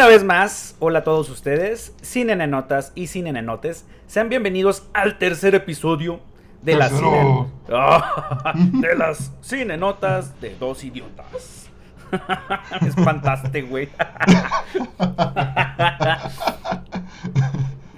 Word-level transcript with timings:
Una 0.00 0.08
vez 0.08 0.24
más, 0.24 0.76
hola 0.78 1.00
a 1.00 1.04
todos 1.04 1.28
ustedes, 1.28 1.94
sin 2.00 2.30
enenotas 2.30 2.90
y 2.94 3.08
sin 3.08 3.26
enenotes. 3.26 3.84
Sean 4.06 4.30
bienvenidos 4.30 4.88
al 4.94 5.18
tercer 5.18 5.54
episodio 5.54 6.20
de 6.62 6.74
las, 6.78 6.90
cine- 6.90 7.46
de 8.80 8.96
las 8.96 9.30
cinenotas 9.42 10.40
de 10.40 10.56
dos 10.56 10.84
idiotas. 10.84 11.68
Me 12.80 12.88
espantaste, 12.88 13.60
güey. 13.60 13.90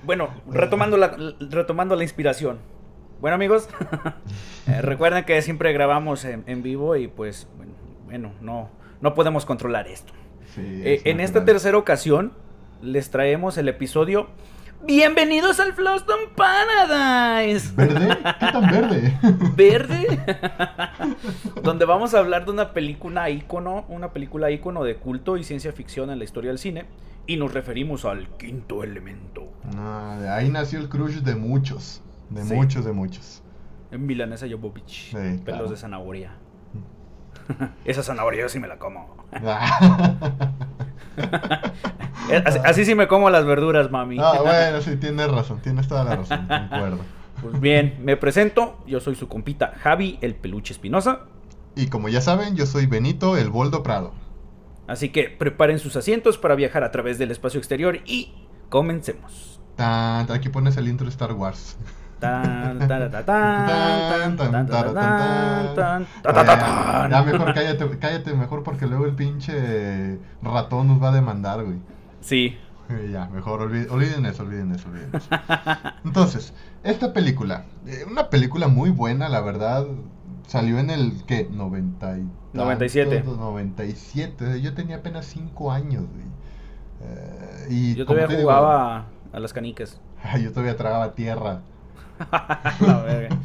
bueno, 0.02 0.30
retomando 0.50 0.96
la, 0.96 1.16
retomando 1.38 1.94
la 1.94 2.02
inspiración. 2.02 2.58
Bueno, 3.20 3.36
amigos, 3.36 3.68
eh, 4.66 4.82
recuerden 4.82 5.24
que 5.24 5.40
siempre 5.40 5.72
grabamos 5.72 6.24
en, 6.24 6.42
en 6.48 6.64
vivo 6.64 6.96
y 6.96 7.06
pues, 7.06 7.46
bueno, 7.56 7.74
bueno, 8.06 8.32
no, 8.40 8.70
no 9.00 9.14
podemos 9.14 9.46
controlar 9.46 9.86
esto. 9.86 10.12
Sí, 10.54 10.60
Eh, 10.84 10.94
es 10.96 11.06
en 11.06 11.20
esta 11.20 11.44
tercera 11.44 11.78
ocasión 11.78 12.32
les 12.82 13.10
traemos 13.10 13.56
el 13.58 13.68
episodio 13.68 14.28
Bienvenidos 14.84 15.60
al 15.60 15.74
Floston 15.74 16.18
Paradise. 16.34 17.72
¿Verde? 17.76 18.08
¿Qué 18.40 18.46
tan 18.52 18.68
verde? 18.68 19.16
Verde. 19.56 20.18
Donde 21.62 21.84
vamos 21.84 22.14
a 22.14 22.18
hablar 22.18 22.44
de 22.46 22.50
una 22.50 22.72
película 22.72 23.30
ícono, 23.30 23.84
una 23.88 24.12
película 24.12 24.50
ícono 24.50 24.82
de 24.82 24.96
culto 24.96 25.36
y 25.36 25.44
ciencia 25.44 25.72
ficción 25.72 26.10
en 26.10 26.18
la 26.18 26.24
historia 26.24 26.50
del 26.50 26.58
cine. 26.58 26.86
Y 27.28 27.36
nos 27.36 27.54
referimos 27.54 28.04
al 28.04 28.26
quinto 28.36 28.82
elemento. 28.82 29.52
De 30.18 30.28
ahí 30.28 30.48
nació 30.48 30.80
el 30.80 30.88
crush 30.88 31.18
de 31.18 31.36
muchos. 31.36 32.02
De 32.30 32.42
Sí. 32.42 32.52
muchos, 32.52 32.84
de 32.84 32.92
muchos. 32.92 33.40
En 33.92 34.04
Milanesa 34.04 34.48
Jovovich. 34.50 35.10
Sí, 35.10 35.14
pelos 35.14 35.42
claro. 35.44 35.68
de 35.68 35.76
zanahoria. 35.76 36.32
Esa 37.84 38.02
zanahoria 38.02 38.42
yo 38.42 38.48
sí 38.48 38.58
me 38.58 38.68
la 38.68 38.78
como. 38.78 39.16
Así, 42.46 42.58
así 42.64 42.84
sí 42.84 42.94
me 42.94 43.08
como 43.08 43.28
las 43.28 43.44
verduras, 43.44 43.90
mami. 43.90 44.16
Ah, 44.18 44.38
bueno, 44.42 44.80
sí, 44.80 44.96
tienes 44.96 45.30
razón, 45.30 45.60
tienes 45.60 45.88
toda 45.88 46.04
la 46.04 46.16
razón, 46.16 46.46
concuerdo. 46.46 46.98
Pues 47.42 47.60
bien, 47.60 47.98
me 48.00 48.16
presento. 48.16 48.78
Yo 48.86 49.00
soy 49.00 49.16
su 49.16 49.28
compita 49.28 49.74
Javi, 49.82 50.18
el 50.22 50.34
peluche 50.34 50.72
espinosa. 50.72 51.22
Y 51.74 51.88
como 51.88 52.08
ya 52.08 52.20
saben, 52.20 52.56
yo 52.56 52.66
soy 52.66 52.86
Benito, 52.86 53.36
el 53.36 53.50
Boldo 53.50 53.82
Prado. 53.82 54.12
Así 54.86 55.08
que 55.10 55.24
preparen 55.28 55.78
sus 55.78 55.96
asientos 55.96 56.38
para 56.38 56.54
viajar 56.54 56.84
a 56.84 56.90
través 56.90 57.18
del 57.18 57.30
espacio 57.30 57.58
exterior 57.58 57.98
y 58.04 58.32
comencemos. 58.68 59.60
Tan, 59.76 60.30
aquí 60.30 60.48
pones 60.48 60.76
el 60.76 60.88
intro 60.88 61.06
de 61.06 61.10
Star 61.10 61.32
Wars. 61.32 61.76
Ya 67.10 67.22
mejor 67.22 67.54
cállate, 67.54 67.98
cállate 67.98 68.34
mejor 68.34 68.62
porque 68.62 68.86
luego 68.86 69.06
el 69.06 69.14
pinche 69.14 70.18
ratón 70.42 70.88
nos 70.88 71.02
va 71.02 71.10
a 71.10 71.12
demandar, 71.12 71.64
güey. 71.64 71.78
Sí. 72.20 72.56
Ya, 73.10 73.26
mejor 73.26 73.62
olviden, 73.62 74.26
eso, 74.26 74.42
olviden 74.42 74.72
eso, 74.72 74.88
olviden 74.88 75.10
eso. 75.14 75.28
Entonces, 76.04 76.52
esta 76.84 77.12
película, 77.12 77.64
eh, 77.86 78.04
una 78.10 78.28
película 78.28 78.68
muy 78.68 78.90
buena, 78.90 79.28
la 79.30 79.40
verdad, 79.40 79.86
salió 80.46 80.78
en 80.78 80.90
el, 80.90 81.24
¿qué? 81.26 81.48
90 81.50 82.18
y 82.18 82.28
97. 82.52 83.24
97, 83.24 84.60
yo 84.60 84.74
tenía 84.74 84.96
apenas 84.96 85.24
5 85.26 85.72
años, 85.72 86.04
güey. 86.12 86.26
Eh, 87.04 87.66
y 87.70 87.94
yo 87.94 88.04
todavía 88.04 88.40
jugaba 88.40 89.06
digo, 89.06 89.36
a 89.36 89.40
las 89.40 89.52
canicas. 89.52 90.00
Yo 90.42 90.50
todavía 90.52 90.76
tragaba 90.76 91.14
tierra. 91.14 91.62
La 92.80 93.02
verga. 93.02 93.38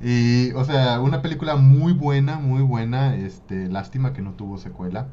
Y, 0.00 0.52
o 0.52 0.64
sea, 0.64 1.00
una 1.00 1.22
película 1.22 1.56
muy 1.56 1.92
buena, 1.92 2.38
muy 2.38 2.62
buena. 2.62 3.14
Este, 3.14 3.68
lástima 3.68 4.12
que 4.12 4.22
no 4.22 4.32
tuvo 4.32 4.58
secuela. 4.58 5.08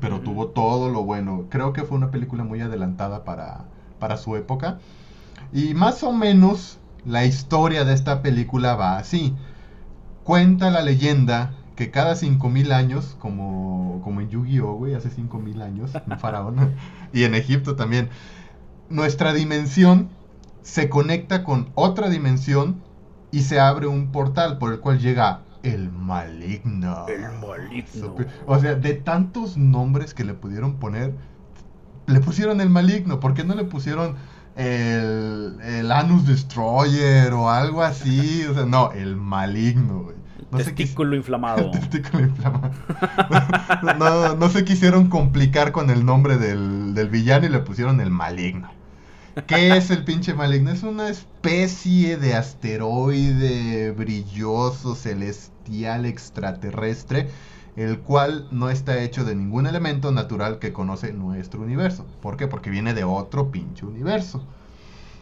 Pero 0.00 0.20
tuvo 0.20 0.48
todo 0.48 0.88
lo 0.88 1.04
bueno. 1.04 1.46
Creo 1.48 1.72
que 1.72 1.82
fue 1.82 1.96
una 1.96 2.10
película 2.10 2.44
muy 2.44 2.60
adelantada 2.60 3.24
para, 3.24 3.64
para 3.98 4.16
su 4.16 4.36
época. 4.36 4.78
Y 5.52 5.74
más 5.74 6.02
o 6.02 6.12
menos 6.12 6.78
la 7.04 7.24
historia 7.24 7.84
de 7.84 7.94
esta 7.94 8.22
película 8.22 8.74
va 8.74 8.98
así. 8.98 9.34
Cuenta 10.24 10.70
la 10.70 10.82
leyenda 10.82 11.54
que 11.76 11.90
cada 11.90 12.14
5000 12.14 12.72
años, 12.72 13.16
como, 13.18 14.00
como 14.04 14.20
en 14.20 14.28
Yu-Gi-Oh, 14.28 14.74
güey, 14.74 14.94
hace 14.94 15.10
5000 15.10 15.62
años, 15.62 15.92
un 16.06 16.18
faraón, 16.18 16.74
y 17.12 17.24
en 17.24 17.34
Egipto 17.34 17.74
también, 17.74 18.10
nuestra 18.90 19.32
dimensión 19.32 20.10
se 20.62 20.88
conecta 20.88 21.44
con 21.44 21.70
otra 21.74 22.08
dimensión 22.08 22.82
y 23.30 23.42
se 23.42 23.60
abre 23.60 23.86
un 23.86 24.10
portal 24.12 24.58
por 24.58 24.72
el 24.72 24.80
cual 24.80 24.98
llega 24.98 25.42
el 25.62 25.90
maligno. 25.90 27.06
El 27.08 27.22
maligno. 27.38 28.16
O 28.46 28.58
sea, 28.58 28.74
de 28.74 28.94
tantos 28.94 29.56
nombres 29.56 30.14
que 30.14 30.24
le 30.24 30.34
pudieron 30.34 30.76
poner, 30.76 31.14
le 32.06 32.20
pusieron 32.20 32.60
el 32.60 32.70
maligno. 32.70 33.20
¿Por 33.20 33.34
qué 33.34 33.44
no 33.44 33.54
le 33.54 33.64
pusieron 33.64 34.16
el, 34.56 35.58
el 35.62 35.92
Anus 35.92 36.26
Destroyer 36.26 37.32
o 37.32 37.50
algo 37.50 37.82
así? 37.82 38.44
O 38.50 38.54
sea, 38.54 38.64
no, 38.66 38.92
el 38.92 39.16
maligno, 39.16 40.02
güey. 40.04 40.16
No 40.50 40.58
se 40.58 40.72
quis- 40.72 40.76
Testículo 40.78 41.14
inflamado. 41.14 41.70
Testículo 41.72 42.24
inflamado. 42.24 42.70
no, 43.98 44.34
no 44.36 44.48
se 44.48 44.64
quisieron 44.64 45.08
complicar 45.08 45.70
con 45.72 45.90
el 45.90 46.04
nombre 46.04 46.38
del, 46.38 46.94
del 46.94 47.08
villano 47.08 47.46
y 47.46 47.50
le 47.50 47.60
pusieron 47.60 48.00
el 48.00 48.10
maligno. 48.10 48.70
¿Qué 49.46 49.76
es 49.76 49.90
el 49.90 50.04
pinche 50.04 50.34
maligno? 50.34 50.70
Es 50.70 50.82
una 50.82 51.08
especie 51.08 52.16
de 52.16 52.34
asteroide 52.34 53.92
brilloso, 53.92 54.96
celestial, 54.96 56.04
extraterrestre, 56.04 57.28
el 57.76 58.00
cual 58.00 58.48
no 58.50 58.70
está 58.70 59.00
hecho 59.02 59.24
de 59.24 59.36
ningún 59.36 59.66
elemento 59.66 60.10
natural 60.10 60.58
que 60.58 60.72
conoce 60.72 61.12
nuestro 61.12 61.62
universo. 61.62 62.06
¿Por 62.20 62.36
qué? 62.36 62.48
Porque 62.48 62.70
viene 62.70 62.92
de 62.92 63.04
otro 63.04 63.52
pinche 63.52 63.86
universo. 63.86 64.42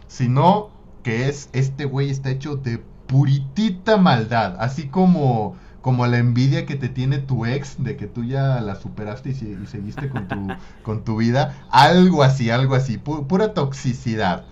Sino 0.06 0.70
que 1.02 1.28
es, 1.28 1.50
este 1.52 1.84
güey 1.84 2.08
está 2.08 2.30
hecho 2.30 2.56
de 2.56 2.82
puritita 3.06 3.98
maldad, 3.98 4.56
así 4.58 4.88
como, 4.88 5.56
como 5.82 6.06
la 6.06 6.18
envidia 6.18 6.66
que 6.66 6.74
te 6.76 6.88
tiene 6.88 7.18
tu 7.18 7.46
ex 7.46 7.82
de 7.82 7.96
que 7.96 8.06
tú 8.06 8.24
ya 8.24 8.60
la 8.60 8.74
superaste 8.76 9.30
y, 9.30 9.34
se- 9.34 9.50
y 9.62 9.66
seguiste 9.66 10.08
con 10.08 10.28
tu, 10.28 10.48
con 10.82 11.04
tu 11.04 11.16
vida, 11.16 11.54
algo 11.70 12.22
así, 12.22 12.50
algo 12.50 12.74
así, 12.74 12.98
pu- 12.98 13.26
pura 13.26 13.54
toxicidad. 13.54 14.44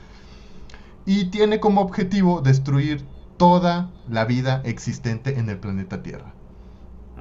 Y 1.05 1.27
tiene 1.27 1.61
como 1.61 1.81
objetivo 1.83 2.41
destruir 2.41 3.05
toda 3.37 3.91
la 4.09 4.25
vida 4.25 4.61
existente 4.65 5.39
en 5.39 5.49
el 5.51 5.59
planeta 5.59 6.03
Tierra. 6.03 6.33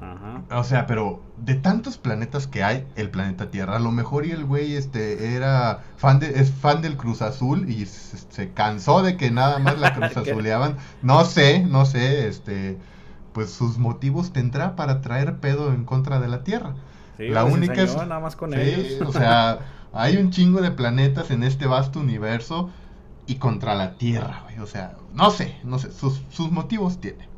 Ajá. 0.00 0.42
O 0.50 0.62
sea, 0.64 0.86
pero 0.86 1.22
de 1.38 1.54
tantos 1.54 1.96
planetas 1.96 2.46
que 2.46 2.62
hay, 2.62 2.86
el 2.96 3.10
planeta 3.10 3.50
Tierra, 3.50 3.76
a 3.76 3.78
lo 3.80 3.92
mejor 3.92 4.26
y 4.26 4.30
el 4.32 4.44
güey 4.44 4.74
este 4.76 5.34
era 5.34 5.84
fan 5.96 6.18
de, 6.18 6.38
es 6.40 6.50
fan 6.52 6.82
del 6.82 6.96
Cruz 6.98 7.22
Azul 7.22 7.68
y 7.70 7.86
se, 7.86 8.18
se 8.28 8.52
cansó 8.52 9.02
de 9.02 9.16
que 9.16 9.30
nada 9.30 9.58
más 9.58 9.78
la 9.78 9.94
Cruz. 9.94 10.16
Azuleaban. 10.16 10.76
No 11.02 11.24
sé, 11.24 11.60
no 11.64 11.86
sé, 11.86 12.28
este 12.28 12.76
pues 13.36 13.50
sus 13.50 13.76
motivos 13.76 14.32
tendrá 14.32 14.76
para 14.76 15.02
traer 15.02 15.40
pedo 15.40 15.74
en 15.74 15.84
contra 15.84 16.20
de 16.20 16.28
la 16.28 16.42
Tierra. 16.42 16.74
Sí, 17.18 17.28
la 17.28 17.44
les 17.44 17.52
única 17.52 17.82
es 17.82 17.94
nada 17.94 18.18
más 18.18 18.34
con 18.34 18.54
Sí, 18.54 18.58
ellos. 18.60 19.06
o 19.06 19.12
sea, 19.12 19.58
hay 19.92 20.16
un 20.16 20.30
chingo 20.30 20.62
de 20.62 20.70
planetas 20.70 21.30
en 21.30 21.42
este 21.42 21.66
vasto 21.66 22.00
universo 22.00 22.70
y 23.26 23.34
contra 23.34 23.74
la 23.74 23.98
Tierra, 23.98 24.40
güey. 24.44 24.58
O 24.60 24.66
sea, 24.66 24.96
no 25.12 25.30
sé, 25.30 25.58
no 25.64 25.78
sé, 25.78 25.92
sus, 25.92 26.22
sus 26.30 26.50
motivos 26.50 26.98
tiene. 26.98 27.28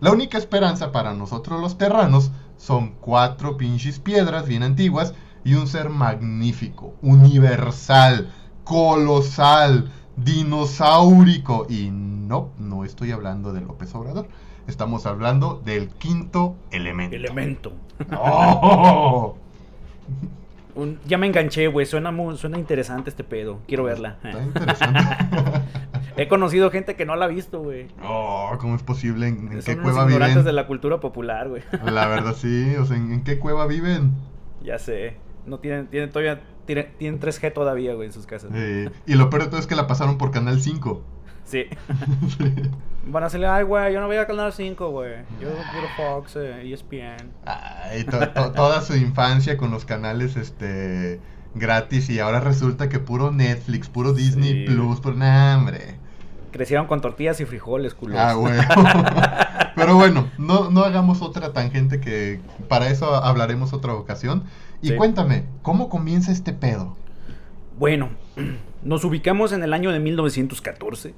La 0.00 0.10
única 0.10 0.36
esperanza 0.36 0.90
para 0.90 1.14
nosotros 1.14 1.60
los 1.60 1.78
terranos 1.78 2.32
son 2.56 2.94
cuatro 3.00 3.56
pinches 3.56 4.00
piedras 4.00 4.48
bien 4.48 4.64
antiguas 4.64 5.14
y 5.44 5.54
un 5.54 5.68
ser 5.68 5.90
magnífico, 5.90 6.94
universal, 7.02 8.32
colosal, 8.64 9.92
dinosaurico. 10.16 11.66
Y 11.70 11.90
no, 11.92 12.50
no 12.58 12.84
estoy 12.84 13.12
hablando 13.12 13.52
de 13.52 13.60
López 13.60 13.94
Obrador. 13.94 14.26
Estamos 14.66 15.06
hablando 15.06 15.60
del 15.64 15.88
quinto 15.88 16.56
elemento. 16.70 17.16
Elemento. 17.16 17.72
¡Oh! 18.18 19.36
Un- 20.74 20.98
ya 21.06 21.16
me 21.18 21.26
enganché, 21.26 21.68
güey. 21.68 21.86
Suena, 21.86 22.10
muy- 22.10 22.36
suena 22.36 22.58
interesante 22.58 23.08
este 23.10 23.24
pedo. 23.24 23.60
Quiero 23.66 23.84
verla. 23.84 24.18
Está 24.22 24.42
interesante. 24.42 25.00
He 26.18 26.28
conocido 26.28 26.70
gente 26.70 26.96
que 26.96 27.04
no 27.06 27.14
la 27.16 27.26
ha 27.26 27.28
visto, 27.28 27.60
güey. 27.62 27.88
Oh, 28.02 28.52
¿cómo 28.60 28.74
es 28.74 28.82
posible? 28.82 29.28
¿En, 29.28 29.52
en 29.52 29.60
qué 29.62 29.72
unos 29.72 29.82
cueva 29.84 30.04
ignorantes 30.04 30.36
viven? 30.36 30.44
de 30.46 30.52
la 30.52 30.66
cultura 30.66 30.98
popular, 31.00 31.48
güey. 31.48 31.62
La 31.84 32.06
verdad 32.08 32.34
sí, 32.34 32.74
o 32.76 32.84
sea, 32.86 32.96
¿en, 32.96 33.12
en 33.12 33.22
qué 33.24 33.38
cueva 33.38 33.66
viven? 33.66 34.12
Ya 34.62 34.78
sé. 34.78 35.16
No 35.46 35.58
tienen, 35.58 35.86
tienen 35.88 36.10
todavía, 36.10 36.40
tienen, 36.66 36.88
tienen 36.98 37.20
3G 37.20 37.52
todavía, 37.52 37.94
güey, 37.94 38.06
en 38.08 38.12
sus 38.12 38.26
casas. 38.26 38.50
Y 39.06 39.14
lo 39.14 39.30
peor 39.30 39.44
de 39.44 39.48
todo 39.50 39.60
es 39.60 39.66
que 39.66 39.76
la 39.76 39.86
pasaron 39.86 40.18
por 40.18 40.30
Canal 40.30 40.60
5. 40.60 41.02
Sí. 41.44 41.64
Sí. 42.38 42.70
Van 43.08 43.22
a 43.22 43.30
salir, 43.30 43.46
ay, 43.46 43.62
güey, 43.64 43.94
yo 43.94 44.00
no 44.00 44.08
voy 44.08 44.16
a 44.16 44.26
Canal 44.26 44.52
5, 44.52 44.90
güey. 44.90 45.14
Yo 45.40 45.48
puro 45.50 45.88
Fox, 45.96 46.34
eh, 46.36 46.62
ESPN. 46.72 47.30
Ay, 47.44 48.02
to- 48.04 48.28
to- 48.30 48.52
toda 48.52 48.80
su 48.82 48.96
infancia 48.96 49.56
con 49.56 49.70
los 49.70 49.84
canales 49.84 50.36
este 50.36 51.20
gratis 51.54 52.10
y 52.10 52.18
ahora 52.18 52.40
resulta 52.40 52.88
que 52.88 52.98
puro 52.98 53.30
Netflix, 53.30 53.88
puro 53.88 54.12
Disney 54.12 54.52
Sí. 54.52 54.64
Plus, 54.66 55.00
por 55.00 55.14
nah, 55.16 55.56
hombre. 55.56 55.96
Crecieron 56.50 56.86
con 56.86 57.00
tortillas 57.00 57.40
y 57.40 57.44
frijoles, 57.44 57.94
culos. 57.94 58.18
Ah, 58.18 58.32
güey. 58.34 58.54
Pero 59.76 59.94
bueno, 59.94 60.28
no, 60.38 60.70
no 60.70 60.82
hagamos 60.82 61.22
otra 61.22 61.52
tangente 61.52 62.00
que 62.00 62.40
para 62.68 62.88
eso 62.88 63.14
hablaremos 63.14 63.72
otra 63.72 63.94
ocasión. 63.94 64.44
Y 64.82 64.88
Sí. 64.88 64.96
cuéntame, 64.96 65.44
¿cómo 65.62 65.88
comienza 65.88 66.32
este 66.32 66.52
pedo? 66.52 66.96
Bueno, 67.78 68.10
nos 68.82 69.04
ubicamos 69.04 69.52
en 69.52 69.62
el 69.62 69.72
año 69.74 69.92
de 69.92 70.00
1914. 70.00 71.14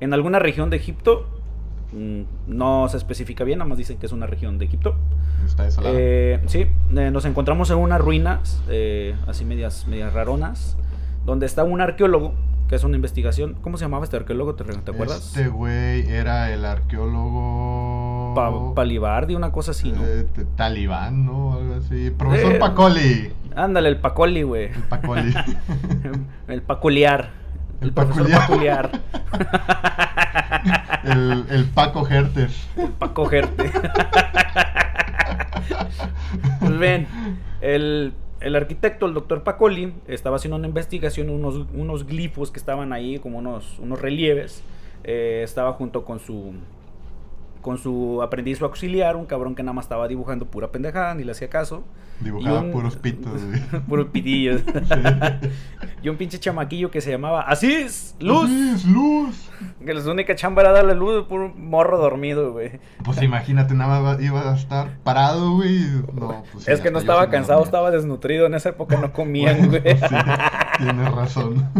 En 0.00 0.12
alguna 0.14 0.38
región 0.38 0.70
de 0.70 0.76
Egipto. 0.76 1.26
mm, 1.92 2.22
No 2.48 2.88
se 2.88 2.96
especifica 2.96 3.44
bien, 3.44 3.58
nada 3.60 3.68
más 3.68 3.78
dicen 3.78 3.98
que 3.98 4.06
es 4.06 4.12
una 4.12 4.26
región 4.26 4.58
de 4.58 4.64
Egipto. 4.66 4.94
Está 5.44 5.64
desolado. 5.64 5.94
Eh, 5.98 6.40
sí, 6.46 6.66
eh, 6.96 7.10
nos 7.10 7.24
encontramos 7.24 7.70
en 7.70 7.76
unas 7.78 8.00
ruinas, 8.00 8.62
eh, 8.68 9.14
así 9.26 9.44
medias, 9.44 9.86
medias 9.86 10.12
raronas, 10.12 10.76
donde 11.24 11.46
está 11.46 11.62
un 11.64 11.80
arqueólogo 11.80 12.34
que 12.68 12.74
hace 12.74 12.84
una 12.86 12.96
investigación. 12.96 13.54
¿Cómo 13.62 13.76
se 13.78 13.84
llamaba 13.84 14.02
este 14.04 14.16
arqueólogo? 14.16 14.54
¿Te, 14.56 14.64
te 14.64 14.90
acuerdas? 14.90 15.28
Este 15.28 15.46
güey 15.48 16.08
era 16.08 16.52
el 16.52 16.64
arqueólogo. 16.64 18.32
Pa- 18.34 18.74
Palibardi, 18.74 19.34
una 19.34 19.52
cosa 19.52 19.70
así, 19.70 19.92
¿no? 19.92 20.04
eh, 20.04 20.26
talibán, 20.56 21.24
¿no? 21.26 21.54
Algo 21.54 21.74
así. 21.74 22.10
Profesor 22.10 22.52
Eh, 22.54 22.58
Pacoli. 22.58 23.32
Ándale, 23.54 23.88
el 23.88 23.98
Pacoli, 24.00 24.42
güey. 24.42 24.64
El 24.66 24.82
Pacoli. 24.82 25.32
El 26.48 26.62
Paculiar. 26.62 27.30
El 27.80 27.92
profesor 27.92 28.30
Paculiar. 28.30 28.90
el, 31.04 31.44
el 31.50 31.64
Paco 31.66 32.06
Herter. 32.08 32.50
Para 32.98 33.12
cogerte. 33.12 33.70
pues 36.60 36.78
ven, 36.78 37.06
el, 37.60 38.14
el 38.40 38.56
arquitecto, 38.56 39.06
el 39.06 39.14
doctor 39.14 39.42
Pacoli, 39.42 39.94
estaba 40.06 40.36
haciendo 40.36 40.56
una 40.56 40.68
investigación, 40.68 41.30
unos, 41.30 41.66
unos 41.74 42.06
glifos 42.06 42.50
que 42.50 42.58
estaban 42.58 42.92
ahí, 42.92 43.18
como 43.18 43.38
unos, 43.38 43.78
unos 43.78 44.00
relieves. 44.00 44.62
Eh, 45.04 45.42
estaba 45.44 45.72
junto 45.74 46.04
con 46.04 46.18
su 46.18 46.54
con 47.66 47.78
su 47.78 48.22
aprendiz 48.22 48.62
o 48.62 48.66
auxiliar, 48.66 49.16
un 49.16 49.26
cabrón 49.26 49.56
que 49.56 49.64
nada 49.64 49.72
más 49.72 49.86
estaba 49.86 50.06
dibujando 50.06 50.46
pura 50.46 50.70
pendejada, 50.70 51.16
ni 51.16 51.24
le 51.24 51.32
hacía 51.32 51.48
caso. 51.50 51.82
Dibujaba 52.20 52.60
un- 52.60 52.70
puros 52.70 52.94
pitos, 52.96 53.44
güey. 53.44 53.60
puros 53.88 54.06
pitillos. 54.12 54.62
y 56.02 56.08
un 56.08 56.16
pinche 56.16 56.38
chamaquillo 56.38 56.92
que 56.92 57.00
se 57.00 57.10
llamaba 57.10 57.40
Asís, 57.42 58.14
Luz. 58.20 58.48
Luz, 58.48 58.84
luz. 58.86 59.50
Que 59.84 59.92
la 59.94 60.10
única 60.10 60.36
chamba 60.36 60.62
era 60.62 60.70
darle 60.70 60.94
luz 60.94 61.24
por 61.26 61.40
un 61.40 61.68
morro 61.68 61.98
dormido, 61.98 62.52
güey. 62.52 62.78
Pues 63.04 63.20
imagínate, 63.20 63.74
nada 63.74 64.00
más 64.00 64.22
iba 64.22 64.52
a 64.52 64.54
estar 64.54 64.96
parado, 65.02 65.56
güey. 65.56 65.80
No, 66.14 66.44
pues 66.52 66.68
es 66.68 66.80
que 66.80 66.92
no 66.92 67.00
estaba 67.00 67.28
cansado, 67.30 67.64
estaba 67.64 67.90
desnutrido. 67.90 68.46
En 68.46 68.54
esa 68.54 68.68
época 68.68 68.96
no 69.00 69.12
comían, 69.12 69.56
Bueno, 69.68 69.70
güey. 69.70 69.82
pues 69.82 70.00
sí, 70.08 70.16
tienes 70.78 71.12
razón. 71.12 71.68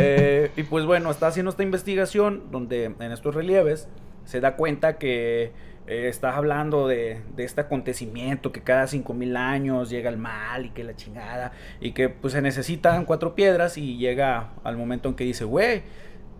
Eh, 0.00 0.50
y 0.56 0.62
pues 0.62 0.84
bueno, 0.86 1.10
está 1.10 1.26
haciendo 1.26 1.50
esta 1.50 1.62
investigación 1.62 2.44
donde 2.52 2.84
en 2.84 3.12
estos 3.12 3.34
relieves 3.34 3.88
se 4.28 4.40
da 4.42 4.56
cuenta 4.56 4.98
que 4.98 5.52
eh, 5.86 6.08
está 6.08 6.36
hablando 6.36 6.86
de, 6.86 7.22
de 7.34 7.44
este 7.44 7.62
acontecimiento 7.62 8.52
que 8.52 8.60
cada 8.60 8.86
5000 8.86 9.38
años 9.38 9.88
llega 9.88 10.10
el 10.10 10.18
mal 10.18 10.66
y 10.66 10.68
que 10.68 10.84
la 10.84 10.94
chingada 10.94 11.52
y 11.80 11.92
que 11.92 12.10
pues 12.10 12.34
se 12.34 12.42
necesitan 12.42 13.06
cuatro 13.06 13.34
piedras 13.34 13.78
y 13.78 13.96
llega 13.96 14.50
al 14.64 14.76
momento 14.76 15.08
en 15.08 15.14
que 15.14 15.24
dice, 15.24 15.44
güey, 15.44 15.82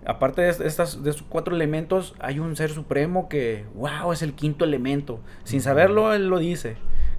aparte 0.05 0.43
de, 0.43 0.51
estas, 0.51 1.03
de 1.03 1.09
estos 1.09 1.25
cuatro 1.31 1.57
elementos 1.57 2.15
hay 2.19 2.41
un 2.41 2.57
ser 2.57 2.69
supremo 2.69 3.31
que, 3.31 3.65
wow, 3.75 4.13
es 4.13 4.21
el 4.21 4.35
quinto 4.35 4.67
elemento. 4.67 5.21
Sin 5.45 5.63
saberlo, 5.63 6.13
él 6.13 6.29
lo 6.29 6.39
dice. 6.39 6.77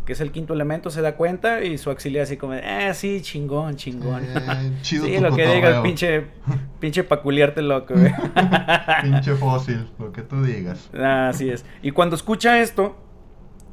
Que 0.09 0.13
es 0.13 0.21
el 0.21 0.31
quinto 0.31 0.55
elemento, 0.55 0.89
se 0.89 1.03
da 1.03 1.15
cuenta 1.15 1.63
y 1.63 1.77
su 1.77 1.91
auxiliar 1.91 2.23
así 2.23 2.35
como, 2.35 2.55
eh, 2.55 2.91
sí, 2.95 3.21
chingón, 3.21 3.75
chingón. 3.75 4.23
Eh, 4.23 4.71
chido 4.81 5.05
Sí, 5.05 5.19
lo 5.19 5.29
que 5.35 5.43
cotorreo. 5.43 5.53
digas, 5.53 5.81
pinche, 5.83 6.23
pinche 6.79 7.03
peculiarte 7.03 7.61
loco, 7.61 7.93
güey. 7.93 8.11
Pinche 9.03 9.35
fósil, 9.35 9.87
lo 9.99 10.11
que 10.11 10.23
tú 10.23 10.41
digas. 10.41 10.89
Así 10.95 11.51
es. 11.51 11.63
Y 11.83 11.91
cuando 11.91 12.15
escucha 12.15 12.59
esto, 12.59 12.97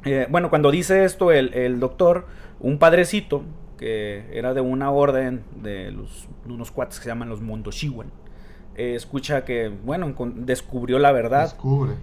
eh, 0.05 0.27
bueno, 0.29 0.51
cuando 0.51 0.69
dice 0.69 1.05
esto 1.05 1.31
el, 1.31 1.55
el 1.55 1.79
doctor, 1.79 2.27
un 2.59 2.77
padrecito, 2.77 3.43
que 3.79 4.29
era 4.31 4.53
de 4.53 4.61
una 4.61 4.91
orden 4.91 5.43
de, 5.55 5.89
los, 5.89 6.27
de 6.45 6.53
unos 6.53 6.69
cuates 6.69 6.99
que 6.99 7.05
se 7.05 7.09
llaman 7.09 7.29
los 7.29 7.41
Mondoshiwan, 7.41 8.11
eh, 8.77 8.95
escucha 8.95 9.43
que, 9.43 9.69
bueno, 9.69 10.13
descubrió 10.35 10.99
la 10.99 11.11
verdad. 11.11 11.43
Descubre. 11.43 11.93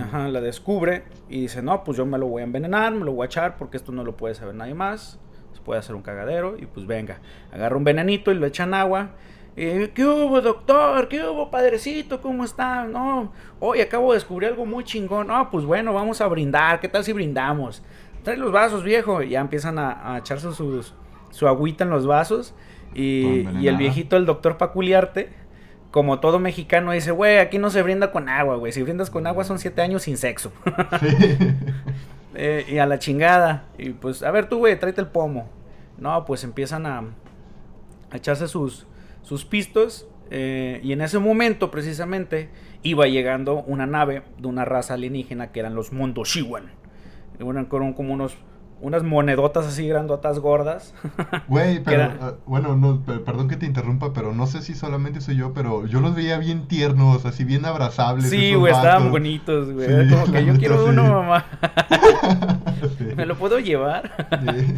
Ajá, 0.00 0.28
la 0.28 0.40
descubre 0.40 1.02
y 1.28 1.42
dice, 1.42 1.62
no, 1.62 1.84
pues 1.84 1.98
yo 1.98 2.06
me 2.06 2.16
lo 2.18 2.28
voy 2.28 2.42
a 2.42 2.44
envenenar, 2.44 2.92
me 2.92 3.04
lo 3.04 3.12
voy 3.12 3.24
a 3.24 3.26
echar 3.26 3.56
porque 3.56 3.76
esto 3.76 3.92
no 3.92 4.04
lo 4.04 4.16
puede 4.16 4.34
saber 4.34 4.54
nadie 4.54 4.74
más. 4.74 5.18
Se 5.52 5.60
puede 5.60 5.80
hacer 5.80 5.94
un 5.94 6.02
cagadero 6.02 6.56
y 6.58 6.66
pues 6.66 6.86
venga, 6.86 7.18
agarra 7.52 7.76
un 7.76 7.84
venenito 7.84 8.30
y 8.30 8.34
lo 8.34 8.46
echa 8.46 8.64
en 8.64 8.74
agua. 8.74 9.10
¿Qué 9.54 9.92
hubo, 9.98 10.40
doctor? 10.40 11.08
¿Qué 11.08 11.22
hubo, 11.22 11.50
padrecito? 11.50 12.22
¿Cómo 12.22 12.42
está? 12.42 12.84
No, 12.84 13.32
hoy 13.60 13.82
acabo 13.82 14.12
de 14.12 14.16
descubrir 14.16 14.48
algo 14.48 14.64
muy 14.64 14.82
chingón. 14.82 15.26
No, 15.26 15.50
pues 15.50 15.66
bueno, 15.66 15.92
vamos 15.92 16.22
a 16.22 16.26
brindar. 16.26 16.80
¿Qué 16.80 16.88
tal 16.88 17.04
si 17.04 17.12
brindamos? 17.12 17.82
Trae 18.22 18.38
los 18.38 18.50
vasos, 18.50 18.82
viejo. 18.82 19.22
Y 19.22 19.30
ya 19.30 19.40
empiezan 19.40 19.78
a, 19.78 20.14
a 20.14 20.18
echarse 20.18 20.52
sus, 20.52 20.94
su 21.30 21.48
agüita 21.48 21.84
en 21.84 21.90
los 21.90 22.06
vasos. 22.06 22.54
Y, 22.94 23.46
y 23.60 23.68
el 23.68 23.76
viejito, 23.76 24.16
el 24.16 24.24
doctor 24.24 24.56
Paculiarte, 24.56 25.30
como 25.92 26.18
todo 26.18 26.40
mexicano, 26.40 26.90
dice, 26.90 27.12
güey, 27.12 27.38
aquí 27.38 27.58
no 27.58 27.70
se 27.70 27.82
brinda 27.82 28.10
con 28.10 28.28
agua, 28.28 28.56
güey. 28.56 28.72
Si 28.72 28.82
brindas 28.82 29.10
con 29.10 29.26
agua 29.28 29.44
son 29.44 29.60
siete 29.60 29.82
años 29.82 30.02
sin 30.02 30.16
sexo. 30.16 30.52
Sí. 31.00 31.46
Eh, 32.34 32.64
y 32.66 32.78
a 32.78 32.86
la 32.86 32.98
chingada. 32.98 33.66
Y 33.76 33.90
pues, 33.90 34.22
a 34.22 34.30
ver 34.30 34.48
tú, 34.48 34.56
güey, 34.56 34.80
tráete 34.80 35.02
el 35.02 35.06
pomo. 35.06 35.50
No, 35.98 36.24
pues 36.24 36.44
empiezan 36.44 36.86
a, 36.86 37.00
a 38.10 38.16
echarse 38.16 38.48
sus, 38.48 38.86
sus 39.20 39.44
pistos. 39.44 40.08
eh, 40.30 40.80
y 40.82 40.92
en 40.92 41.02
ese 41.02 41.18
momento, 41.18 41.70
precisamente, 41.70 42.48
iba 42.82 43.06
llegando 43.06 43.62
una 43.64 43.86
nave 43.86 44.22
de 44.38 44.48
una 44.48 44.64
raza 44.64 44.94
alienígena 44.94 45.52
que 45.52 45.60
eran 45.60 45.74
los 45.74 45.92
Mondoshiwan. 45.92 46.70
Eran 47.38 47.66
como 47.66 47.94
como 47.94 48.14
unos, 48.14 48.38
unas 48.82 49.02
monedotas 49.04 49.64
así 49.66 49.86
grandotas 49.88 50.38
gordas. 50.40 50.92
Güey, 51.48 51.82
pero 51.82 52.12
ah, 52.20 52.34
bueno, 52.46 52.76
no, 52.76 53.00
pe- 53.00 53.18
perdón 53.20 53.48
que 53.48 53.56
te 53.56 53.64
interrumpa, 53.64 54.12
pero 54.12 54.34
no 54.34 54.46
sé 54.46 54.60
si 54.60 54.74
solamente 54.74 55.20
soy 55.20 55.36
yo, 55.36 55.54
pero 55.54 55.86
yo 55.86 56.00
los 56.00 56.14
veía 56.14 56.36
bien 56.38 56.66
tiernos, 56.68 57.24
así 57.24 57.44
bien 57.44 57.64
abrazables. 57.64 58.28
Sí, 58.28 58.54
güey, 58.54 58.72
estaban 58.72 59.10
bonitos, 59.10 59.72
güey. 59.72 59.86
Sí, 59.88 60.10
como 60.14 60.26
que 60.26 60.40
yo 60.44 60.52
neta, 60.52 60.58
quiero 60.58 60.84
sí. 60.84 60.90
uno, 60.90 61.04
mamá. 61.04 61.46
Sí. 62.98 63.04
¿Me 63.16 63.26
lo 63.26 63.36
puedo 63.36 63.58
llevar? 63.60 64.10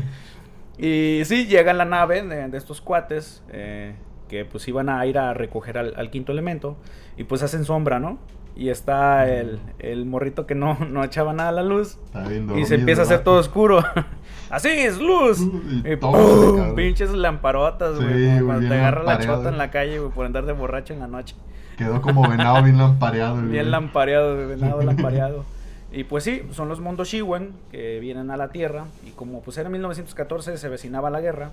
Y 0.76 1.22
sí, 1.24 1.46
llega 1.46 1.72
la 1.72 1.84
nave 1.84 2.22
de, 2.22 2.48
de 2.48 2.58
estos 2.58 2.80
cuates 2.80 3.42
eh, 3.52 3.94
que 4.28 4.44
pues 4.44 4.66
iban 4.66 4.88
a 4.88 5.06
ir 5.06 5.18
a 5.18 5.32
recoger 5.32 5.78
al, 5.78 5.94
al 5.96 6.10
quinto 6.10 6.32
elemento 6.32 6.76
y 7.16 7.24
pues 7.24 7.42
hacen 7.44 7.64
sombra, 7.64 8.00
¿no? 8.00 8.18
Y 8.56 8.68
está 8.68 9.28
el, 9.28 9.58
el 9.80 10.06
morrito 10.06 10.46
que 10.46 10.54
no, 10.54 10.78
no 10.90 11.02
echaba 11.02 11.32
nada 11.32 11.48
a 11.48 11.52
la 11.52 11.62
luz 11.64 11.98
Está 12.04 12.28
bien 12.28 12.56
y 12.56 12.64
se 12.66 12.76
empieza 12.76 13.02
a 13.02 13.04
hacer 13.04 13.24
todo 13.24 13.40
oscuro. 13.40 13.82
Así 14.50 14.68
es, 14.68 15.00
luz. 15.00 15.40
Y 15.84 15.92
Y 15.92 16.74
pinches 16.76 17.10
lamparotas, 17.12 17.98
Sí, 17.98 18.04
güey. 18.04 18.24
güey, 18.26 18.40
cuando 18.42 18.68
te 18.68 18.74
agarra 18.74 19.02
la 19.02 19.18
chota 19.18 19.48
en 19.48 19.58
la 19.58 19.70
calle, 19.70 19.98
güey, 19.98 20.12
por 20.12 20.24
andar 20.26 20.46
de 20.46 20.52
borracho 20.52 20.92
en 20.94 21.00
la 21.00 21.08
noche. 21.08 21.34
Quedó 21.76 22.00
como 22.00 22.28
venado 22.28 22.62
bien 22.62 22.78
lampareado. 22.78 23.40
el 23.40 23.46
Bien 23.48 23.62
güey. 23.64 23.70
lampareado, 23.72 24.36
venado 24.46 24.82
lampareado. 24.84 25.44
Y 25.90 26.04
pues 26.04 26.22
sí, 26.24 26.42
son 26.52 26.68
los 26.68 26.80
Mondoshiwan 26.80 27.50
que 27.72 27.98
vienen 27.98 28.30
a 28.30 28.36
la 28.36 28.50
Tierra. 28.50 28.84
Y 29.06 29.10
como 29.10 29.42
pues 29.42 29.58
era 29.58 29.68
1914, 29.70 30.56
se 30.58 30.68
vecinaba 30.68 31.10
la 31.10 31.20
guerra. 31.20 31.50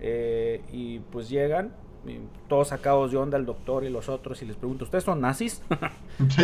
eh, 0.00 0.62
y 0.72 0.98
pues 1.12 1.28
llegan, 1.28 1.70
todos 2.48 2.68
sacados 2.68 3.10
de 3.12 3.16
onda, 3.18 3.36
el 3.38 3.46
doctor 3.46 3.84
y 3.84 3.90
los 3.90 4.08
otros. 4.08 4.40
Y 4.42 4.46
les 4.46 4.56
pregunto, 4.56 4.84
¿ustedes 4.84 5.04
son 5.04 5.20
nazis? 5.20 5.62
Sí. 6.28 6.42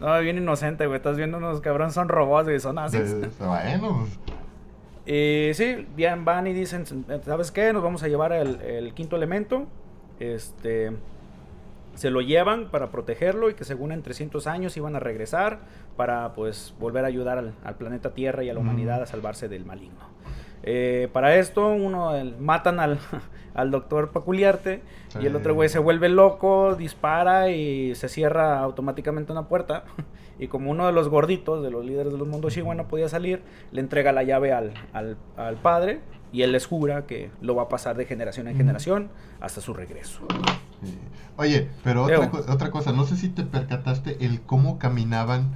No, 0.00 0.18
bien 0.20 0.36
inocente, 0.38 0.86
güey. 0.86 0.96
Estás 0.98 1.16
viendo 1.16 1.38
unos 1.38 1.60
cabrones, 1.60 1.94
son 1.94 2.08
robots, 2.08 2.44
güey, 2.48 2.60
son 2.60 2.74
nazis. 2.76 3.12
Eh, 3.12 3.30
Bueno, 3.38 4.06
Y 5.06 5.50
sí, 5.54 5.86
bien 5.96 6.24
van 6.24 6.46
y 6.46 6.52
dicen, 6.52 6.84
¿sabes 7.24 7.50
qué? 7.50 7.72
Nos 7.72 7.82
vamos 7.82 8.02
a 8.02 8.08
llevar 8.08 8.32
el, 8.32 8.60
el 8.60 8.94
quinto 8.94 9.16
elemento. 9.16 9.66
Este, 10.20 10.92
se 11.94 12.10
lo 12.10 12.20
llevan 12.20 12.70
para 12.70 12.90
protegerlo 12.90 13.50
y 13.50 13.54
que 13.54 13.64
según 13.64 13.90
en 13.92 14.02
300 14.02 14.46
años 14.46 14.76
iban 14.76 14.94
a 14.96 15.00
regresar 15.00 15.60
para 15.96 16.32
pues 16.34 16.74
volver 16.78 17.04
a 17.04 17.08
ayudar 17.08 17.38
al, 17.38 17.54
al 17.64 17.74
planeta 17.76 18.12
Tierra 18.12 18.44
y 18.44 18.50
a 18.50 18.54
la 18.54 18.60
Ujú. 18.60 18.68
humanidad 18.68 19.02
a 19.02 19.06
salvarse 19.06 19.48
del 19.48 19.64
maligno. 19.64 19.98
Eh, 20.62 21.08
para 21.12 21.34
esto, 21.36 21.68
uno 21.70 22.14
el- 22.14 22.36
matan 22.36 22.78
al, 22.80 22.98
al 23.54 23.70
doctor 23.70 24.10
Paculiarte 24.10 24.82
y 25.20 25.26
el 25.26 25.34
otro 25.36 25.54
güey 25.54 25.68
se 25.68 25.78
vuelve 25.78 26.08
loco, 26.08 26.74
dispara 26.76 27.50
y 27.50 27.94
se 27.94 28.08
cierra 28.08 28.60
automáticamente 28.60 29.32
una 29.32 29.48
puerta. 29.48 29.84
Y 30.38 30.48
como 30.48 30.70
uno 30.70 30.86
de 30.86 30.92
los 30.92 31.08
gorditos, 31.08 31.62
de 31.62 31.70
los 31.70 31.84
líderes 31.84 32.12
de 32.12 32.18
los 32.18 32.26
mundos 32.26 32.54
Shiwa 32.54 32.74
no 32.74 32.88
podía 32.88 33.08
salir, 33.10 33.42
le 33.72 33.80
entrega 33.80 34.10
la 34.12 34.22
llave 34.22 34.52
al, 34.52 34.72
al, 34.94 35.18
al 35.36 35.56
padre 35.56 36.00
y 36.32 36.42
él 36.42 36.52
les 36.52 36.64
jura 36.66 37.06
que 37.06 37.30
lo 37.42 37.54
va 37.54 37.64
a 37.64 37.68
pasar 37.68 37.96
de 37.96 38.06
generación 38.06 38.48
en 38.48 38.56
generación 38.56 39.08
hasta 39.40 39.60
su 39.60 39.74
regreso. 39.74 40.20
sí. 40.82 40.96
Oye, 41.36 41.68
pero 41.84 42.04
otra, 42.04 42.30
co- 42.30 42.44
otra 42.52 42.70
cosa, 42.70 42.92
no 42.92 43.04
sé 43.04 43.16
si 43.16 43.28
te 43.28 43.42
percataste 43.42 44.24
el 44.24 44.40
cómo 44.42 44.78
caminaban 44.78 45.50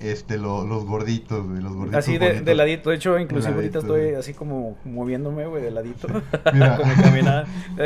este 0.00 0.36
lo- 0.38 0.66
los 0.66 0.84
gorditos, 0.84 1.46
güey, 1.48 1.60
los 1.62 1.72
gorditos. 1.74 1.98
Así 1.98 2.18
de, 2.18 2.40
de 2.42 2.54
ladito, 2.54 2.90
de 2.90 2.96
hecho, 2.96 3.18
inclusive 3.18 3.54
ahorita 3.54 3.78
ladito, 3.78 3.96
estoy 3.96 4.14
así 4.14 4.34
como 4.34 4.76
moviéndome, 4.84 5.46
güey, 5.46 5.62
de 5.62 5.70
ladito. 5.70 6.08
Mira. 6.52 6.78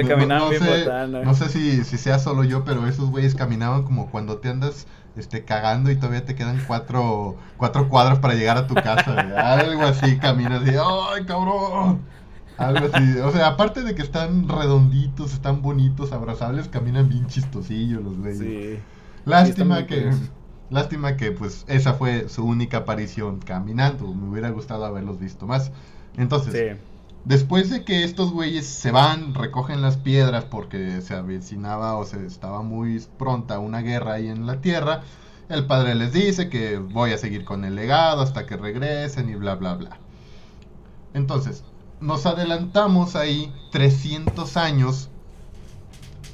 caminaba, 0.08 0.40
No- 0.40 0.48
bien 0.50 0.62
sé, 0.62 0.80
botana. 0.80 1.22
no 1.22 1.34
sé 1.34 1.48
si, 1.48 1.84
si 1.84 1.98
sea 1.98 2.18
solo 2.18 2.44
yo, 2.44 2.64
pero 2.64 2.86
esos 2.86 3.10
güeyes 3.10 3.34
caminaban 3.34 3.82
como 3.84 4.10
cuando 4.10 4.38
te 4.38 4.48
andas 4.48 4.86
este, 5.16 5.44
cagando 5.44 5.90
y 5.90 5.96
todavía 5.96 6.24
te 6.24 6.34
quedan 6.34 6.62
cuatro, 6.66 7.36
cuatro 7.56 7.88
cuadros 7.88 8.18
para 8.20 8.34
llegar 8.34 8.56
a 8.56 8.66
tu 8.66 8.74
casa, 8.74 9.12
güey. 9.12 9.36
Algo 9.36 9.82
así, 9.82 10.18
caminas 10.18 10.62
y, 10.66 10.70
¡ay, 10.70 11.24
cabrón! 11.26 12.00
Algo 12.58 12.88
así. 12.92 13.18
O 13.20 13.30
sea, 13.32 13.48
aparte 13.48 13.82
de 13.82 13.94
que 13.94 14.02
están 14.02 14.48
redonditos, 14.48 15.32
están 15.32 15.62
bonitos, 15.62 16.12
abrazables, 16.12 16.68
caminan 16.68 17.08
bien 17.08 17.26
chistosillos 17.26 18.02
los 18.02 18.16
güeyes. 18.18 18.38
Sí. 18.38 18.78
Lástima 19.24 19.78
Sí, 19.78 19.84
que... 19.86 19.96
curiosos. 19.96 20.30
Lástima 20.70 21.16
que 21.16 21.32
pues 21.32 21.64
esa 21.68 21.94
fue 21.94 22.28
su 22.28 22.44
única 22.44 22.78
aparición 22.78 23.40
caminando. 23.40 24.14
Me 24.14 24.28
hubiera 24.28 24.50
gustado 24.50 24.84
haberlos 24.84 25.18
visto 25.18 25.46
más. 25.46 25.72
Entonces, 26.16 26.52
Sí. 26.52 26.80
Después 27.24 27.68
de 27.68 27.84
que 27.84 28.02
estos 28.02 28.32
güeyes 28.32 28.66
se 28.66 28.90
van, 28.90 29.34
recogen 29.34 29.82
las 29.82 29.98
piedras 29.98 30.46
porque 30.46 31.02
se 31.02 31.14
avecinaba 31.14 31.96
o 31.96 32.06
se 32.06 32.24
estaba 32.24 32.62
muy 32.62 32.98
pronta 33.18 33.58
una 33.58 33.82
guerra 33.82 34.14
ahí 34.14 34.28
en 34.28 34.46
la 34.46 34.62
tierra, 34.62 35.02
el 35.50 35.66
padre 35.66 35.94
les 35.94 36.14
dice 36.14 36.48
que 36.48 36.78
voy 36.78 37.12
a 37.12 37.18
seguir 37.18 37.44
con 37.44 37.66
el 37.66 37.74
legado 37.74 38.22
hasta 38.22 38.46
que 38.46 38.56
regresen 38.56 39.28
y 39.28 39.34
bla 39.34 39.56
bla 39.56 39.74
bla. 39.74 39.98
Entonces, 41.12 41.62
nos 42.00 42.24
adelantamos 42.24 43.16
ahí 43.16 43.52
300 43.70 44.56
años 44.56 45.10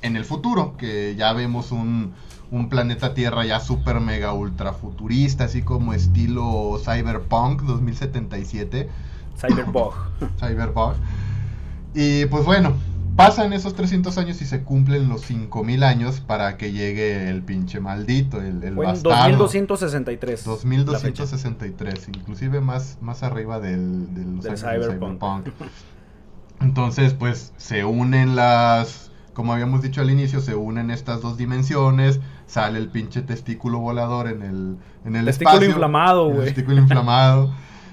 en 0.02 0.16
el 0.16 0.24
futuro, 0.24 0.76
que 0.76 1.16
ya 1.16 1.32
vemos 1.32 1.72
un, 1.72 2.14
un 2.50 2.68
planeta 2.68 3.14
Tierra 3.14 3.44
ya 3.44 3.60
super 3.60 4.00
mega 4.00 4.32
ultra 4.32 4.72
futurista, 4.72 5.44
así 5.44 5.62
como 5.62 5.92
estilo 5.92 6.78
Cyberpunk 6.78 7.62
2077. 7.62 8.88
Cyberbug. 9.38 9.94
Cyberbug. 10.40 10.94
Y 11.94 12.26
pues 12.26 12.44
bueno, 12.44 12.74
pasan 13.16 13.52
esos 13.52 13.74
300 13.74 14.16
años 14.18 14.40
y 14.42 14.44
se 14.44 14.62
cumplen 14.62 15.08
los 15.08 15.22
5000 15.22 15.82
años 15.82 16.20
para 16.20 16.56
que 16.56 16.72
llegue 16.72 17.28
el 17.30 17.42
pinche 17.42 17.80
maldito, 17.80 18.40
el, 18.40 18.62
el 18.62 18.68
en 18.68 18.76
bastardo. 18.76 19.38
2263. 19.38 20.46
la 20.46 20.98
fecha. 20.98 21.24
2263, 21.24 22.08
inclusive 22.08 22.60
más, 22.60 22.98
más 23.00 23.22
arriba 23.22 23.58
del, 23.58 24.14
de 24.14 24.24
los 24.24 24.44
Del 24.44 24.52
años 24.52 24.62
de 24.62 24.96
Cyberpunk. 24.96 25.44
Cyberpunk. 25.44 25.48
Entonces, 26.60 27.14
pues 27.14 27.52
se 27.56 27.84
unen 27.84 28.36
las, 28.36 29.10
como 29.36 29.52
habíamos 29.52 29.82
dicho 29.82 30.00
al 30.00 30.10
inicio, 30.10 30.40
se 30.40 30.54
unen 30.54 30.90
estas 30.90 31.20
dos 31.20 31.36
dimensiones, 31.36 32.20
sale 32.46 32.78
el 32.78 32.88
pinche 32.88 33.20
testículo 33.20 33.78
volador 33.80 34.28
en 34.28 34.40
el, 34.42 34.76
en 35.04 35.14
el 35.14 35.26
Testículo 35.26 35.50
espacio. 35.56 35.68
inflamado, 35.70 36.28
El 36.28 36.32
güey. 36.34 36.46
testículo 36.46 36.78
inflamado. 36.80 37.52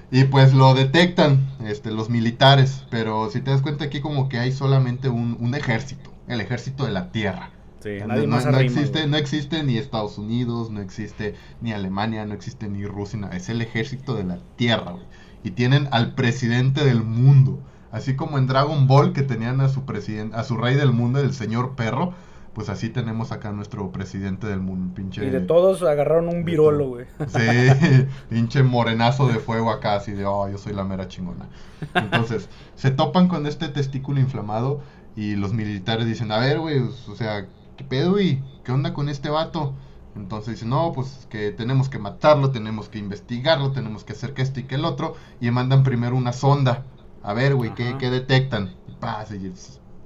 Y 0.09 0.23
pues 0.25 0.53
lo 0.53 0.73
detectan 0.73 1.45
este, 1.65 1.91
los 1.91 2.09
militares, 2.09 2.85
pero 2.89 3.29
si 3.29 3.41
te 3.41 3.51
das 3.51 3.61
cuenta 3.61 3.83
aquí 3.85 3.99
como 3.99 4.29
que 4.29 4.39
hay 4.39 4.51
solamente 4.53 5.09
un, 5.09 5.35
un 5.39 5.53
ejército, 5.53 6.11
el 6.27 6.39
ejército 6.39 6.85
de 6.85 6.91
la 6.91 7.11
Tierra. 7.11 7.49
Sí, 7.81 7.89
No, 7.99 8.07
nadie 8.07 8.27
no- 8.27 8.35
más 8.35 8.45
no 8.45 8.55
arrima, 8.55 8.79
existe, 8.79 9.07
no 9.07 9.17
existe 9.17 9.63
ni 9.63 9.77
Estados 9.77 10.17
Unidos, 10.17 10.69
no 10.71 10.79
existe 10.79 11.35
ni 11.61 11.73
Alemania, 11.73 12.25
no 12.25 12.33
existe 12.33 12.69
ni 12.69 12.85
Rusia, 12.85 13.19
no, 13.19 13.31
es 13.31 13.49
el 13.49 13.61
ejército 13.61 14.13
de 14.15 14.23
la 14.23 14.37
Tierra, 14.55 14.91
güey. 14.91 15.03
Y 15.43 15.51
tienen 15.51 15.89
al 15.91 16.13
presidente 16.15 16.85
del 16.85 17.03
mundo. 17.03 17.59
Así 17.93 18.15
como 18.15 18.39
en 18.39 18.47
Dragon 18.47 18.87
Ball 18.87 19.13
que 19.13 19.21
tenían 19.21 19.61
a 19.61 19.69
su 19.69 19.85
presidente, 19.85 20.35
a 20.35 20.43
su 20.43 20.57
rey 20.57 20.75
del 20.75 20.91
mundo, 20.91 21.19
el 21.19 21.31
señor 21.31 21.75
perro, 21.75 22.13
pues 22.55 22.67
así 22.69 22.89
tenemos 22.89 23.31
acá 23.31 23.49
a 23.49 23.51
nuestro 23.51 23.91
presidente 23.91 24.47
del 24.47 24.61
mundo, 24.61 24.95
pinche. 24.95 25.23
Y 25.23 25.29
de 25.29 25.41
todos 25.41 25.83
agarraron 25.83 26.27
un 26.27 26.43
virolo, 26.43 26.87
güey. 26.87 27.05
Sí, 27.27 28.07
pinche 28.29 28.63
morenazo 28.63 29.27
de 29.27 29.35
fuego 29.35 29.69
acá, 29.69 29.93
así 29.93 30.11
de, 30.11 30.25
oh, 30.25 30.49
yo 30.49 30.57
soy 30.57 30.73
la 30.73 30.83
mera 30.83 31.07
chingona. 31.07 31.49
Entonces, 31.93 32.49
se 32.75 32.89
topan 32.89 33.27
con 33.27 33.45
este 33.45 33.67
testículo 33.67 34.19
inflamado 34.19 34.81
y 35.15 35.35
los 35.35 35.53
militares 35.53 36.07
dicen, 36.07 36.31
a 36.31 36.39
ver, 36.39 36.59
güey, 36.59 36.79
o 36.79 37.15
sea, 37.15 37.45
¿qué 37.77 37.83
pedo, 37.83 38.13
güey? 38.13 38.41
¿Qué 38.63 38.71
onda 38.71 38.95
con 38.95 39.07
este 39.07 39.29
vato? 39.29 39.75
Entonces 40.15 40.55
dicen, 40.55 40.69
no, 40.69 40.91
pues 40.93 41.27
que 41.29 41.51
tenemos 41.51 41.89
que 41.89 41.99
matarlo, 41.99 42.49
tenemos 42.49 42.89
que 42.89 42.97
investigarlo, 42.97 43.71
tenemos 43.71 44.03
que 44.03 44.13
hacer 44.13 44.33
que 44.33 44.41
esto 44.41 44.59
y 44.59 44.63
que 44.63 44.75
el 44.75 44.85
otro. 44.85 45.15
Y 45.39 45.51
mandan 45.51 45.83
primero 45.83 46.15
una 46.15 46.33
sonda. 46.33 46.85
A 47.23 47.33
ver, 47.33 47.55
güey, 47.55 47.73
¿qué, 47.73 48.09
detectan? 48.09 48.75
Y 48.87 48.93
pasa 48.93 49.35
y 49.35 49.51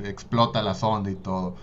explota 0.03 0.61
la 0.61 0.75
sonda 0.75 1.09
y 1.09 1.15
todo. 1.15 1.55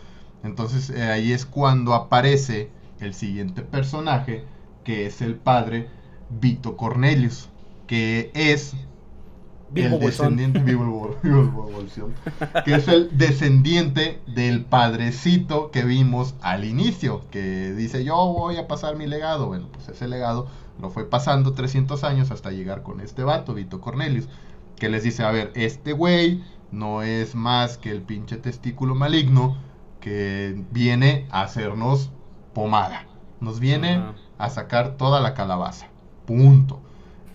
Entonces 0.42 0.90
eh, 0.90 1.02
ahí 1.02 1.32
es 1.32 1.46
cuando 1.46 1.94
aparece 1.94 2.70
el 3.00 3.14
siguiente 3.14 3.62
personaje, 3.62 4.44
que 4.82 5.06
es 5.06 5.22
el 5.22 5.36
padre 5.36 5.88
Vito 6.28 6.76
Cornelius, 6.76 7.48
que 7.86 8.30
es 8.34 8.74
Bilbo 9.70 9.96
el 9.96 10.02
Bolsón. 10.02 10.36
descendiente 10.36 10.58
Bilbo 11.22 11.70
Bolsón, 11.70 12.14
que 12.64 12.74
es 12.74 12.88
el 12.88 13.16
descendiente 13.16 14.20
del 14.26 14.64
padrecito 14.64 15.70
que 15.70 15.84
vimos 15.84 16.34
al 16.42 16.64
inicio, 16.64 17.22
que 17.30 17.72
dice 17.72 18.04
yo 18.04 18.14
voy 18.14 18.56
a 18.56 18.68
pasar 18.68 18.96
mi 18.96 19.06
legado. 19.06 19.46
Bueno, 19.46 19.68
pues 19.72 19.88
ese 19.88 20.08
legado 20.08 20.46
lo 20.80 20.90
fue 20.90 21.08
pasando 21.08 21.52
300 21.52 22.04
años 22.04 22.30
hasta 22.30 22.50
llegar 22.50 22.82
con 22.82 23.00
este 23.00 23.22
vato, 23.22 23.54
Vito 23.54 23.80
Cornelius, 23.80 24.28
que 24.84 24.90
les 24.90 25.02
dice, 25.02 25.22
a 25.22 25.30
ver, 25.30 25.50
este 25.54 25.94
güey 25.94 26.44
no 26.70 27.00
es 27.00 27.34
más 27.34 27.78
que 27.78 27.90
el 27.90 28.02
pinche 28.02 28.36
testículo 28.36 28.94
maligno 28.94 29.56
que 29.98 30.62
viene 30.72 31.26
a 31.30 31.40
hacernos 31.40 32.10
pomada. 32.52 33.06
Nos 33.40 33.60
viene 33.60 34.02
a 34.36 34.50
sacar 34.50 34.98
toda 34.98 35.22
la 35.22 35.32
calabaza. 35.32 35.86
Punto. 36.26 36.82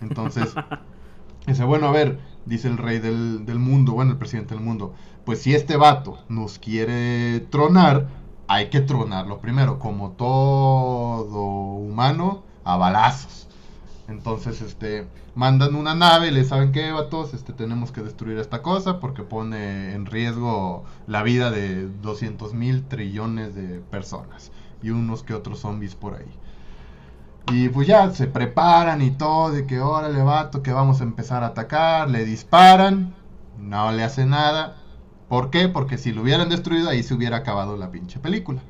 Entonces, 0.00 0.54
dice, 1.48 1.64
bueno, 1.64 1.88
a 1.88 1.90
ver, 1.90 2.20
dice 2.46 2.68
el 2.68 2.78
rey 2.78 3.00
del, 3.00 3.44
del 3.44 3.58
mundo, 3.58 3.94
bueno, 3.94 4.12
el 4.12 4.18
presidente 4.18 4.54
del 4.54 4.62
mundo, 4.62 4.94
pues 5.24 5.42
si 5.42 5.52
este 5.52 5.76
vato 5.76 6.20
nos 6.28 6.60
quiere 6.60 7.40
tronar, 7.50 8.06
hay 8.46 8.70
que 8.70 8.80
tronarlo 8.80 9.40
primero, 9.40 9.80
como 9.80 10.12
todo 10.12 11.40
humano, 11.40 12.44
a 12.62 12.76
balazos. 12.76 13.48
Entonces, 14.10 14.60
este, 14.60 15.06
mandan 15.36 15.76
una 15.76 15.94
nave, 15.94 16.32
le 16.32 16.42
saben 16.44 16.72
que 16.72 16.90
vatos, 16.90 17.32
este, 17.32 17.52
tenemos 17.52 17.92
que 17.92 18.02
destruir 18.02 18.38
esta 18.38 18.60
cosa 18.60 18.98
porque 18.98 19.22
pone 19.22 19.94
en 19.94 20.04
riesgo 20.04 20.84
la 21.06 21.22
vida 21.22 21.52
de 21.52 21.86
200 21.86 22.52
mil 22.52 22.84
trillones 22.84 23.54
de 23.54 23.78
personas 23.78 24.50
y 24.82 24.90
unos 24.90 25.22
que 25.22 25.32
otros 25.32 25.60
zombies 25.60 25.94
por 25.94 26.14
ahí. 26.14 26.38
Y 27.52 27.68
pues 27.68 27.86
ya 27.86 28.10
se 28.10 28.26
preparan 28.26 29.00
y 29.00 29.12
todo, 29.12 29.52
de 29.52 29.64
que 29.64 29.80
órale 29.80 30.22
vato, 30.22 30.62
que 30.62 30.72
vamos 30.72 31.00
a 31.00 31.04
empezar 31.04 31.44
a 31.44 31.48
atacar, 31.48 32.10
le 32.10 32.24
disparan, 32.24 33.14
no 33.58 33.92
le 33.92 34.02
hace 34.02 34.26
nada. 34.26 34.76
¿Por 35.28 35.50
qué? 35.50 35.68
Porque 35.68 35.98
si 35.98 36.12
lo 36.12 36.22
hubieran 36.22 36.48
destruido 36.48 36.88
ahí 36.88 37.04
se 37.04 37.14
hubiera 37.14 37.38
acabado 37.38 37.76
la 37.76 37.92
pinche 37.92 38.18
película. 38.18 38.60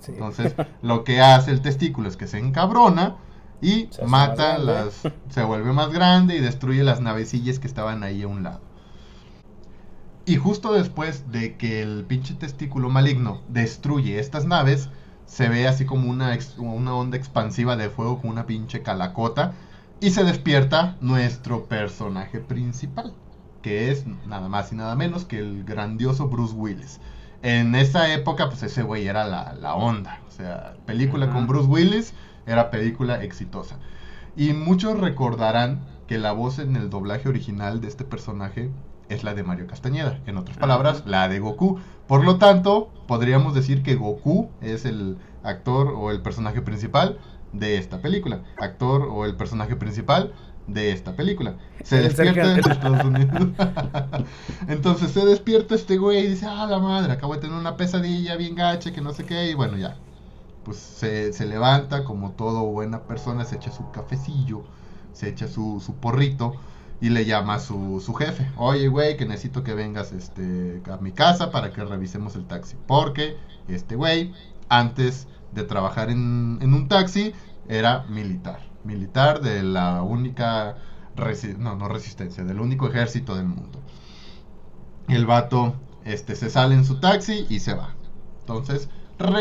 Sí. 0.00 0.12
Entonces, 0.12 0.54
lo 0.82 1.04
que 1.04 1.22
hace 1.22 1.52
el 1.52 1.62
testículo 1.62 2.08
es 2.08 2.18
que 2.18 2.26
se 2.26 2.38
encabrona 2.38 3.16
y 3.60 3.88
Se 3.90 4.06
mata 4.06 4.58
las. 4.58 5.02
Se 5.28 5.42
vuelve 5.44 5.72
más 5.72 5.90
grande 5.90 6.36
y 6.36 6.40
destruye 6.40 6.82
las 6.82 7.00
navecillas 7.00 7.58
que 7.58 7.66
estaban 7.66 8.02
ahí 8.02 8.22
a 8.22 8.28
un 8.28 8.42
lado. 8.42 8.60
Y 10.24 10.36
justo 10.36 10.72
después 10.72 11.30
de 11.30 11.56
que 11.56 11.82
el 11.82 12.04
pinche 12.04 12.34
testículo 12.34 12.88
maligno 12.88 13.42
destruye 13.48 14.18
estas 14.18 14.44
naves, 14.44 14.88
se 15.26 15.48
ve 15.48 15.66
así 15.66 15.84
como 15.84 16.08
una, 16.10 16.36
una 16.58 16.94
onda 16.94 17.16
expansiva 17.16 17.76
de 17.76 17.90
fuego 17.90 18.20
con 18.20 18.30
una 18.30 18.46
pinche 18.46 18.82
calacota. 18.82 19.54
Y 20.00 20.10
se 20.10 20.24
despierta 20.24 20.96
nuestro 21.02 21.66
personaje 21.66 22.40
principal, 22.40 23.12
que 23.60 23.90
es 23.90 24.06
nada 24.26 24.48
más 24.48 24.72
y 24.72 24.76
nada 24.76 24.94
menos 24.94 25.26
que 25.26 25.38
el 25.38 25.64
grandioso 25.64 26.28
Bruce 26.28 26.54
Willis. 26.54 27.00
En 27.42 27.74
esa 27.74 28.12
época, 28.12 28.48
pues 28.48 28.62
ese 28.62 28.82
güey 28.82 29.06
era 29.06 29.26
la, 29.26 29.52
la 29.54 29.74
onda. 29.74 30.20
O 30.26 30.30
sea, 30.30 30.74
película 30.86 31.30
con 31.30 31.46
Bruce 31.46 31.68
Willis 31.68 32.14
era 32.46 32.70
película 32.70 33.22
exitosa. 33.22 33.76
Y 34.36 34.52
muchos 34.52 34.98
recordarán 34.98 35.80
que 36.06 36.18
la 36.18 36.32
voz 36.32 36.58
en 36.58 36.76
el 36.76 36.90
doblaje 36.90 37.28
original 37.28 37.80
de 37.80 37.88
este 37.88 38.04
personaje 38.04 38.70
es 39.08 39.24
la 39.24 39.34
de 39.34 39.42
Mario 39.42 39.66
Castañeda. 39.66 40.20
En 40.26 40.36
otras 40.36 40.56
palabras, 40.56 41.02
la 41.06 41.28
de 41.28 41.40
Goku. 41.40 41.78
Por 42.06 42.24
lo 42.24 42.38
tanto, 42.38 42.90
podríamos 43.06 43.54
decir 43.54 43.82
que 43.82 43.96
Goku 43.96 44.50
es 44.60 44.84
el 44.84 45.18
actor 45.42 45.94
o 45.96 46.10
el 46.10 46.20
personaje 46.22 46.62
principal 46.62 47.18
de 47.52 47.76
esta 47.78 48.00
película. 48.00 48.42
Actor 48.58 49.02
o 49.10 49.24
el 49.24 49.34
personaje 49.36 49.74
principal 49.76 50.32
de 50.68 50.92
esta 50.92 51.16
película. 51.16 51.56
Se 51.82 52.00
despierta 52.00 52.42
en 52.54 52.62
Sergio- 52.62 52.72
Estados 52.72 53.04
Unidos. 53.04 53.48
Entonces 54.68 55.10
se 55.10 55.24
despierta 55.24 55.74
este 55.74 55.96
güey 55.96 56.18
y 56.24 56.28
dice, 56.28 56.46
ah, 56.48 56.66
la 56.68 56.78
madre, 56.78 57.12
acabo 57.12 57.34
de 57.34 57.40
tener 57.40 57.56
una 57.56 57.76
pesadilla 57.76 58.36
bien 58.36 58.54
gacha, 58.54 58.92
que 58.92 59.00
no 59.00 59.12
sé 59.12 59.24
qué, 59.24 59.50
y 59.50 59.54
bueno, 59.54 59.76
ya. 59.76 59.96
Pues 60.64 60.76
se, 60.78 61.32
se 61.32 61.46
levanta 61.46 62.04
como 62.04 62.32
todo 62.32 62.64
buena 62.66 63.02
persona, 63.04 63.44
se 63.44 63.56
echa 63.56 63.72
su 63.72 63.90
cafecillo, 63.90 64.62
se 65.12 65.28
echa 65.28 65.48
su, 65.48 65.80
su 65.84 65.94
porrito 65.94 66.54
y 67.00 67.08
le 67.08 67.24
llama 67.24 67.54
a 67.54 67.60
su, 67.60 68.00
su 68.04 68.12
jefe. 68.14 68.50
Oye, 68.56 68.88
güey, 68.88 69.16
que 69.16 69.24
necesito 69.26 69.64
que 69.64 69.74
vengas 69.74 70.12
este, 70.12 70.82
a 70.90 70.98
mi 70.98 71.12
casa 71.12 71.50
para 71.50 71.72
que 71.72 71.84
revisemos 71.84 72.36
el 72.36 72.46
taxi. 72.46 72.76
Porque 72.86 73.36
este 73.68 73.96
güey, 73.96 74.34
antes 74.68 75.26
de 75.52 75.64
trabajar 75.64 76.10
en, 76.10 76.58
en 76.60 76.74
un 76.74 76.88
taxi, 76.88 77.32
era 77.68 78.04
militar. 78.08 78.60
Militar 78.84 79.40
de 79.40 79.62
la 79.62 80.02
única, 80.02 80.76
resi- 81.16 81.56
no, 81.56 81.74
no 81.76 81.88
resistencia, 81.88 82.44
del 82.44 82.60
único 82.60 82.86
ejército 82.86 83.34
del 83.34 83.46
mundo. 83.46 83.80
El 85.08 85.26
vato 85.26 85.74
este, 86.04 86.36
se 86.36 86.50
sale 86.50 86.74
en 86.74 86.84
su 86.84 87.00
taxi 87.00 87.46
y 87.48 87.60
se 87.60 87.74
va. 87.74 87.94
Entonces, 88.40 88.88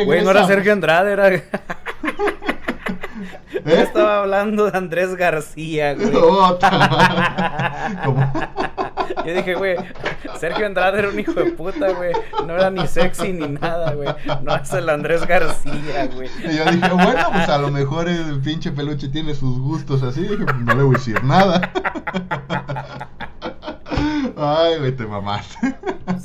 Güey, 0.06 0.24
no 0.24 0.32
era 0.32 0.46
Sergio 0.48 0.74
Andrade, 0.74 1.14
era. 1.14 1.30
Yo 3.66 3.76
estaba 3.76 4.20
hablando 4.20 4.70
de 4.72 4.78
Andrés 4.78 5.16
García, 5.16 5.94
güey. 5.96 6.12
Como- 6.12 6.60
Yo 9.26 9.34
dije, 9.34 9.56
güey, 9.56 9.76
Sergio 10.40 10.66
Andrade 10.66 11.00
era 11.00 11.10
un 11.10 11.20
hijo 11.20 11.34
de 11.34 11.46
puta, 11.52 11.90
güey. 11.92 12.14
No 12.46 12.56
era 12.56 12.70
ni 12.72 12.88
sexy 12.88 13.34
ni 13.34 13.48
nada, 13.48 13.94
güey. 13.94 14.08
No 14.44 14.56
es 14.56 14.72
el 14.74 14.88
Andrés 14.90 15.26
García, 15.28 16.08
güey. 16.14 16.30
Y 16.44 16.56
yo 16.58 16.66
dije, 16.72 16.90
bueno, 16.90 17.28
pues 17.34 17.50
a 17.50 17.58
lo 17.58 17.70
mejor 17.72 18.08
el 18.08 18.40
pinche 18.40 18.72
peluche 18.72 19.10
tiene 19.10 19.34
sus 19.36 19.60
gustos 19.60 20.04
así. 20.04 20.22
Dije, 20.22 20.44
pues 20.46 20.56
no 20.58 20.76
le 20.76 20.84
voy 20.84 20.96
a 20.96 20.98
decir 20.98 21.24
nada. 21.24 21.72
Ay, 24.38 24.78
güey, 24.80 24.92
te 24.96 25.06
mamaste. 25.06 25.76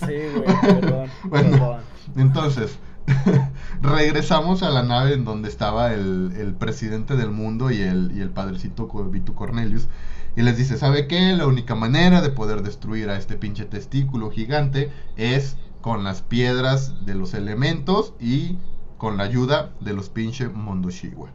Sí, 0.06 0.14
güey, 0.34 0.80
perdón. 0.80 1.10
Bueno, 1.24 1.50
perdón. 1.50 1.80
entonces, 2.16 2.78
regresamos 3.82 4.62
a 4.62 4.70
la 4.70 4.82
nave 4.82 5.14
en 5.14 5.24
donde 5.24 5.48
estaba 5.48 5.92
el, 5.92 6.54
presidente 6.58 7.16
del 7.16 7.30
mundo 7.30 7.70
y 7.70 7.80
el, 7.80 8.30
padrecito 8.30 8.86
Vito 9.10 9.34
Cornelius. 9.34 9.88
Y 10.36 10.42
les 10.42 10.56
dice, 10.56 10.76
¿sabe 10.76 11.06
qué? 11.06 11.32
La 11.34 11.46
única 11.46 11.74
manera 11.74 12.20
de 12.20 12.30
poder 12.30 12.62
destruir 12.62 13.08
a 13.08 13.16
este 13.16 13.36
pinche 13.36 13.64
testículo 13.64 14.30
gigante 14.30 14.90
es 15.16 15.56
con 15.80 16.02
las 16.02 16.22
piedras 16.22 17.04
de 17.04 17.14
los 17.14 17.34
elementos 17.34 18.14
y 18.18 18.56
con 18.98 19.16
la 19.16 19.24
ayuda 19.24 19.70
de 19.80 19.92
los 19.92 20.08
pinche 20.08 20.48
Mondoshiwa. 20.48 21.30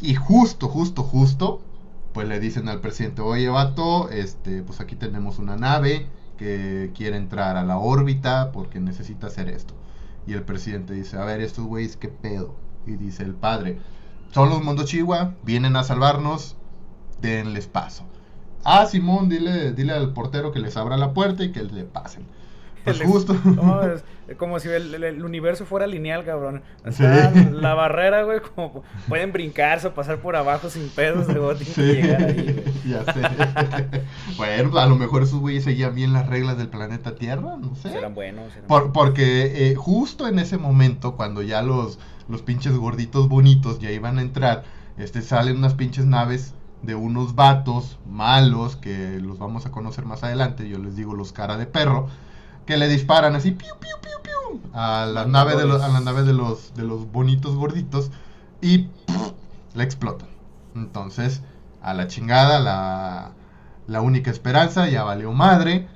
Y 0.00 0.14
justo, 0.14 0.68
justo, 0.68 1.02
justo, 1.02 1.62
pues 2.12 2.28
le 2.28 2.38
dicen 2.38 2.68
al 2.68 2.80
presidente, 2.80 3.22
oye, 3.22 3.48
vato, 3.48 4.10
este, 4.10 4.62
pues 4.62 4.80
aquí 4.80 4.96
tenemos 4.96 5.38
una 5.38 5.56
nave 5.56 6.06
que 6.36 6.92
quiere 6.94 7.16
entrar 7.16 7.56
a 7.56 7.64
la 7.64 7.78
órbita 7.78 8.52
porque 8.52 8.78
necesita 8.78 9.28
hacer 9.28 9.48
esto. 9.48 9.74
Y 10.26 10.32
el 10.32 10.42
presidente 10.42 10.94
dice, 10.94 11.18
a 11.18 11.24
ver, 11.24 11.40
estos 11.40 11.64
güeyes, 11.64 11.96
¿qué 11.96 12.08
pedo? 12.08 12.54
Y 12.86 12.96
dice 12.96 13.22
el 13.22 13.34
padre, 13.34 13.78
son 14.32 14.50
los 14.50 14.62
Mondoshiwa, 14.62 15.34
vienen 15.44 15.76
a 15.76 15.84
salvarnos, 15.84 16.56
denles 17.20 17.66
paso. 17.66 18.04
Ah, 18.64 18.86
Simón, 18.86 19.28
dile, 19.28 19.72
dile 19.72 19.92
al 19.92 20.12
portero 20.12 20.50
que 20.50 20.58
les 20.58 20.76
abra 20.76 20.96
la 20.96 21.14
puerta 21.14 21.44
y 21.44 21.52
que 21.52 21.62
le 21.62 21.84
pasen. 21.84 22.26
Pues 22.86 23.00
El- 23.00 23.06
justo. 23.06 23.34
No, 23.44 23.82
es 23.82 24.02
como 24.38 24.58
si 24.58 24.68
el, 24.68 25.22
universo 25.22 25.66
fuera 25.66 25.86
lineal, 25.86 26.24
cabrón. 26.24 26.62
Está 26.84 27.32
Sí. 27.32 27.48
la 27.52 27.74
barrera, 27.74 28.22
güey, 28.24 28.40
como 28.40 28.82
pueden 29.08 29.32
brincarse 29.32 29.86
o 29.88 29.94
pasar 29.94 30.18
por 30.18 30.34
abajo 30.36 30.68
sin 30.70 30.88
pedos, 30.88 31.28
luego 31.28 31.54
tienen 31.54 31.74
que 31.74 31.82
Sí, 31.82 32.02
llegar 32.02 32.22
ahí, 32.24 32.42
güey. 32.42 32.90
ya 32.90 33.04
sé. 33.12 34.02
bueno, 34.36 34.78
a 34.78 34.86
lo 34.86 34.96
mejor 34.96 35.22
esos 35.22 35.38
güeyes 35.40 35.64
seguían 35.64 35.94
bien 35.94 36.12
las 36.12 36.26
reglas 36.26 36.58
del 36.58 36.68
planeta 36.68 37.14
Tierra, 37.14 37.56
no 37.56 37.74
sé. 37.76 37.90
Serán 37.90 38.14
buenos. 38.14 38.52
serán 38.52 38.66
Por- 38.68 38.92
porque 38.92 39.70
eh, 39.70 39.74
justo 39.76 40.26
en 40.26 40.38
ese 40.38 40.58
momento, 40.58 41.16
cuando 41.16 41.42
ya 41.42 41.62
los, 41.62 41.98
los 42.28 42.42
pinches 42.42 42.76
gorditos 42.76 43.28
bonitos 43.28 43.78
ya 43.78 43.90
iban 43.90 44.18
a 44.18 44.22
entrar, 44.22 44.64
este, 44.98 45.22
salen 45.22 45.58
unas 45.58 45.74
pinches 45.74 46.06
naves 46.06 46.54
de 46.82 46.94
unos 46.94 47.34
vatos 47.34 47.98
malos 48.08 48.76
que 48.76 49.18
los 49.20 49.38
vamos 49.38 49.66
a 49.66 49.70
conocer 49.70 50.04
más 50.04 50.22
adelante, 50.24 50.68
yo 50.68 50.78
les 50.78 50.94
digo 50.96 51.14
los 51.14 51.32
cara 51.32 51.56
de 51.56 51.66
perro, 51.66 52.08
que 52.66 52.76
le 52.76 52.88
disparan 52.88 53.34
así 53.34 53.52
piu, 53.52 53.74
piu, 53.80 53.96
piu, 54.02 54.22
piu, 54.22 54.60
a 54.74 55.06
la 55.06 55.24
nave 55.24 55.56
de 55.56 55.66
los, 55.66 55.80
a 55.82 55.88
la 55.88 56.00
nave 56.00 56.24
de 56.24 56.32
los, 56.32 56.74
de 56.74 56.82
los 56.82 57.10
bonitos 57.10 57.54
gorditos 57.54 58.10
y 58.60 58.88
la 59.74 59.84
explotan. 59.84 60.28
Entonces, 60.74 61.42
a 61.80 61.94
la 61.94 62.08
chingada, 62.08 62.58
la, 62.58 63.32
la 63.86 64.00
única 64.00 64.30
esperanza 64.30 64.88
ya 64.88 65.04
valió 65.04 65.32
madre. 65.32 65.88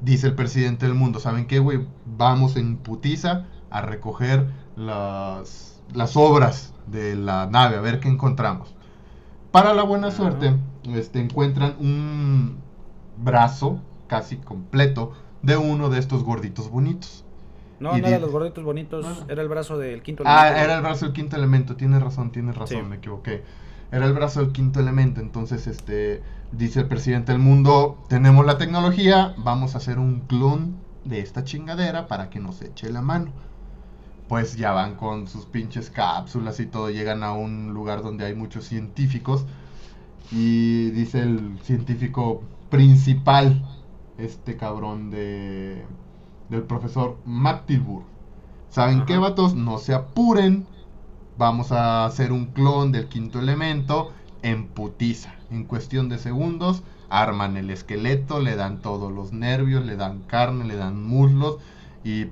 Dice 0.00 0.26
el 0.26 0.34
presidente 0.34 0.86
del 0.86 0.94
mundo, 0.94 1.20
¿saben 1.20 1.46
qué, 1.46 1.58
güey? 1.58 1.86
Vamos 2.04 2.56
en 2.56 2.76
putiza 2.76 3.44
a 3.70 3.80
recoger 3.80 4.48
las, 4.76 5.80
las 5.92 6.16
obras 6.16 6.72
de 6.86 7.16
la 7.16 7.46
nave, 7.46 7.76
a 7.76 7.80
ver 7.80 8.00
qué 8.00 8.08
encontramos. 8.08 8.74
Para 9.50 9.72
la 9.72 9.82
buena 9.82 10.10
suerte, 10.10 10.56
este, 10.84 11.20
encuentran 11.20 11.76
un 11.78 12.58
brazo 13.16 13.80
casi 14.08 14.36
completo 14.36 15.12
de 15.44 15.56
uno 15.56 15.90
de 15.90 15.98
estos 15.98 16.22
gorditos 16.24 16.70
bonitos. 16.70 17.24
No, 17.80 17.96
Y 17.98 18.00
no 18.00 18.06
era 18.06 18.16
di- 18.18 18.22
los 18.22 18.30
gorditos 18.32 18.64
bonitos, 18.64 19.04
era 19.28 19.42
el 19.42 19.48
brazo 19.48 19.76
del 19.78 20.00
quinto 20.02 20.22
Ah, 20.26 20.46
elemento, 20.46 20.64
era 20.64 20.74
el 20.76 20.82
brazo 20.82 21.04
del 21.06 21.14
quinto 21.14 21.36
elemento, 21.36 21.76
tienes 21.76 22.02
razón, 22.02 22.30
tienes 22.30 22.54
razón, 22.56 22.78
Sí. 22.78 22.82
me 22.88 22.96
equivoqué. 22.96 23.42
Era 23.92 24.06
el 24.06 24.12
brazo 24.12 24.40
del 24.40 24.52
quinto 24.52 24.80
elemento, 24.80 25.20
entonces 25.20 25.66
este 25.66 26.22
dice 26.52 26.80
el 26.80 26.86
presidente 26.88 27.32
del 27.32 27.40
mundo, 27.40 27.98
tenemos 28.08 28.46
la 28.46 28.58
tecnología, 28.58 29.34
vamos 29.38 29.74
a 29.74 29.78
hacer 29.78 29.98
un 29.98 30.20
clon 30.20 30.76
de 31.04 31.20
esta 31.20 31.44
chingadera 31.44 32.06
para 32.06 32.30
que 32.30 32.38
nos 32.40 32.62
eche 32.62 32.90
la 32.90 33.02
mano. 33.02 33.30
Pues 34.28 34.56
ya 34.56 34.72
van 34.72 34.94
con 34.94 35.26
sus 35.28 35.44
pinches 35.44 35.90
cápsulas 35.90 36.58
y 36.60 36.66
todo, 36.66 36.88
llegan 36.90 37.22
a 37.22 37.32
un 37.34 37.74
lugar 37.74 38.02
donde 38.02 38.24
hay 38.24 38.34
muchos 38.34 38.64
científicos 38.64 39.44
y 40.32 40.90
dice 40.92 41.20
el 41.20 41.58
científico 41.62 42.42
principal, 42.70 43.62
este 44.18 44.56
cabrón 44.56 45.10
de 45.10 45.84
del 46.48 46.62
profesor 46.62 47.18
Mactilbur. 47.24 48.02
¿Saben 48.68 49.04
qué, 49.06 49.18
vatos? 49.18 49.54
No 49.54 49.78
se 49.78 49.94
apuren. 49.94 50.66
Vamos 51.36 51.72
a 51.72 52.04
hacer 52.04 52.32
un 52.32 52.46
clon 52.46 52.92
del 52.92 53.08
quinto 53.08 53.38
elemento 53.38 54.12
en 54.42 54.68
putiza. 54.68 55.34
En 55.50 55.64
cuestión 55.64 56.08
de 56.08 56.18
segundos, 56.18 56.82
arman 57.08 57.56
el 57.56 57.70
esqueleto, 57.70 58.40
le 58.40 58.56
dan 58.56 58.80
todos 58.80 59.12
los 59.12 59.32
nervios, 59.32 59.84
le 59.84 59.96
dan 59.96 60.20
carne, 60.22 60.64
le 60.64 60.76
dan 60.76 61.02
muslos. 61.02 61.58
Y 62.04 62.26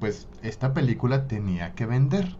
pues 0.00 0.28
esta 0.42 0.72
película 0.72 1.26
tenía 1.26 1.74
que 1.74 1.86
vender. 1.86 2.36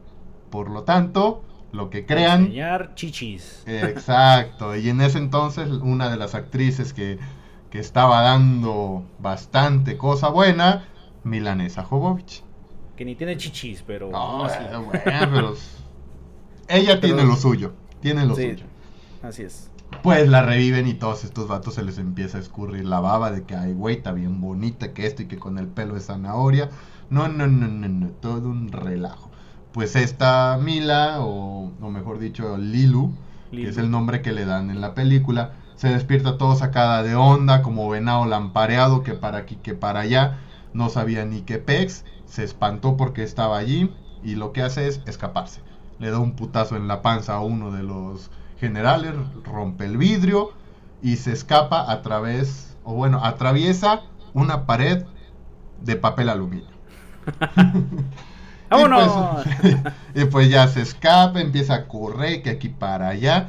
Por 0.50 0.70
lo 0.70 0.84
tanto, 0.84 1.42
lo 1.72 1.90
que 1.90 2.06
crean... 2.06 2.42
Enseñar 2.42 2.94
chichis. 2.94 3.64
Exacto, 3.66 4.74
y 4.76 4.88
en 4.88 5.00
ese 5.00 5.18
entonces 5.18 5.68
una 5.68 6.08
de 6.08 6.16
las 6.16 6.34
actrices 6.34 6.92
que, 6.92 7.18
que 7.70 7.78
estaba 7.78 8.22
dando 8.22 9.04
bastante 9.18 9.96
cosa 9.98 10.28
buena, 10.28 10.85
Milanesa 11.24 11.85
Jovovich. 11.85 12.42
Que 12.96 13.04
ni 13.04 13.14
tiene 13.14 13.37
chichis, 13.37 13.83
pero. 13.87 14.11
No, 14.11 14.44
así. 14.44 14.59
bueno, 14.70 14.90
pero 15.02 15.54
ella 16.68 17.00
tiene 17.00 17.24
lo 17.24 17.37
suyo, 17.37 17.72
tiene 18.00 18.26
lo 18.26 18.35
Sí, 18.35 18.50
suyo. 18.50 18.64
así 19.22 19.42
es. 19.42 19.70
Pues 20.02 20.28
la 20.28 20.42
reviven 20.42 20.87
y 20.87 20.94
todos 20.94 21.24
estos 21.24 21.48
vatos 21.48 21.74
se 21.74 21.83
les 21.83 21.96
empieza 21.98 22.37
a 22.38 22.40
escurrir 22.40 22.85
la 22.85 23.00
baba 23.00 23.31
de 23.31 23.44
que, 23.44 23.57
ay, 23.57 23.72
güey, 23.72 23.96
está 23.96 24.12
bien 24.12 24.40
bonita, 24.40 24.92
que 24.92 25.07
esto 25.07 25.22
y 25.22 25.26
que 25.26 25.38
con 25.38 25.59
el 25.59 25.66
pelo 25.66 25.94
de 25.94 26.00
zanahoria. 26.00 26.68
No, 27.09 27.26
no, 27.28 27.46
no, 27.46 27.66
no, 27.68 27.88
no, 27.88 28.09
todo 28.20 28.50
un 28.50 28.70
relajo. 28.70 29.31
Pues 29.72 29.96
esta 29.96 30.59
Mila, 30.62 31.20
o, 31.20 31.72
o 31.81 31.90
mejor 31.90 32.18
dicho, 32.18 32.59
Lilu, 32.59 33.12
que 33.50 33.62
es 33.68 33.76
Lilu. 33.76 33.81
el 33.87 33.90
nombre 33.90 34.20
que 34.20 34.33
le 34.33 34.44
dan 34.44 34.70
en 34.70 34.81
la 34.83 34.94
película, 34.94 35.52
se 35.78 35.88
despierta 35.88 36.38
todo 36.38 36.56
sacada 36.56 37.02
de 37.02 37.14
onda, 37.14 37.62
como 37.62 37.88
venado 37.88 38.26
lampareado, 38.26 39.02
que 39.02 39.14
para 39.14 39.38
aquí, 39.38 39.56
que 39.56 39.74
para 39.74 40.00
allá, 40.00 40.38
no 40.74 40.90
sabía 40.90 41.24
ni 41.24 41.42
qué 41.42 41.58
pex, 41.58 42.04
se 42.26 42.44
espantó 42.44 42.96
porque 42.96 43.22
estaba 43.22 43.56
allí, 43.56 43.94
y 44.22 44.34
lo 44.34 44.52
que 44.52 44.62
hace 44.62 44.88
es 44.88 45.00
escaparse. 45.06 45.62
Le 46.00 46.10
da 46.10 46.18
un 46.18 46.32
putazo 46.32 46.76
en 46.76 46.88
la 46.88 47.00
panza 47.00 47.36
a 47.36 47.40
uno 47.40 47.70
de 47.70 47.84
los 47.84 48.30
generales, 48.58 49.14
rompe 49.44 49.84
el 49.84 49.96
vidrio, 49.96 50.50
y 51.00 51.16
se 51.16 51.32
escapa 51.32 51.90
a 51.90 52.02
través, 52.02 52.76
o 52.82 52.94
bueno, 52.94 53.24
atraviesa 53.24 54.02
una 54.34 54.66
pared 54.66 55.06
de 55.80 55.94
papel 55.94 56.28
aluminio. 56.28 56.66
Pues, 58.68 59.84
y 60.14 60.24
pues 60.26 60.50
ya 60.50 60.68
se 60.68 60.82
escapa, 60.82 61.40
empieza 61.40 61.74
a 61.74 61.88
correr, 61.88 62.42
que 62.42 62.50
aquí 62.50 62.68
para 62.68 63.08
allá. 63.08 63.48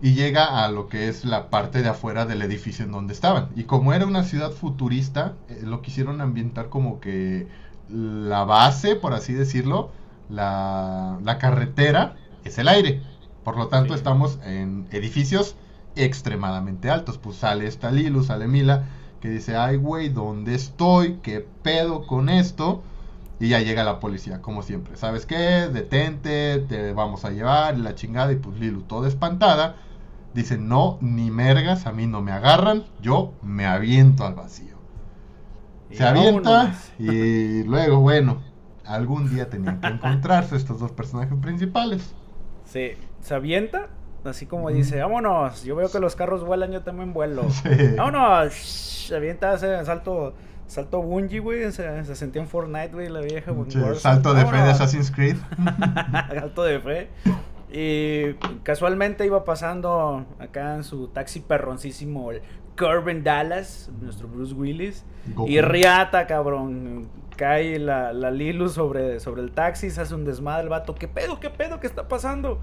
Y 0.00 0.14
llega 0.14 0.64
a 0.64 0.70
lo 0.70 0.88
que 0.88 1.08
es 1.08 1.24
la 1.24 1.50
parte 1.50 1.82
de 1.82 1.88
afuera 1.88 2.24
del 2.24 2.42
edificio 2.42 2.84
en 2.84 2.92
donde 2.92 3.12
estaban. 3.14 3.48
Y 3.56 3.64
como 3.64 3.92
era 3.92 4.06
una 4.06 4.22
ciudad 4.24 4.52
futurista, 4.52 5.34
eh, 5.48 5.60
lo 5.64 5.82
quisieron 5.82 6.20
ambientar 6.20 6.68
como 6.68 7.00
que 7.00 7.48
la 7.88 8.44
base, 8.44 8.94
por 8.96 9.12
así 9.14 9.32
decirlo, 9.32 9.90
la, 10.28 11.18
la 11.24 11.38
carretera, 11.38 12.16
es 12.44 12.58
el 12.58 12.68
aire. 12.68 13.02
Por 13.42 13.56
lo 13.56 13.68
tanto, 13.68 13.94
Sí. 13.94 13.98
estamos 13.98 14.38
en 14.44 14.86
edificios 14.92 15.56
extremadamente 15.96 16.90
altos. 16.90 17.18
Pues 17.18 17.36
sale 17.38 17.66
esta 17.66 17.90
Lilu, 17.90 18.22
sale 18.22 18.46
Mila, 18.46 18.84
que 19.20 19.30
dice, 19.30 19.56
ay 19.56 19.76
güey, 19.76 20.08
¿dónde 20.10 20.54
estoy? 20.54 21.18
¿Qué 21.22 21.46
pedo 21.62 22.06
con 22.06 22.28
esto? 22.28 22.82
Y 23.40 23.48
ya 23.48 23.60
llega 23.60 23.84
la 23.84 24.00
policía, 24.00 24.42
como 24.42 24.62
siempre. 24.62 24.96
¿Sabes 24.96 25.26
qué? 25.26 25.68
Detente, 25.72 26.58
te 26.68 26.92
vamos 26.92 27.24
a 27.24 27.30
llevar, 27.30 27.76
y 27.78 27.82
la 27.82 27.94
chingada. 27.94 28.32
Y 28.32 28.36
pues 28.36 28.58
Lilu, 28.58 28.82
toda 28.82 29.08
espantada, 29.08 29.76
dice, 30.34 30.58
no, 30.58 30.98
ni 31.00 31.30
mergas, 31.30 31.86
a 31.86 31.92
mí 31.92 32.06
no 32.06 32.22
me 32.22 32.32
agarran, 32.32 32.84
yo 33.00 33.32
me 33.42 33.66
aviento 33.66 34.24
al 34.24 34.34
vacío. 34.34 34.76
Y 35.90 35.96
Se 35.96 36.04
avienta 36.04 36.74
y 36.98 37.62
luego, 37.64 38.00
bueno, 38.00 38.42
algún 38.84 39.32
día 39.34 39.48
tenían 39.48 39.80
que 39.80 39.86
encontrarse 39.86 40.56
estos 40.56 40.80
dos 40.80 40.92
personajes 40.92 41.38
principales. 41.40 42.14
Sí, 42.64 42.92
se 43.22 43.34
avienta, 43.34 43.88
así 44.24 44.46
como 44.46 44.70
dice, 44.70 45.00
vámonos, 45.00 45.64
yo 45.64 45.76
veo 45.76 45.90
que 45.90 45.98
los 46.00 46.16
carros 46.16 46.44
vuelan, 46.44 46.72
yo 46.72 46.82
también 46.82 47.12
vuelo. 47.12 47.44
Sí. 47.50 47.94
Vámonos, 47.96 48.54
se 48.54 49.16
avienta, 49.16 49.52
hace 49.52 49.82
salto, 49.84 50.34
salto 50.66 51.00
bungee, 51.00 51.38
güey, 51.38 51.72
se, 51.72 52.04
se 52.04 52.14
sentía 52.14 52.42
en 52.42 52.48
Fortnite, 52.48 52.92
güey, 52.92 53.08
la 53.08 53.20
vieja. 53.20 53.52
Salto 53.96 54.34
de 54.34 54.44
fe 54.44 54.56
de. 54.56 54.62
Assassin's 54.62 55.10
Creed. 55.10 55.36
salto 56.28 56.62
de 56.62 56.80
fe. 56.80 57.08
Y 57.70 58.34
casualmente 58.62 59.26
iba 59.26 59.44
pasando 59.44 60.24
acá 60.38 60.76
en 60.76 60.84
su 60.84 61.08
taxi 61.08 61.40
perroncísimo 61.40 62.30
el 62.30 62.40
Corbin 62.76 63.22
Dallas, 63.22 63.90
nuestro 64.00 64.28
Bruce 64.28 64.54
Willis. 64.54 65.04
Goku. 65.34 65.50
Y 65.50 65.60
riata, 65.60 66.26
cabrón. 66.26 67.08
Cae 67.36 67.78
la, 67.78 68.12
la 68.12 68.32
Lilu 68.32 68.68
sobre, 68.68 69.20
sobre 69.20 69.42
el 69.42 69.52
taxi, 69.52 69.90
se 69.90 70.00
hace 70.00 70.14
un 70.14 70.24
desmadre 70.24 70.64
el 70.64 70.68
vato. 70.70 70.94
¿Qué 70.94 71.06
pedo, 71.06 71.38
qué 71.38 71.50
pedo, 71.50 71.78
qué 71.78 71.86
está 71.86 72.08
pasando? 72.08 72.60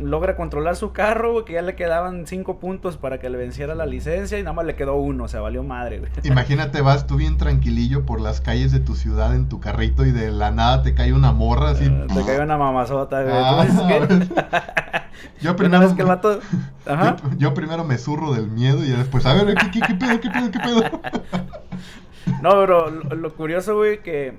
Logra 0.00 0.36
controlar 0.36 0.76
su 0.76 0.92
carro, 0.92 1.32
güey, 1.32 1.44
que 1.44 1.52
ya 1.54 1.62
le 1.62 1.74
quedaban 1.76 2.26
cinco 2.26 2.58
puntos 2.58 2.96
para 2.96 3.18
que 3.18 3.28
le 3.30 3.38
venciera 3.38 3.74
la 3.74 3.86
licencia 3.86 4.38
y 4.38 4.42
nada 4.42 4.54
más 4.54 4.64
le 4.66 4.74
quedó 4.74 4.96
uno, 4.96 5.24
o 5.24 5.28
sea, 5.28 5.40
valió 5.40 5.62
madre, 5.62 5.98
güey. 5.98 6.10
Imagínate, 6.24 6.80
vas 6.80 7.06
tú 7.06 7.16
bien 7.16 7.36
tranquilillo 7.36 8.04
por 8.06 8.20
las 8.20 8.40
calles 8.40 8.72
de 8.72 8.80
tu 8.80 8.94
ciudad 8.94 9.34
en 9.34 9.48
tu 9.48 9.60
carrito 9.60 10.04
y 10.04 10.10
de 10.12 10.30
la 10.30 10.50
nada 10.50 10.82
te 10.82 10.94
cae 10.94 11.12
una 11.12 11.32
morra 11.32 11.70
así. 11.70 11.84
Eh, 11.84 12.06
Te 12.14 12.24
cae 12.24 12.40
una 12.40 12.56
mamazota, 12.56 13.22
güey. 13.22 13.34
Ah, 13.36 13.64
¿Tú 13.66 13.72
dices 13.72 14.28
qué? 14.28 15.00
Yo 15.40 15.56
primero, 15.56 15.80
vez 15.82 15.92
que 15.94 16.02
el 16.02 16.08
vato... 16.08 16.40
Ajá. 16.86 17.16
yo, 17.32 17.36
yo 17.38 17.54
primero 17.54 17.84
me 17.84 17.98
zurro 17.98 18.32
del 18.32 18.48
miedo 18.48 18.84
y 18.84 18.88
ya 18.88 18.96
después, 18.98 19.24
a 19.26 19.34
ver, 19.34 19.54
¿qué, 19.54 19.70
qué, 19.70 19.80
qué 19.86 19.94
pedo, 19.94 20.20
qué 20.20 20.30
pedo, 20.30 20.50
qué 20.50 20.58
pedo? 20.58 20.82
No, 22.42 22.50
pero 22.60 22.90
lo, 22.90 23.16
lo 23.16 23.34
curioso, 23.34 23.76
güey, 23.76 24.02
que 24.02 24.34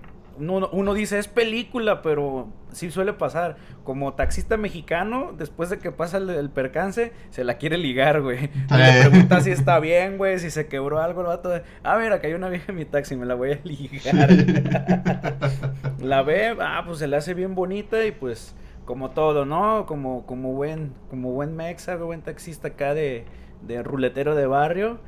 uno, 0.50 0.70
uno 0.72 0.94
dice 0.94 1.20
es 1.20 1.28
película, 1.28 2.02
pero 2.02 2.48
sí 2.72 2.90
suele 2.92 3.14
pasar. 3.14 3.58
Como 3.84 4.14
taxista 4.14 4.58
mexicano, 4.58 5.34
después 5.38 5.70
de 5.70 5.80
que 5.80 5.92
pasa 5.92 6.18
el, 6.18 6.30
el 6.30 6.50
percance, 6.50 7.14
se 7.30 7.44
la 7.44 7.56
quiere 7.56 7.78
ligar, 7.78 8.22
güey. 8.22 8.50
Le 8.70 9.10
pregunta 9.10 9.42
si 9.42 9.52
está 9.52 9.80
bien, 9.80 10.18
güey, 10.18 10.40
si 10.40 10.50
se 10.50 10.68
quebró 10.68 11.00
algo. 11.00 11.22
El 11.22 11.28
vato 11.28 11.50
de, 11.50 11.64
ah, 11.84 11.98
mira, 11.98 12.20
que 12.20 12.28
hay 12.28 12.34
una 12.34 12.50
vieja 12.50 12.72
en 12.72 12.76
mi 12.78 12.86
taxi, 12.86 13.16
me 13.16 13.26
la 13.26 13.36
voy 13.36 13.54
a 13.54 13.60
ligar. 13.64 14.30
la 16.00 16.24
ve, 16.24 16.56
ah, 16.60 16.84
pues 16.86 17.00
se 17.00 17.08
le 17.08 17.18
hace 17.18 17.34
bien 17.34 17.56
bonita 17.56 18.04
y 18.06 18.12
pues 18.12 18.56
como 18.86 19.12
todo, 19.12 19.46
¿no? 19.46 19.86
Como, 19.86 20.26
como 20.26 20.54
buen, 20.54 20.94
como 21.10 21.32
buen 21.32 21.56
mexa, 21.56 21.96
buen 21.96 22.22
taxista 22.22 22.70
acá 22.70 22.94
de, 22.94 23.26
de 23.62 23.84
ruletero 23.84 24.36
de 24.36 24.48
barrio. 24.48 25.00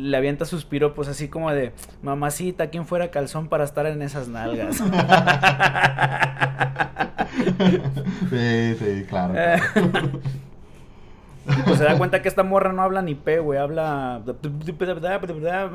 Le 0.00 0.16
avienta 0.16 0.44
sus 0.46 0.64
piropos 0.64 1.08
así 1.08 1.28
como 1.28 1.50
de 1.52 1.72
mamacita, 2.02 2.70
¿quién 2.70 2.86
fuera 2.86 3.10
calzón 3.10 3.48
para 3.48 3.64
estar 3.64 3.84
en 3.86 4.00
esas 4.02 4.28
nalgas? 4.28 4.76
sí, 8.30 8.76
sí, 8.78 9.04
claro. 9.08 9.34
Pues 11.64 11.78
se 11.78 11.84
da 11.84 11.96
cuenta 11.98 12.22
que 12.22 12.28
esta 12.28 12.44
morra 12.44 12.72
no 12.72 12.82
habla 12.82 13.02
ni 13.02 13.14
P, 13.16 13.40
güey, 13.40 13.58
habla 13.58 14.22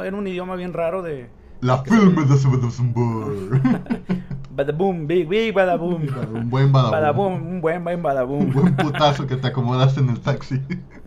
en 0.05 0.13
un 0.13 0.27
idioma 0.27 0.55
bien 0.55 0.73
raro 0.73 1.01
de 1.01 1.27
La 1.65 1.79
film 1.79 2.13
de 2.13 2.25
badaboom, 4.55 5.07
big, 5.07 5.27
big 5.27 5.51
badaboom. 5.51 6.03
Un 6.31 6.47
buen 6.47 6.71
badabum. 6.71 6.91
Badaboom, 6.91 7.33
un 7.33 7.59
buen, 7.59 7.83
buen 7.83 7.97
Un 7.97 8.03
badaboom. 8.03 8.53
buen 8.53 8.75
putazo 8.75 9.25
que 9.25 9.35
te 9.35 9.47
acomodaste 9.47 9.99
en 9.99 10.09
el 10.09 10.19
taxi. 10.19 10.61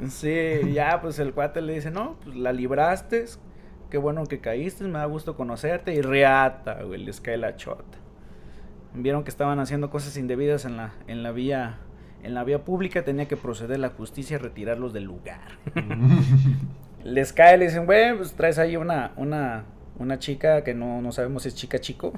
Sí, 0.08 0.72
ya, 0.72 1.00
pues 1.00 1.20
el 1.20 1.32
cuate 1.32 1.62
le 1.62 1.74
dice, 1.74 1.92
no, 1.92 2.16
pues 2.24 2.34
la 2.34 2.52
libraste, 2.52 3.26
qué 3.88 3.98
bueno 3.98 4.26
que 4.26 4.40
caíste, 4.40 4.82
me 4.82 4.98
da 4.98 5.04
gusto 5.04 5.36
conocerte, 5.36 5.94
y 5.94 6.02
riata, 6.02 6.82
güey, 6.82 7.04
les 7.04 7.20
cae 7.20 7.36
la 7.36 7.54
chota. 7.54 7.98
Vieron 8.94 9.22
que 9.22 9.30
estaban 9.30 9.60
haciendo 9.60 9.90
cosas 9.90 10.16
indebidas 10.16 10.64
en 10.64 10.76
la, 10.76 10.92
en 11.06 11.22
la 11.22 11.30
vía, 11.30 11.78
en 12.24 12.34
la 12.34 12.42
vía 12.42 12.64
pública, 12.64 13.04
tenía 13.04 13.28
que 13.28 13.36
proceder 13.36 13.78
la 13.78 13.90
justicia 13.90 14.38
a 14.38 14.40
retirarlos 14.40 14.92
del 14.92 15.04
lugar. 15.04 15.52
les 17.04 17.32
cae, 17.32 17.58
le 17.58 17.66
dicen, 17.66 17.86
güey, 17.86 18.16
pues 18.16 18.32
traes 18.32 18.58
ahí 18.58 18.76
una, 18.76 19.12
una, 19.16 19.62
una 19.98 20.18
chica 20.18 20.64
que 20.64 20.74
no, 20.74 21.02
no 21.02 21.12
sabemos 21.12 21.42
si 21.42 21.48
es 21.48 21.54
chica 21.54 21.78
chico, 21.80 22.12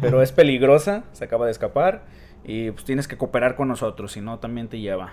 pero 0.00 0.22
es 0.22 0.32
peligrosa, 0.32 1.04
se 1.12 1.24
acaba 1.24 1.46
de 1.46 1.52
escapar, 1.52 2.02
y 2.44 2.70
pues 2.72 2.84
tienes 2.84 3.08
que 3.08 3.16
cooperar 3.16 3.56
con 3.56 3.68
nosotros, 3.68 4.12
si 4.12 4.20
no 4.20 4.38
también 4.38 4.68
te 4.68 4.80
lleva. 4.80 5.12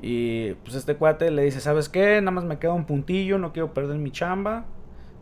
Y 0.00 0.52
pues 0.64 0.74
este 0.74 0.94
cuate 0.96 1.30
le 1.30 1.42
dice, 1.42 1.60
¿sabes 1.60 1.88
qué? 1.88 2.20
Nada 2.20 2.30
más 2.32 2.44
me 2.44 2.58
queda 2.58 2.72
un 2.72 2.84
puntillo, 2.84 3.38
no 3.38 3.52
quiero 3.52 3.72
perder 3.72 3.98
mi 3.98 4.10
chamba. 4.10 4.64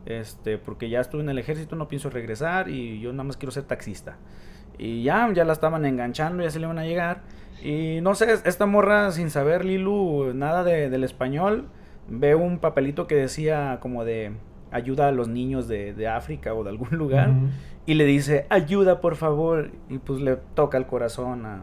Este, 0.06 0.58
porque 0.58 0.90
ya 0.90 1.00
estuve 1.00 1.22
en 1.22 1.28
el 1.30 1.38
ejército, 1.38 1.76
no 1.76 1.88
pienso 1.88 2.10
regresar 2.10 2.68
y 2.68 3.00
yo 3.00 3.12
nada 3.12 3.24
más 3.24 3.36
quiero 3.36 3.52
ser 3.52 3.62
taxista. 3.64 4.16
Y 4.76 5.02
ya, 5.04 5.32
ya 5.32 5.44
la 5.44 5.52
estaban 5.52 5.86
enganchando, 5.86 6.42
ya 6.42 6.50
se 6.50 6.58
le 6.58 6.66
iban 6.66 6.78
a 6.78 6.84
llegar. 6.84 7.22
Y 7.62 8.00
no 8.02 8.14
sé, 8.14 8.32
esta 8.44 8.66
morra 8.66 9.12
sin 9.12 9.30
saber 9.30 9.64
Lilu 9.64 10.34
nada 10.34 10.64
de- 10.64 10.90
del 10.90 11.04
español, 11.04 11.68
ve 12.08 12.34
un 12.34 12.58
papelito 12.58 13.06
que 13.06 13.14
decía 13.14 13.78
como 13.80 14.04
de 14.04 14.32
ayuda 14.74 15.08
a 15.08 15.12
los 15.12 15.28
niños 15.28 15.68
de, 15.68 15.94
de 15.94 16.08
África 16.08 16.52
o 16.54 16.62
de 16.64 16.70
algún 16.70 16.88
lugar. 16.98 17.30
Y 17.86 17.94
le 17.94 18.04
dice, 18.04 18.46
ayuda 18.50 19.00
por 19.00 19.16
favor. 19.16 19.70
Y 19.88 19.98
pues 19.98 20.20
le 20.20 20.36
toca 20.54 20.76
el 20.78 20.86
corazón 20.86 21.46
a, 21.46 21.62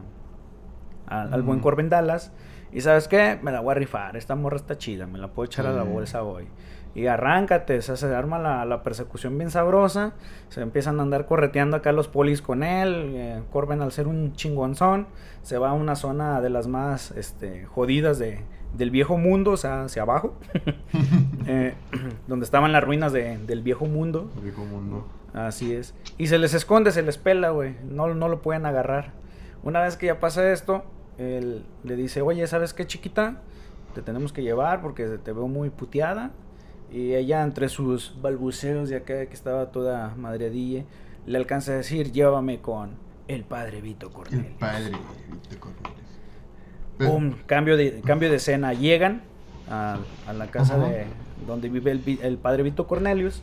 a- 1.08 1.22
al 1.24 1.42
buen. 1.44 1.60
Corbin 1.60 1.90
Dallas. 1.90 2.32
Y 2.74 2.82
sabes 2.82 3.08
qué, 3.08 3.38
me 3.42 3.52
la 3.52 3.60
voy 3.60 3.72
a 3.72 3.76
rifar. 3.76 4.16
Esta 4.16 4.36
morra 4.36 4.56
está 4.56 4.78
chida, 4.78 5.06
me 5.06 5.20
la 5.20 5.28
puedo 5.28 5.46
echar 5.46 5.66
a 5.68 5.74
la 5.74 5.84
bolsa 5.84 6.24
hoy. 6.24 6.48
Y 6.94 7.08
arráncate, 7.08 7.82
se, 7.82 7.96
se 7.98 8.14
arma 8.14 8.38
la, 8.40 8.64
la 8.66 8.84
persecución 8.84 9.38
bien 9.38 9.50
sabrosa. 9.50 10.14
Se 10.50 10.62
empiezan 10.62 11.00
a 11.00 11.04
andar 11.04 11.26
correteando 11.26 11.78
acá 11.78 11.92
los 11.92 12.08
polis 12.08 12.42
con 12.42 12.64
él. 12.64 13.12
eh, 13.16 13.42
Corbin, 13.52 13.82
al 13.82 13.92
ser 13.92 14.08
un 14.08 14.34
chingonzón, 14.34 15.08
se 15.42 15.58
va 15.58 15.70
a 15.72 15.74
una 15.74 15.96
zona 15.96 16.40
de 16.42 16.50
las 16.50 16.68
más 16.68 17.12
este, 17.12 17.66
jodidas 17.66 18.20
de, 18.20 18.44
del 18.78 18.90
viejo 18.92 19.18
mundo, 19.18 19.52
o 19.52 19.58
sea, 19.58 19.84
hacia 19.84 20.02
abajo. 20.04 20.36
Eh, 21.48 21.74
donde 22.28 22.46
estaban 22.46 22.72
las 22.72 22.84
ruinas 22.84 23.12
de- 23.14 23.38
del 23.40 23.64
viejo 23.64 23.86
mundo. 23.86 24.30
Así 25.34 25.74
es. 25.74 25.96
Y 26.20 26.28
se 26.28 26.38
les 26.38 26.54
esconde, 26.54 26.92
se 26.92 27.02
les 27.02 27.18
pela, 27.18 27.50
güey. 27.50 27.76
No, 27.90 28.14
no 28.14 28.28
lo 28.30 28.42
pueden 28.44 28.66
agarrar. 28.68 29.12
Una 29.64 29.82
vez 29.82 29.98
que 29.98 30.06
ya 30.06 30.20
pasa 30.20 30.52
esto, 30.52 30.84
él 31.18 31.64
le 31.84 31.96
dice, 31.96 32.22
oye, 32.22 32.46
¿sabes 32.46 32.74
qué, 32.76 32.86
chiquita? 32.86 33.42
Te 33.96 34.02
tenemos 34.04 34.32
que 34.34 34.44
llevar 34.44 34.82
porque 34.82 35.06
te 35.18 35.32
veo 35.34 35.48
muy 35.48 35.72
puteada. 35.72 36.32
Y 36.92 37.16
ella, 37.16 37.42
entre 37.44 37.68
sus 37.70 38.16
balbuceos 38.22 38.90
de 38.90 38.98
acá, 38.98 39.26
que 39.26 39.34
estaba 39.34 39.72
toda 39.72 40.14
madreadilla, 40.16 40.84
le 41.26 41.38
alcanza 41.40 41.72
a 41.72 41.76
decir, 41.76 42.12
llévame 42.12 42.62
con 42.62 42.92
el 43.28 43.44
padre 43.46 43.82
Vito 43.82 44.08
El 44.08 44.14
Cornelio. 44.14 44.52
padre 44.60 44.92
Víctor 45.32 45.60
Cornelius. 45.60 45.91
Pum, 47.08 47.34
cambio 47.46 47.78
de, 47.78 48.02
cambio 48.02 48.30
de 48.30 48.38
escena. 48.38 48.74
Llegan 48.74 49.22
a, 49.70 49.98
a 50.28 50.34
la 50.34 50.48
casa 50.48 50.76
Ajá. 50.76 50.88
de 50.88 51.06
donde 51.48 51.70
vive 51.70 51.92
el, 51.92 52.38
padre 52.38 52.64
Vito 52.64 52.88
Cornelius. 52.88 53.42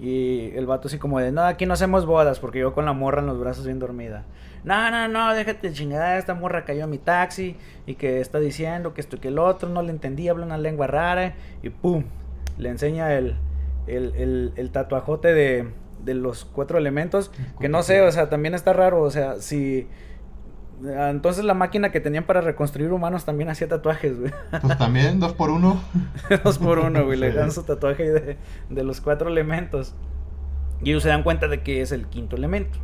Y 0.00 0.52
el 0.54 0.64
vato 0.64 0.88
así 0.88 0.96
como 0.96 1.20
de, 1.20 1.30
no, 1.30 1.42
aquí 1.42 1.66
no 1.66 1.74
hacemos 1.74 2.06
bodas 2.06 2.38
porque 2.38 2.58
yo 2.58 2.72
con 2.72 2.86
la 2.86 2.94
morra 2.94 3.20
en 3.20 3.26
los 3.26 3.38
brazos 3.38 3.66
bien 3.66 3.78
dormida. 3.78 4.24
No, 4.64 4.90
no, 4.90 5.08
no, 5.08 5.34
déjate 5.34 5.72
chingada, 5.72 6.16
esta 6.16 6.32
morra 6.32 6.64
cayó 6.64 6.84
en 6.84 6.90
mi 6.90 6.96
taxi 6.96 7.56
y 7.86 7.96
que 7.96 8.20
está 8.20 8.40
diciendo 8.40 8.94
que 8.94 9.02
esto 9.02 9.16
y 9.16 9.18
que 9.18 9.28
el 9.28 9.38
otro, 9.38 9.68
no 9.68 9.82
le 9.82 9.90
entendí, 9.90 10.28
habla 10.28 10.46
una 10.46 10.56
lengua 10.56 10.86
rara 10.86 11.34
y 11.62 11.68
pum, 11.68 12.04
le 12.56 12.70
enseña 12.70 13.12
el, 13.12 13.36
el, 13.86 14.14
el, 14.16 14.52
el 14.56 14.70
tatuajote 14.70 15.34
de, 15.34 15.68
de 16.02 16.14
los 16.14 16.46
cuatro 16.46 16.78
elementos, 16.78 17.30
que 17.60 17.68
no 17.68 17.82
sé, 17.82 18.00
o 18.00 18.10
sea, 18.10 18.30
también 18.30 18.54
está 18.54 18.72
raro, 18.72 19.02
o 19.02 19.10
sea, 19.10 19.36
si... 19.40 19.86
ah, 20.96 21.10
Entonces 21.10 21.44
la 21.44 21.54
máquina 21.54 21.90
que 21.90 22.00
tenían 22.00 22.24
para 22.24 22.40
reconstruir 22.40 22.92
humanos 22.92 23.24
también 23.24 23.48
hacía 23.50 23.68
tatuajes, 23.68 24.18
güey. 24.18 24.32
Pues 24.62 24.78
también, 24.78 25.20
dos 25.20 25.32
por 25.32 25.50
uno. 25.50 25.80
Dos 26.44 26.58
por 26.58 26.78
uno, 26.78 27.04
güey. 27.04 27.18
Le 27.18 27.32
dan 27.32 27.50
su 27.52 27.62
tatuaje 27.64 28.10
de, 28.10 28.36
de 28.68 28.84
los 28.84 29.00
cuatro 29.00 29.28
elementos. 29.28 29.94
Y 30.82 30.90
ellos 30.90 31.02
se 31.02 31.08
dan 31.10 31.22
cuenta 31.22 31.48
de 31.48 31.62
que 31.62 31.82
es 31.82 31.92
el 31.92 32.06
quinto 32.06 32.36
elemento. 32.36 32.78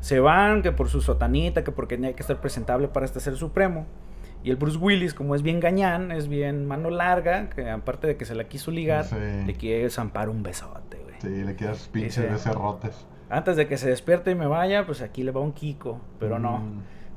Se 0.00 0.20
van, 0.20 0.62
que 0.62 0.72
por 0.72 0.88
su 0.88 1.00
sotanita, 1.00 1.64
que 1.64 1.72
porque 1.72 1.96
tenía 1.96 2.14
que 2.14 2.22
estar 2.22 2.40
presentable 2.40 2.88
para 2.88 3.04
este 3.04 3.20
ser 3.20 3.36
supremo. 3.36 3.86
Y 4.44 4.50
el 4.50 4.56
Bruce 4.56 4.78
Willis, 4.78 5.12
como 5.14 5.34
es 5.34 5.42
bien 5.42 5.58
gañán, 5.58 6.12
es 6.12 6.28
bien 6.28 6.64
mano 6.66 6.90
larga, 6.90 7.50
que 7.50 7.68
aparte 7.68 8.06
de 8.06 8.16
que 8.16 8.24
se 8.24 8.34
la 8.36 8.44
quiso 8.44 8.70
ligar, 8.70 9.04
Sí. 9.04 9.16
le 9.46 9.54
quiere 9.54 9.90
zampar 9.90 10.28
un 10.28 10.42
besote, 10.44 10.98
güey. 11.02 11.16
Sí, 11.20 11.44
le 11.44 11.56
quedas 11.56 11.88
pinches 11.92 12.30
becerrotes. 12.30 13.04
Antes 13.28 13.56
de 13.56 13.66
que 13.66 13.76
se 13.76 13.90
despierte 13.90 14.30
y 14.30 14.34
me 14.36 14.46
vaya, 14.46 14.86
pues 14.86 15.02
aquí 15.02 15.24
le 15.24 15.32
va 15.32 15.40
un 15.40 15.52
Kiko. 15.52 16.00
Pero 16.20 16.38
no. 16.38 16.62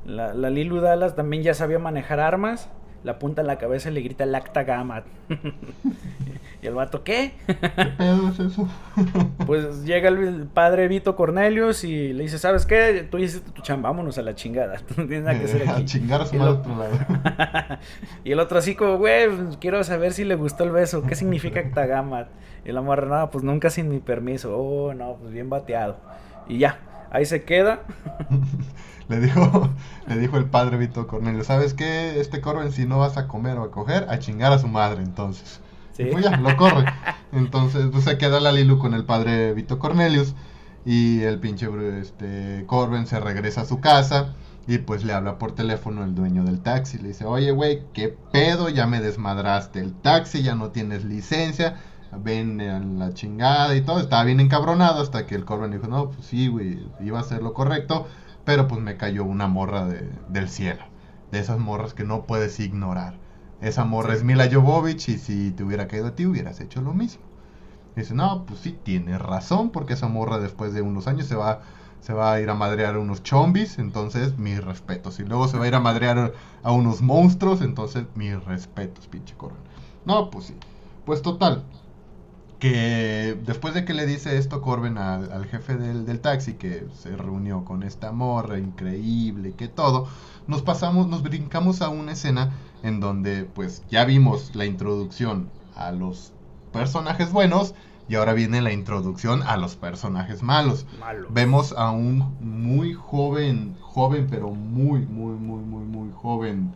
La, 0.04 0.34
la 0.34 0.50
Lilu 0.50 0.80
Dallas 0.80 1.14
también 1.16 1.42
ya 1.42 1.54
sabía 1.54 1.78
manejar 1.78 2.20
armas. 2.20 2.68
La 3.04 3.12
apunta 3.12 3.40
en 3.40 3.48
la 3.48 3.58
cabeza 3.58 3.90
y 3.90 3.94
le 3.94 4.00
grita 4.02 4.26
Lacta 4.26 4.62
Gamat. 4.62 5.04
y 6.62 6.66
el 6.68 6.74
vato, 6.74 7.02
¿qué? 7.02 7.32
¿Qué 7.48 7.54
pedo 7.98 8.28
es 8.28 8.38
eso? 8.38 8.68
Pues 9.46 9.84
llega 9.84 10.08
el 10.08 10.46
padre 10.46 10.86
Vito 10.86 11.16
Cornelius 11.16 11.82
y 11.82 12.12
le 12.12 12.22
dice, 12.22 12.38
¿sabes 12.38 12.64
qué? 12.64 13.06
Tú 13.10 13.18
hiciste 13.18 13.50
tu 13.50 13.60
chamba, 13.62 13.88
vámonos 13.90 14.18
a 14.18 14.22
la 14.22 14.36
chingada. 14.36 14.76
No 14.96 15.06
tienes 15.06 15.24
nada 15.24 15.36
que 15.38 15.46
hacer 15.46 15.68
a 15.68 15.72
aquí. 15.72 15.84
chingar 15.86 16.20
a 16.22 16.26
su 16.26 16.36
Y, 16.36 16.38
madre 16.38 16.52
lo- 16.52 16.58
otro 16.60 16.76
lado. 16.76 17.78
y 18.22 18.30
el 18.32 18.38
otro 18.38 18.58
así 18.58 18.76
como, 18.76 18.98
güey, 18.98 19.28
pues, 19.28 19.56
quiero 19.56 19.82
saber 19.82 20.12
si 20.12 20.24
le 20.24 20.36
gustó 20.36 20.62
el 20.62 20.70
beso. 20.70 21.02
¿Qué 21.02 21.16
significa 21.16 21.60
Tagamat? 21.74 22.28
Y 22.64 22.70
la 22.70 22.82
morra, 22.82 23.06
no, 23.06 23.30
pues 23.32 23.42
nunca 23.42 23.68
sin 23.68 23.88
mi 23.88 23.98
permiso. 23.98 24.56
Oh, 24.56 24.94
no, 24.94 25.14
pues 25.16 25.32
bien 25.32 25.50
bateado. 25.50 25.96
Y 26.48 26.58
ya, 26.58 26.78
ahí 27.10 27.24
se 27.26 27.42
queda. 27.42 27.80
Le 29.08 29.20
dijo, 29.20 29.70
le 30.06 30.18
dijo 30.18 30.36
el 30.36 30.46
padre 30.46 30.76
Vito 30.76 31.06
Cornelio, 31.06 31.44
¿sabes 31.44 31.74
qué? 31.74 32.20
Este 32.20 32.40
Corben 32.40 32.72
si 32.72 32.86
no 32.86 32.98
vas 32.98 33.16
a 33.16 33.28
comer 33.28 33.58
o 33.58 33.64
a 33.64 33.70
coger, 33.70 34.06
a 34.08 34.18
chingar 34.18 34.52
a 34.52 34.58
su 34.58 34.68
madre 34.68 35.02
entonces. 35.02 35.60
Sí. 35.92 36.04
Pues 36.10 36.24
ya, 36.24 36.36
lo 36.36 36.56
corre. 36.56 36.86
Entonces, 37.32 37.86
pues 37.90 38.04
se 38.04 38.18
queda 38.18 38.40
la 38.40 38.52
Lilu 38.52 38.78
con 38.78 38.94
el 38.94 39.04
padre 39.04 39.52
Vito 39.54 39.78
Cornelius 39.78 40.34
y 40.84 41.20
el 41.22 41.38
pinche 41.38 41.68
este 42.00 42.64
Corben 42.66 43.06
se 43.06 43.20
regresa 43.20 43.60
a 43.60 43.64
su 43.64 43.80
casa 43.80 44.34
Y 44.66 44.78
pues 44.78 45.04
le 45.04 45.12
habla 45.12 45.38
por 45.38 45.54
teléfono 45.54 46.04
el 46.04 46.14
dueño 46.14 46.44
del 46.44 46.60
taxi. 46.60 46.98
Le 46.98 47.08
dice, 47.08 47.24
oye, 47.24 47.50
güey, 47.50 47.82
¿qué 47.92 48.16
pedo? 48.32 48.68
Ya 48.68 48.86
me 48.86 49.00
desmadraste 49.00 49.80
el 49.80 49.92
taxi, 49.94 50.42
ya 50.42 50.54
no 50.54 50.70
tienes 50.70 51.04
licencia. 51.04 51.76
Ven 52.16 52.60
a 52.60 52.78
la 52.78 53.14
chingada 53.14 53.74
y 53.74 53.80
todo. 53.80 53.98
Estaba 54.00 54.24
bien 54.24 54.40
encabronado 54.40 55.00
hasta 55.02 55.26
que 55.26 55.34
el 55.34 55.44
Corbin 55.44 55.70
dijo, 55.70 55.86
no, 55.86 56.10
pues 56.10 56.26
sí, 56.26 56.48
güey, 56.48 56.78
iba 57.00 57.18
a 57.18 57.24
ser 57.24 57.42
lo 57.42 57.54
correcto. 57.54 58.06
Pero 58.44 58.68
pues 58.68 58.80
me 58.80 58.96
cayó 58.96 59.24
una 59.24 59.48
morra 59.48 59.86
de, 59.86 60.10
del 60.28 60.48
cielo. 60.48 60.84
De 61.30 61.38
esas 61.38 61.58
morras 61.58 61.94
que 61.94 62.04
no 62.04 62.24
puedes 62.26 62.60
ignorar. 62.60 63.14
Esa 63.60 63.84
morra 63.84 64.14
es 64.14 64.24
Mila 64.24 64.48
Jovovich 64.52 65.08
y 65.08 65.18
si 65.18 65.52
te 65.52 65.62
hubiera 65.62 65.86
caído 65.86 66.08
a 66.08 66.14
ti 66.16 66.26
hubieras 66.26 66.60
hecho 66.60 66.82
lo 66.82 66.92
mismo. 66.92 67.22
dice, 67.94 68.14
no, 68.14 68.44
pues 68.44 68.60
sí, 68.60 68.78
tienes 68.82 69.20
razón 69.20 69.70
porque 69.70 69.94
esa 69.94 70.08
morra 70.08 70.38
después 70.38 70.74
de 70.74 70.82
unos 70.82 71.06
años 71.06 71.26
se 71.26 71.36
va 71.36 71.62
se 72.02 72.12
va 72.12 72.32
a 72.32 72.40
ir 72.40 72.50
a 72.50 72.54
madrear 72.54 72.96
a 72.96 72.98
unos 72.98 73.22
chombis, 73.22 73.78
entonces 73.78 74.36
mis 74.36 74.62
respetos. 74.62 75.20
Y 75.20 75.24
luego 75.24 75.46
se 75.46 75.56
va 75.56 75.64
a 75.64 75.68
ir 75.68 75.74
a 75.76 75.80
madrear 75.80 76.32
a 76.64 76.72
unos 76.72 77.00
monstruos, 77.00 77.62
entonces 77.62 78.06
mis 78.16 78.44
respetos, 78.44 79.06
pinche 79.06 79.36
Corbin. 79.36 79.60
No, 80.04 80.28
pues 80.28 80.46
sí. 80.46 80.56
Pues 81.06 81.22
total. 81.22 81.62
Que 82.62 83.36
después 83.44 83.74
de 83.74 83.84
que 83.84 83.92
le 83.92 84.06
dice 84.06 84.38
esto 84.38 84.62
Corbin 84.62 84.96
al, 84.96 85.46
jefe 85.46 85.74
del, 85.74 86.20
taxi, 86.20 86.54
que 86.54 86.86
se 86.94 87.16
reunió 87.16 87.64
con 87.64 87.82
esta 87.82 88.12
morra 88.12 88.56
increíble, 88.56 89.54
que 89.58 89.66
todo, 89.66 90.06
nos 90.46 90.62
pasamos, 90.62 91.08
nos 91.08 91.24
brincamos 91.24 91.82
a 91.82 91.88
una 91.88 92.12
escena 92.12 92.52
en 92.84 93.00
donde 93.00 93.46
pues 93.52 93.82
ya 93.90 94.04
vimos 94.04 94.54
la 94.54 94.64
introducción 94.64 95.50
a 95.74 95.90
los 95.90 96.34
personajes 96.72 97.32
buenos 97.32 97.74
y 98.08 98.14
ahora 98.14 98.32
viene 98.32 98.62
la 98.62 98.72
introducción 98.72 99.42
a 99.42 99.56
los 99.56 99.74
personajes 99.74 100.44
malos. 100.44 100.86
Vemos 101.30 101.74
a 101.76 101.90
un 101.90 102.36
muy 102.38 102.94
joven, 102.94 103.74
joven, 103.80 104.28
pero 104.30 104.50
muy, 104.50 105.00
muy, 105.00 105.34
muy, 105.34 105.64
muy, 105.64 105.84
muy 105.84 106.12
joven. 106.14 106.72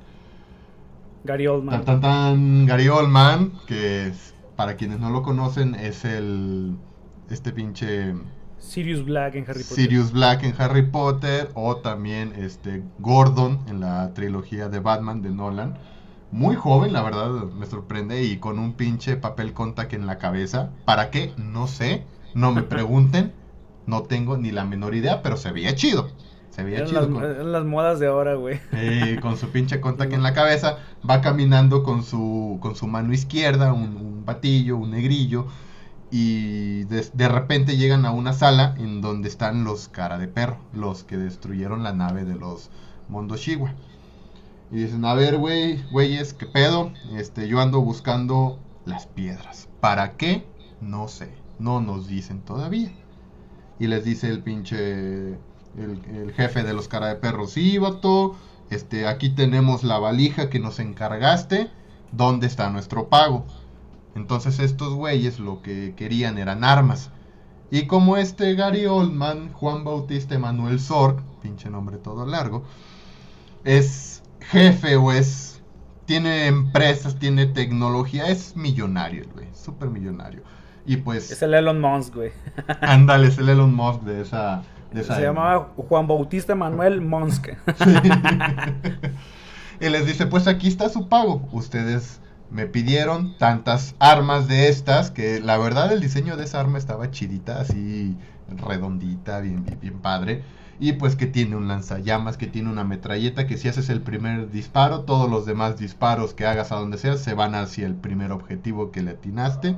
Gary 1.22 1.46
Oldman. 1.46 1.84
Tan, 1.84 2.00
tan, 2.00 2.66
Gary 2.66 2.88
Oldman, 2.88 3.52
que 3.68 4.12
para 4.56 4.76
quienes 4.76 4.98
no 4.98 5.10
lo 5.10 5.22
conocen 5.22 5.74
es 5.74 6.04
el, 6.04 6.76
este 7.30 7.52
pinche... 7.52 8.14
Sirius 8.58 9.04
Black 9.04 9.34
en 9.34 9.44
Harry 9.44 9.62
Potter. 9.62 9.76
Sirius 9.76 10.12
Black 10.12 10.42
en 10.44 10.54
Harry 10.58 10.82
Potter 10.82 11.50
o 11.54 11.76
también 11.76 12.32
este 12.36 12.82
Gordon 12.98 13.60
en 13.68 13.80
la 13.80 14.12
trilogía 14.14 14.68
de 14.68 14.80
Batman 14.80 15.22
de 15.22 15.30
Nolan 15.30 15.78
muy 16.32 16.56
joven, 16.56 16.92
la 16.92 17.02
verdad, 17.02 17.30
me 17.30 17.66
sorprende, 17.66 18.24
y 18.24 18.38
con 18.38 18.58
un 18.58 18.72
pinche 18.72 19.16
papel 19.16 19.52
contact 19.52 19.92
en 19.92 20.06
la 20.06 20.18
cabeza. 20.18 20.70
¿Para 20.84 21.10
qué? 21.10 21.32
No 21.36 21.66
sé, 21.66 22.04
no 22.34 22.52
me 22.52 22.62
pregunten, 22.64 23.32
no 23.86 24.02
tengo 24.02 24.36
ni 24.36 24.50
la 24.50 24.64
menor 24.64 24.94
idea, 24.94 25.22
pero 25.22 25.36
se 25.36 25.52
veía 25.52 25.74
chido. 25.74 26.08
Se 26.56 26.64
veía 26.64 26.86
chido. 26.86 27.02
Las, 27.02 27.10
con, 27.10 27.52
las 27.52 27.64
modas 27.66 28.00
de 28.00 28.06
ahora, 28.06 28.34
güey. 28.34 28.58
Eh, 28.72 29.18
con 29.20 29.36
su 29.36 29.50
pinche 29.50 29.78
contact 29.78 30.14
en 30.14 30.22
la 30.22 30.32
cabeza, 30.32 30.78
va 31.08 31.20
caminando 31.20 31.82
con 31.82 32.02
su, 32.02 32.56
con 32.62 32.74
su 32.76 32.86
mano 32.86 33.12
izquierda, 33.12 33.74
un, 33.74 33.94
un 33.98 34.24
batillo, 34.24 34.78
un 34.78 34.92
negrillo, 34.92 35.48
y 36.10 36.84
de, 36.84 37.06
de, 37.12 37.28
repente 37.28 37.76
llegan 37.76 38.06
a 38.06 38.10
una 38.10 38.32
sala 38.32 38.74
en 38.78 39.02
donde 39.02 39.28
están 39.28 39.64
los 39.64 39.88
cara 39.88 40.16
de 40.16 40.28
perro, 40.28 40.56
los 40.72 41.04
que 41.04 41.18
destruyeron 41.18 41.82
la 41.82 41.92
nave 41.92 42.24
de 42.24 42.36
los 42.36 42.70
Mondoshiwa. 43.10 43.74
Y 44.72 44.76
dicen, 44.76 45.04
a 45.04 45.12
ver, 45.12 45.36
güey, 45.36 45.82
güeyes, 45.92 46.32
¿qué 46.32 46.46
pedo? 46.46 46.90
Este, 47.14 47.48
yo 47.48 47.60
ando 47.60 47.82
buscando 47.82 48.58
las 48.86 49.06
piedras. 49.06 49.68
¿Para 49.80 50.16
qué? 50.16 50.46
No 50.80 51.06
sé. 51.08 51.34
No 51.58 51.82
nos 51.82 52.08
dicen 52.08 52.40
todavía. 52.40 52.92
Y 53.78 53.88
les 53.88 54.04
dice 54.06 54.30
el 54.30 54.42
pinche, 54.42 55.36
el, 55.78 56.32
jefe 56.32 56.62
de 56.62 56.72
los 56.72 56.88
cara 56.88 57.08
de 57.08 57.16
perros, 57.16 57.52
sí, 57.52 57.78
vato, 57.78 58.36
este, 58.70 59.06
aquí 59.06 59.30
tenemos 59.30 59.84
la 59.84 59.98
valija 59.98 60.50
que 60.50 60.58
nos 60.58 60.78
encargaste. 60.80 61.70
¿Dónde 62.12 62.46
está 62.46 62.70
nuestro 62.70 63.08
pago? 63.08 63.44
Entonces 64.14 64.58
estos 64.58 64.94
güeyes 64.94 65.38
lo 65.38 65.60
que 65.60 65.94
querían 65.96 66.38
eran 66.38 66.64
armas. 66.64 67.10
Y 67.70 67.86
como 67.86 68.16
este 68.16 68.54
Gary 68.54 68.86
Oldman, 68.86 69.52
Juan 69.52 69.84
Bautista 69.84 70.34
Emanuel 70.34 70.80
Sorg, 70.80 71.22
pinche 71.42 71.68
nombre 71.68 71.98
todo 71.98 72.24
largo, 72.24 72.64
es 73.64 74.22
jefe 74.40 74.96
o 74.96 75.12
es. 75.12 75.60
Tiene 76.06 76.46
empresas, 76.46 77.18
tiene 77.18 77.46
tecnología, 77.46 78.28
es 78.28 78.56
millonario, 78.56 79.24
güey. 79.34 79.48
Súper 79.52 79.90
millonario. 79.90 80.42
Y 80.86 80.98
pues. 80.98 81.32
Es 81.32 81.42
el 81.42 81.52
Elon 81.52 81.80
Musk, 81.80 82.14
güey. 82.14 82.30
ándale, 82.80 83.26
es 83.26 83.38
el 83.38 83.48
Elon 83.48 83.74
Musk 83.74 84.02
de 84.02 84.22
esa. 84.22 84.62
De 84.92 85.04
Se 85.04 85.20
llamaba 85.20 85.72
Juan 85.76 86.06
Bautista 86.06 86.54
Manuel 86.54 87.00
Musk. 87.00 87.48
y 89.80 89.88
les 89.88 90.06
dice: 90.06 90.26
Pues 90.26 90.46
aquí 90.46 90.68
está 90.68 90.88
su 90.88 91.08
pago. 91.08 91.48
Ustedes 91.52 92.20
me 92.50 92.66
pidieron 92.66 93.36
tantas 93.38 93.94
armas 93.98 94.48
de 94.48 94.68
estas, 94.68 95.10
que 95.10 95.40
la 95.40 95.58
verdad 95.58 95.92
el 95.92 96.00
diseño 96.00 96.36
de 96.36 96.44
esa 96.44 96.60
arma 96.60 96.78
estaba 96.78 97.10
chidita, 97.10 97.60
así 97.60 98.16
redondita, 98.48 99.40
bien, 99.40 99.64
bien, 99.64 99.78
bien 99.80 99.98
padre 99.98 100.44
y 100.78 100.92
pues 100.92 101.16
que 101.16 101.26
tiene 101.26 101.56
un 101.56 101.68
lanzallamas, 101.68 102.36
que 102.36 102.46
tiene 102.46 102.70
una 102.70 102.84
metralleta, 102.84 103.46
que 103.46 103.56
si 103.56 103.68
haces 103.68 103.88
el 103.88 104.02
primer 104.02 104.50
disparo, 104.50 105.02
todos 105.02 105.30
los 105.30 105.46
demás 105.46 105.78
disparos 105.78 106.34
que 106.34 106.46
hagas 106.46 106.72
a 106.72 106.76
donde 106.76 106.98
sea 106.98 107.16
se 107.16 107.34
van 107.34 107.54
hacia 107.54 107.86
el 107.86 107.94
primer 107.94 108.32
objetivo 108.32 108.90
que 108.90 109.02
le 109.02 109.12
atinaste. 109.12 109.76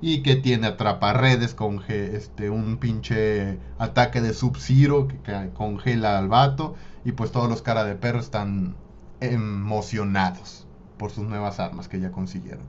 Y 0.00 0.22
que 0.22 0.36
tiene 0.36 0.68
atraparredes 0.68 1.54
con 1.54 1.82
este, 1.88 2.50
un 2.50 2.76
pinche 2.76 3.58
ataque 3.78 4.20
de 4.20 4.32
sub-zero 4.32 5.08
que 5.08 5.50
congela 5.54 6.18
al 6.18 6.28
vato. 6.28 6.74
Y 7.04 7.12
pues 7.12 7.32
todos 7.32 7.48
los 7.48 7.62
cara 7.62 7.84
de 7.84 7.94
perro 7.94 8.20
están 8.20 8.76
emocionados 9.20 10.66
por 10.98 11.10
sus 11.10 11.26
nuevas 11.26 11.60
armas 11.60 11.88
que 11.88 12.00
ya 12.00 12.12
consiguieron. 12.12 12.64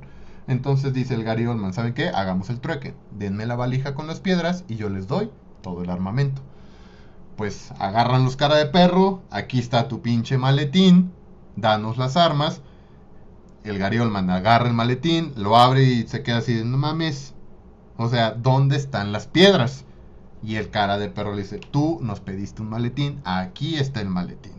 Entonces 0.48 0.94
dice 0.94 1.14
el 1.14 1.24
Gary 1.24 1.46
Oldman, 1.46 1.74
¿saben 1.74 1.94
qué? 1.94 2.10
Hagamos 2.10 2.50
el 2.50 2.60
trueque. 2.60 2.96
Denme 3.12 3.46
la 3.46 3.56
valija 3.56 3.94
con 3.94 4.08
las 4.08 4.20
piedras 4.20 4.64
y 4.68 4.76
yo 4.76 4.90
les 4.90 5.08
doy 5.08 5.30
todo 5.62 5.84
el 5.84 5.90
armamento 5.90 6.42
pues 7.40 7.72
agarran 7.80 8.26
los 8.26 8.36
cara 8.36 8.58
de 8.58 8.66
perro, 8.66 9.22
aquí 9.32 9.60
está 9.60 9.88
tu 9.88 10.02
pinche 10.02 10.38
maletín, 10.38 11.14
danos 11.56 11.98
las 11.98 12.18
armas. 12.18 12.62
El 13.64 13.78
Gary 13.78 14.00
Oldman 14.00 14.30
agarra 14.30 14.68
el 14.68 14.74
maletín, 14.74 15.34
lo 15.36 15.58
abre 15.58 15.84
y 15.84 16.08
se 16.08 16.24
queda 16.24 16.38
así, 16.38 16.64
no 16.64 16.78
mames. 16.78 17.34
O 17.98 18.08
sea, 18.08 18.32
¿dónde 18.32 18.78
están 18.78 19.12
las 19.12 19.28
piedras? 19.28 19.84
Y 20.42 20.56
el 20.56 20.70
cara 20.70 20.98
de 20.98 21.10
perro 21.10 21.36
le 21.36 21.42
dice, 21.42 21.60
tú 21.60 22.00
nos 22.02 22.22
pediste 22.22 22.62
un 22.62 22.70
maletín, 22.70 23.20
aquí 23.26 23.76
está 23.76 24.00
el 24.00 24.10
maletín. 24.10 24.54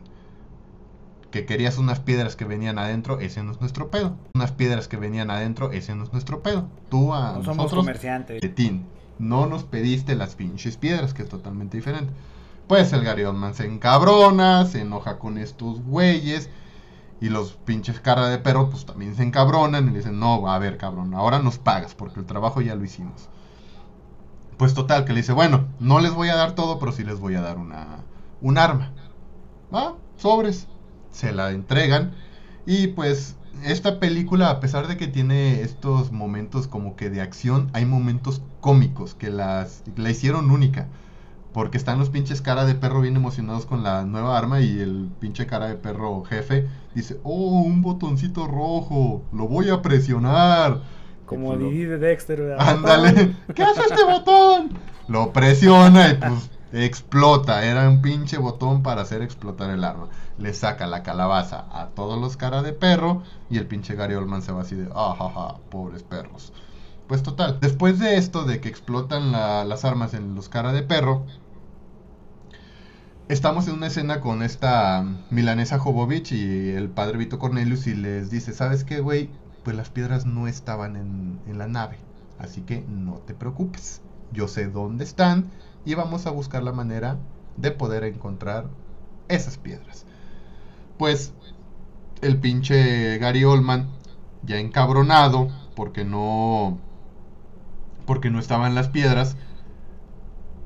Que 1.31 1.47
querías 1.47 1.79
unas 1.79 2.01
piedras 2.01 2.37
que 2.37 2.45
venían 2.45 2.79
adentro, 2.79 3.19
ese 3.21 3.43
no 3.43 3.53
es 3.53 3.61
nuestro 3.61 3.91
pedo. 3.91 4.17
Unas 4.35 4.53
piedras 4.53 4.89
que 4.89 4.97
venían 4.97 5.31
adentro, 5.31 5.71
ese 5.71 5.95
no 5.95 6.05
es 6.05 6.13
nuestro 6.13 6.43
pedo. 6.43 6.69
Tú 6.91 7.15
a 7.15 7.35
no 7.39 7.45
somos 7.45 7.73
comerciantes. 7.73 8.43
Maletín. 8.43 8.87
No 9.19 9.47
nos 9.47 9.65
pediste 9.65 10.15
las 10.17 10.35
pinches 10.35 10.77
piedras, 10.77 11.15
que 11.15 11.23
es 11.23 11.29
totalmente 11.29 11.77
diferente. 11.77 12.13
Pues 12.67 12.93
el 12.93 13.05
Gary 13.05 13.25
Oldman 13.25 13.55
se 13.55 13.67
encabrona, 13.67 14.65
se 14.65 14.81
enoja 14.81 15.19
con 15.19 15.39
estos 15.39 15.83
güeyes. 15.83 16.49
Y 17.21 17.29
los 17.29 17.53
pinches 17.53 18.01
cara 18.01 18.29
de 18.29 18.39
perro 18.39 18.71
pues 18.71 18.87
también 18.87 19.15
se 19.15 19.23
encabronan 19.23 19.89
y 19.89 19.91
le 19.91 19.99
dicen, 19.99 20.19
no, 20.19 20.49
a 20.49 20.59
ver 20.59 20.79
cabrón, 20.79 21.15
ahora 21.15 21.39
nos 21.39 21.59
pagas 21.59 21.95
porque 21.95 22.21
el 22.21 22.27
trabajo 22.27 22.61
ya 22.61 22.75
lo 22.75 22.85
hicimos. 22.85 23.29
Pues 24.57 24.75
total, 24.75 25.05
que 25.05 25.13
le 25.13 25.21
dice, 25.21 25.33
bueno, 25.33 25.69
no 25.79 26.01
les 26.01 26.13
voy 26.13 26.29
a 26.29 26.37
dar 26.37 26.55
todo, 26.55 26.79
pero 26.79 26.93
sí 26.93 27.05
les 27.05 27.21
voy 27.21 27.35
a 27.35 27.41
dar 27.41 27.59
una, 27.59 28.05
un 28.41 28.59
arma. 28.59 28.93
¿Va? 29.75 29.95
Sobres. 30.17 30.67
Se 31.11 31.33
la 31.33 31.51
entregan. 31.51 32.13
Y 32.67 32.89
pues 32.89 33.37
esta 33.65 33.99
película, 33.99 34.51
a 34.51 34.61
pesar 34.61 34.87
de 34.87 34.97
que 34.97 35.07
tiene 35.07 35.63
estos 35.63 36.13
momentos 36.13 36.67
como 36.67 36.97
que 36.97 37.11
de 37.11 37.21
acción, 37.21 37.71
hay 37.73 37.85
momentos 37.85 38.43
cómicos 38.61 39.15
que 39.15 39.31
las, 39.31 39.83
la 39.97 40.11
hicieron 40.11 40.51
única. 40.51 40.89
Porque 41.53 41.79
están 41.79 41.99
los 41.99 42.11
pinches 42.11 42.41
cara 42.41 42.65
de 42.65 42.75
perro 42.75 43.01
bien 43.01 43.17
emocionados 43.17 43.67
con 43.67 43.83
la 43.83 44.05
nueva 44.05 44.39
arma 44.39 44.61
y 44.61 44.79
el 44.79 45.09
pinche 45.19 45.47
cara 45.47 45.67
de 45.67 45.75
perro 45.75 46.23
jefe 46.25 46.69
dice, 46.95 47.19
oh, 47.25 47.63
un 47.63 47.83
botoncito 47.83 48.47
rojo, 48.47 49.23
lo 49.33 49.49
voy 49.49 49.71
a 49.71 49.83
presionar. 49.83 50.81
Como 51.27 51.57
Didi 51.57 51.85
de 51.85 51.99
Dexter, 51.99 52.57
Ándale, 52.59 53.37
¿qué 53.55 53.63
hace 53.63 53.83
este 53.83 54.05
botón? 54.05 54.79
Lo 55.09 55.33
presiona 55.33 56.11
y 56.11 56.15
pues 56.15 56.51
explota. 56.73 57.65
Era 57.65 57.89
un 57.89 58.03
pinche 58.03 58.39
botón 58.39 58.83
para 58.83 59.03
hacer 59.03 59.23
explotar 59.23 59.71
el 59.71 59.85
arma. 59.85 60.09
Le 60.39 60.55
saca 60.55 60.87
la 60.87 61.03
calabaza 61.03 61.67
a 61.73 61.89
todos 61.89 62.21
los 62.21 62.37
cara 62.37 62.63
de 62.63 62.73
perro 62.73 63.23
y 63.49 63.59
el 63.59 63.67
pinche 63.67 63.95
Gary 63.95 64.15
Oldman 64.15 64.43
se 64.43 64.53
va 64.53 64.63
así 64.63 64.77
de, 64.77 64.89
ah, 64.95 65.15
ja, 65.19 65.57
pobres 65.71 66.03
perros. 66.03 66.53
Pues 67.07 67.25
total, 67.25 67.59
después 67.61 67.99
de 67.99 68.17
esto, 68.17 68.45
de 68.45 68.61
que 68.61 68.69
explotan 68.69 69.33
las 69.33 69.85
armas 69.85 70.15
en 70.15 70.37
los 70.37 70.49
cara 70.49 70.73
de 70.73 70.85
perro, 70.85 71.27
estamos 73.31 73.69
en 73.69 73.75
una 73.75 73.87
escena 73.87 74.21
con 74.21 74.43
esta 74.43 75.05
milanesa 75.31 75.79
Jovovich 75.79 76.33
y 76.33 76.71
el 76.71 76.89
padre 76.89 77.17
Vito 77.17 77.39
Cornelius 77.39 77.87
y 77.87 77.95
les 77.95 78.29
dice, 78.29 78.53
¿sabes 78.53 78.83
qué, 78.83 78.99
güey? 78.99 79.31
Pues 79.63 79.77
las 79.77 79.89
piedras 79.89 80.27
no 80.27 80.49
estaban 80.49 80.97
en, 80.97 81.39
en 81.47 81.57
la 81.57 81.69
nave, 81.69 81.99
así 82.41 82.63
que 82.63 82.85
no 82.89 83.19
te 83.19 83.35
preocupes. 83.35 84.03
Yo 84.33 84.49
sé 84.49 84.67
dónde 84.67 85.05
están 85.05 85.49
y 85.85 85.95
vamos 85.95 86.27
a 86.27 86.31
buscar 86.31 86.65
la 86.65 86.73
manera 86.73 87.19
de 87.57 87.71
poder 87.71 88.03
encontrar 88.03 88.67
esas 89.29 89.59
piedras. 89.59 90.07
Pues 90.99 91.33
el 92.23 92.37
pinche 92.39 93.17
Gary 93.19 93.45
Oldman, 93.45 93.91
ya 94.43 94.59
encabronado, 94.59 95.49
porque 95.77 96.05
no. 96.05 96.79
porque 98.07 98.29
no 98.29 98.41
estaban 98.41 98.75
las 98.75 98.89
piedras, 98.89 99.37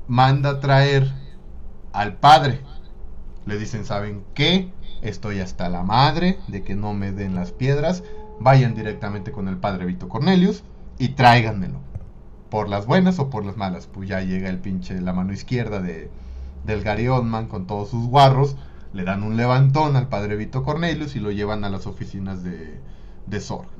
manda 0.07 0.59
traer 0.59 1.24
al 1.95 2.17
padre. 2.17 2.59
Le 3.45 3.57
dicen, 3.57 3.85
¿saben 3.85 4.23
qué? 4.33 4.71
Estoy 5.01 5.39
hasta 5.39 5.69
la 5.69 5.83
madre 5.83 6.39
de 6.47 6.63
que 6.63 6.75
no 6.75 6.93
me 6.93 7.11
den 7.11 7.35
las 7.35 7.51
piedras. 7.51 8.03
Vayan 8.39 8.75
directamente 8.75 9.31
con 9.31 9.47
el 9.47 9.57
padre 9.57 9.85
Vito 9.85 10.09
Cornelius 10.09 10.63
y 10.99 11.09
tráiganmelo. 11.09 11.79
Por 12.49 12.69
las 12.69 12.85
buenas 12.85 13.19
o 13.19 13.29
por 13.29 13.45
las 13.45 13.55
malas. 13.55 13.87
Pues 13.87 14.09
ya 14.09 14.21
llega 14.21 14.49
el 14.49 14.59
pinche, 14.59 14.99
la 14.99 15.13
mano 15.13 15.31
izquierda 15.31 15.79
de, 15.79 16.09
del 16.65 16.83
Gary 16.83 17.07
Oldman 17.07 17.47
con 17.47 17.65
todos 17.65 17.89
sus 17.89 18.07
guarros. 18.07 18.57
Le 18.93 19.03
dan 19.03 19.23
un 19.23 19.37
levantón 19.37 19.95
al 19.95 20.09
padre 20.09 20.35
Vito 20.35 20.63
Cornelius 20.63 21.15
y 21.15 21.19
lo 21.19 21.31
llevan 21.31 21.63
a 21.63 21.69
las 21.69 21.87
oficinas 21.87 22.43
de, 22.43 22.79
de 23.25 23.39
Sorg. 23.39 23.74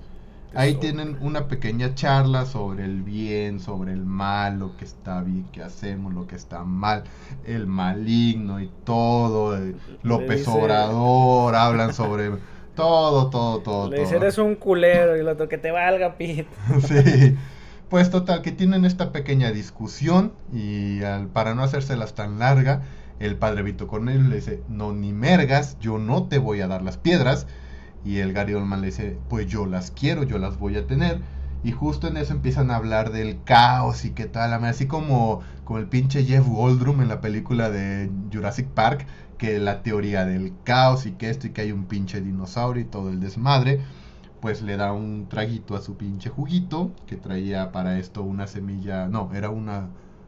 Ahí 0.55 0.75
tienen 0.75 1.17
una 1.21 1.47
pequeña 1.47 1.93
charla 1.95 2.45
sobre 2.45 2.85
el 2.85 3.01
bien, 3.03 3.59
sobre 3.59 3.93
el 3.93 4.05
mal, 4.05 4.59
lo 4.59 4.75
que 4.77 4.85
está 4.85 5.21
bien, 5.21 5.45
que 5.51 5.61
hacemos, 5.63 6.13
lo 6.13 6.27
que 6.27 6.35
está 6.35 6.63
mal, 6.63 7.03
el 7.45 7.67
maligno 7.67 8.59
y 8.61 8.69
todo. 8.83 9.57
eh, 9.57 9.75
López 10.03 10.39
dice- 10.39 10.51
Obrador, 10.51 11.55
hablan 11.55 11.93
sobre 11.93 12.31
todo, 12.75 13.29
todo, 13.29 13.59
todo. 13.59 13.89
Le 13.89 13.99
dice, 13.99 14.13
todo. 14.15 14.21
eres 14.23 14.37
un 14.37 14.55
culero 14.55 15.15
y 15.15 15.19
el 15.19 15.27
otro 15.27 15.47
que 15.49 15.57
te 15.57 15.71
valga, 15.71 16.15
pit. 16.17 16.47
Sí. 16.87 17.35
Pues 17.89 18.09
total, 18.09 18.41
que 18.41 18.51
tienen 18.51 18.83
esta 18.83 19.11
pequeña 19.11 19.51
discusión 19.51 20.33
y 20.51 21.03
al- 21.03 21.27
para 21.27 21.53
no 21.53 21.63
hacérselas 21.63 22.15
tan 22.15 22.39
larga, 22.39 22.81
el 23.19 23.35
padre 23.37 23.61
Vito 23.63 23.87
Cornelio 23.87 24.27
le 24.27 24.37
dice, 24.37 24.61
no 24.67 24.91
ni 24.91 25.13
mergas, 25.13 25.77
yo 25.79 25.97
no 25.99 26.23
te 26.27 26.37
voy 26.39 26.61
a 26.61 26.67
dar 26.67 26.81
las 26.81 26.97
piedras. 26.97 27.45
Y 28.05 28.19
el 28.19 28.31
Gary 28.33 28.53
Oldman 28.53 28.81
le 28.81 28.87
dice, 28.87 29.17
pues 29.29 29.47
yo 29.47 29.65
las 29.65 29.91
quiero, 29.91 30.23
yo 30.23 30.37
las 30.37 30.57
voy 30.57 30.77
a 30.77 30.87
tener. 30.87 31.19
Y 31.63 31.71
justo 31.71 32.07
en 32.07 32.17
eso 32.17 32.33
empiezan 32.33 32.71
a 32.71 32.75
hablar 32.75 33.11
del 33.11 33.43
caos 33.43 34.05
y 34.05 34.11
qué 34.11 34.25
tal, 34.25 34.53
así 34.65 34.85
como, 34.87 35.41
como 35.63 35.79
el 35.79 35.87
pinche 35.87 36.23
Jeff 36.23 36.45
Goldblum 36.47 37.01
en 37.01 37.07
la 37.07 37.21
película 37.21 37.71
de 37.71 38.11
Jurassic 38.31 38.67
Park, 38.67 39.07
que 39.39 39.57
la 39.59 39.81
teoría 39.81 40.25
del 40.25 40.53
caos 40.63 41.07
y 41.07 41.13
que 41.13 41.29
esto 41.29 41.47
y 41.47 41.49
que 41.49 41.61
hay 41.61 41.71
un 41.71 41.85
pinche 41.85 42.21
dinosaurio 42.21 42.83
y 42.83 42.85
todo 42.85 43.09
el 43.09 43.19
desmadre 43.19 43.81
pues 44.45 44.61
le 44.61 44.77
da 44.77 44.93
un 44.93 45.27
traguito 45.27 45.75
a 45.75 45.81
su 45.81 45.97
pinche 45.97 46.29
juguito, 46.29 46.91
que 47.07 47.15
traía 47.15 47.71
para 47.71 47.97
esto 47.97 48.21
una 48.21 48.45
semilla, 48.45 49.07
no, 49.07 49.31
era 49.33 49.49
una, 49.49 49.87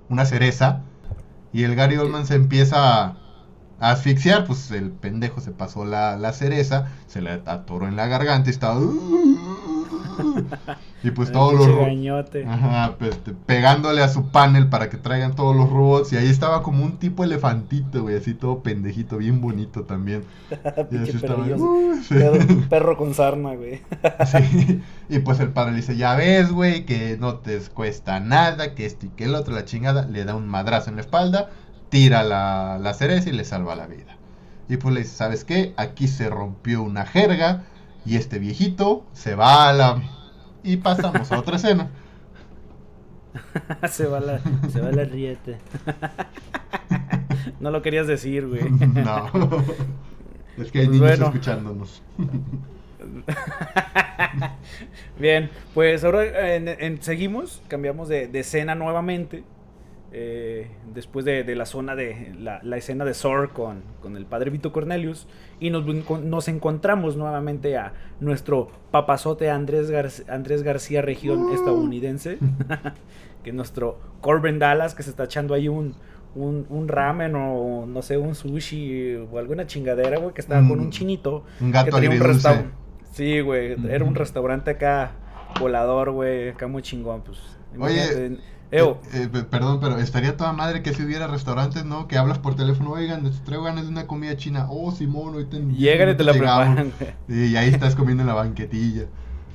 una 0.09 0.25
cereza, 0.25 0.81
y 1.53 1.61
el 1.65 1.75
Gary 1.75 1.97
Oldman 1.97 2.25
se 2.25 2.33
empieza 2.33 3.05
a 3.05 3.17
asfixiar, 3.79 4.45
pues 4.45 4.71
el 4.71 4.91
pendejo 4.91 5.39
se 5.41 5.51
pasó 5.51 5.85
la, 5.85 6.17
la 6.17 6.33
cereza, 6.33 6.87
se 7.07 7.21
le 7.21 7.31
atoró 7.45 7.87
en 7.87 7.95
la 7.95 8.07
garganta 8.07 8.49
y 8.49 8.53
estaba... 8.53 8.79
y 11.03 11.11
pues 11.11 11.31
todos 11.31 11.53
los... 11.53 11.67
Ajá, 12.47 12.95
pues, 12.97 13.11
este, 13.11 13.33
pegándole 13.45 14.01
a 14.01 14.09
su 14.09 14.29
panel 14.29 14.67
para 14.67 14.89
que 14.89 14.97
traigan 14.97 15.35
todos 15.35 15.55
los 15.55 15.69
robots. 15.69 16.11
Y 16.13 16.17
ahí 16.17 16.27
estaba 16.27 16.63
como 16.63 16.83
un 16.83 16.97
tipo 16.97 17.23
elefantito, 17.23 18.01
güey, 18.01 18.17
así 18.17 18.33
todo 18.33 18.63
pendejito, 18.63 19.17
bien 19.17 19.41
bonito 19.41 19.83
también. 19.83 20.23
Y 20.91 20.97
así 20.97 21.17
estaba. 21.17 21.45
"Uh", 21.45 21.95
sí. 22.01 22.15
Perro, 22.15 22.39
perro 22.69 22.97
con 22.97 23.13
sarna, 23.13 23.53
güey. 23.55 23.81
Sí, 24.25 24.81
Y 25.09 25.19
pues 25.19 25.39
el 25.39 25.49
padre 25.49 25.71
le 25.71 25.77
dice, 25.77 25.97
ya 25.97 26.15
ves, 26.15 26.51
güey, 26.51 26.85
que 26.85 27.17
no 27.19 27.35
te 27.35 27.59
cuesta 27.73 28.19
nada, 28.19 28.73
que 28.73 28.85
esto 28.85 29.05
y 29.05 29.09
que 29.09 29.25
el 29.25 29.35
otro, 29.35 29.53
la 29.53 29.65
chingada, 29.65 30.05
le 30.05 30.23
da 30.25 30.35
un 30.35 30.47
madrazo 30.47 30.89
en 30.89 30.95
la 30.95 31.01
espalda, 31.01 31.49
tira 31.89 32.23
la, 32.23 32.79
la 32.81 32.93
cereza 32.93 33.29
y 33.29 33.33
le 33.33 33.43
salva 33.45 33.75
la 33.75 33.87
vida. 33.87 34.17
Y 34.69 34.77
pues 34.77 34.93
le 34.93 35.01
dice, 35.01 35.15
¿sabes 35.15 35.43
qué? 35.45 35.73
Aquí 35.77 36.07
se 36.07 36.29
rompió 36.29 36.81
una 36.83 37.05
jerga 37.05 37.63
y 38.05 38.15
este 38.17 38.39
viejito 38.39 39.05
se 39.13 39.35
va 39.35 39.69
a 39.69 39.73
la... 39.73 40.01
Y 40.63 40.77
pasamos 40.77 41.31
a 41.31 41.39
otra 41.39 41.55
escena. 41.57 41.89
se 43.89 44.05
va 44.07 44.19
la, 44.19 44.39
se 44.71 44.81
va 44.81 44.91
la 44.91 45.03
riete. 45.05 45.57
no 47.59 47.71
lo 47.71 47.81
querías 47.81 48.07
decir, 48.07 48.47
güey. 48.47 48.69
No. 48.71 49.27
Es 50.57 50.71
que 50.71 50.79
hay 50.79 50.87
niños 50.87 51.01
bueno. 51.01 51.25
escuchándonos. 51.27 52.01
Bien, 55.19 55.49
pues 55.73 56.03
ahora 56.03 56.55
en- 56.55 56.67
en- 56.67 57.01
seguimos, 57.01 57.61
cambiamos 57.67 58.07
de, 58.09 58.27
de 58.27 58.39
escena 58.39 58.75
nuevamente. 58.75 59.43
Eh, 60.11 60.69
después 60.93 61.25
de, 61.25 61.43
de 61.43 61.55
la 61.55 61.65
zona 61.65 61.95
de 61.95 62.33
la, 62.39 62.59
la 62.63 62.77
escena 62.77 63.03
de 63.05 63.13
Sor 63.13 63.51
con, 63.51 63.81
con 64.01 64.15
el 64.17 64.25
padre 64.25 64.49
Vito 64.51 64.71
Cornelius. 64.71 65.27
Y 65.59 65.69
nos, 65.69 65.85
nos 65.85 66.47
encontramos 66.47 67.17
nuevamente 67.17 67.77
a 67.77 67.93
nuestro 68.19 68.69
papazote 68.91 69.49
Andrés, 69.49 69.91
Gar- 69.91 70.29
Andrés 70.29 70.63
García, 70.63 71.01
región 71.01 71.51
estadounidense. 71.53 72.37
que 73.43 73.51
nuestro 73.53 73.99
Corbin 74.21 74.59
Dallas, 74.59 74.95
que 74.95 75.03
se 75.03 75.09
está 75.09 75.25
echando 75.25 75.53
ahí 75.53 75.67
un, 75.67 75.95
un, 76.35 76.65
un 76.69 76.87
ramen 76.87 77.35
o 77.35 77.85
no 77.85 78.01
sé, 78.01 78.17
un 78.17 78.35
sushi 78.35 79.15
o 79.15 79.37
alguna 79.37 79.65
chingadera, 79.67 80.17
güey, 80.19 80.33
que 80.33 80.41
estaba 80.41 80.61
con 80.61 80.79
Un- 80.79 80.85
un 80.85 80.89
chinito. 80.91 81.43
Un 81.61 81.71
gato 81.71 81.85
que 81.85 81.91
tenía 81.91 82.09
un 82.09 82.15
agridulce. 82.15 82.33
restaurante. 82.49 82.77
Sí, 83.11 83.39
güey, 83.41 83.75
era 83.89 84.03
un 84.05 84.15
restaurante 84.15 84.71
acá 84.71 85.11
volador, 85.59 86.11
güey, 86.11 86.49
acá 86.49 86.67
muy 86.67 86.81
chingón, 86.83 87.21
pues. 87.23 87.39
Oye, 87.79 88.37
Eo, 88.71 88.99
Eh, 89.13 89.23
eh, 89.23 89.29
pe- 89.31 89.43
perdón, 89.43 89.79
pero 89.79 89.97
estaría 89.97 90.35
toda 90.35 90.51
madre 90.53 90.83
que 90.83 90.93
si 90.93 91.03
hubiera 91.03 91.27
restaurantes, 91.27 91.85
¿no? 91.85 92.07
Que 92.07 92.17
hablas 92.17 92.37
por 92.39 92.55
teléfono, 92.55 92.91
oigan, 92.91 93.23
les 93.23 93.41
traigo 93.43 93.63
ganas 93.63 93.85
de 93.85 93.89
una 93.91 94.07
comida 94.07 94.35
china. 94.35 94.67
Oh, 94.69 94.91
Simón, 94.91 95.35
en 95.51 95.69
diez 95.69 95.79
llegan 95.79 96.09
y 96.09 96.15
te 96.15 96.23
la 96.23 96.33
minutos 96.33 96.49
llegamos". 96.57 96.93
preparan. 96.93 97.15
Y 97.29 97.55
ahí 97.55 97.69
estás 97.69 97.95
comiendo 97.95 98.23
en 98.23 98.27
la 98.27 98.33
banquetilla. 98.33 99.03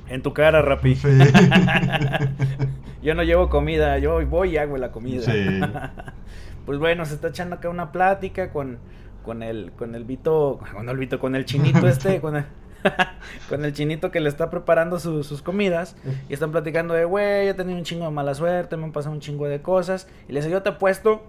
En 0.09 0.21
tu 0.21 0.33
cara, 0.33 0.61
Rapi. 0.61 0.95
Sí. 0.95 1.07
Yo 3.03 3.15
no 3.15 3.23
llevo 3.23 3.49
comida, 3.49 3.97
yo 3.99 4.25
voy 4.27 4.51
y 4.51 4.57
hago 4.57 4.77
la 4.77 4.91
comida. 4.91 5.21
Sí. 5.23 5.59
pues 6.65 6.79
bueno, 6.79 7.05
se 7.05 7.15
está 7.15 7.29
echando 7.29 7.55
acá 7.57 7.69
una 7.69 7.91
plática 7.91 8.51
con, 8.51 8.77
con 9.23 9.43
el, 9.43 9.71
con 9.73 9.93
el 9.95 10.05
Vito, 10.05 10.59
con 10.73 10.87
el 10.89 10.97
Vito, 10.97 11.19
con 11.19 11.35
el 11.35 11.45
chinito 11.45 11.87
este, 11.87 12.21
con 12.21 12.37
el, 12.37 12.45
con 13.49 13.63
el 13.65 13.73
chinito 13.73 14.11
que 14.11 14.19
le 14.19 14.29
está 14.29 14.49
preparando 14.49 14.99
su- 14.99 15.23
sus 15.23 15.41
comidas. 15.41 15.95
Y 16.29 16.33
están 16.33 16.51
platicando 16.51 16.93
de, 16.93 17.05
güey, 17.05 17.47
he 17.47 17.53
tenido 17.53 17.77
un 17.77 17.83
chingo 17.83 18.05
de 18.05 18.11
mala 18.11 18.33
suerte, 18.35 18.77
me 18.77 18.83
han 18.85 18.91
pasado 18.91 19.13
un 19.13 19.21
chingo 19.21 19.47
de 19.47 19.61
cosas. 19.61 20.07
Y 20.27 20.33
le 20.33 20.39
dice, 20.39 20.51
yo 20.51 20.61
te 20.61 20.69
apuesto 20.69 21.23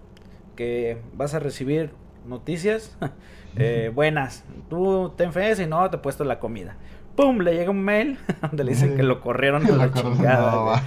que 0.57 0.99
vas 1.15 1.35
a 1.35 1.39
recibir 1.39 1.91
noticias 2.27 2.97
eh, 3.57 3.91
buenas. 3.95 4.45
Tú 4.71 5.13
ten 5.17 5.33
fe, 5.33 5.55
si 5.57 5.67
no, 5.67 5.89
te 5.91 5.97
he 5.97 6.01
puesto 6.01 6.25
la 6.25 6.39
comida. 6.39 6.77
¡Pum! 7.17 7.39
Le 7.39 7.55
llega 7.55 7.71
un 7.71 7.83
mail 7.85 8.19
donde 8.43 8.65
le 8.65 8.73
dicen 8.73 8.97
que 8.97 9.03
lo 9.05 9.21
corrieron 9.21 9.65
a 9.67 9.71
La 9.77 9.93
chingada. 9.93 10.83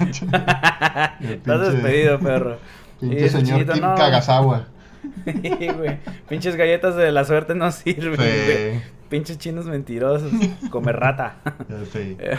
Estás 1.22 1.72
despedido, 1.72 2.20
perro. 2.20 2.58
Pinche 3.00 3.30
señor 3.30 3.46
chinito, 3.60 3.74
Kim 3.74 3.82
no. 3.84 3.96
Kagasawa. 3.96 4.68
Sí, 5.26 5.68
güey. 5.78 6.00
Pinches 6.28 6.56
galletas 6.56 6.96
de 6.96 7.12
la 7.12 7.24
suerte 7.24 7.56
no 7.56 7.72
sirven, 7.72 8.16
güey. 8.16 8.82
Sí. 9.08 9.10
Pinches 9.10 9.38
chinos 9.38 9.66
mentirosos. 9.66 10.32
Come 10.70 10.92
rata. 10.92 11.38
Eh. 11.96 12.38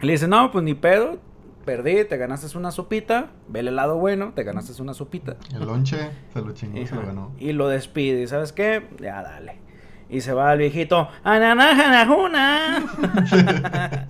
Le 0.00 0.12
dice, 0.12 0.26
no, 0.28 0.50
pues 0.50 0.64
ni 0.64 0.74
pedo. 0.74 1.18
Perdí, 1.64 2.04
te 2.04 2.16
ganaste 2.16 2.58
una 2.58 2.72
sopita. 2.72 3.28
Ve 3.48 3.60
el 3.60 3.68
helado 3.68 3.96
bueno, 3.96 4.32
te 4.34 4.42
ganaste 4.42 4.80
una 4.82 4.94
sopita. 4.94 5.36
El 5.54 5.64
lonche 5.66 6.10
se 6.32 6.40
lo 6.40 6.52
chingó, 6.52 6.84
se 6.86 6.94
lo 6.94 7.06
ganó. 7.06 7.32
Y 7.38 7.52
lo 7.52 7.68
despide. 7.68 8.22
¿Y 8.22 8.26
sabes 8.26 8.52
qué? 8.52 8.88
Ya 9.00 9.22
dale. 9.22 9.60
Y 10.08 10.20
se 10.20 10.32
va 10.32 10.52
el 10.52 10.58
viejito. 10.58 11.08
¡Ananajanajuna! 11.24 12.84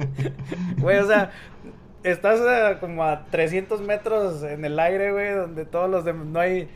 Güey, 0.78 0.98
o 0.98 1.06
sea, 1.06 1.30
estás 2.02 2.40
como 2.78 3.04
a 3.04 3.26
300 3.26 3.80
metros 3.82 4.42
en 4.42 4.64
el 4.64 4.80
aire, 4.80 5.12
güey, 5.12 5.32
donde 5.34 5.64
todos 5.64 5.88
los 5.88 6.04
demás. 6.04 6.26
No 6.26 6.40
hay. 6.40 6.68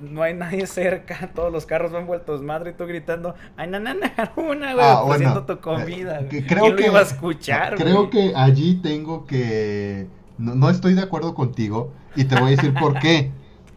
No 0.00 0.22
hay 0.22 0.34
nadie 0.34 0.66
cerca, 0.66 1.30
todos 1.34 1.52
los 1.52 1.66
carros 1.66 1.90
van 1.92 2.06
vueltos 2.06 2.42
madre 2.42 2.70
y 2.70 2.74
tú 2.74 2.86
gritando, 2.86 3.34
¡ay, 3.56 3.68
nananajuna, 3.68 4.74
güey! 4.74 4.86
Ah, 4.86 5.02
bueno, 5.04 5.42
tu 5.44 5.58
comida. 5.60 6.20
eh, 6.20 6.44
creo 6.46 6.64
¿Quién 6.64 6.76
que- 6.76 6.82
lo 6.82 6.88
iba 6.88 6.98
a 7.00 7.02
escuchar, 7.02 7.74
Creo 7.76 8.08
que 8.10 8.32
allí 8.36 8.74
tengo 8.82 9.26
que. 9.26 10.06
No, 10.38 10.54
no 10.54 10.70
estoy 10.70 10.94
de 10.94 11.02
acuerdo 11.02 11.34
contigo 11.34 11.92
y 12.14 12.24
te 12.24 12.36
voy 12.36 12.48
a 12.52 12.56
decir 12.56 12.72
por 12.74 12.98
qué. 13.00 13.32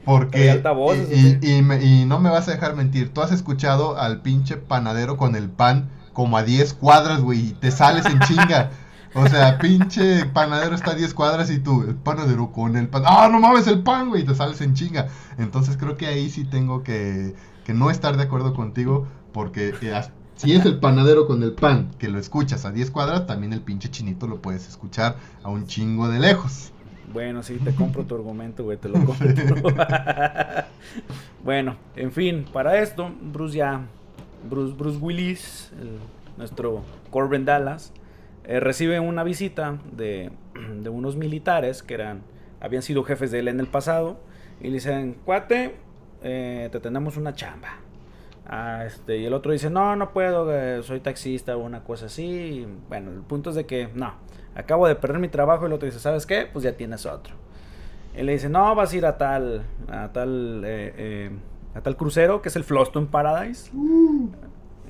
Porque. 0.05 0.61
Y- 1.41 1.57
y 1.57 1.61
me- 1.63 1.83
y 1.83 2.05
no 2.05 2.19
me 2.19 2.29
vas 2.29 2.47
a 2.47 2.51
dejar 2.51 2.75
mentir. 2.75 3.13
Tú 3.13 3.21
has 3.21 3.31
escuchado 3.31 3.97
al 3.99 4.21
pinche 4.21 4.57
panadero 4.57 5.17
con 5.17 5.35
el 5.35 5.49
pan 5.49 5.89
como 6.13 6.37
a 6.37 6.43
10 6.43 6.73
cuadras, 6.73 7.21
güey, 7.21 7.47
y 7.47 7.51
te 7.53 7.71
sales 7.71 8.05
en 8.05 8.19
chinga. 8.21 8.69
O 9.13 9.27
sea, 9.27 9.57
pinche 9.57 10.25
panadero 10.25 10.75
está 10.75 10.91
a 10.91 10.95
10 10.95 11.13
cuadras 11.13 11.51
y 11.51 11.59
tú, 11.59 11.83
el 11.83 11.95
panadero 11.95 12.51
con 12.51 12.77
el 12.77 12.87
pan. 12.87 13.03
¡Ah, 13.05 13.29
no 13.31 13.39
mames 13.39 13.67
el 13.67 13.83
pan, 13.83 14.09
güey! 14.09 14.21
Y 14.21 14.25
te 14.25 14.35
sales 14.35 14.61
en 14.61 14.73
chinga. 14.73 15.07
Entonces 15.37 15.77
creo 15.77 15.97
que 15.97 16.07
ahí 16.07 16.29
sí 16.29 16.45
tengo 16.45 16.83
que, 16.83 17.35
que 17.65 17.73
no 17.73 17.91
estar 17.91 18.15
de 18.15 18.23
acuerdo 18.23 18.53
contigo 18.53 19.07
porque 19.33 19.73
eh, 19.81 20.01
si 20.35 20.53
es 20.53 20.65
el 20.65 20.79
panadero 20.79 21.27
con 21.27 21.43
el 21.43 21.53
pan 21.53 21.91
que 21.99 22.07
lo 22.07 22.19
escuchas 22.19 22.65
a 22.65 22.71
10 22.71 22.91
cuadras, 22.91 23.27
también 23.27 23.53
el 23.53 23.61
pinche 23.61 23.89
chinito 23.89 24.27
lo 24.27 24.41
puedes 24.41 24.67
escuchar 24.67 25.17
a 25.43 25.49
un 25.49 25.67
chingo 25.67 26.09
de 26.09 26.19
lejos. 26.19 26.71
Bueno, 27.13 27.43
sí, 27.43 27.57
te 27.63 27.75
compro 27.75 28.05
tu 28.05 28.15
argumento, 28.15 28.63
güey, 28.63 28.77
te 28.77 28.87
lo 28.87 29.05
compro. 29.05 29.27
bueno, 31.43 31.75
en 31.95 32.11
fin, 32.11 32.45
para 32.51 32.79
esto, 32.79 33.11
Bruce 33.21 33.57
ya, 33.57 33.81
Bruce, 34.49 34.73
Bruce 34.77 34.97
Willis, 34.97 35.71
nuestro 36.37 36.83
Corbin 37.09 37.43
Dallas, 37.43 37.91
eh, 38.45 38.59
recibe 38.59 38.99
una 38.99 39.23
visita 39.23 39.79
de, 39.91 40.31
de, 40.81 40.89
unos 40.89 41.15
militares 41.15 41.83
que 41.83 41.93
eran, 41.93 42.23
habían 42.59 42.81
sido 42.81 43.03
jefes 43.03 43.31
de 43.31 43.39
él 43.39 43.47
en 43.47 43.59
el 43.59 43.67
pasado, 43.67 44.19
y 44.59 44.67
le 44.67 44.73
dicen, 44.73 45.17
cuate, 45.25 45.75
eh, 46.23 46.69
te 46.71 46.79
tenemos 46.79 47.17
una 47.17 47.33
chamba. 47.33 47.79
Ah, 48.45 48.83
este, 48.85 49.17
y 49.17 49.25
el 49.25 49.33
otro 49.33 49.51
dice, 49.51 49.69
no, 49.69 49.95
no 49.95 50.11
puedo, 50.11 50.53
eh, 50.53 50.83
soy 50.83 50.99
taxista 50.99 51.55
o 51.55 51.59
una 51.59 51.83
cosa 51.83 52.07
así. 52.07 52.67
bueno, 52.89 53.11
el 53.11 53.21
punto 53.21 53.51
es 53.51 53.55
de 53.55 53.65
que, 53.65 53.89
no, 53.93 54.13
acabo 54.55 54.87
de 54.87 54.95
perder 54.95 55.19
mi 55.19 55.29
trabajo. 55.29 55.63
Y 55.63 55.67
el 55.67 55.73
otro 55.73 55.85
dice, 55.85 55.99
¿sabes 55.99 56.25
qué? 56.25 56.47
Pues 56.51 56.63
ya 56.63 56.73
tienes 56.73 57.05
otro. 57.05 57.35
Y 58.15 58.23
le 58.23 58.33
dice, 58.33 58.49
no, 58.49 58.75
vas 58.75 58.91
a 58.93 58.97
ir 58.97 59.05
a 59.05 59.17
tal, 59.17 59.63
a 59.89 60.11
tal, 60.11 60.63
eh, 60.65 61.31
a 61.73 61.81
tal 61.81 61.95
crucero 61.95 62.41
que 62.41 62.49
es 62.49 62.55
el 62.55 62.63
Floston 62.63 63.07
Paradise. 63.07 63.71
Uh. 63.73 64.29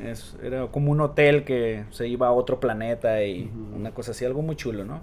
Es, 0.04 0.36
era 0.44 0.68
como 0.68 0.92
un 0.92 1.02
hotel 1.02 1.44
que 1.44 1.86
se 1.92 2.08
iba 2.08 2.28
a 2.28 2.32
otro 2.32 2.60
planeta 2.60 3.24
y 3.24 3.52
una 3.76 3.92
cosa 3.92 4.12
así, 4.12 4.26
algo 4.26 4.42
muy 4.42 4.56
chulo, 4.56 4.86
¿no? 4.86 5.02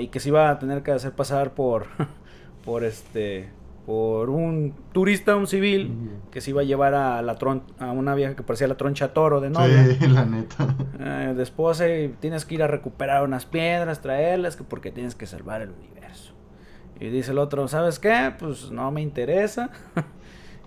y 0.00 0.08
que 0.08 0.18
se 0.18 0.30
iba 0.30 0.48
a 0.48 0.58
tener 0.58 0.82
que 0.82 0.92
hacer 0.92 1.12
pasar 1.12 1.52
por, 1.52 1.88
por 2.64 2.84
este, 2.84 3.50
por 3.88 4.28
un 4.28 4.74
turista, 4.92 5.34
un 5.34 5.46
civil, 5.46 6.10
que 6.30 6.42
se 6.42 6.50
iba 6.50 6.60
a 6.60 6.64
llevar 6.64 6.92
a 6.92 7.22
la 7.22 7.36
tron 7.36 7.62
a 7.78 7.90
una 7.90 8.14
vieja 8.14 8.36
que 8.36 8.42
parecía 8.42 8.68
la 8.68 8.76
troncha 8.76 9.14
toro 9.14 9.40
de 9.40 9.48
novia. 9.48 9.82
Sí, 9.98 10.06
la 10.08 10.26
neta. 10.26 10.76
Eh, 11.00 11.32
de 11.34 11.42
esposa 11.42 11.88
y 11.88 12.08
tienes 12.20 12.44
que 12.44 12.56
ir 12.56 12.62
a 12.62 12.66
recuperar 12.66 13.24
unas 13.24 13.46
piedras, 13.46 14.02
traerlas, 14.02 14.56
que 14.56 14.62
porque 14.62 14.90
tienes 14.90 15.14
que 15.14 15.24
salvar 15.24 15.62
el 15.62 15.70
universo. 15.70 16.34
Y 17.00 17.08
dice 17.08 17.30
el 17.30 17.38
otro, 17.38 17.66
¿sabes 17.66 17.98
qué? 17.98 18.34
Pues 18.38 18.70
no 18.70 18.90
me 18.90 19.00
interesa. 19.00 19.70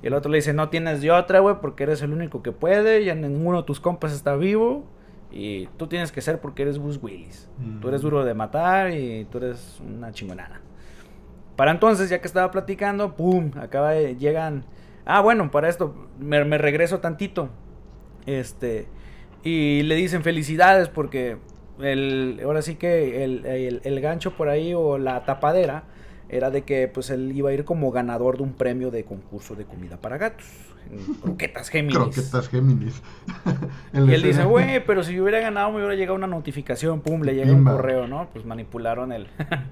y 0.04 0.08
el 0.08 0.14
otro 0.14 0.32
le 0.32 0.38
dice, 0.38 0.54
no 0.54 0.70
tienes 0.70 1.02
de 1.02 1.12
otra, 1.12 1.39
güey, 1.39 1.56
porque 1.62 1.84
eres 1.84 2.02
el 2.02 2.12
único 2.12 2.41
que 2.41 2.52
puede, 2.52 3.04
ya 3.06 3.14
ninguno 3.14 3.60
de 3.60 3.64
tus 3.64 3.80
compas 3.80 4.12
está 4.14 4.36
vivo. 4.36 4.84
Y 5.32 5.68
tú 5.78 5.88
tienes 5.88 6.12
que 6.12 6.22
ser 6.22 6.41
porque 6.41 6.64
eres 6.64 6.78
Bruce 6.78 6.99
Willis. 7.02 7.49
Tú 7.80 7.88
eres 7.88 8.02
duro 8.02 8.26
de 8.26 8.34
matar 8.34 8.91
y 8.91 9.26
tú 9.32 9.38
eres 9.38 9.80
una 9.80 10.12
chingonada. 10.12 10.60
Para 11.56 11.72
entonces, 11.72 12.10
ya 12.10 12.20
que 12.20 12.28
estaba 12.28 12.52
platicando, 12.52 13.16
¡pum! 13.16 13.52
Acaba 13.58 13.91
de, 13.91 14.18
llegan... 14.18 14.66
Ah, 15.06 15.22
bueno, 15.22 15.49
para 15.49 15.70
esto 15.70 16.10
me, 16.20 16.58
regreso 16.58 16.99
tantito. 16.99 17.49
Este... 18.26 18.88
Y 19.43 19.84
le 19.84 19.95
dicen 19.95 20.22
felicidades 20.22 20.89
porque 20.89 21.38
el, 21.80 22.41
ahora 22.43 22.62
sí 22.62 22.76
que 22.76 23.24
el, 23.24 23.82
el 23.84 24.02
gancho 24.02 24.36
por 24.36 24.49
ahí 24.49 24.74
o 24.76 24.97
la 24.99 25.26
tapadera 25.26 25.86
era 26.32 26.49
de 26.49 26.61
que 26.63 26.88
pues 26.88 27.09
él 27.09 27.32
iba 27.36 27.49
a 27.49 27.53
ir 27.53 27.65
como 27.65 27.91
ganador 27.91 28.38
de 28.38 28.43
un 28.43 28.53
premio 28.53 28.89
de 28.89 29.03
concurso 29.03 29.53
de 29.53 29.65
comida 29.65 29.97
para 29.97 30.17
gatos. 30.17 30.45
Croquetas 31.21 31.69
Géminis. 31.69 31.97
Croquetas 31.97 32.47
Géminis. 32.47 33.01
y 33.93 33.97
él 33.97 34.21
dice, 34.21 34.45
güey, 34.45 34.84
pero 34.86 35.03
si 35.03 35.13
yo 35.13 35.23
hubiera 35.23 35.41
ganado 35.41 35.71
me 35.71 35.77
hubiera 35.77 35.93
llegado 35.95 36.15
una 36.15 36.27
notificación, 36.27 37.01
pum, 37.01 37.21
le 37.23 37.36
llega 37.36 37.51
un 37.51 37.65
correo, 37.65 38.07
¿no? 38.07 38.29
Pues 38.32 38.45
manipularon 38.45 39.11
el, 39.11 39.27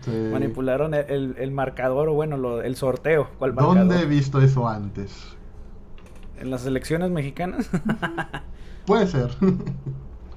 manipularon 0.32 0.94
el, 0.94 1.52
marcador 1.52 2.10
o 2.10 2.14
bueno, 2.14 2.62
el 2.62 2.76
sorteo. 2.76 3.30
¿Dónde 3.40 4.02
he 4.02 4.06
visto 4.06 4.42
eso 4.42 4.68
antes? 4.68 5.38
¿En 6.40 6.52
las 6.52 6.66
elecciones 6.66 7.10
mexicanas? 7.10 7.70
Puede 8.86 9.08
ser. 9.08 9.30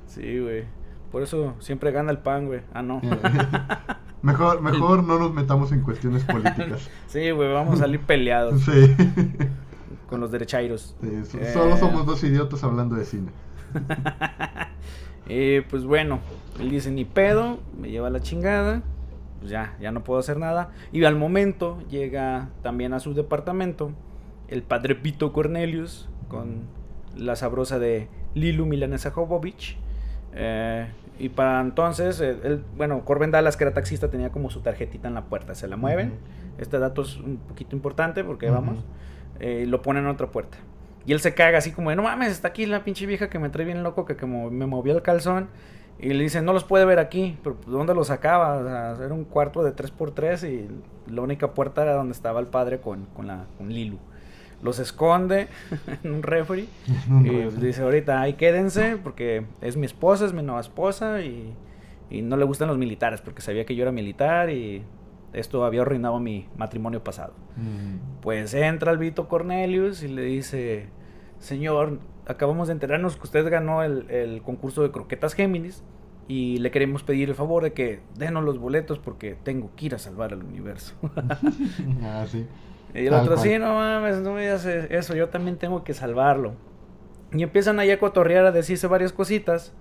sí, 0.07 0.39
güey. 0.39 0.65
Por 1.11 1.23
eso 1.23 1.55
siempre 1.59 1.91
gana 1.91 2.13
el 2.13 2.19
pan, 2.19 2.47
güey. 2.47 2.61
Ah, 2.73 2.83
no. 2.83 3.01
Mejor 4.23 4.61
mejor 4.63 5.05
no 5.05 5.19
nos 5.19 5.35
metamos 5.35 5.73
en 5.73 5.83
cuestiones 5.83 6.25
políticas. 6.25 6.89
sí, 7.09 7.31
güey, 7.31 7.53
vamos 7.53 7.75
a 7.75 7.83
salir 7.83 8.01
peleados. 8.01 8.63
Sí 8.63 8.95
con 10.13 10.21
los 10.21 10.31
derechairos. 10.31 10.95
solo 11.55 11.79
somos 11.79 12.05
dos 12.05 12.23
idiotas 12.23 12.63
hablando 12.65 12.97
de 12.97 13.07
cine. 13.07 13.31
eh, 15.27 15.65
pues 15.71 15.87
bueno, 15.87 16.19
él 16.61 16.69
dice 16.69 16.91
ni 16.91 17.07
pedo, 17.07 17.61
me 17.81 17.91
lleva 17.91 18.11
la 18.11 18.21
chingada, 18.21 18.83
pues 19.41 19.51
ya, 19.51 19.75
ya 19.81 19.91
no 19.91 20.05
puedo 20.05 20.21
hacer 20.21 20.37
nada. 20.37 20.71
Y 20.93 21.03
al 21.05 21.17
momento 21.17 21.79
llega 21.89 22.51
también 22.61 22.93
a 22.93 23.01
su 23.01 23.15
departamento 23.15 23.93
el 24.49 24.63
padre 24.63 24.97
Pito 24.97 25.33
Cornelius 25.33 26.11
con 26.29 26.65
la 27.17 27.35
sabrosa 27.35 27.79
de 27.79 28.09
Lilu 28.35 28.67
Milanesa 28.67 29.13
Jovovich. 29.13 29.79
Eh, 30.35 30.89
y 31.19 31.29
para 31.29 31.61
entonces, 31.61 32.21
eh, 32.21 32.37
él, 32.43 32.65
bueno, 32.77 33.05
Corben 33.05 33.31
Dallas, 33.31 33.57
que 33.57 33.65
era 33.65 33.73
taxista, 33.73 34.11
tenía 34.11 34.31
como 34.31 34.51
su 34.51 34.61
tarjetita 34.61 35.09
en 35.09 35.15
la 35.15 35.25
puerta. 35.25 35.55
Se 35.55 35.69
la 35.69 35.77
mueven. 35.77 36.15
Este 36.59 36.79
dato 36.79 37.03
es 37.03 37.17
un 37.17 37.37
poquito 37.37 37.77
importante 37.77 38.25
porque 38.25 38.51
vamos. 38.51 38.85
Eh, 39.41 39.65
lo 39.67 39.83
ponen 39.83 40.05
en 40.05 40.11
otra 40.11 40.29
puerta. 40.29 40.59
Y 41.05 41.13
él 41.13 41.21
se 41.21 41.35
caga 41.35 41.59
así 41.59 41.73
como 41.73 41.91
de, 41.91 41.97
no 41.97 42.03
mames, 42.03 42.31
está 42.31 42.49
aquí 42.49 42.65
la 42.65 42.85
pinche 42.85 43.07
vieja 43.07 43.29
que 43.29 43.39
me 43.39 43.51
trae 43.51 43.65
bien 43.65 43.83
loco, 43.83 44.05
que, 44.05 44.17
como 44.17 44.51
me 44.51 44.67
movió 44.67 44.95
el 44.95 45.03
calzón. 45.03 45.49
Y 45.99 46.13
le 46.13 46.23
dicen, 46.25 46.45
no 46.45 46.53
los 46.53 46.65
puede 46.65 46.85
ver 46.85 46.99
aquí, 46.99 47.39
pero 47.43 47.57
pues, 47.57 47.69
¿dónde 47.69 47.95
los 47.95 48.09
sacaba? 48.09 48.57
O 48.57 48.65
sea, 48.65 49.05
era 49.05 49.15
un 49.15 49.25
cuarto 49.25 49.63
de 49.63 49.75
3x3 49.75 50.49
y 50.49 51.13
la 51.13 51.23
única 51.23 51.55
puerta 51.55 51.83
era 51.83 51.95
donde 51.95 52.13
estaba 52.13 52.41
el 52.41 52.47
padre 52.47 52.81
con, 52.81 53.07
con, 53.07 53.27
la, 53.27 53.47
con 53.59 53.69
Lilu. 53.69 53.99
Los 54.63 54.79
esconde 54.79 55.49
en 56.05 56.13
un 56.13 56.23
refri 56.23 56.69
y 57.25 57.31
dice, 57.61 57.83
ahorita 57.83 58.21
ahí 58.21 58.35
quédense 58.35 58.97
porque 58.97 59.45
es 59.61 59.77
mi 59.77 59.87
esposa, 59.87 60.25
es 60.25 60.33
mi 60.33 60.43
nueva 60.43 60.61
esposa 60.61 61.21
y, 61.21 61.53
y 62.11 62.23
no 62.23 62.37
le 62.37 62.45
gustan 62.45 62.69
los 62.69 62.79
militares 62.79 63.21
porque 63.21 63.43
sabía 63.43 63.65
que 63.65 63.75
yo 63.75 63.83
era 63.83 63.93
militar 63.93 64.51
y 64.51 64.85
esto 65.33 65.65
había 65.65 65.83
arruinado 65.83 66.21
mi 66.21 66.47
matrimonio 66.57 67.03
pasado. 67.03 67.35
Mm. 67.57 68.21
Pues 68.21 68.55
entra 68.55 68.93
el 68.93 68.99
Vito 68.99 69.29
Cornelius 69.29 70.03
y 70.03 70.09
le 70.09 70.23
dice, 70.23 70.87
señor, 71.39 72.01
acabamos 72.27 72.69
de 72.69 72.75
enterarnos 72.75 73.17
que 73.17 73.23
usted 73.23 73.49
ganó 73.49 73.83
el, 73.83 74.43
concurso 74.43 74.83
de 74.83 74.91
croquetas 74.91 75.35
Géminis 75.35 75.83
y 76.29 76.59
le 76.59 76.71
queremos 76.71 77.03
pedir 77.03 77.31
el 77.31 77.35
favor 77.35 77.63
de 77.63 77.73
que 77.73 78.01
denos 78.17 78.45
los 78.45 78.59
boletos 78.59 78.99
porque 78.99 79.37
tengo 79.43 79.71
que 79.75 79.87
ir 79.87 79.95
a 79.95 79.99
salvar 79.99 80.33
al 80.33 80.45
universo. 80.45 80.95
ah, 82.03 82.25
sí. 82.29 82.47
Y 82.95 83.07
el 83.07 83.15
otro, 83.15 83.37
sí, 83.39 83.59
no 83.59 83.75
mames, 83.75 84.19
no 84.19 84.35
me 84.35 84.43
digas 84.43 84.67
eso, 84.67 85.15
yo 85.15 85.29
también 85.29 85.57
tengo 85.57 85.83
que 85.83 85.95
salvarlo. 85.95 86.55
Y 87.33 87.43
empiezan 87.43 87.79
ahí 87.79 87.91
a 87.91 87.99
cotorrear, 87.99 88.45
a 88.45 88.53
decirse 88.53 88.87
varias 88.87 89.13
cositas. 89.13 89.73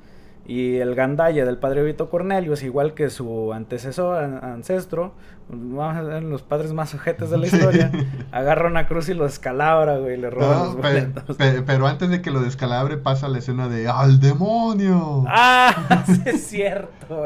Y 0.45 0.77
el 0.77 0.95
Gandaya 0.95 1.45
del 1.45 1.57
padre 1.57 1.83
Vito 1.83 2.09
Cornelio 2.09 2.53
es 2.53 2.63
igual 2.63 2.93
que 2.93 3.09
su 3.09 3.53
antecesor, 3.53 4.23
ancestro, 4.23 5.13
vamos 5.49 5.95
a 5.95 6.01
ver 6.01 6.23
los 6.23 6.41
padres 6.41 6.73
más 6.73 6.93
ojetes 6.95 7.29
de 7.29 7.37
la 7.37 7.47
historia, 7.47 7.91
agarra 8.31 8.67
una 8.67 8.87
cruz 8.87 9.09
y 9.09 9.13
lo 9.13 9.23
descalabra, 9.23 9.97
güey, 9.97 10.17
le 10.17 10.29
roba 10.29 10.65
los 10.65 10.75
boletos. 10.75 11.37
Pero, 11.37 11.87
antes 11.87 12.09
de 12.09 12.21
que 12.21 12.31
lo 12.31 12.39
descalabre 12.41 12.97
pasa 12.97 13.27
la 13.27 13.37
escena 13.37 13.69
de 13.69 13.87
¡Al 13.87 14.19
demonio! 14.19 15.25
¡Ah! 15.27 16.03
sí 16.05 16.21
es 16.25 16.47
cierto, 16.47 17.25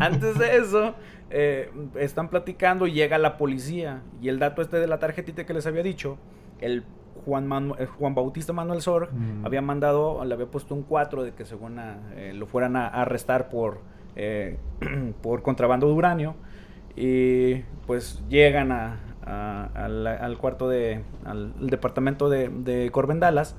Antes 0.00 0.38
de 0.38 0.56
eso, 0.56 0.94
eh, 1.30 1.70
están 1.96 2.28
platicando 2.28 2.86
y 2.86 2.92
llega 2.92 3.18
la 3.18 3.36
policía. 3.36 4.02
Y 4.20 4.28
el 4.28 4.38
dato 4.38 4.62
este 4.62 4.78
de 4.78 4.86
la 4.86 4.98
tarjetita 4.98 5.44
que 5.44 5.54
les 5.54 5.66
había 5.66 5.82
dicho, 5.82 6.18
el 6.60 6.84
Juan, 7.24 7.74
Juan 7.98 8.14
Bautista 8.14 8.52
Manuel 8.52 8.80
Sor 8.80 9.12
mm. 9.12 9.44
había 9.44 9.62
mandado, 9.62 10.24
le 10.24 10.34
había 10.34 10.46
puesto 10.46 10.74
un 10.74 10.82
4 10.82 11.24
de 11.24 11.32
que 11.32 11.44
según 11.44 11.78
eh, 12.14 12.32
lo 12.34 12.46
fueran 12.46 12.76
a, 12.76 12.88
arrestar 12.88 13.48
por, 13.48 13.80
eh, 14.16 14.58
por 15.22 15.42
contrabando 15.42 15.86
de 15.86 15.92
uranio. 15.92 16.34
Y 16.96 17.56
pues 17.86 18.22
llegan 18.28 18.72
a, 18.72 18.98
al, 19.24 20.38
cuarto 20.38 20.68
de, 20.68 21.02
al, 21.24 21.54
departamento 21.66 22.28
de, 22.28 22.48
de 22.48 22.90
Corbendalas. 22.90 23.56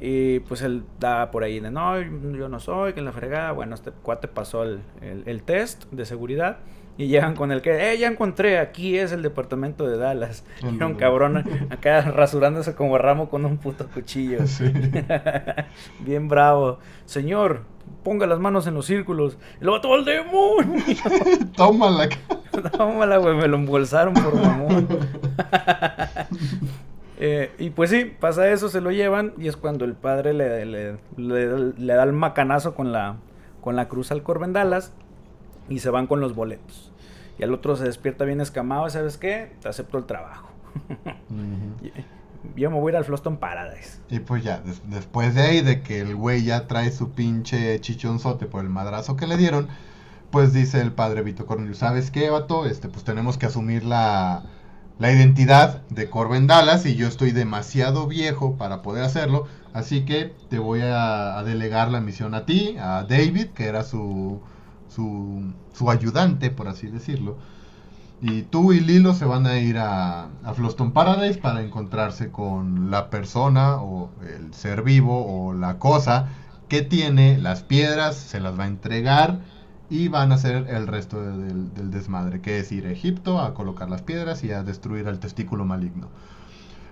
Y 0.00 0.40
pues 0.40 0.62
él 0.62 0.84
da 0.98 1.30
por 1.30 1.44
ahí 1.44 1.60
de 1.60 1.70
no, 1.70 2.00
yo 2.00 2.48
no 2.48 2.58
soy, 2.58 2.94
que 2.94 3.00
en 3.00 3.04
la 3.04 3.12
fregada. 3.12 3.52
Bueno, 3.52 3.74
este 3.74 3.90
cuate 3.90 4.28
pasó 4.28 4.62
el, 4.62 4.80
el 5.02 5.42
test 5.42 5.84
de 5.92 6.06
seguridad. 6.06 6.58
Y 7.00 7.08
llegan 7.08 7.34
con 7.34 7.50
el 7.50 7.62
que, 7.62 7.92
eh, 7.92 7.96
ya 7.96 8.08
encontré, 8.08 8.58
aquí 8.58 8.98
es 8.98 9.10
el 9.12 9.22
departamento 9.22 9.88
de 9.88 9.96
Dallas. 9.96 10.44
Y 10.62 10.82
un 10.82 10.96
cabrón 10.96 11.42
acá 11.70 12.02
rasurándose 12.14 12.74
como 12.74 12.98
ramo 12.98 13.30
con 13.30 13.46
un 13.46 13.56
puto 13.56 13.86
cuchillo. 13.88 14.40
Bien 16.00 16.28
bravo. 16.28 16.78
Señor, 17.06 17.62
ponga 18.04 18.26
las 18.26 18.38
manos 18.38 18.66
en 18.66 18.74
los 18.74 18.84
círculos. 18.84 19.38
Y 19.62 19.64
luego 19.64 19.80
todo 19.80 19.96
el 19.96 20.04
demonio. 20.04 20.84
Tómala. 21.56 22.06
Tómala, 22.76 23.16
güey, 23.16 23.34
me 23.34 23.48
lo 23.48 23.56
embolsaron 23.56 24.12
por 24.12 24.34
mamón. 24.34 24.86
eh, 27.18 27.50
y 27.58 27.70
pues 27.70 27.88
sí, 27.88 28.12
pasa 28.20 28.50
eso, 28.50 28.68
se 28.68 28.82
lo 28.82 28.90
llevan 28.90 29.32
y 29.38 29.48
es 29.48 29.56
cuando 29.56 29.86
el 29.86 29.94
padre 29.94 30.34
le, 30.34 30.66
le, 30.66 30.98
le, 31.16 31.94
da 31.94 32.02
el 32.02 32.12
macanazo 32.12 32.74
con 32.74 32.92
la, 32.92 33.16
con 33.62 33.74
la 33.74 33.88
cruz 33.88 34.12
al 34.12 34.22
Corbendalas 34.22 34.92
y 35.70 35.78
se 35.78 35.88
van 35.88 36.06
con 36.06 36.20
los 36.20 36.34
boletos. 36.34 36.89
Y 37.40 37.44
al 37.44 37.54
otro 37.54 37.74
se 37.74 37.84
despierta 37.84 38.26
bien 38.26 38.42
escamado, 38.42 38.88
¿sabes 38.90 39.16
qué? 39.16 39.52
Te 39.62 39.68
acepto 39.68 39.96
el 39.96 40.04
trabajo. 40.04 40.50
Yo 42.56 42.70
me 42.70 42.78
voy 42.78 42.90
a 42.90 42.92
ir 42.92 42.96
al 42.96 43.04
Floston 43.04 43.38
Paradise. 43.38 43.98
Y 44.10 44.18
pues 44.18 44.44
ya, 44.44 44.62
después 44.88 45.34
de 45.34 45.42
ahí, 45.42 45.60
de 45.62 45.80
que 45.82 46.00
el 46.00 46.16
güey 46.16 46.44
ya 46.44 46.66
trae 46.66 46.90
su 46.90 47.12
pinche 47.12 47.80
chichonzote 47.80 48.46
por 48.46 48.62
el 48.62 48.68
madrazo 48.68 49.16
que 49.16 49.26
le 49.26 49.36
dieron, 49.36 49.68
pues 50.30 50.52
dice 50.52 50.80
el 50.80 50.92
padre 50.92 51.22
Vito 51.22 51.46
Cornelio, 51.46 51.74
¿sabes 51.74 52.10
qué, 52.10 52.28
vato? 52.28 52.66
Este, 52.66 52.88
pues 52.88 53.04
tenemos 53.04 53.38
que 53.38 53.46
asumir 53.46 53.84
la, 53.84 54.42
la 55.00 55.10
identidad 55.10 55.80
de 55.88 56.10
Corbin 56.10 56.46
Dallas 56.46 56.84
y 56.84 56.94
yo 56.94 57.08
estoy 57.08 57.32
demasiado 57.32 58.06
viejo 58.06 58.56
para 58.56 58.82
poder 58.82 59.02
hacerlo, 59.02 59.46
así 59.72 60.04
que 60.04 60.34
te 60.50 60.58
voy 60.58 60.80
a, 60.82 61.42
delegar 61.42 61.90
la 61.90 62.02
misión 62.02 62.34
a 62.34 62.44
ti, 62.44 62.76
a 62.78 63.04
David, 63.08 63.46
que 63.54 63.64
era 63.64 63.82
su, 63.82 64.40
su, 64.90 65.52
ayudante, 65.88 66.50
por 66.50 66.68
así 66.68 66.88
decirlo. 66.88 67.38
Y 68.22 68.42
tú 68.42 68.72
y 68.72 68.80
Lilo 68.80 69.14
se 69.14 69.24
van 69.24 69.46
a 69.46 69.58
ir 69.58 69.78
a, 69.78 70.28
a 70.44 70.54
Floston 70.54 70.92
Paradise 70.92 71.38
para 71.38 71.62
encontrarse 71.62 72.30
con 72.30 72.90
la 72.90 73.08
persona 73.08 73.76
o 73.76 74.10
el 74.22 74.52
ser 74.52 74.82
vivo 74.82 75.24
o 75.26 75.54
la 75.54 75.78
cosa 75.78 76.28
que 76.68 76.82
tiene 76.82 77.38
las 77.38 77.62
piedras, 77.62 78.16
se 78.16 78.38
las 78.38 78.58
va 78.58 78.64
a 78.64 78.68
entregar 78.68 79.40
y 79.90 80.06
van 80.06 80.30
a 80.30 80.36
hacer 80.36 80.68
el 80.68 80.86
resto 80.86 81.20
del, 81.20 81.90
desmadre, 81.90 82.40
que 82.40 82.60
es 82.60 82.70
ir 82.70 82.86
a 82.86 82.92
Egipto 82.92 83.40
a 83.40 83.54
colocar 83.54 83.90
las 83.90 84.02
piedras 84.02 84.44
y 84.44 84.52
a 84.52 84.62
destruir 84.62 85.08
al 85.08 85.18
testículo 85.18 85.64
maligno. 85.64 86.08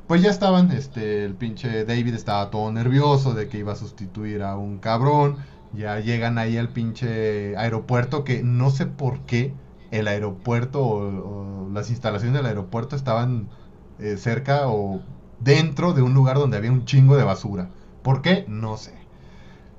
Pues 0.08 0.20
ya 0.20 0.30
estaban, 0.30 0.72
este, 0.72 1.24
el 1.24 1.34
pinche 1.34 1.84
David 1.84 2.14
estaba 2.14 2.50
todo 2.50 2.72
nervioso 2.72 3.34
de 3.34 3.48
que 3.48 3.58
iba 3.58 3.72
a 3.72 3.76
sustituir 3.76 4.42
a 4.42 4.56
un 4.56 4.78
cabrón. 4.78 5.36
Ya 5.72 6.00
llegan 6.00 6.38
ahí 6.38 6.56
al 6.56 6.70
pinche 6.70 7.56
aeropuerto 7.56 8.24
que 8.24 8.42
no 8.42 8.70
sé 8.70 8.86
por 8.86 9.20
qué 9.20 9.54
el 9.90 10.08
aeropuerto 10.08 10.84
o, 10.84 11.68
las 11.72 11.90
instalaciones 11.90 12.34
del 12.34 12.46
aeropuerto 12.46 12.96
estaban 12.96 13.48
eh, 13.98 14.16
cerca 14.16 14.68
o 14.68 15.00
dentro 15.40 15.92
de 15.92 16.02
un 16.02 16.14
lugar 16.14 16.38
donde 16.38 16.56
había 16.56 16.72
un 16.72 16.84
chingo 16.84 17.16
de 17.16 17.24
basura. 17.24 17.70
¿Por 18.02 18.22
qué? 18.22 18.44
No 18.48 18.76
sé. 18.76 18.94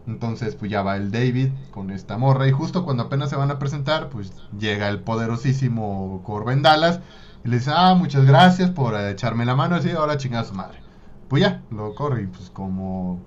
Entonces, 0.07 0.55
pues 0.55 0.71
ya 0.71 0.81
va 0.81 0.97
el 0.97 1.11
David 1.11 1.49
con 1.71 1.91
esta 1.91 2.17
morra. 2.17 2.47
Y 2.47 2.51
justo 2.51 2.83
cuando 2.83 3.03
apenas 3.03 3.29
se 3.29 3.35
van 3.35 3.51
a 3.51 3.59
presentar, 3.59 4.09
pues 4.09 4.33
llega 4.57 4.89
el 4.89 5.01
poderosísimo 5.01 6.21
Corbin 6.25 6.61
Dallas. 6.61 6.99
Y 7.43 7.49
le 7.49 7.57
dice, 7.57 7.71
ah, 7.73 7.93
muchas 7.95 8.25
gracias 8.25 8.71
por 8.71 8.95
echarme 8.95 9.45
la 9.45 9.55
mano. 9.55 9.75
Así, 9.75 9.91
ahora 9.91 10.17
chingada 10.17 10.45
su 10.45 10.53
madre. 10.53 10.79
Pues 11.27 11.43
ya, 11.43 11.61
lo 11.69 11.93
corre. 11.95 12.23
Y 12.23 12.27
pues 12.27 12.49
como 12.49 13.19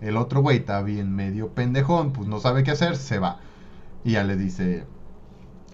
el 0.00 0.16
otro 0.16 0.40
güey 0.42 0.58
está 0.58 0.82
bien 0.82 1.14
medio 1.14 1.48
pendejón, 1.48 2.12
pues 2.12 2.28
no 2.28 2.38
sabe 2.38 2.64
qué 2.64 2.72
hacer, 2.72 2.96
se 2.96 3.18
va. 3.18 3.40
Y 4.04 4.12
ya 4.12 4.24
le 4.24 4.36
dice 4.36 4.84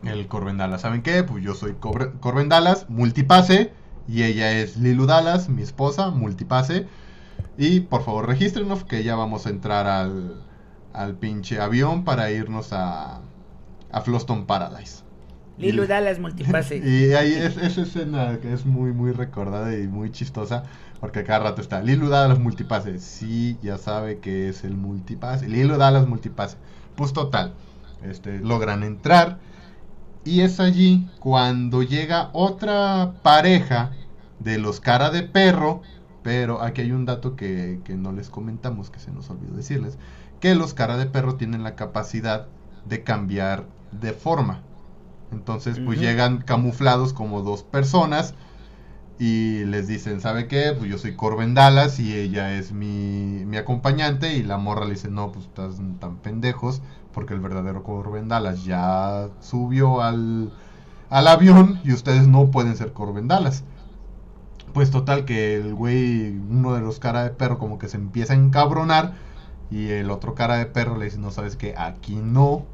el 0.05 0.27
Corbin 0.27 0.59
Dallas, 0.59 0.83
¿saben 0.83 1.03
qué? 1.03 1.23
Pues 1.23 1.45
yo 1.45 1.55
soy 1.55 1.75
Corbin 1.75 2.49
Dallas, 2.49 2.89
multipase. 2.89 3.73
Y 4.09 4.25
ella 4.25 4.53
es 4.53 4.77
Lilu 4.77 5.07
Dallas, 5.07 5.49
mi 5.49 5.63
esposa, 5.63 6.11
multipase. 6.11 6.87
Y 7.57 7.81
por 7.81 8.03
favor 8.05 8.27
regístrenos 8.27 8.85
que 8.85 9.05
ya 9.05 9.15
vamos 9.15 9.47
a 9.47 9.51
entrar 9.51 9.87
al, 9.87 10.43
al 10.93 11.15
pinche 11.15 11.61
avión 11.61 12.05
para 12.05 12.31
irnos 12.31 12.73
a, 12.73 13.21
a 13.91 14.01
Floston 14.01 14.47
Paradise. 14.47 15.03
Lilu 15.59 15.87
Dallas 15.87 16.19
multipase. 16.19 16.77
y 16.85 17.13
ahí 17.15 17.33
es 17.35 17.57
esa 17.57 17.83
escena 17.83 18.39
que 18.41 18.53
es 18.53 18.65
muy, 18.65 18.93
muy 18.93 19.13
recordada 19.13 19.77
y 19.79 19.87
muy 19.87 20.11
chistosa. 20.11 20.65
Porque 21.03 21.25
cada 21.25 21.41
rato 21.41 21.61
está 21.61 21.83
Lilu 21.83 22.09
Dallas 22.11 22.39
multipase. 22.39 23.01
Sí, 23.01 23.59
ya 23.61 23.77
sabe 23.77 24.21
que 24.21 24.49
es 24.49 24.63
el 24.63 24.77
multipase. 24.77 25.49
Lilu 25.49 25.77
Dallas 25.77 26.07
multipase. 26.07 26.57
Pues 26.95 27.13
total. 27.13 27.55
Este, 28.05 28.39
logran 28.39 28.85
entrar. 28.85 29.41
Y 30.25 30.43
es 30.43 30.61
allí 30.61 31.11
cuando 31.19 31.83
llega 31.83 32.31
otra 32.33 33.15
pareja 33.25 33.91
de 34.39 34.59
los 34.59 34.79
cara 34.79 35.11
de 35.11 35.25
perro. 35.25 35.83
Pero 36.23 36.63
aquí 36.63 36.83
hay 36.83 36.93
un 36.93 37.05
dato 37.05 37.35
que, 37.35 37.81
que 37.83 37.97
no 37.97 38.13
les 38.13 38.31
comentamos, 38.31 38.89
que 38.91 39.01
se 39.01 39.11
nos 39.11 39.29
olvidó 39.29 39.57
decirles 39.57 39.99
que 40.39 40.55
los 40.55 40.73
cara 40.73 40.97
de 40.99 41.07
perro 41.07 41.35
tienen 41.35 41.65
la 41.65 41.75
capacidad 41.75 42.47
de 42.85 43.03
cambiar 43.03 43.65
de 43.91 44.13
forma. 44.13 44.63
Entonces, 45.33 45.81
pues 45.85 45.99
llegan 45.99 46.43
camuflados 46.43 47.13
como 47.13 47.43
dos 47.43 47.65
personas 47.65 48.35
y 49.19 49.65
les 49.67 49.87
dicen, 49.87 50.21
¿sabe 50.21 50.49
qué? 50.49 50.75
Pues 50.77 50.91
yo 50.91 50.99
soy 50.99 51.15
Corben 51.15 51.55
Dallas 51.55 52.01
y 52.01 52.15
ella 52.15 52.55
es 52.55 52.73
mi, 52.73 53.45
mi 53.47 53.57
acompañante 53.57 54.35
y 54.35 54.43
la 54.43 54.59
morra 54.59 54.85
le 54.85 54.93
dice, 54.93 55.11
no, 55.11 55.33
pues 55.33 55.47
estás 55.47 55.77
tan 56.01 56.17
pendejos 56.17 56.83
porque 57.13 57.35
el 57.35 57.41
verdadero 57.41 57.83
Corben 57.83 58.29
Dallas 58.29 58.65
ya 58.65 59.29
subió 59.41 60.03
al, 60.03 60.53
al 61.11 61.29
avión 61.29 61.81
y 61.85 61.93
ustedes 61.93 62.27
no 62.27 62.51
pueden 62.51 62.77
ser 62.77 62.93
Corben 62.93 63.29
Dallas. 63.29 63.65
Pues 64.73 64.91
total 64.91 65.25
que 65.27 65.57
el 65.57 65.75
güey, 65.75 66.31
uno 66.31 66.75
de 66.75 66.81
los 66.81 66.99
cara 66.99 67.25
de 67.25 67.31
perro 67.31 67.59
como 67.59 67.79
que 67.79 67.89
se 67.89 67.99
empieza 67.99 68.33
a 68.33 68.37
encabronar 68.37 69.13
y 69.71 69.89
el 69.91 70.11
otro 70.11 70.35
cara 70.35 70.57
de 70.57 70.67
perro 70.67 70.97
le 70.97 71.07
dice, 71.07 71.19
no 71.19 71.31
sabes 71.31 71.57
que 71.57 71.75
aquí 71.77 72.17
no, 72.17 72.65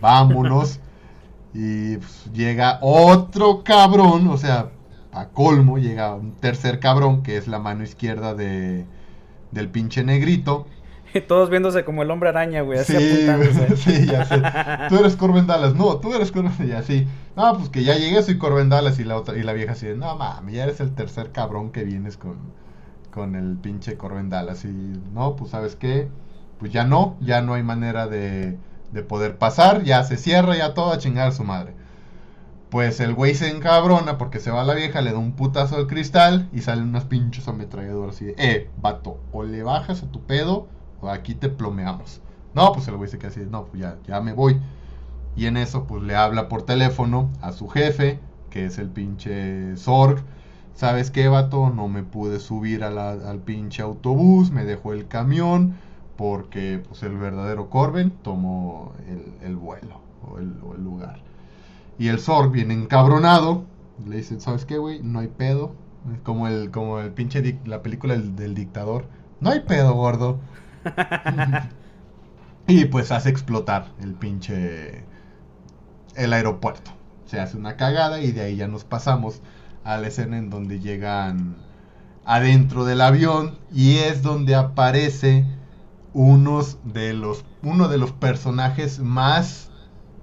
vámonos. 0.00 0.80
y 1.54 1.96
pues, 1.98 2.30
llega 2.32 2.78
otro 2.80 3.62
cabrón, 3.64 4.28
o 4.28 4.36
sea, 4.36 4.70
a 5.12 5.28
colmo, 5.28 5.78
llega 5.78 6.14
un 6.14 6.32
tercer 6.32 6.80
cabrón 6.80 7.22
que 7.22 7.36
es 7.36 7.46
la 7.48 7.58
mano 7.58 7.84
izquierda 7.84 8.34
de, 8.34 8.86
del 9.50 9.68
pinche 9.68 10.02
negrito. 10.04 10.66
Todos 11.28 11.50
viéndose 11.50 11.84
como 11.84 12.02
el 12.02 12.10
hombre 12.10 12.30
araña, 12.30 12.62
güey, 12.62 12.78
así 12.78 12.96
sí, 12.96 13.26
sí, 13.76 14.06
ya 14.06 14.24
sé. 14.24 14.42
Tú 14.88 14.98
eres 14.98 15.16
Corben 15.16 15.46
Dallas, 15.46 15.74
no, 15.74 15.98
tú 15.98 16.14
eres 16.14 16.32
Corben 16.32 16.52
y 16.66 16.72
así. 16.72 17.06
No, 17.36 17.56
pues 17.56 17.68
que 17.68 17.84
ya 17.84 17.96
llegué, 17.96 18.22
soy 18.22 18.38
Corben 18.38 18.70
Dallas 18.70 18.98
y 18.98 19.04
la 19.04 19.16
otra, 19.16 19.36
y 19.36 19.42
la 19.42 19.52
vieja 19.52 19.72
así, 19.72 19.86
no 19.96 20.16
mames, 20.16 20.54
ya 20.54 20.64
eres 20.64 20.80
el 20.80 20.94
tercer 20.94 21.30
cabrón 21.32 21.70
que 21.70 21.84
vienes 21.84 22.16
con, 22.16 22.36
con 23.10 23.34
el 23.34 23.56
pinche 23.58 23.96
Corben 23.96 24.30
Dallas. 24.30 24.64
Y 24.64 25.00
no, 25.12 25.36
pues 25.36 25.50
sabes 25.50 25.76
qué, 25.76 26.08
pues 26.58 26.72
ya 26.72 26.84
no, 26.84 27.16
ya 27.20 27.42
no 27.42 27.54
hay 27.54 27.62
manera 27.62 28.06
de, 28.06 28.58
de 28.92 29.02
poder 29.02 29.36
pasar, 29.36 29.82
ya 29.84 30.04
se 30.04 30.16
cierra, 30.16 30.56
ya 30.56 30.74
todo 30.74 30.92
a 30.92 30.98
chingar 30.98 31.28
a 31.28 31.32
su 31.32 31.44
madre. 31.44 31.74
Pues 32.72 33.00
el 33.00 33.12
güey 33.12 33.34
se 33.34 33.50
encabrona 33.50 34.16
porque 34.16 34.40
se 34.40 34.50
va 34.50 34.64
la 34.64 34.72
vieja, 34.72 35.02
le 35.02 35.12
da 35.12 35.18
un 35.18 35.32
putazo 35.32 35.76
al 35.76 35.86
cristal 35.86 36.48
y 36.54 36.62
salen 36.62 36.88
unas 36.88 37.04
pinches 37.04 37.46
ametralladoras 37.46 38.14
así 38.16 38.24
de, 38.24 38.34
eh, 38.38 38.70
vato, 38.80 39.20
o 39.30 39.42
le 39.42 39.62
bajas 39.62 40.02
a 40.02 40.10
tu 40.10 40.22
pedo 40.22 40.68
o 41.02 41.10
aquí 41.10 41.34
te 41.34 41.50
plomeamos. 41.50 42.22
No, 42.54 42.72
pues 42.72 42.88
el 42.88 42.96
güey 42.96 43.10
se 43.10 43.18
queda 43.18 43.28
así, 43.28 43.40
no, 43.40 43.66
pues 43.66 43.82
ya, 43.82 43.98
ya 44.06 44.22
me 44.22 44.32
voy. 44.32 44.58
Y 45.36 45.44
en 45.44 45.58
eso, 45.58 45.86
pues 45.86 46.02
le 46.02 46.16
habla 46.16 46.48
por 46.48 46.62
teléfono 46.62 47.28
a 47.42 47.52
su 47.52 47.68
jefe, 47.68 48.20
que 48.48 48.64
es 48.64 48.78
el 48.78 48.88
pinche 48.88 49.76
Zorg. 49.76 50.22
¿Sabes 50.74 51.10
qué, 51.10 51.28
vato? 51.28 51.68
No 51.68 51.88
me 51.88 52.02
pude 52.04 52.40
subir 52.40 52.84
al 52.84 53.38
pinche 53.40 53.82
autobús, 53.82 54.50
me 54.50 54.64
dejó 54.64 54.94
el 54.94 55.08
camión 55.08 55.74
porque 56.16 56.82
pues 56.88 57.02
el 57.02 57.18
verdadero 57.18 57.68
Corben 57.68 58.12
tomó 58.22 58.92
el, 59.42 59.56
vuelo 59.56 60.00
o 60.26 60.38
el, 60.38 60.82
lugar. 60.82 61.20
Y 62.02 62.08
el 62.08 62.18
Zorg 62.18 62.50
viene 62.50 62.74
encabronado, 62.74 63.64
le 64.08 64.16
dicen, 64.16 64.40
¿sabes 64.40 64.64
qué, 64.64 64.76
güey? 64.76 65.00
No 65.04 65.20
hay 65.20 65.28
pedo. 65.28 65.76
Como 66.24 66.48
el, 66.48 66.72
como 66.72 66.98
el 66.98 67.12
pinche, 67.12 67.60
la 67.64 67.80
película 67.80 68.16
del, 68.16 68.56
dictador. 68.56 69.04
No 69.38 69.50
hay 69.50 69.60
pedo, 69.60 69.94
gordo. 69.94 70.40
y 72.66 72.86
pues 72.86 73.12
hace 73.12 73.28
explotar 73.28 73.92
el 74.00 74.14
pinche, 74.14 75.04
el 76.16 76.32
aeropuerto. 76.32 76.90
Se 77.26 77.38
hace 77.38 77.56
una 77.56 77.76
cagada 77.76 78.20
y 78.20 78.32
de 78.32 78.40
ahí 78.40 78.56
ya 78.56 78.66
nos 78.66 78.82
pasamos 78.82 79.40
a 79.84 79.96
la 79.96 80.08
escena 80.08 80.38
en 80.38 80.50
donde 80.50 80.80
llegan 80.80 81.54
adentro 82.24 82.84
del 82.84 83.00
avión 83.00 83.58
y 83.72 83.98
es 83.98 84.22
donde 84.22 84.56
aparece 84.56 85.44
unos 86.14 86.78
de 86.82 87.12
los, 87.12 87.44
uno 87.62 87.86
de 87.86 87.98
los 87.98 88.10
personajes 88.10 88.98
más 88.98 89.70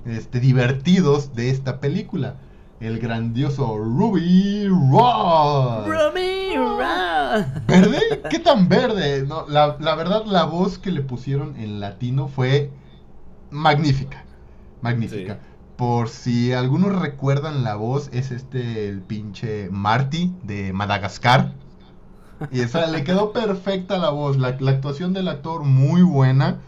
este, 0.06 0.40
divertidos 0.40 1.36
de 1.36 1.50
esta 1.50 1.80
película. 1.80 2.38
El 2.80 3.00
grandioso 3.00 3.78
Ruby 3.78 4.68
Rod. 4.68 5.86
Ruby 5.86 6.56
Rod. 6.56 7.46
¿Verde? 7.68 8.22
¿Qué 8.30 8.40
tan 8.40 8.70
verde? 8.70 9.26
No, 9.28 9.46
la, 9.48 9.76
verdad, 9.96 10.26
la 10.26 10.46
voz 10.46 10.78
que 10.78 10.92
le 10.92 11.02
pusieron 11.02 11.58
en 11.58 11.82
latino 11.82 12.30
fue 12.30 12.72
magnífica. 13.52 14.24
Magnífica. 14.82 15.40
Por 15.76 16.10
si 16.10 16.54
algunos 16.54 17.00
recuerdan 17.00 17.64
la 17.64 17.76
voz, 17.76 18.10
es 18.14 18.32
este 18.32 18.88
el 18.88 19.02
pinche 19.02 19.70
Marty 19.72 20.34
de 20.44 20.72
Madagascar. 20.74 21.54
Y 22.52 22.62
esa 22.62 22.88
le 22.88 23.04
quedó 23.04 23.34
perfecta 23.34 23.98
la 23.98 24.10
voz, 24.10 24.38
la, 24.38 24.50
actuación 24.50 25.14
del 25.14 25.28
actor 25.28 25.64
muy 25.64 26.02
buena 26.02 26.60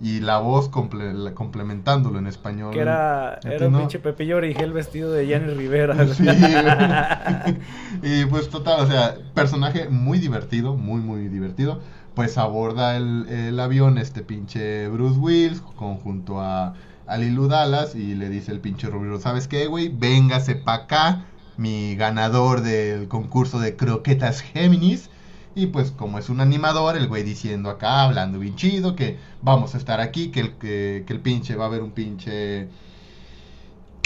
y 0.00 0.20
la 0.20 0.38
voz 0.38 0.68
complementándolo 0.68 2.18
en 2.18 2.26
español. 2.26 2.72
Que 2.72 2.80
era, 2.80 3.38
era 3.44 3.68
un 3.68 3.78
pinche 3.78 3.98
Pepillo 3.98 4.36
Origel 4.36 4.72
vestido 4.72 5.10
de 5.10 5.26
Jenny 5.26 5.54
Rivera. 5.54 5.96
Sí, 6.14 6.26
y 8.02 8.26
pues 8.26 8.48
total, 8.50 8.80
o 8.80 8.86
sea, 8.86 9.16
personaje 9.34 9.88
muy 9.88 10.18
divertido, 10.18 10.74
muy, 10.74 11.00
muy 11.00 11.28
divertido. 11.28 11.80
Pues 12.14 12.38
aborda 12.38 12.96
el, 12.96 13.60
avión 13.60 13.98
este 13.98 14.22
pinche 14.22 14.88
Bruce 14.88 15.18
Wills 15.18 15.60
junto 15.60 16.40
a, 16.40 16.74
a 17.06 17.18
Lilu 17.18 17.46
Dallas 17.46 17.94
y 17.94 18.14
le 18.14 18.30
dice 18.30 18.52
el 18.52 18.60
pinche 18.60 18.88
Rubio, 18.88 19.18
¿sabes 19.18 19.48
qué, 19.48 19.66
güey? 19.66 19.88
Véngase 19.88 20.54
pa' 20.54 20.74
acá, 20.74 21.26
mi 21.58 21.94
ganador 21.94 22.62
del 22.62 23.08
concurso 23.08 23.60
de 23.60 23.76
croquetas 23.76 24.40
Géminis 24.40 25.10
y 25.56 25.66
pues 25.66 25.90
como 25.90 26.18
es 26.18 26.28
un 26.28 26.40
animador, 26.40 26.96
el 26.96 27.08
güey 27.08 27.24
diciendo 27.24 27.70
acá, 27.70 28.02
hablando 28.04 28.38
bien 28.38 28.54
chido, 28.56 28.94
que 28.94 29.18
vamos 29.42 29.74
a 29.74 29.78
estar 29.78 30.00
aquí, 30.00 30.30
que 30.30 30.40
el, 30.40 30.52
que, 30.58 31.04
el 31.08 31.20
pinche 31.20 31.56
va 31.56 31.64
a 31.64 31.68
haber 31.68 31.82
un 31.82 31.90
pinche... 31.90 32.68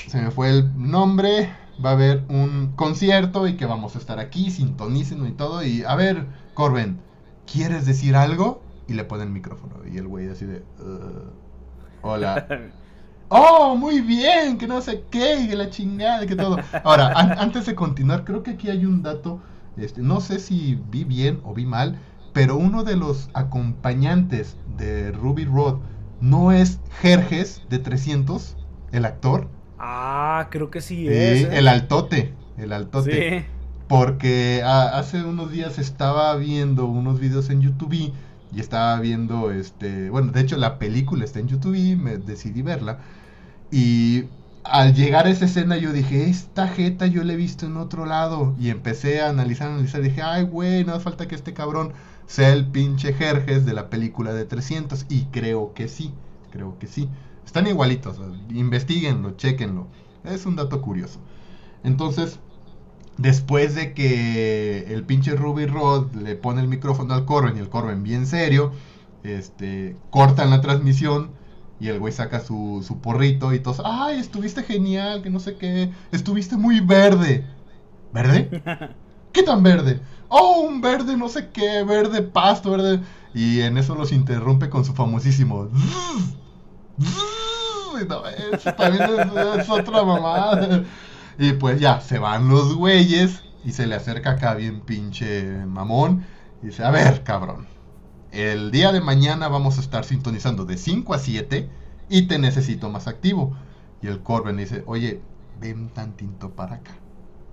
se 0.07 0.21
me 0.21 0.31
fue 0.31 0.51
el 0.51 0.71
nombre. 0.91 1.51
Va 1.85 1.91
a 1.91 1.93
haber 1.95 2.25
un 2.29 2.73
concierto 2.77 3.47
y 3.49 3.57
que 3.57 3.65
vamos 3.65 3.97
a 3.97 3.99
estar 3.99 4.19
aquí, 4.19 4.51
sintonícenlo 4.51 5.27
y 5.27 5.33
todo. 5.33 5.65
Y 5.65 5.83
a 5.85 5.95
ver, 5.95 6.27
Corben, 6.53 7.01
¿quieres 7.51 7.87
decir 7.87 8.17
algo? 8.17 8.63
Y 8.87 8.93
le 8.95 9.05
pone 9.05 9.23
el 9.25 9.31
micrófono. 9.31 9.77
Y 9.91 9.97
el 9.97 10.07
güey 10.07 10.29
así 10.29 10.45
de... 10.45 10.63
"Uh, 10.79 11.31
hola. 12.03 12.47
Oh, 13.33 13.77
muy 13.77 14.01
bien, 14.01 14.59
que 14.59 14.67
no 14.67 14.81
sé 14.83 15.05
qué, 15.09 15.41
y 15.43 15.49
que 15.49 15.55
la 15.55 15.71
chingada, 15.71 16.25
y 16.25 16.27
que 16.27 16.35
todo. 16.35 16.59
Ahora, 16.83 17.13
an- 17.15 17.37
antes 17.39 17.65
de 17.65 17.77
continuar, 17.77 18.25
creo 18.25 18.43
que 18.43 18.51
aquí 18.51 18.69
hay 18.69 18.85
un 18.85 19.03
dato, 19.05 19.41
este, 19.77 20.03
no 20.03 20.21
sé 20.21 20.39
si 20.41 20.79
vi 20.91 21.05
bien 21.05 21.41
o 21.45 21.55
vi 21.55 21.67
mal, 21.67 21.99
pero 22.33 22.57
uno 22.57 22.85
de 22.85 22.97
los 22.97 23.29
acompañantes 23.35 24.57
de 24.77 25.13
Ruby 25.13 25.45
Road 25.45 25.79
no 26.21 26.53
es 26.53 26.79
Jerjes 27.01 27.63
de 27.71 27.79
300, 27.79 28.57
el 28.93 29.05
actor, 29.05 29.49
Ah, 29.79 30.49
creo 30.51 30.71
que 30.71 30.83
sí 30.83 31.09
es. 31.09 31.45
¿eh? 31.45 31.49
el 31.53 31.67
altote, 31.67 32.35
el 32.59 32.73
altote. 32.75 33.41
Sí. 33.41 33.47
Porque 33.89 34.63
a- 34.63 34.99
hace 34.99 35.25
unos 35.25 35.51
días 35.51 35.79
estaba 35.79 36.37
viendo 36.37 36.85
unos 36.87 37.19
videos 37.19 37.49
en 37.51 37.63
YouTube 37.63 37.95
y 37.95 38.13
estaba 38.61 39.01
viendo, 39.01 39.51
este, 39.51 40.11
bueno, 40.11 40.33
de 40.33 40.41
hecho 40.43 40.57
la 40.59 40.79
película 40.79 41.25
está 41.25 41.39
en 41.41 41.49
YouTube 41.49 41.75
y 41.77 41.97
me 41.97 42.19
decidí 42.19 42.61
verla. 42.63 42.99
Y 43.73 44.25
al 44.65 44.95
llegar 44.95 45.27
a 45.27 45.31
esa 45.31 45.47
escena 45.47 45.77
yo 45.77 45.93
dije, 45.93 46.29
esta 46.29 46.69
jeta 46.69 47.07
yo 47.07 47.25
la 47.25 47.33
he 47.33 47.37
visto 47.37 47.67
en 47.67 47.77
otro 47.77 48.07
lado. 48.07 48.55
Y 48.59 48.71
empecé 48.71 49.21
a 49.21 49.31
analizar, 49.31 49.71
analizar, 49.71 50.03
dije, 50.03 50.23
ay, 50.23 50.45
güey, 50.45 50.85
no 50.85 50.93
hace 50.93 51.05
falta 51.05 51.29
que 51.29 51.35
este 51.35 51.55
cabrón 51.55 51.93
sea 52.27 52.53
el 52.53 52.67
pinche 52.67 53.13
Jerjes 53.13 53.67
de 53.67 53.75
la 53.75 53.91
película 53.91 54.33
de 54.33 54.45
300. 54.45 55.07
Y 55.09 55.25
creo 55.27 55.73
que 55.75 55.89
sí, 55.89 56.13
creo 56.51 56.79
que 56.79 56.87
sí. 56.87 57.09
Están 57.45 57.67
igualitos, 57.67 58.21
investiguenlo, 58.51 59.33
chequenlo. 59.33 59.89
Es 60.25 60.47
un 60.47 60.57
dato 60.57 60.83
curioso. 60.83 61.19
Entonces, 61.83 62.39
después 63.17 63.75
de 63.75 63.95
que 63.95 64.93
el 64.93 65.05
pinche 65.05 65.35
Ruby 65.35 65.67
Rod 65.67 66.15
le 66.15 66.37
pone 66.37 66.61
el 66.61 66.69
micrófono 66.69 67.15
al 67.15 67.25
Corben 67.25 67.57
y 67.57 67.61
el 67.61 67.69
Corben 67.69 68.03
bien 68.03 68.27
serio, 68.27 68.73
este, 69.25 69.97
cortan 70.11 70.51
la 70.51 70.61
transmisión 70.61 71.31
y 71.81 71.89
el 71.89 71.99
güey 71.99 72.13
saca 72.13 72.41
su, 72.41 72.85
su 72.87 73.01
porrito 73.01 73.53
y 73.55 73.61
todos, 73.61 73.83
ay, 73.85 74.21
estuviste 74.21 74.63
genial, 74.63 75.23
que 75.23 75.31
no 75.31 75.41
sé 75.41 75.57
qué, 75.57 75.91
estuviste 76.13 76.57
muy 76.57 76.81
verde. 76.81 77.45
¿Verde? 78.13 78.63
¿Qué 79.33 79.43
tan 79.43 79.63
verde? 79.63 80.01
Oh, 80.29 80.61
un 80.69 80.81
verde, 80.81 81.17
no 81.17 81.29
sé 81.29 81.49
qué, 81.51 81.83
verde 81.85 82.23
pasto, 82.23 82.71
verde. 82.71 83.01
Y 83.35 83.61
en 83.61 83.79
eso 83.79 83.95
los 83.95 84.13
interrumpe 84.13 84.69
con 84.69 84.85
su 84.85 84.93
famosísimo. 84.93 85.69
"Zzz, 85.69 86.37
zzz", 87.01 88.09
no, 88.09 88.27
eso 88.27 88.73
también 88.75 89.05
es, 89.05 89.61
es 89.63 89.71
otra 89.71 90.03
mamada. 90.05 90.85
Y 91.39 91.53
pues 91.55 91.81
ya, 91.81 92.01
se 92.01 92.19
van 92.19 92.49
los 92.49 92.75
güeyes 92.75 93.43
y 93.65 93.73
se 93.73 93.87
le 93.87 93.95
acerca 93.95 94.33
acá 94.33 94.55
bien 94.55 94.81
pinche 94.83 95.65
mamón. 95.67 96.27
Y 96.63 96.67
dice, 96.67 96.85
a 96.85 96.91
ver, 96.91 97.23
cabrón. 97.25 97.67
El 98.33 98.71
día 98.71 98.93
de 98.93 99.01
mañana 99.01 99.49
vamos 99.49 99.79
a 99.79 99.81
estar 99.81 100.05
sintonizando 100.05 100.65
de 100.65 100.77
5 100.77 101.15
a 101.15 101.19
7 101.19 101.69
y 102.09 102.23
te 102.29 102.39
necesito 102.39 102.89
más 102.91 103.07
activo. 103.09 103.57
Y 104.03 104.07
el 104.07 104.21
Corben 104.23 104.57
dice, 104.57 104.83
oye, 104.87 105.21
ven 105.61 105.89
tantito 105.91 106.51
para 106.51 106.77
acá. 106.77 106.93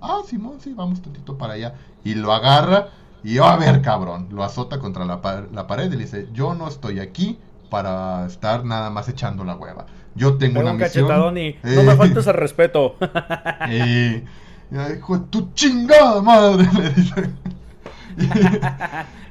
Ah, 0.00 0.20
Simón, 0.26 0.58
sí, 0.60 0.72
vamos 0.74 1.02
tantito 1.02 1.36
para 1.36 1.54
allá. 1.54 1.74
Y 2.04 2.14
lo 2.14 2.32
agarra 2.32 2.88
y, 3.24 3.38
a 3.38 3.56
ver, 3.56 3.82
cabrón, 3.82 4.28
lo 4.30 4.44
azota 4.44 4.78
contra 4.78 5.04
la, 5.04 5.20
pa- 5.20 5.46
la 5.52 5.66
pared 5.66 5.86
y 5.86 5.96
le 5.96 6.04
dice, 6.04 6.28
yo 6.32 6.54
no 6.54 6.68
estoy 6.68 7.00
aquí 7.00 7.38
para 7.68 8.24
estar 8.26 8.64
nada 8.64 8.90
más 8.90 9.08
echando 9.08 9.44
la 9.44 9.56
hueva. 9.56 9.86
Yo 10.14 10.36
tengo 10.38 10.60
una 10.60 10.70
un 10.70 10.76
misión. 10.78 11.06
cachetadón 11.08 11.38
y 11.38 11.48
Eh, 11.48 11.58
no 11.74 11.82
me 11.82 11.96
faltes 11.96 12.26
el 12.28 12.34
respeto. 12.34 12.94
y, 13.68 13.74
y, 13.76 14.24
hijo 14.96 15.18
de 15.18 15.26
tu 15.26 15.50
chingada 15.54 16.22
madre, 16.22 16.68
le 16.78 16.90
dice. 16.90 17.30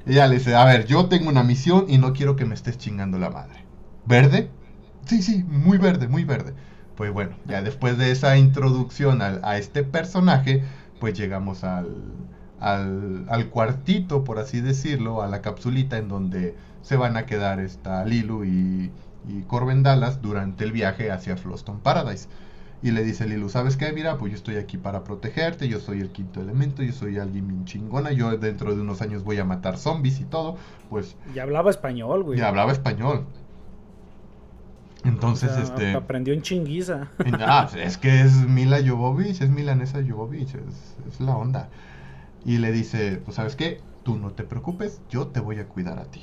Ya 0.07 0.27
le 0.27 0.35
dice, 0.35 0.55
a 0.55 0.63
ver, 0.65 0.85
yo 0.85 1.07
tengo 1.09 1.29
una 1.29 1.43
misión 1.43 1.85
y 1.89 1.97
no 1.97 2.13
quiero 2.13 2.35
que 2.35 2.45
me 2.45 2.55
estés 2.55 2.77
chingando 2.77 3.17
la 3.19 3.29
madre. 3.29 3.65
¿Verde? 4.05 4.51
Sí, 5.05 5.21
sí, 5.21 5.43
muy 5.43 5.77
verde, 5.77 6.07
muy 6.07 6.23
verde. 6.23 6.55
Pues 6.95 7.11
bueno, 7.11 7.37
ya 7.45 7.61
después 7.61 7.97
de 7.97 8.11
esa 8.11 8.37
introducción 8.37 9.21
al- 9.21 9.41
a 9.43 9.57
este 9.57 9.83
personaje, 9.83 10.63
pues 10.99 11.17
llegamos 11.17 11.63
al, 11.63 12.29
al, 12.57 13.25
al 13.29 13.49
cuartito, 13.49 14.23
por 14.23 14.39
así 14.39 14.61
decirlo, 14.61 15.21
a 15.21 15.27
la 15.27 15.41
capsulita 15.41 15.97
en 15.97 16.07
donde 16.07 16.55
se 16.81 16.95
van 16.95 17.17
a 17.17 17.25
quedar 17.25 17.59
esta 17.59 18.03
Lilu 18.05 18.45
y, 18.45 18.93
y 19.23 19.43
durante 20.21 20.63
el 20.63 20.71
viaje 20.71 21.11
hacia 21.11 21.37
Floston 21.37 21.81
Paradise. 21.81 22.29
Y 22.83 22.91
le 22.91 23.03
dice 23.03 23.25
Lilu, 23.27 23.49
¿sabes 23.49 23.75
qué? 23.75 23.91
Mira, 23.91 24.17
pues 24.19 24.31
yo 24.31 24.37
estoy 24.37 24.57
aquí 24.57 24.77
para 24.77 25.03
protegerte, 25.03 25.67
yo 25.67 25.79
soy 25.79 25.99
el 25.99 26.11
quinto 26.11 26.41
elemento, 26.41 26.83
yo 26.83 26.93
soy 26.93 27.17
alguien 27.17 27.47
bien 27.47 27.65
chingona, 27.65 28.11
yo 28.11 28.37
dentro 28.37 28.75
de 28.75 28.81
unos 28.81 29.01
años 29.01 29.23
voy 29.23 29.39
a 29.39 29.45
matar 29.45 29.77
zombies 29.77 30.19
y 30.19 30.25
todo, 30.25 30.57
pues 30.89 31.15
Ya 31.33 31.43
hablaba 31.43 31.71
español, 31.71 32.23
güey. 32.23 32.37
ya 32.37 32.47
hablaba 32.49 32.71
español. 32.71 33.25
Entonces, 35.03 35.51
O 35.51 35.53
sea, 35.55 35.63
este... 35.63 35.93
Aprendió 35.95 36.33
en 36.33 36.41
chinguiza. 36.41 37.09
Ah, 37.39 37.69
es 37.77 37.97
que 37.97 38.21
es 38.21 38.33
Mila 38.47 38.77
Jovovich, 38.85 39.41
es 39.41 39.49
milanesa 39.49 39.99
Jovovich, 40.07 40.53
es, 40.55 40.95
es 41.07 41.19
la 41.19 41.35
onda. 41.35 41.69
Y 42.45 42.57
le 42.57 42.71
dice, 42.71 43.21
pues 43.23 43.35
sabes 43.35 43.55
qué, 43.55 43.81
tú 44.03 44.17
no 44.17 44.31
te 44.31 44.43
preocupes, 44.43 45.01
yo 45.09 45.27
te 45.27 45.39
voy 45.39 45.59
a 45.59 45.67
cuidar 45.67 45.99
a 45.99 46.05
ti. 46.05 46.21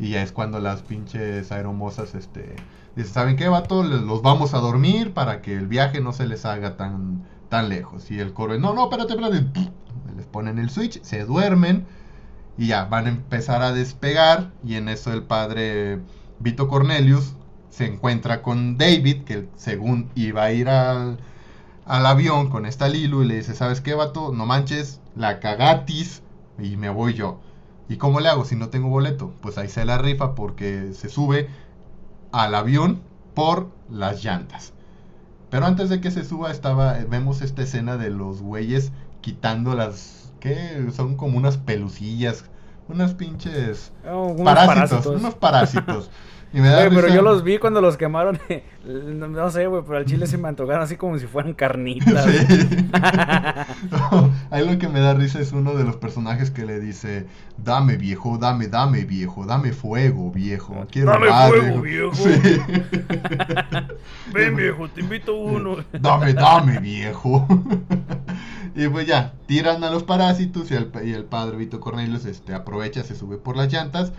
Y 0.00 0.12
ya 0.12 0.22
es 0.22 0.32
cuando 0.32 0.60
las 0.60 0.80
pinches 0.80 1.52
aeromosas, 1.52 2.14
este, 2.14 2.56
dicen, 2.96 3.12
¿saben 3.12 3.36
qué, 3.36 3.48
vato? 3.48 3.82
Los 3.82 4.22
vamos 4.22 4.54
a 4.54 4.58
dormir 4.58 5.12
para 5.12 5.42
que 5.42 5.54
el 5.54 5.66
viaje 5.66 6.00
no 6.00 6.14
se 6.14 6.26
les 6.26 6.46
haga 6.46 6.78
tan, 6.78 7.26
tan 7.50 7.68
lejos. 7.68 8.10
Y 8.10 8.18
el 8.18 8.32
coro, 8.32 8.58
no, 8.58 8.72
no, 8.72 8.84
espérate, 8.84 9.12
espérate. 9.12 9.46
Les 10.16 10.26
ponen 10.26 10.58
el 10.58 10.70
switch, 10.70 11.02
se 11.02 11.24
duermen 11.26 11.86
y 12.56 12.68
ya 12.68 12.86
van 12.86 13.06
a 13.06 13.10
empezar 13.10 13.60
a 13.62 13.72
despegar. 13.72 14.50
Y 14.64 14.76
en 14.76 14.88
eso 14.88 15.12
el 15.12 15.22
padre 15.22 16.00
Vito 16.38 16.66
Cornelius 16.66 17.34
se 17.68 17.84
encuentra 17.84 18.40
con 18.40 18.78
David, 18.78 19.24
que 19.24 19.48
según 19.56 20.10
iba 20.14 20.44
a 20.44 20.52
ir 20.52 20.70
al, 20.70 21.18
al 21.84 22.06
avión 22.06 22.48
con 22.48 22.64
esta 22.64 22.88
Lilu 22.88 23.22
y 23.22 23.26
le 23.26 23.36
dice, 23.36 23.54
¿sabes 23.54 23.82
qué, 23.82 23.92
vato? 23.92 24.32
No 24.32 24.46
manches, 24.46 25.00
la 25.14 25.40
cagatis 25.40 26.22
y 26.58 26.78
me 26.78 26.88
voy 26.88 27.12
yo. 27.12 27.40
¿Y 27.90 27.96
cómo 27.96 28.20
le 28.20 28.28
hago 28.28 28.44
si 28.44 28.54
no 28.54 28.68
tengo 28.68 28.88
boleto? 28.88 29.34
Pues 29.42 29.58
ahí 29.58 29.66
se 29.68 29.84
la 29.84 29.98
rifa 29.98 30.36
porque 30.36 30.92
se 30.92 31.08
sube 31.08 31.48
al 32.30 32.54
avión 32.54 33.00
por 33.34 33.68
las 33.90 34.22
llantas. 34.22 34.72
Pero 35.50 35.66
antes 35.66 35.88
de 35.88 36.00
que 36.00 36.12
se 36.12 36.24
suba 36.24 36.52
estaba 36.52 36.92
vemos 37.08 37.42
esta 37.42 37.62
escena 37.62 37.96
de 37.96 38.10
los 38.10 38.42
güeyes 38.42 38.92
quitando 39.22 39.74
las 39.74 40.32
¿qué? 40.38 40.86
Son 40.94 41.16
como 41.16 41.36
unas 41.36 41.56
pelucillas, 41.56 42.44
unas 42.88 43.14
pinches 43.14 43.90
Oh, 44.08 44.26
unos 44.28 44.42
parásitos, 44.42 45.06
unos 45.06 45.34
parásitos. 45.34 46.10
Y 46.52 46.60
me 46.60 46.68
da 46.68 46.86
Güey, 46.86 47.00
pero 47.00 47.14
yo 47.14 47.22
los 47.22 47.44
vi 47.44 47.58
cuando 47.58 47.80
los 47.80 47.96
quemaron. 47.96 48.38
no, 48.84 49.28
no 49.28 49.50
sé, 49.50 49.66
güey, 49.66 49.82
pero 49.84 49.98
al 49.98 50.04
chile 50.04 50.26
se 50.26 50.36
me 50.36 50.48
antojaron 50.48 50.82
así 50.82 50.96
como 50.96 51.16
si 51.18 51.26
fueran 51.26 51.54
carnitas. 51.54 52.24
güey. 52.24 52.38
Sí. 52.38 52.90
Ahí 54.50 54.68
lo 54.68 54.78
que 54.78 54.88
me 54.88 54.98
da 54.98 55.14
risa 55.14 55.40
es 55.40 55.52
uno 55.52 55.74
de 55.74 55.84
los 55.84 55.96
personajes 55.96 56.50
que 56.50 56.66
le 56.66 56.80
dice, 56.80 57.26
dame 57.56 57.96
viejo, 57.96 58.36
dame, 58.36 58.66
dame 58.66 59.04
viejo, 59.04 59.46
dame 59.46 59.72
fuego 59.72 60.32
viejo, 60.32 60.86
quiero 60.90 61.12
Dame 61.12 61.28
más, 61.30 61.50
fuego, 61.50 61.82
viejo. 61.82 62.14
Sí. 62.14 62.30
Ven, 64.32 64.56
viejo, 64.56 64.88
te 64.88 65.02
invito 65.02 65.36
uno. 65.36 65.76
dame, 65.92 66.34
dame 66.34 66.80
viejo. 66.80 67.46
y 68.74 68.88
pues 68.88 69.06
ya, 69.06 69.34
tiran 69.46 69.84
a 69.84 69.90
los 69.90 70.02
parásitos 70.02 70.68
y 70.72 70.74
el, 70.74 70.90
y 71.04 71.12
el 71.12 71.24
padre 71.24 71.56
Vito 71.56 71.78
Cornelius 71.78 72.24
este, 72.24 72.54
aprovecha, 72.54 73.04
se 73.04 73.14
sube 73.14 73.36
por 73.36 73.56
las 73.56 73.72
llantas 73.72 74.12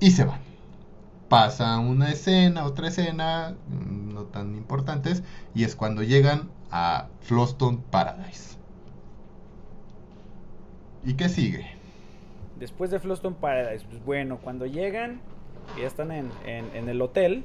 y 0.00 0.10
se 0.10 0.24
van. 0.24 0.49
Pasa 1.30 1.78
una 1.78 2.10
escena, 2.10 2.64
otra 2.66 2.88
escena, 2.88 3.54
mm, 3.68 4.12
no 4.12 4.24
tan 4.24 4.54
importantes, 4.56 5.22
y 5.54 5.64
es 5.64 5.76
cuando 5.76 6.02
llegan 6.02 6.50
a 6.72 7.06
Floston 7.22 7.78
Paradise. 7.90 8.58
¿Y 11.04 11.14
qué 11.14 11.28
sigue? 11.28 11.66
Después 12.58 12.90
de 12.90 12.98
Floston 13.00 13.34
Paradise, 13.34 13.86
pues 13.88 14.04
bueno, 14.04 14.38
cuando 14.42 14.66
llegan 14.66 15.20
ya 15.80 15.86
están 15.86 16.10
en, 16.10 16.30
en- 16.46 16.68
en 16.74 16.88
el 16.88 17.00
hotel, 17.00 17.44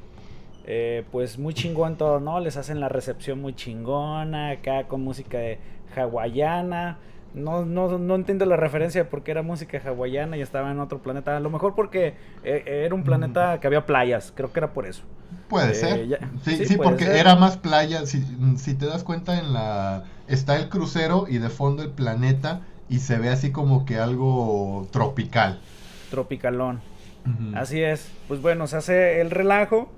eh, 0.65 1.05
pues 1.11 1.37
muy 1.37 1.53
chingón 1.53 1.95
todo, 1.95 2.19
¿no? 2.19 2.39
Les 2.39 2.57
hacen 2.57 2.79
la 2.79 2.89
recepción 2.89 3.39
muy 3.39 3.53
chingona, 3.55 4.49
acá 4.49 4.87
con 4.87 5.03
música 5.03 5.37
de 5.37 5.59
hawaiana. 5.95 6.97
No, 7.35 7.65
no, 7.65 7.97
no 7.99 8.15
entiendo 8.15 8.45
la 8.45 8.55
referencia 8.55 9.03
de 9.03 9.09
por 9.09 9.21
qué 9.21 9.31
era 9.31 9.41
música 9.43 9.81
hawaiana 9.85 10.37
y 10.37 10.41
estaba 10.41 10.71
en 10.71 10.79
otro 10.79 10.99
planeta. 10.99 11.35
A 11.35 11.39
lo 11.41 11.49
mejor 11.49 11.75
porque 11.75 12.13
eh, 12.43 12.63
era 12.85 12.95
un 12.95 13.03
planeta 13.03 13.59
que 13.59 13.67
había 13.67 13.85
playas, 13.85 14.31
creo 14.33 14.53
que 14.53 14.59
era 14.59 14.71
por 14.73 14.85
eso. 14.85 15.03
Puede 15.49 15.71
Eh, 15.71 15.75
ser. 15.75 16.07
ya- 16.07 16.19
Sí, 16.43 16.65
sí, 16.65 16.77
porque 16.77 17.03
ser. 17.05 17.17
era 17.17 17.35
más 17.35 17.57
playa. 17.57 18.05
Si, 18.05 18.23
si 18.57 18.73
te 18.73 18.85
das 18.85 19.03
cuenta, 19.03 19.37
en 19.37 19.51
la 19.53 20.05
está 20.27 20.55
el 20.57 20.69
crucero 20.69 21.25
y 21.27 21.37
de 21.39 21.49
fondo 21.49 21.83
el 21.83 21.89
planeta 21.89 22.61
y 22.87 22.99
se 22.99 23.17
ve 23.17 23.29
así 23.29 23.51
como 23.51 23.85
que 23.85 23.97
algo 23.99 24.87
tropical. 24.91 25.59
Tropicalón. 26.09 26.79
Así 27.55 27.81
es. 27.81 28.11
Pues 28.27 28.41
bueno, 28.41 28.67
se 28.67 28.77
hace 28.77 29.19
el 29.21 29.29
relajo. 29.31 29.91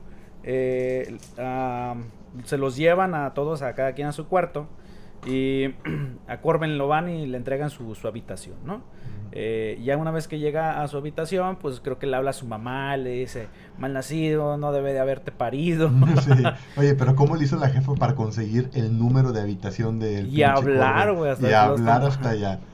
eh, 0.44 1.18
am, 1.38 2.06
se 2.46 2.58
los 2.58 2.78
llevan 2.78 3.14
a 3.16 3.34
todos, 3.34 3.62
a 3.62 3.76
cada 3.76 3.94
quien 3.94 4.08
a 4.08 4.12
su 4.14 4.28
cuarto. 4.28 4.68
Y 5.26 5.74
a 6.28 6.42
Corbin 6.42 6.78
lo 6.78 6.88
van 6.88 7.10
y 7.10 7.26
le 7.26 7.38
entregan 7.38 7.70
su, 7.70 7.96
su 7.96 8.08
habitación, 8.08 8.56
¿no? 8.66 8.82
Eh, 9.32 9.80
ya 9.84 9.98
una 9.98 10.12
vez 10.12 10.28
que 10.28 10.40
llega 10.40 10.82
a 10.82 10.88
su 10.88 10.98
habitación, 10.98 11.58
pues 11.58 11.80
creo 11.80 12.00
que 12.00 12.08
le 12.08 12.16
habla 12.16 12.32
a 12.32 12.34
su 12.34 12.48
mamá, 12.48 12.96
le 12.98 13.12
dice, 13.12 13.50
mal 13.78 13.94
nacido, 13.94 14.58
no 14.58 14.72
debe 14.72 14.94
de 14.94 15.00
haberte 15.00 15.32
parido. 15.32 15.92
Sí. 16.22 16.32
Oye, 16.78 16.96
pero 16.96 17.16
¿cómo 17.16 17.36
le 17.36 17.44
hizo 17.44 17.58
la 17.58 17.70
jefa 17.70 17.94
para 17.94 18.16
conseguir 18.16 18.70
el 18.74 18.98
número 18.98 19.32
de 19.34 19.42
habitación 19.42 20.00
del 20.00 20.28
Y 20.28 20.44
hablar, 20.44 21.14
güey. 21.14 21.34
Y 21.42 21.54
hablar 21.54 22.04
hasta 22.04 22.30
allá. 22.30 22.60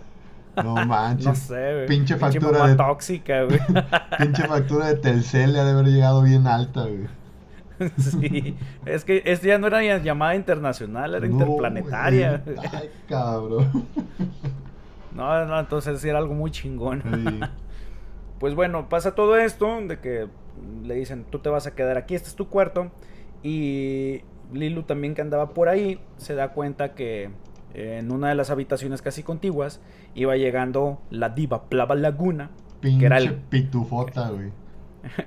No 0.56 0.76
manches. 0.86 1.26
No 1.26 1.36
sé, 1.36 1.74
güey. 1.74 1.88
Pinche 1.88 2.16
factura 2.16 2.68
de... 2.68 2.76
tóxica, 2.76 3.44
güey. 3.44 3.60
Pinche 4.20 4.48
factura 4.48 4.86
de 4.86 4.98
Telcel 4.98 5.52
le 5.52 5.60
ha 5.60 5.64
de 5.64 5.72
haber 5.72 5.88
llegado 5.88 6.22
bien 6.22 6.46
alta, 6.46 6.84
güey. 6.84 7.08
Sí, 7.98 8.56
es 8.86 9.06
que 9.06 9.22
esto 9.26 9.48
ya 9.48 9.58
no 9.58 9.68
era 9.68 9.98
llamada 9.98 10.36
internacional, 10.36 11.16
era 11.16 11.26
interplanetaria. 11.26 12.44
Ay, 12.72 12.90
cabrón. 13.08 13.88
No, 15.14 15.46
no, 15.46 15.60
entonces 15.60 16.02
sí 16.02 16.10
era 16.10 16.18
algo 16.18 16.34
muy 16.34 16.50
chingón. 16.50 17.04
pues 18.40 18.56
bueno, 18.56 18.90
pasa 18.90 19.14
todo 19.14 19.38
esto 19.38 19.80
de 19.82 20.00
que 20.00 20.28
le 20.84 20.96
dicen, 20.96 21.24
tú 21.30 21.38
te 21.38 21.50
vas 21.50 21.68
a 21.68 21.76
quedar 21.76 21.98
aquí, 21.98 22.16
este 22.16 22.30
es 22.30 22.36
tu 22.36 22.50
cuarto. 22.50 22.92
Y 23.44 24.22
Lilu 24.52 24.82
también 24.82 25.14
que 25.14 25.22
andaba 25.22 25.50
por 25.50 25.70
ahí, 25.70 26.00
se 26.18 26.34
da 26.34 26.54
cuenta 26.54 26.96
que 26.96 27.30
en 27.74 28.12
una 28.12 28.30
de 28.30 28.36
las 28.36 28.50
habitaciones 28.50 29.02
casi 29.02 29.24
contiguas 29.24 29.82
iba 30.16 30.36
llegando 30.36 31.00
la 31.10 31.30
diva 31.30 31.66
Plava 31.66 31.96
Laguna. 31.96 32.50
Pinche 32.80 33.00
que 33.00 33.06
era 33.06 33.18
el 33.18 33.36
pitufota, 33.36 34.30
güey. 34.30 34.52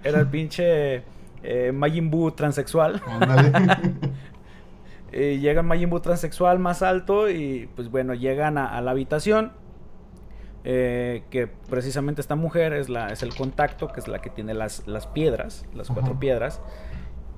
Era 0.02 0.20
el 0.20 0.26
pinche 0.26 1.02
eh, 1.42 1.72
Majin 1.72 2.10
Buu 2.10 2.30
transexual. 2.32 3.02
eh, 5.12 5.38
llega 5.40 5.62
Majin 5.62 5.90
Buu 5.90 6.00
transexual 6.00 6.58
más 6.58 6.82
alto 6.82 7.30
y 7.30 7.68
pues 7.74 7.90
bueno, 7.90 8.14
llegan 8.14 8.58
a 8.58 8.80
la 8.80 8.90
habitación 8.90 9.52
eh, 10.68 11.22
que 11.30 11.46
precisamente 11.46 12.20
esta 12.20 12.34
mujer 12.34 12.72
es, 12.72 12.88
la, 12.88 13.06
es 13.10 13.22
el 13.22 13.32
contacto, 13.32 13.86
que 13.86 14.00
es 14.00 14.08
la 14.08 14.20
que 14.20 14.30
tiene 14.30 14.52
las, 14.52 14.84
las 14.88 15.06
piedras, 15.06 15.64
las 15.72 15.90
cuatro 15.90 16.18
piedras. 16.18 16.60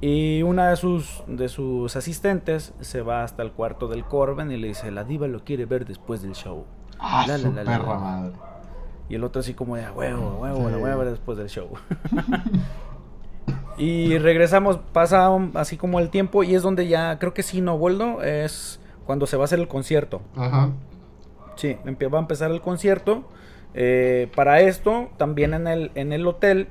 Y 0.00 0.42
una 0.44 0.70
de 0.70 0.76
sus, 0.76 1.24
de 1.26 1.50
sus 1.50 1.94
asistentes 1.94 2.72
se 2.80 3.02
va 3.02 3.24
hasta 3.24 3.42
el 3.42 3.52
cuarto 3.52 3.86
del 3.86 4.06
Corben 4.06 4.50
y 4.50 4.56
le 4.56 4.68
dice, 4.68 4.90
la 4.90 5.04
diva 5.04 5.28
lo 5.28 5.44
quiere 5.44 5.66
ver 5.66 5.84
después 5.84 6.22
del 6.22 6.32
show. 6.32 6.64
Ah, 6.98 7.26
la, 7.28 7.36
la, 7.36 7.64
la, 7.64 7.78
madre. 7.80 8.32
Y 9.10 9.16
el 9.16 9.24
otro 9.24 9.40
así 9.40 9.52
como 9.52 9.76
de, 9.76 9.90
huevo, 9.90 10.38
huevo, 10.40 10.70
lo 10.70 10.78
voy 10.78 10.90
a 10.90 10.96
ver 10.96 11.10
después 11.10 11.36
del 11.36 11.50
show. 11.50 11.68
y 13.78 14.18
regresamos, 14.18 14.78
pasa 14.92 15.30
así 15.54 15.76
como 15.76 16.00
el 16.00 16.10
tiempo 16.10 16.42
y 16.42 16.54
es 16.54 16.62
donde 16.62 16.88
ya, 16.88 17.18
creo 17.18 17.32
que 17.32 17.42
sí, 17.42 17.60
no, 17.60 17.78
vuelvo, 17.78 18.22
es 18.22 18.80
cuando 19.06 19.26
se 19.26 19.36
va 19.36 19.44
a 19.44 19.46
hacer 19.46 19.60
el 19.60 19.68
concierto. 19.68 20.20
Ajá. 20.36 20.72
Sí, 21.56 21.76
va 21.84 22.18
a 22.18 22.20
empezar 22.20 22.50
el 22.50 22.60
concierto. 22.60 23.24
Eh, 23.74 24.30
para 24.34 24.60
esto, 24.60 25.10
también 25.16 25.54
en 25.54 25.66
el, 25.66 25.90
en 25.94 26.12
el 26.12 26.26
hotel, 26.26 26.68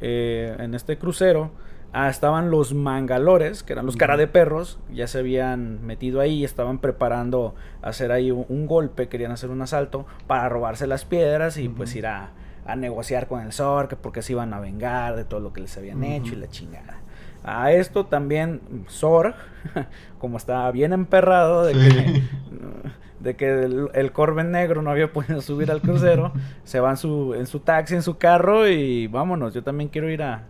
eh, 0.00 0.56
en 0.58 0.74
este 0.74 0.98
crucero, 0.98 1.50
ah, 1.92 2.08
estaban 2.08 2.50
los 2.50 2.74
mangalores, 2.74 3.62
que 3.62 3.72
eran 3.72 3.86
los 3.86 3.96
cara 3.96 4.16
de 4.16 4.26
perros, 4.26 4.78
ya 4.92 5.06
se 5.06 5.18
habían 5.18 5.84
metido 5.84 6.20
ahí, 6.20 6.44
estaban 6.44 6.78
preparando 6.78 7.54
hacer 7.82 8.12
ahí 8.12 8.30
un, 8.30 8.66
golpe, 8.66 9.08
querían 9.08 9.32
hacer 9.32 9.50
un 9.50 9.62
asalto 9.62 10.06
para 10.26 10.48
robarse 10.48 10.86
las 10.86 11.04
piedras 11.04 11.56
y 11.56 11.68
pues 11.68 11.94
ir 11.96 12.06
a, 12.06 12.30
negociar 12.76 13.26
con 13.26 13.40
el 13.40 13.52
Zork, 13.52 13.96
porque 13.96 14.22
se 14.22 14.32
iban 14.32 14.52
a 14.54 14.60
vengar 14.60 15.16
de 15.16 15.24
todo 15.24 15.40
lo 15.40 15.52
que 15.52 15.60
les 15.60 15.76
habían 15.76 16.02
hecho 16.04 16.34
y 16.34 16.36
la 16.36 16.48
chingada. 16.48 16.98
A 17.42 17.72
esto 17.72 18.06
también 18.06 18.60
Zorg, 18.88 19.34
como 20.18 20.36
estaba 20.36 20.70
bien 20.70 20.92
emperrado 20.92 21.64
de 21.64 21.72
que 21.72 22.22
de 23.20 23.36
que 23.36 23.62
el, 23.92 24.12
Corben 24.12 24.50
negro 24.50 24.82
no 24.82 24.90
había 24.90 25.12
podido 25.12 25.40
subir 25.42 25.70
al 25.70 25.80
crucero, 25.80 26.32
se 26.64 26.80
va 26.80 26.90
en 26.90 26.96
su, 26.96 27.34
en 27.34 27.46
su 27.46 27.60
taxi, 27.60 27.94
en 27.94 28.02
su 28.02 28.18
carro 28.18 28.66
y 28.66 29.06
vámonos, 29.06 29.54
yo 29.54 29.62
también 29.62 29.88
quiero 29.88 30.10
ir 30.10 30.22
a, 30.22 30.44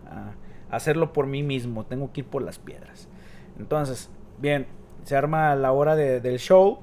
hacerlo 0.70 1.12
por 1.12 1.26
mí 1.26 1.42
mismo, 1.42 1.84
tengo 1.84 2.12
que 2.12 2.20
ir 2.20 2.26
por 2.26 2.42
las 2.42 2.60
piedras. 2.60 3.08
Entonces, 3.58 4.08
bien, 4.38 4.68
se 5.02 5.16
arma 5.16 5.56
la 5.56 5.72
hora 5.72 5.96
del 5.96 6.38
show 6.38 6.78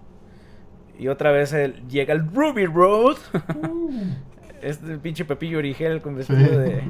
y 1.00 1.08
otra 1.08 1.32
vez 1.32 1.56
llega 1.88 2.14
el 2.14 2.30
Ruby 2.30 2.66
Road. 2.66 3.16
Este 4.62 4.98
pinche 4.98 5.26
Pepillo 5.26 5.60
Origel 5.60 6.02
con 6.02 6.16
vestido 6.16 6.60
de, 6.60 6.84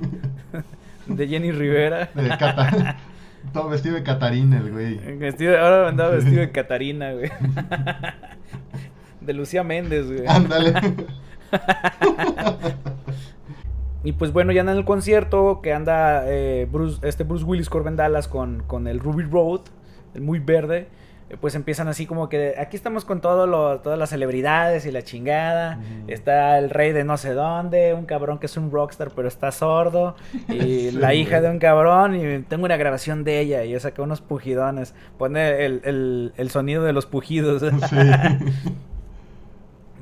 de 1.08 1.28
Jenny 1.28 1.52
Rivera. 1.52 2.10
Todo 3.54 3.70
vestido 3.70 3.96
de 3.96 4.04
Catarina, 4.04 4.58
el 4.58 4.72
güey. 4.72 4.96
Vestido, 5.18 5.58
ahora 5.60 5.88
andaba 5.88 6.12
vestido 6.12 6.42
de 6.42 6.52
Catarina, 6.52 7.14
güey. 7.14 7.32
De 9.22 9.34
Lucía 9.34 9.64
Méndez, 9.64 10.08
güey. 10.08 10.26
Ándale. 10.26 10.74
y 14.04 14.14
pues 14.14 14.32
bueno, 14.32 14.54
ya 14.54 14.62
en 14.62 14.70
el 14.70 14.86
concierto 14.86 15.60
que 15.62 15.74
anda 15.74 16.24
eh, 16.28 16.68
Bruce, 16.72 17.06
este 17.06 17.24
Bruce 17.24 17.44
Willis 17.44 17.70
Corben 17.70 17.98
Dallas 17.98 18.28
con, 18.28 18.64
con 18.64 18.88
el 18.88 19.00
Ruby 19.00 19.24
Road, 19.24 19.62
el 20.14 20.22
muy 20.22 20.40
verde 20.40 20.88
pues 21.42 21.56
empiezan 21.56 21.90
así 21.90 22.06
como 22.06 22.30
que 22.30 22.56
aquí 22.58 22.78
estamos 22.78 23.04
con 23.04 23.20
todo 23.20 23.48
lo, 23.48 23.82
todas 23.82 24.00
las 24.00 24.10
celebridades 24.12 24.86
y 24.86 24.92
la 24.92 25.02
chingada. 25.02 25.80
Está 26.08 26.58
el 26.58 26.70
rey 26.70 26.94
de 26.94 27.04
no 27.04 27.18
sé 27.18 27.34
dónde, 27.34 27.94
un 27.94 28.06
cabrón 28.06 28.40
que 28.40 28.46
es 28.46 28.56
un 28.56 28.72
rockstar 28.72 29.12
pero 29.14 29.28
está 29.28 29.52
sordo. 29.52 30.16
Y 30.48 30.92
la 30.92 31.14
hija 31.14 31.42
de 31.42 31.50
un 31.50 31.60
cabrón 31.60 32.16
y 32.16 32.40
tengo 32.44 32.66
una 32.66 32.78
grabación 32.78 33.24
de 33.26 33.42
ella 33.42 33.66
y 33.66 33.72
yo 33.72 33.80
saqué 33.80 34.02
unos 34.02 34.22
pujidones. 34.22 34.94
Pone 35.18 35.66
el, 35.66 36.32
el, 36.36 36.50
sonido 36.50 36.84
de 36.84 36.94
los 36.94 37.06
pujidos. 37.06 37.62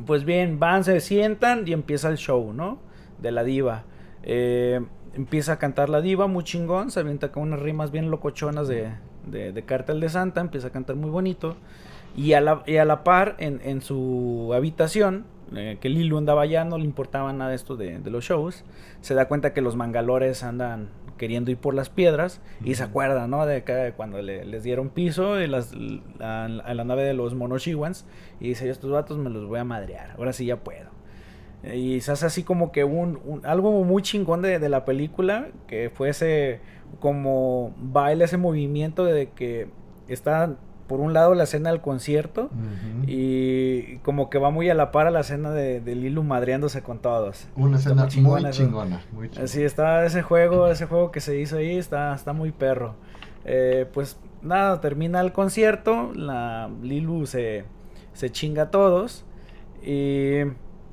pues 0.06 0.26
bien, 0.26 0.60
van, 0.60 0.84
se 0.84 1.00
sientan 1.00 1.68
y 1.68 1.74
empieza 1.74 2.10
el 2.10 2.18
show, 2.18 2.54
¿no? 2.54 2.78
De 3.20 3.32
la 3.32 3.44
diva. 3.44 3.84
Eh, 4.22 4.80
empieza 5.16 5.54
a 5.54 5.60
cantar 5.60 5.90
la 5.90 6.02
diva 6.02 6.28
muy 6.28 6.44
chingón, 6.44 6.92
se 6.92 7.00
avienta 7.00 7.32
con 7.32 7.44
unas 7.44 7.60
rimas 7.60 7.92
bien 7.92 8.12
locochonas 8.12 8.68
de 8.68 8.92
de, 9.28 9.52
de 9.52 9.64
Cartel 9.64 10.00
de 10.00 10.10
Santa, 10.10 10.42
empieza 10.42 10.68
a 10.68 10.72
cantar 10.72 10.96
muy 10.96 11.10
bonito. 11.10 11.56
Y 12.16 12.34
a 12.34 12.42
la, 12.42 12.64
y 12.66 12.78
a 12.78 12.86
la 12.86 13.04
par, 13.04 13.36
en, 13.40 13.60
en 13.64 13.82
su 13.82 14.52
habitación, 14.56 15.26
eh, 15.56 15.78
que 15.80 15.90
Lilu 15.90 16.18
andaba 16.18 16.42
allá, 16.42 16.64
no 16.64 16.78
le 16.78 16.86
importaba 16.86 17.32
nada 17.32 17.54
esto 17.54 17.76
de, 17.76 18.00
de, 18.00 18.10
los 18.10 18.24
shows, 18.24 18.64
se 19.02 19.14
da 19.14 19.28
cuenta 19.28 19.54
que 19.54 19.62
los 19.62 19.76
mangalores 19.76 20.44
andan 20.44 20.90
queriendo 21.18 21.52
ir 21.52 21.58
por 21.58 21.74
las 21.76 21.90
piedras 21.90 22.42
y 22.64 22.76
se 22.76 22.84
acuerda, 22.84 23.28
¿no? 23.28 23.46
De, 23.46 23.64
que, 23.64 23.94
cuando 23.96 24.22
le, 24.22 24.44
les 24.46 24.64
dieron 24.64 24.90
piso 24.90 25.40
y 25.40 25.48
las, 25.48 25.72
a, 26.20 26.48
la 26.48 26.84
nave 26.84 27.04
de 27.04 27.14
los 27.14 27.36
monoshiwans 27.36 28.06
y 28.40 28.50
dice, 28.50 28.70
estos 28.70 28.92
vatos 28.92 29.18
me 29.18 29.30
los 29.30 29.48
voy 29.48 29.60
a 29.60 29.64
madrear, 29.64 30.16
ahora 30.18 30.34
sí 30.34 30.46
ya 30.46 30.58
puedo. 30.58 30.96
Y 31.74 32.02
se 32.02 32.12
hace 32.12 32.26
así 32.28 32.44
como 32.44 32.72
que 32.72 32.84
un, 32.84 33.20
un 33.26 33.46
algo 33.46 33.84
muy 33.84 34.04
chingón 34.04 34.42
de, 34.42 34.60
de, 34.60 34.70
la 34.70 34.86
película, 34.86 35.48
que 35.68 35.90
fuese 35.90 36.60
como 37.00 37.74
baila 37.78 38.26
ese 38.26 38.38
movimiento 38.38 39.06
de 39.06 39.30
que 39.30 39.68
está 40.08 40.56
por 40.88 41.00
un 41.00 41.14
lado 41.14 41.34
la 41.34 41.46
escena 41.46 41.72
del 41.72 41.82
concierto 41.82 42.50
y 43.08 43.98
como 43.98 44.30
que 44.30 44.38
va 44.38 44.52
muy 44.52 44.70
a 44.70 44.76
la 44.76 44.92
par 44.92 45.08
a 45.08 45.12
la 45.12 45.22
escena 45.22 45.52
de, 45.52 45.82
de 45.82 45.96
Lilu 45.96 46.24
madreándose 46.24 46.82
con 46.84 47.00
todos. 47.00 47.48
Una 47.56 47.78
escena 47.78 48.04
muy 48.04 48.12
chingona, 48.12 48.42
muy 48.42 48.52
chingona, 48.52 49.02
Sí, 49.48 49.64
está 49.64 50.06
ese 50.06 50.22
juego, 50.22 50.68
ese 50.68 50.86
juego 50.86 51.12
que 51.12 51.22
se 51.22 51.40
hizo 51.40 51.58
ahí, 51.58 51.78
está, 51.78 52.14
está 52.14 52.34
muy 52.34 52.52
perro. 52.52 52.96
Eh, 53.46 53.88
pues 53.94 54.18
nada, 54.42 54.80
termina 54.82 55.22
el 55.22 55.32
concierto, 55.32 56.12
la 56.14 56.70
Lilu 56.84 57.26
se, 57.26 57.66
se 58.14 58.32
chinga 58.32 58.64
a 58.64 58.72
todos 58.72 59.26
y 59.84 60.42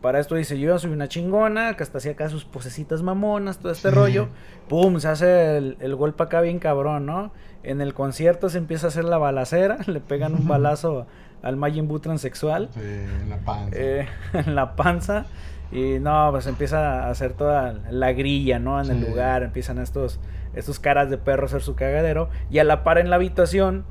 para 0.03 0.19
esto 0.19 0.35
dice, 0.35 0.59
yo 0.59 0.79
soy 0.79 0.91
una 0.91 1.09
chingona, 1.09 1.77
que 1.77 1.85
hasta 1.85 1.99
hacía 1.99 2.13
acá 2.13 2.29
sus 2.29 2.45
posecitas 2.45 3.03
mamonas, 3.03 3.59
todo 3.59 3.71
este 3.71 3.91
rollo. 3.91 4.29
Pum, 4.69 4.99
se 4.99 5.09
hace 5.09 5.57
el, 5.57 5.97
golpe 5.97 6.25
acá 6.25 6.41
bien 6.41 6.59
cabrón, 6.59 7.07
¿no? 7.07 7.33
En 7.63 7.81
el 7.81 7.95
concierto 7.95 8.51
se 8.51 8.59
empieza 8.59 8.89
a 8.89 8.89
hacer 8.89 9.05
la 9.05 9.19
balacera, 9.19 9.79
le 9.87 10.01
pegan 10.01 10.35
un 10.35 10.49
balazo 10.49 11.07
al 11.41 11.57
Majin 11.57 11.87
Buu 11.87 12.01
transexual. 12.01 12.69
Sí, 12.75 12.81
en 12.81 13.31
la 13.31 13.37
panza. 13.39 13.77
Eh, 13.79 14.09
en 14.33 14.55
la 14.57 14.75
panza. 14.75 15.27
Y 15.71 16.01
no, 16.01 16.29
pues 16.33 16.47
empieza 16.49 17.05
a 17.05 17.11
hacer 17.11 17.33
toda 17.33 17.73
la 17.91 18.13
grilla, 18.13 18.59
¿no? 18.59 18.83
En 18.83 18.91
el 18.91 19.01
lugar, 19.01 19.43
empiezan 19.43 19.79
estos, 19.79 20.21
estos 20.55 20.81
caras 20.81 21.09
de 21.09 21.17
perro 21.17 21.45
a 21.45 21.47
hacer 21.47 21.63
su 21.63 21.77
cagadero. 21.77 22.29
Y 22.51 22.59
a 22.59 22.65
la 22.65 22.83
par 22.85 22.99
en 22.99 23.09
la 23.09 23.17
habitación 23.17 23.85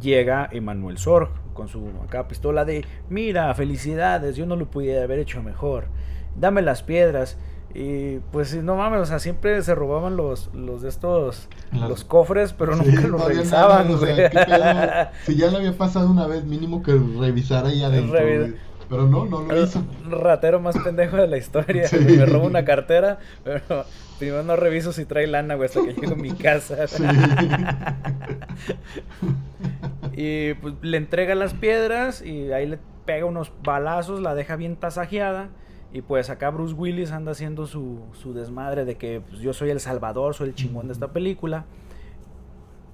llega 0.00 0.48
Emanuel 0.52 0.98
Sorg 0.98 1.30
con 1.54 1.68
su 1.68 1.90
acá 2.04 2.28
pistola 2.28 2.64
de, 2.64 2.84
mira, 3.08 3.52
felicidades, 3.54 4.36
yo 4.36 4.46
no 4.46 4.56
lo 4.56 4.66
pudiera 4.70 5.02
haber 5.02 5.18
hecho 5.18 5.42
mejor, 5.42 5.86
dame 6.36 6.62
las 6.62 6.82
piedras. 6.82 7.36
Y 7.74 8.18
pues 8.32 8.54
no 8.54 8.76
mames, 8.76 9.00
o 9.00 9.04
sea, 9.04 9.18
siempre 9.18 9.62
se 9.62 9.74
robaban 9.74 10.16
los, 10.16 10.52
los 10.54 10.80
de 10.80 10.88
estos, 10.88 11.48
los 11.70 12.02
cofres, 12.02 12.54
pero 12.54 12.74
nunca 12.74 13.06
los 13.06 13.22
revisaban. 13.22 13.88
si 15.26 15.36
ya 15.36 15.50
lo 15.50 15.58
había 15.58 15.76
pasado 15.76 16.10
una 16.10 16.26
vez, 16.26 16.44
mínimo 16.44 16.82
que 16.82 16.92
revisara 16.92 17.68
ahí 17.68 17.82
adentro. 17.82 18.18
Pero 18.88 19.06
no, 19.06 19.26
no 19.26 19.42
lo 19.42 19.62
hizo. 19.62 19.82
Ratero 20.08 20.60
más 20.60 20.76
pendejo 20.78 21.16
de 21.16 21.28
la 21.28 21.36
historia. 21.36 21.88
Me 22.06 22.24
robo 22.24 22.46
una 22.46 22.64
cartera, 22.64 23.18
pero 23.44 23.84
primero 24.18 24.42
no 24.42 24.56
reviso 24.56 24.92
si 24.92 25.04
trae 25.04 25.26
lana, 25.26 25.54
güey, 25.54 25.66
hasta 25.66 25.82
que 25.82 25.94
llego 25.94 26.14
a 26.14 26.16
mi 26.16 26.32
casa. 26.32 26.76
Y 30.20 30.54
pues 30.54 30.74
le 30.82 30.96
entrega 30.96 31.36
las 31.36 31.54
piedras 31.54 32.22
y 32.22 32.50
ahí 32.50 32.66
le 32.66 32.80
pega 33.04 33.24
unos 33.24 33.52
balazos, 33.62 34.20
la 34.20 34.34
deja 34.34 34.56
bien 34.56 34.74
tasajeada. 34.74 35.48
Y 35.92 36.02
pues 36.02 36.28
acá 36.28 36.50
Bruce 36.50 36.74
Willis 36.74 37.12
anda 37.12 37.30
haciendo 37.30 37.66
su, 37.66 38.00
su 38.14 38.34
desmadre 38.34 38.84
de 38.84 38.96
que 38.96 39.20
pues, 39.20 39.40
yo 39.40 39.52
soy 39.52 39.70
el 39.70 39.78
salvador, 39.78 40.34
soy 40.34 40.48
el 40.48 40.54
chingón 40.56 40.88
de 40.88 40.94
esta 40.94 41.12
película. 41.12 41.66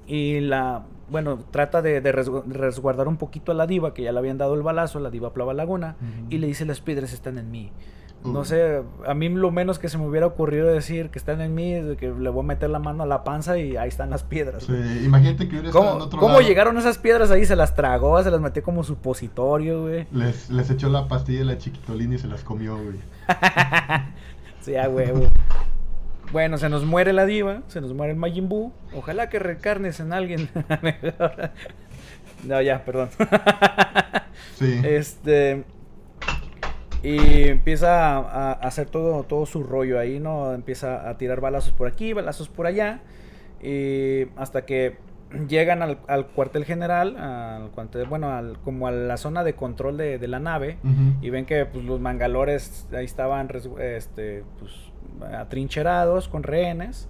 Y 0.06 0.40
la, 0.40 0.84
bueno, 1.08 1.38
trata 1.50 1.80
de, 1.80 2.02
de 2.02 2.12
resguardar 2.12 3.08
un 3.08 3.16
poquito 3.16 3.52
a 3.52 3.54
la 3.54 3.66
diva, 3.66 3.94
que 3.94 4.02
ya 4.02 4.12
le 4.12 4.18
habían 4.18 4.36
dado 4.36 4.52
el 4.52 4.62
balazo, 4.62 5.00
la 5.00 5.08
diva 5.08 5.32
Plava 5.32 5.54
Laguna, 5.54 5.96
y 6.28 6.36
le 6.36 6.46
dice 6.46 6.66
las 6.66 6.82
piedras 6.82 7.14
están 7.14 7.38
en 7.38 7.50
mí. 7.50 7.72
No 8.24 8.46
sé, 8.46 8.82
a 9.06 9.12
mí 9.12 9.28
lo 9.28 9.50
menos 9.50 9.78
que 9.78 9.90
se 9.90 9.98
me 9.98 10.06
hubiera 10.06 10.26
ocurrido 10.26 10.66
decir 10.66 11.10
que 11.10 11.18
están 11.18 11.42
en 11.42 11.54
mí 11.54 11.74
es 11.74 11.98
que 11.98 12.08
le 12.08 12.30
voy 12.30 12.42
a 12.42 12.46
meter 12.46 12.70
la 12.70 12.78
mano 12.78 13.02
a 13.02 13.06
la 13.06 13.22
panza 13.22 13.58
y 13.58 13.76
ahí 13.76 13.88
están 13.88 14.08
las 14.08 14.22
piedras. 14.22 14.64
Sí, 14.64 14.72
imagínate 15.04 15.46
que 15.46 15.56
hubiera 15.56 15.70
¿Cómo, 15.70 15.96
en 15.96 16.00
otro 16.00 16.18
¿cómo 16.18 16.40
llegaron 16.40 16.78
esas 16.78 16.96
piedras 16.96 17.30
ahí? 17.30 17.44
Se 17.44 17.54
las 17.54 17.74
tragó, 17.74 18.22
se 18.22 18.30
las 18.30 18.40
metió 18.40 18.62
como 18.62 18.82
supositorio, 18.82 19.82
güey. 19.82 20.06
Les, 20.10 20.48
les 20.48 20.70
echó 20.70 20.88
la 20.88 21.06
pastilla 21.06 21.40
de 21.40 21.44
la 21.44 21.58
chiquitolina 21.58 22.14
y 22.14 22.18
se 22.18 22.26
las 22.26 22.42
comió, 22.42 22.76
güey. 22.76 22.96
sí, 24.62 24.74
a 24.74 24.88
huevo. 24.88 25.28
Bueno, 26.32 26.56
se 26.56 26.70
nos 26.70 26.84
muere 26.86 27.12
la 27.12 27.26
diva, 27.26 27.60
se 27.68 27.82
nos 27.82 27.92
muere 27.92 28.14
el 28.14 28.18
Majin 28.18 28.48
Buu. 28.48 28.72
Ojalá 28.94 29.28
que 29.28 29.38
recarnes 29.38 30.00
en 30.00 30.14
alguien. 30.14 30.48
no, 32.44 32.62
ya, 32.62 32.84
perdón. 32.86 33.10
sí. 34.58 34.80
Este. 34.82 35.64
Y 37.04 37.48
empieza 37.48 38.16
a, 38.16 38.52
hacer 38.52 38.88
todo, 38.88 39.24
todo 39.24 39.44
su 39.44 39.62
rollo 39.62 39.98
ahí, 39.98 40.20
¿no? 40.20 40.54
Empieza 40.54 41.08
a 41.08 41.18
tirar 41.18 41.40
balazos 41.40 41.72
por 41.72 41.86
aquí, 41.86 42.14
balazos 42.14 42.48
por 42.48 42.66
allá. 42.66 43.02
Y 43.62 44.26
hasta 44.36 44.64
que 44.64 44.96
llegan 45.48 45.82
al, 45.82 46.26
cuartel 46.28 46.64
general, 46.64 47.16
al 47.18 47.70
bueno, 48.08 48.30
al, 48.30 48.58
como 48.60 48.86
a 48.86 48.90
la 48.90 49.18
zona 49.18 49.44
de 49.44 49.54
control 49.54 49.98
de, 49.98 50.28
la 50.28 50.38
nave. 50.38 50.78
Y 51.20 51.28
ven 51.28 51.44
que 51.44 51.66
pues, 51.66 51.84
los 51.84 52.00
mangalores 52.00 52.88
ahí 52.94 53.04
estaban 53.04 53.50
este, 53.80 54.42
pues, 54.58 54.72
atrincherados 55.36 56.28
con 56.28 56.42
rehenes. 56.42 57.08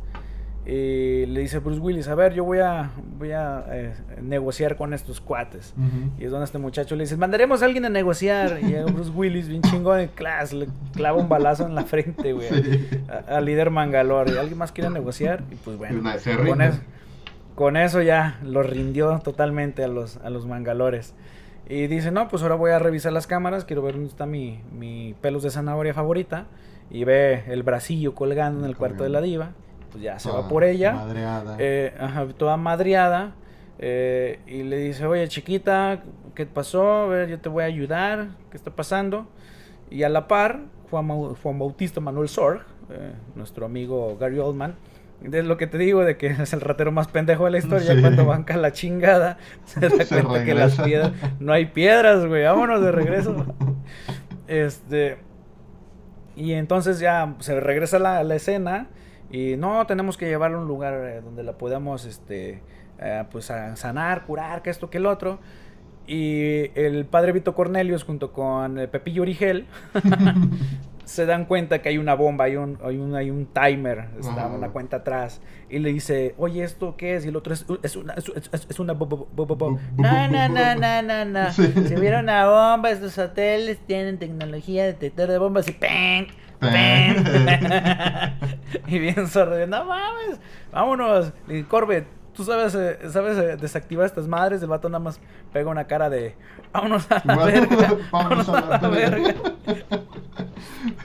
Y 0.66 1.26
le 1.26 1.40
dice 1.40 1.58
Bruce 1.58 1.78
Willis, 1.78 2.08
a 2.08 2.14
ver, 2.14 2.32
yo 2.32 2.42
voy 2.42 2.60
a, 2.60 2.90
voy 3.18 3.32
a 3.32 3.66
eh, 3.68 3.94
negociar 4.22 4.76
con 4.76 4.94
estos 4.94 5.20
cuates. 5.20 5.74
Y 6.18 6.24
es 6.24 6.30
donde 6.30 6.46
este 6.46 6.56
muchacho 6.56 6.96
le 6.96 7.04
dice, 7.04 7.18
mandaremos 7.18 7.60
a 7.60 7.66
alguien 7.66 7.84
a 7.84 7.90
negociar. 7.90 8.60
Y 8.62 8.72
Bruce 8.90 9.10
Willis, 9.10 9.46
bien 9.46 9.60
chingón 9.60 10.08
clase, 10.14 10.56
le 10.56 10.68
clava 10.94 11.18
un 11.18 11.28
balazo 11.28 11.66
en 11.66 11.74
la 11.74 11.84
frente, 11.84 12.32
güey, 12.32 12.48
al 13.28 13.44
líder 13.44 13.70
Mangalore. 13.70 14.32
¿Y 14.32 14.36
alguien 14.38 14.56
más 14.56 14.72
quiere 14.72 14.88
negociar? 14.88 15.44
Y 15.50 15.56
pues 15.56 15.76
bueno, 15.76 16.02
con 16.46 16.62
eso, 16.62 16.80
con 17.54 17.76
eso 17.76 18.00
ya 18.00 18.38
lo 18.42 18.62
rindió 18.62 19.18
totalmente 19.18 19.84
a 19.84 19.88
los, 19.88 20.16
a 20.18 20.30
los 20.30 20.46
Mangalores. 20.46 21.14
Y 21.68 21.88
dice, 21.88 22.10
no, 22.10 22.28
pues 22.28 22.42
ahora 22.42 22.54
voy 22.54 22.70
a 22.70 22.78
revisar 22.78 23.12
las 23.12 23.26
cámaras, 23.26 23.66
quiero 23.66 23.82
ver 23.82 23.94
dónde 23.94 24.08
está 24.08 24.24
mi, 24.24 24.62
mi 24.72 25.14
pelos 25.20 25.42
de 25.42 25.50
zanahoria 25.50 25.92
favorita. 25.92 26.46
Y 26.90 27.04
ve 27.04 27.44
el 27.48 27.62
bracillo 27.62 28.14
colgando 28.14 28.60
en 28.60 28.66
el 28.66 28.76
cuarto 28.76 29.02
de 29.02 29.10
la 29.10 29.20
diva 29.20 29.52
pues 29.94 30.02
ya 30.02 30.18
se 30.18 30.28
va 30.28 30.48
por 30.48 30.64
ella. 30.64 30.92
Madreada. 30.92 31.56
Eh, 31.60 31.94
toda 32.36 32.56
madreada. 32.56 33.34
Eh, 33.78 34.40
y 34.48 34.64
le 34.64 34.78
dice, 34.78 35.06
oye 35.06 35.28
chiquita, 35.28 36.02
¿qué 36.34 36.46
pasó? 36.46 37.04
A 37.04 37.06
ver, 37.06 37.28
yo 37.28 37.38
te 37.38 37.48
voy 37.48 37.62
a 37.62 37.66
ayudar. 37.66 38.30
¿Qué 38.50 38.56
está 38.56 38.72
pasando? 38.72 39.28
Y 39.90 40.02
a 40.02 40.08
la 40.08 40.26
par, 40.26 40.62
Juan, 40.90 41.06
Juan 41.08 41.58
Bautista 41.60 42.00
Manuel 42.00 42.28
Sorg, 42.28 42.62
eh, 42.90 43.12
nuestro 43.36 43.66
amigo 43.66 44.16
Gary 44.18 44.40
Oldman, 44.40 44.74
es 45.22 45.44
lo 45.44 45.56
que 45.56 45.68
te 45.68 45.78
digo, 45.78 46.04
de 46.04 46.16
que 46.16 46.26
es 46.42 46.52
el 46.52 46.60
ratero 46.60 46.90
más 46.90 47.06
pendejo 47.06 47.44
de 47.44 47.52
la 47.52 47.58
historia. 47.58 48.00
Cuando 48.00 48.26
banca 48.26 48.56
la 48.56 48.72
chingada, 48.72 49.38
se 49.64 49.78
da 49.78 49.90
cuenta 49.90 50.44
que 50.44 50.54
las 50.54 50.74
piedras. 50.80 51.12
No 51.38 51.52
hay 51.52 51.66
piedras, 51.66 52.26
güey. 52.26 52.42
Vámonos 52.42 52.82
de 52.82 52.90
regreso. 52.90 53.46
este. 54.48 55.18
Y 56.34 56.54
entonces 56.54 56.98
ya 56.98 57.36
se 57.38 57.60
regresa 57.60 58.00
la, 58.00 58.18
a 58.18 58.24
la 58.24 58.34
escena. 58.34 58.88
Y 59.30 59.56
no, 59.56 59.86
tenemos 59.86 60.16
que 60.16 60.26
llevarla 60.26 60.58
a 60.58 60.60
un 60.60 60.68
lugar 60.68 60.94
eh, 60.94 61.20
donde 61.20 61.42
la 61.42 61.58
podamos, 61.58 62.04
este, 62.04 62.62
eh, 62.98 63.24
pues 63.30 63.46
sanar, 63.46 64.24
curar, 64.26 64.62
que 64.62 64.70
esto, 64.70 64.90
que 64.90 64.98
el 64.98 65.06
otro. 65.06 65.38
Y 66.06 66.70
el 66.78 67.06
padre 67.06 67.32
Vito 67.32 67.54
Cornelius 67.54 68.04
junto 68.04 68.32
con 68.32 68.74
Pepillo 68.92 69.22
Origel 69.22 69.66
se 71.04 71.26
dan 71.26 71.44
cuenta 71.44 71.80
que 71.80 71.90
hay 71.90 71.98
una 71.98 72.14
bomba, 72.14 72.44
hay 72.44 72.56
un, 72.56 72.78
hay 72.82 72.96
un, 72.96 73.14
hay 73.14 73.30
un 73.30 73.46
timer, 73.46 74.08
está 74.18 74.46
una 74.46 74.70
cuenta 74.70 74.98
atrás. 74.98 75.40
Y 75.68 75.78
le 75.78 75.92
dice, 75.92 76.34
oye, 76.38 76.64
¿esto 76.64 76.96
qué 76.96 77.16
es? 77.16 77.24
Y 77.24 77.28
el 77.28 77.36
otro 77.36 77.54
es, 77.54 77.66
es 77.82 77.96
una... 77.96 78.14
Es, 78.14 78.30
es 78.68 78.78
una 78.78 78.94
no, 78.94 80.28
no, 80.28 80.48
no, 80.48 80.74
no, 80.74 81.02
no, 81.02 81.24
no. 81.24 81.52
Si 81.52 81.94
hubiera 81.94 82.20
una 82.20 82.48
bomba, 82.48 82.90
estos 82.90 83.18
hoteles 83.18 83.78
tienen 83.86 84.18
tecnología 84.18 84.84
detector 84.84 85.28
de 85.28 85.38
bombas 85.38 85.68
y 85.68 85.72
¡peng! 85.72 86.28
y 88.86 88.98
bien 88.98 89.28
sordo, 89.28 89.66
no 89.66 89.84
mames, 89.84 90.40
vámonos. 90.72 91.32
Y 91.48 91.64
tú 92.34 92.44
sabes, 92.44 92.74
eh, 92.74 92.98
sabes 93.10 93.38
eh, 93.38 93.56
desactivar 93.56 94.06
estas 94.06 94.26
madres. 94.26 94.62
El 94.62 94.68
vato 94.68 94.88
nada 94.88 95.02
más 95.02 95.20
pega 95.52 95.70
una 95.70 95.84
cara 95.84 96.10
de 96.10 96.34
vámonos 96.72 97.10
a 97.10 97.22
la 97.24 97.36
verga. 97.36 97.96
vámonos 98.10 98.48
a 98.48 98.60
la, 98.60 98.78
verga. 98.88 99.34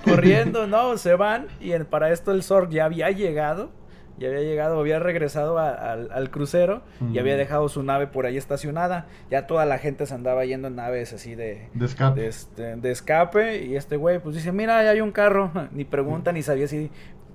Corriendo, 0.04 0.68
no, 0.68 0.98
se 0.98 1.16
van. 1.16 1.48
Y 1.60 1.78
para 1.80 2.12
esto 2.12 2.32
el 2.32 2.44
Zorg 2.44 2.70
ya 2.70 2.86
había 2.86 3.12
llegado 3.12 3.72
y 4.20 4.26
había 4.26 4.42
llegado, 4.42 4.80
había 4.80 5.00
regresado 5.00 5.58
al 5.58 6.30
crucero 6.30 6.82
y 7.14 7.20
había 7.20 7.38
dejado 7.38 7.70
su 7.70 7.84
nave 7.84 8.08
por 8.08 8.26
ahí 8.26 8.36
estacionada. 8.36 9.08
Ya 9.32 9.48
toda 9.48 9.66
la 9.66 9.78
gente 9.78 10.06
se 10.06 10.14
andaba 10.14 10.44
yendo 10.44 10.68
en 10.68 10.76
naves 10.76 11.14
así 11.14 11.36
de, 11.36 11.70
de 11.74 11.86
escape. 11.86 12.20
De, 12.20 12.28
este, 12.28 12.76
de 12.76 12.92
escape. 12.92 13.64
Y 13.64 13.78
este 13.78 13.96
güey, 13.96 14.20
pues 14.20 14.36
dice: 14.36 14.52
Mira, 14.52 14.84
ya 14.84 14.90
hay 14.90 15.02
un 15.02 15.12
carro. 15.12 15.52
Ni 15.72 15.86
pregunta, 15.86 16.32
ni 16.34 16.44
sabía 16.44 16.68
si. 16.68 16.92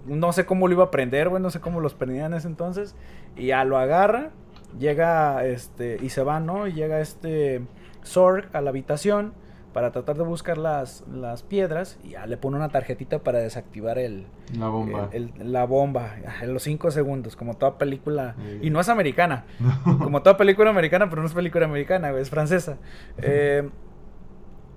No 0.07 0.33
sé 0.33 0.45
cómo 0.45 0.69
lo 0.69 0.75
iba 0.75 0.85
a 0.85 0.91
prender, 0.91 1.31
güey, 1.31 1.43
no 1.43 1.49
sé 1.49 1.61
cómo 1.61 1.81
los 1.81 1.95
prendían 1.95 2.33
en 2.33 2.39
ese 2.39 2.49
entonces. 2.49 2.95
Y 3.37 3.47
ya 3.47 3.65
lo 3.65 3.79
agarra, 3.79 4.33
llega 4.79 5.47
este, 5.47 5.97
y 6.03 6.11
se 6.11 6.23
va, 6.23 6.41
¿no? 6.41 6.67
Y 6.67 6.75
llega 6.75 7.01
este 7.01 7.63
Sorg 8.03 8.51
a 8.53 8.61
la 8.61 8.69
habitación 8.69 9.33
para 9.75 9.91
tratar 9.91 10.17
de 10.17 10.23
buscar 10.23 10.57
las, 10.57 11.05
las 11.13 11.43
piedras 11.43 11.99
y 12.05 12.11
ya 12.11 12.27
le 12.27 12.37
pone 12.37 12.57
una 12.57 12.69
tarjetita 12.71 13.19
para 13.19 13.41
desactivar 13.41 13.99
el... 13.99 14.25
La 14.57 14.69
bomba. 14.69 15.11
la 15.39 15.67
bomba 15.67 16.15
en 16.41 16.55
los 16.55 16.63
cinco 16.63 16.93
segundos, 16.93 17.35
como 17.35 17.55
toda 17.55 17.77
película... 17.77 18.37
Y 18.63 18.71
no 18.71 18.81
es 18.81 18.89
americana, 18.89 19.45
como 19.85 20.23
toda 20.23 20.37
película 20.37 20.71
americana, 20.71 21.11
pero 21.11 21.23
no 21.23 21.29
es 21.29 21.35
película 21.35 21.67
americana, 21.67 22.11
es 22.13 22.31
francesa. 22.31 22.79
Eh, 23.19 23.69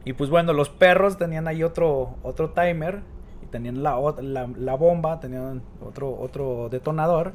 y 0.03 0.13
pues 0.13 0.31
bueno, 0.31 0.51
los 0.51 0.69
perros 0.69 1.17
tenían 1.17 1.47
ahí 1.47 1.63
otro, 1.63 2.15
otro 2.23 2.49
timer 2.49 3.01
tenían 3.51 3.83
la, 3.83 3.97
la, 4.21 4.47
la, 4.57 4.75
bomba, 4.75 5.19
tenían 5.19 5.61
otro, 5.81 6.15
otro 6.19 6.69
detonador, 6.69 7.33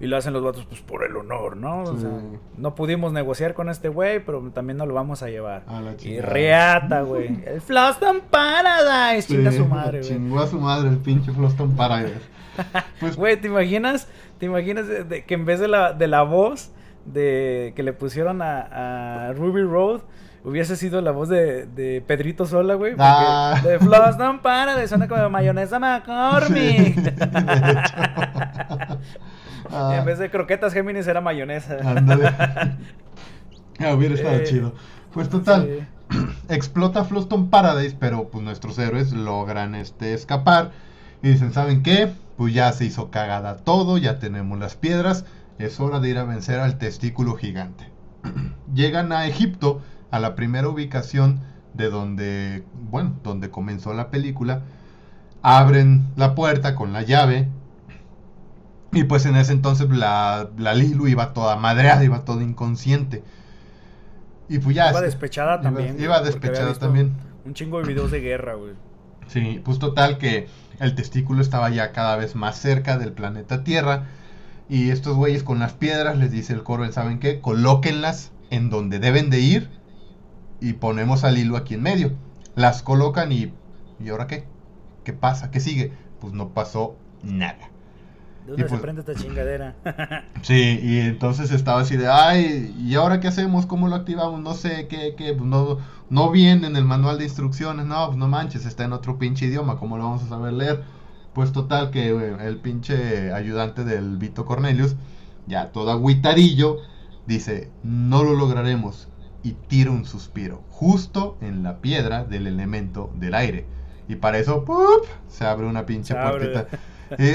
y 0.00 0.06
lo 0.06 0.16
hacen 0.16 0.32
los 0.32 0.42
vatos, 0.42 0.64
pues 0.66 0.80
por 0.80 1.04
el 1.04 1.16
honor, 1.16 1.56
¿no? 1.56 1.82
O 1.82 1.98
sea, 1.98 2.10
no 2.56 2.74
pudimos 2.74 3.12
negociar 3.12 3.54
con 3.54 3.68
este 3.68 3.88
güey, 3.88 4.24
pero 4.24 4.42
también 4.52 4.76
nos 4.76 4.88
lo 4.88 4.94
vamos 4.94 5.22
a 5.22 5.30
llevar. 5.30 5.64
y 6.02 6.20
reata, 6.20 7.02
güey. 7.02 7.42
El 7.46 7.60
Floston 7.60 8.22
Paradise, 8.30 9.28
chinga 9.28 9.52
su 9.52 9.66
madre, 9.66 10.00
güey. 10.00 10.10
Chingó 10.10 10.40
a 10.40 10.46
su 10.46 10.58
madre 10.58 10.88
el 10.88 10.98
pinche 10.98 11.32
Floston 11.32 11.72
Paradise. 11.76 12.20
Pues, 13.00 13.16
güey, 13.16 13.40
¿te 13.40 13.48
imaginas? 13.48 14.08
¿Te 14.38 14.46
imaginas 14.46 14.84
que 15.26 15.34
en 15.34 15.46
vez 15.46 15.58
de 15.58 15.68
la, 15.68 15.94
de 15.94 16.06
la 16.06 16.22
voz 16.22 16.70
de 17.06 17.72
que 17.74 17.82
le 17.82 17.92
pusieron 17.92 18.42
a, 18.42 19.28
a 19.28 19.32
Ruby 19.32 19.62
Road, 19.62 20.02
hubiese 20.44 20.76
sido 20.76 21.00
la 21.00 21.10
voz 21.10 21.28
de, 21.28 21.66
de 21.66 22.02
Pedrito 22.06 22.46
Sola, 22.46 22.74
güey. 22.74 22.94
Ah. 22.98 23.60
De 23.62 23.78
Floss 23.78 24.16
no 24.18 24.42
para, 24.42 24.76
de 24.76 24.88
suena 24.88 25.08
como 25.08 25.28
mayonesa 25.30 25.78
McCormick. 25.78 27.14
Ah. 29.74 29.96
En 29.96 30.04
vez 30.04 30.18
de 30.18 30.30
croquetas 30.30 30.74
Géminis 30.74 31.06
era 31.06 31.22
mayonesa. 31.22 31.78
Ándale. 31.82 32.30
Ah, 33.78 33.94
hubiera 33.94 34.14
estado 34.14 34.36
eh, 34.36 34.44
chido. 34.44 34.74
Pues 35.12 35.28
total, 35.28 35.88
explota 36.48 37.04
Floston 37.04 37.48
Paradise, 37.48 37.96
pero 37.98 38.28
pues 38.28 38.44
nuestros 38.44 38.78
héroes 38.78 39.12
logran 39.12 39.74
este 39.74 40.12
escapar. 40.14 40.72
Y 41.22 41.30
dicen, 41.30 41.52
¿saben 41.52 41.82
qué? 41.82 42.12
Pues 42.36 42.52
ya 42.54 42.70
se 42.72 42.84
hizo 42.84 43.10
cagada 43.10 43.56
todo, 43.56 43.98
ya 43.98 44.18
tenemos 44.18 44.58
las 44.58 44.76
piedras, 44.76 45.24
es 45.58 45.80
hora 45.80 46.00
de 46.00 46.10
ir 46.10 46.18
a 46.18 46.24
vencer 46.24 46.60
al 46.60 46.78
testículo 46.78 47.34
gigante. 47.34 47.90
Llegan 48.74 49.10
a 49.12 49.26
Egipto 49.26 49.80
a 50.12 50.20
la 50.20 50.36
primera 50.36 50.68
ubicación 50.68 51.40
de 51.74 51.90
donde, 51.90 52.64
bueno, 52.90 53.14
donde 53.24 53.50
comenzó 53.50 53.94
la 53.94 54.10
película, 54.10 54.62
abren 55.42 56.06
la 56.16 56.36
puerta 56.36 56.76
con 56.76 56.92
la 56.92 57.02
llave 57.02 57.48
y 58.92 59.04
pues 59.04 59.24
en 59.24 59.36
ese 59.36 59.52
entonces 59.52 59.88
la, 59.88 60.50
la 60.58 60.74
Lilu 60.74 61.08
iba 61.08 61.32
toda 61.32 61.56
madreada, 61.56 62.04
iba 62.04 62.24
toda 62.24 62.42
inconsciente. 62.42 63.24
Y 64.50 64.58
pues 64.58 64.76
ya... 64.76 64.90
Iba 64.90 65.00
despechada 65.00 65.62
también. 65.62 65.98
Iba 65.98 66.20
despechada 66.20 66.74
también. 66.74 67.14
Un 67.46 67.54
chingo 67.54 67.80
de 67.80 67.88
videos 67.88 68.10
de 68.10 68.20
guerra, 68.20 68.54
güey. 68.54 68.74
Sí, 69.28 69.62
pues 69.64 69.78
total 69.78 70.18
que 70.18 70.46
el 70.78 70.94
testículo 70.94 71.40
estaba 71.40 71.70
ya 71.70 71.92
cada 71.92 72.16
vez 72.16 72.34
más 72.34 72.58
cerca 72.58 72.98
del 72.98 73.12
planeta 73.12 73.64
Tierra. 73.64 74.08
Y 74.68 74.90
estos 74.90 75.16
güeyes 75.16 75.42
con 75.42 75.58
las 75.58 75.72
piedras 75.72 76.18
les 76.18 76.30
dice 76.30 76.52
el 76.52 76.62
coro, 76.62 76.90
¿saben 76.92 77.18
qué? 77.18 77.40
Colóquenlas 77.40 78.30
en 78.50 78.68
donde 78.68 78.98
deben 78.98 79.30
de 79.30 79.40
ir 79.40 79.81
y 80.62 80.74
ponemos 80.74 81.24
al 81.24 81.38
hilo 81.38 81.56
aquí 81.56 81.74
en 81.74 81.82
medio. 81.82 82.12
Las 82.54 82.82
colocan 82.82 83.32
y 83.32 83.52
¿y 84.00 84.08
ahora 84.10 84.26
qué? 84.26 84.44
¿Qué 85.04 85.12
pasa? 85.12 85.50
¿Qué 85.50 85.60
sigue? 85.60 85.92
Pues 86.20 86.32
no 86.32 86.50
pasó 86.50 86.96
nada. 87.22 87.68
¿De 88.46 88.48
dónde 88.52 88.62
Y 88.62 88.64
se 88.64 88.68
pues- 88.68 88.80
prende 88.80 89.00
esta 89.00 89.14
chingadera? 89.14 89.74
Sí, 90.42 90.80
y 90.82 90.98
entonces 91.00 91.52
estaba 91.52 91.80
así 91.82 91.96
de, 91.96 92.08
ay, 92.08 92.74
¿y 92.78 92.94
ahora 92.96 93.20
qué 93.20 93.28
hacemos? 93.28 93.66
¿Cómo 93.66 93.86
lo 93.88 93.94
activamos? 93.94 94.40
No 94.40 94.54
sé, 94.54 94.88
¿qué, 94.88 95.14
qué? 95.16 95.32
Pues 95.34 95.48
no, 95.48 95.78
no 96.10 96.30
viene 96.30 96.66
en 96.66 96.74
el 96.76 96.84
manual 96.84 97.18
de 97.18 97.24
instrucciones, 97.24 97.86
no, 97.86 98.06
pues 98.06 98.18
no 98.18 98.26
manches, 98.28 98.66
está 98.66 98.82
en 98.84 98.92
otro 98.92 99.18
pinche 99.18 99.46
idioma, 99.46 99.76
¿cómo 99.78 99.96
lo 99.98 100.04
vamos 100.04 100.24
a 100.24 100.28
saber 100.28 100.52
leer? 100.54 100.82
Pues 101.32 101.52
total 101.52 101.90
que 101.92 102.08
eh, 102.10 102.36
el 102.40 102.56
pinche 102.56 103.32
ayudante 103.32 103.84
del 103.84 104.16
Vito 104.18 104.44
Cornelius, 104.44 104.96
ya 105.46 105.70
todo 105.70 105.92
agüitarillo, 105.92 106.78
dice, 107.26 107.70
no 107.84 108.24
lo 108.24 108.34
lograremos, 108.34 109.08
y 109.42 109.52
tira 109.52 109.90
un 109.90 110.04
suspiro, 110.04 110.62
justo 110.70 111.36
en 111.40 111.62
la 111.62 111.80
piedra 111.80 112.24
del 112.24 112.46
elemento 112.46 113.10
del 113.14 113.34
aire. 113.34 113.66
Y 114.08 114.16
para 114.16 114.38
eso, 114.38 114.64
¡pup! 114.64 115.04
se 115.28 115.44
abre 115.46 115.66
una 115.66 115.86
pinche 115.86 116.14
puertita. 116.14 116.66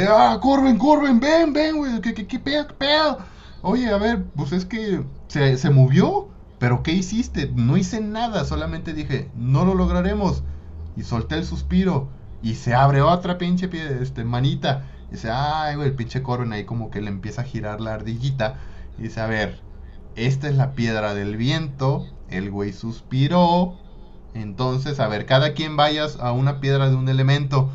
Ah, 0.09 0.39
Corben, 0.41 0.77
Corben, 0.77 1.19
ven, 1.19 1.53
ven, 1.53 1.77
güey, 1.77 2.01
¿qué, 2.01 2.13
qué, 2.13 2.25
qué 2.27 2.39
pedo, 2.39 2.67
qué 2.67 2.73
pedo? 2.73 3.19
Oye, 3.61 3.89
a 3.91 3.97
ver, 3.97 4.23
pues 4.35 4.51
es 4.51 4.65
que 4.65 5.03
se, 5.27 5.57
se 5.57 5.69
movió, 5.69 6.29
pero 6.59 6.81
¿qué 6.83 6.91
hiciste? 6.93 7.51
No 7.55 7.77
hice 7.77 8.01
nada, 8.01 8.45
solamente 8.45 8.93
dije, 8.93 9.29
no 9.35 9.65
lo 9.65 9.75
lograremos. 9.75 10.43
Y 10.95 11.03
solté 11.03 11.35
el 11.35 11.45
suspiro, 11.45 12.09
y 12.41 12.55
se 12.55 12.73
abre 12.73 13.01
otra 13.01 13.37
pinche 13.37 13.69
pie- 13.69 14.01
este, 14.01 14.23
manita. 14.23 14.85
Y 15.09 15.15
dice, 15.15 15.29
ay, 15.31 15.75
güey, 15.75 15.89
el 15.89 15.95
pinche 15.95 16.23
Corben 16.23 16.53
ahí 16.53 16.65
como 16.65 16.89
que 16.89 17.01
le 17.01 17.09
empieza 17.09 17.41
a 17.41 17.45
girar 17.45 17.79
la 17.81 17.93
ardillita. 17.95 18.55
Y 18.97 19.03
dice, 19.03 19.21
a 19.21 19.27
ver, 19.27 19.59
esta 20.17 20.49
es 20.49 20.55
la 20.55 20.73
piedra 20.73 21.13
del 21.13 21.37
viento, 21.37 22.05
el 22.29 22.51
güey 22.51 22.73
suspiró. 22.73 23.75
Entonces, 24.33 24.99
a 24.99 25.07
ver, 25.07 25.25
cada 25.25 25.53
quien 25.53 25.77
vayas 25.77 26.17
a 26.19 26.31
una 26.31 26.59
piedra 26.59 26.89
de 26.89 26.95
un 26.95 27.07
elemento 27.07 27.69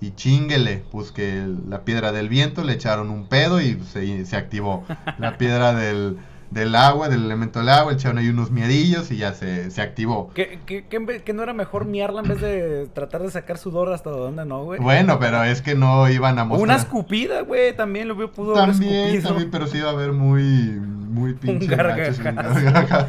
y 0.00 0.12
chinguele, 0.12 0.84
pues 0.90 1.10
que 1.10 1.46
la 1.68 1.84
piedra 1.84 2.12
del 2.12 2.28
viento 2.28 2.62
le 2.64 2.72
echaron 2.72 3.10
un 3.10 3.28
pedo 3.28 3.60
y 3.60 3.78
se 3.84 4.36
activó. 4.36 4.84
La 5.18 5.36
piedra 5.36 5.74
del, 5.74 6.18
del 6.50 6.74
agua, 6.74 7.08
del 7.08 7.24
elemento 7.24 7.58
del 7.58 7.68
agua, 7.68 7.92
echaron 7.92 8.18
ahí 8.18 8.28
unos 8.28 8.50
miedillos 8.50 9.10
y 9.10 9.18
ya 9.18 9.34
se, 9.34 9.70
se 9.70 9.82
activó. 9.82 10.30
¿Que, 10.34 10.60
que, 10.66 10.86
que 10.86 11.32
no 11.34 11.42
era 11.42 11.52
mejor 11.52 11.84
miarla 11.84 12.22
en 12.22 12.28
vez 12.28 12.40
de 12.40 12.86
tratar 12.94 13.22
de 13.22 13.30
sacar 13.30 13.58
sudor 13.58 13.92
hasta 13.92 14.10
donde 14.10 14.44
no, 14.46 14.64
güey? 14.64 14.80
Bueno, 14.80 15.18
pero 15.18 15.42
es 15.44 15.60
que 15.62 15.74
no 15.74 16.08
iban 16.08 16.38
a 16.38 16.44
mostrar. 16.44 16.64
Una 16.64 16.76
escupida, 16.76 17.42
güey, 17.42 17.76
también 17.76 18.08
lo 18.08 18.16
vio- 18.16 18.30
pudo 18.32 18.56
haber 18.56 18.70
También, 18.70 18.94
escupido. 18.94 19.28
también, 19.28 19.50
pero 19.50 19.66
sí 19.66 19.78
iba 19.78 19.90
a 19.90 19.92
haber 19.92 20.12
muy, 20.12 20.42
muy 20.42 21.34
pinche 21.34 21.66
gargajazo. 21.66 22.22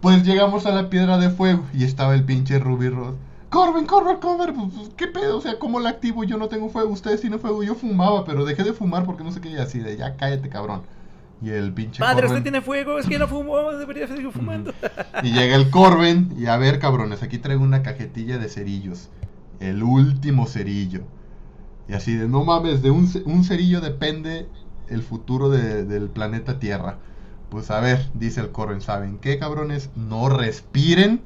pues 0.00 0.22
llegamos 0.24 0.66
a 0.66 0.70
la 0.70 0.90
piedra 0.90 1.18
de 1.18 1.30
fuego 1.30 1.64
y 1.72 1.84
estaba 1.84 2.14
el 2.14 2.24
pinche 2.24 2.58
Ruby 2.58 2.88
Rod. 2.88 3.14
Corben, 3.54 3.86
Corben, 3.86 4.16
Corben, 4.18 4.54
pues, 4.54 4.72
pues, 4.76 4.88
¿qué 4.96 5.06
pedo? 5.06 5.38
O 5.38 5.40
sea, 5.40 5.58
¿cómo 5.58 5.78
la 5.80 5.90
activo? 5.90 6.24
Yo 6.24 6.36
no 6.36 6.48
tengo 6.48 6.68
fuego, 6.68 6.90
ustedes 6.90 7.20
tienen 7.20 7.38
fuego. 7.38 7.62
Yo 7.62 7.74
fumaba, 7.74 8.24
pero 8.24 8.44
dejé 8.44 8.64
de 8.64 8.72
fumar 8.72 9.04
porque 9.04 9.22
no 9.24 9.30
sé 9.32 9.40
qué. 9.40 9.50
Y 9.50 9.56
así 9.56 9.78
de, 9.78 9.96
ya 9.96 10.16
cállate, 10.16 10.48
cabrón. 10.48 10.82
Y 11.40 11.50
el 11.50 11.72
pinche 11.72 12.00
Padre, 12.00 12.22
Corben- 12.26 12.30
usted 12.32 12.42
tiene 12.42 12.60
fuego, 12.62 12.98
es 12.98 13.06
que 13.06 13.18
no 13.18 13.28
fumó, 13.28 13.70
debería 13.78 14.06
seguir 14.08 14.30
fumando. 14.32 14.72
y 15.22 15.32
llega 15.32 15.56
el 15.56 15.70
Corben 15.70 16.34
y 16.38 16.46
a 16.46 16.56
ver, 16.56 16.78
cabrones, 16.78 17.22
aquí 17.22 17.38
traigo 17.38 17.62
una 17.62 17.82
cajetilla 17.82 18.38
de 18.38 18.48
cerillos. 18.48 19.08
El 19.60 19.82
último 19.82 20.46
cerillo. 20.46 21.02
Y 21.88 21.92
así 21.92 22.14
de, 22.16 22.28
no 22.28 22.44
mames, 22.44 22.82
de 22.82 22.90
un, 22.90 23.06
ce- 23.06 23.22
un 23.24 23.44
cerillo 23.44 23.80
depende 23.80 24.48
el 24.88 25.02
futuro 25.02 25.48
de- 25.50 25.84
del 25.84 26.08
planeta 26.08 26.58
Tierra. 26.58 26.98
Pues 27.50 27.70
a 27.70 27.78
ver, 27.80 28.10
dice 28.14 28.40
el 28.40 28.50
Corben, 28.50 28.80
¿saben 28.80 29.18
qué, 29.18 29.38
cabrones? 29.38 29.90
No 29.94 30.28
respiren. 30.28 31.20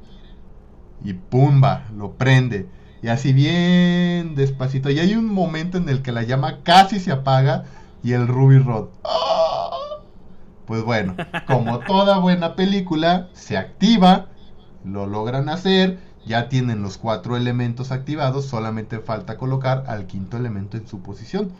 Y 1.03 1.13
pumba, 1.13 1.85
lo 1.95 2.13
prende. 2.13 2.67
Y 3.01 3.07
así 3.07 3.33
bien 3.33 4.35
despacito. 4.35 4.89
Y 4.89 4.99
hay 4.99 5.15
un 5.15 5.25
momento 5.25 5.77
en 5.77 5.87
el 5.89 6.01
que 6.01 6.11
la 6.11 6.23
llama 6.23 6.59
casi 6.63 6.99
se 6.99 7.11
apaga 7.11 7.65
y 8.03 8.13
el 8.13 8.27
Ruby 8.27 8.59
Rod. 8.59 8.89
¡ah! 9.03 9.69
Pues 10.65 10.83
bueno, 10.83 11.15
como 11.47 11.79
toda 11.79 12.19
buena 12.19 12.55
película, 12.55 13.29
se 13.33 13.57
activa, 13.57 14.27
lo 14.83 15.07
logran 15.07 15.49
hacer, 15.49 15.97
ya 16.25 16.47
tienen 16.47 16.83
los 16.83 16.97
cuatro 16.97 17.35
elementos 17.35 17.91
activados, 17.91 18.45
solamente 18.45 18.99
falta 18.99 19.37
colocar 19.37 19.85
al 19.87 20.05
quinto 20.05 20.37
elemento 20.37 20.77
en 20.77 20.87
su 20.87 21.01
posición. 21.01 21.51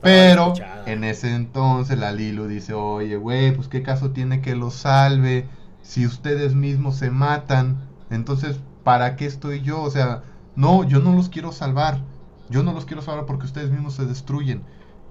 Pero, 0.00 0.54
en 0.86 1.04
ese 1.04 1.34
entonces 1.34 1.98
la 1.98 2.12
Lilu 2.12 2.46
dice, 2.46 2.74
oye, 2.74 3.16
güey, 3.16 3.54
pues 3.54 3.68
qué 3.68 3.82
caso 3.82 4.12
tiene 4.12 4.40
que 4.40 4.54
los 4.54 4.74
salve 4.74 5.46
si 5.82 6.06
ustedes 6.06 6.54
mismos 6.54 6.96
se 6.96 7.10
matan. 7.10 7.78
Entonces, 8.14 8.58
¿para 8.82 9.16
qué 9.16 9.26
estoy 9.26 9.62
yo? 9.62 9.82
O 9.82 9.90
sea, 9.90 10.22
no, 10.56 10.84
yo 10.84 11.00
no 11.00 11.12
los 11.14 11.28
quiero 11.28 11.52
salvar. 11.52 12.00
Yo 12.48 12.62
no 12.62 12.72
los 12.72 12.84
quiero 12.84 13.02
salvar 13.02 13.26
porque 13.26 13.46
ustedes 13.46 13.70
mismos 13.70 13.94
se 13.94 14.06
destruyen. 14.06 14.62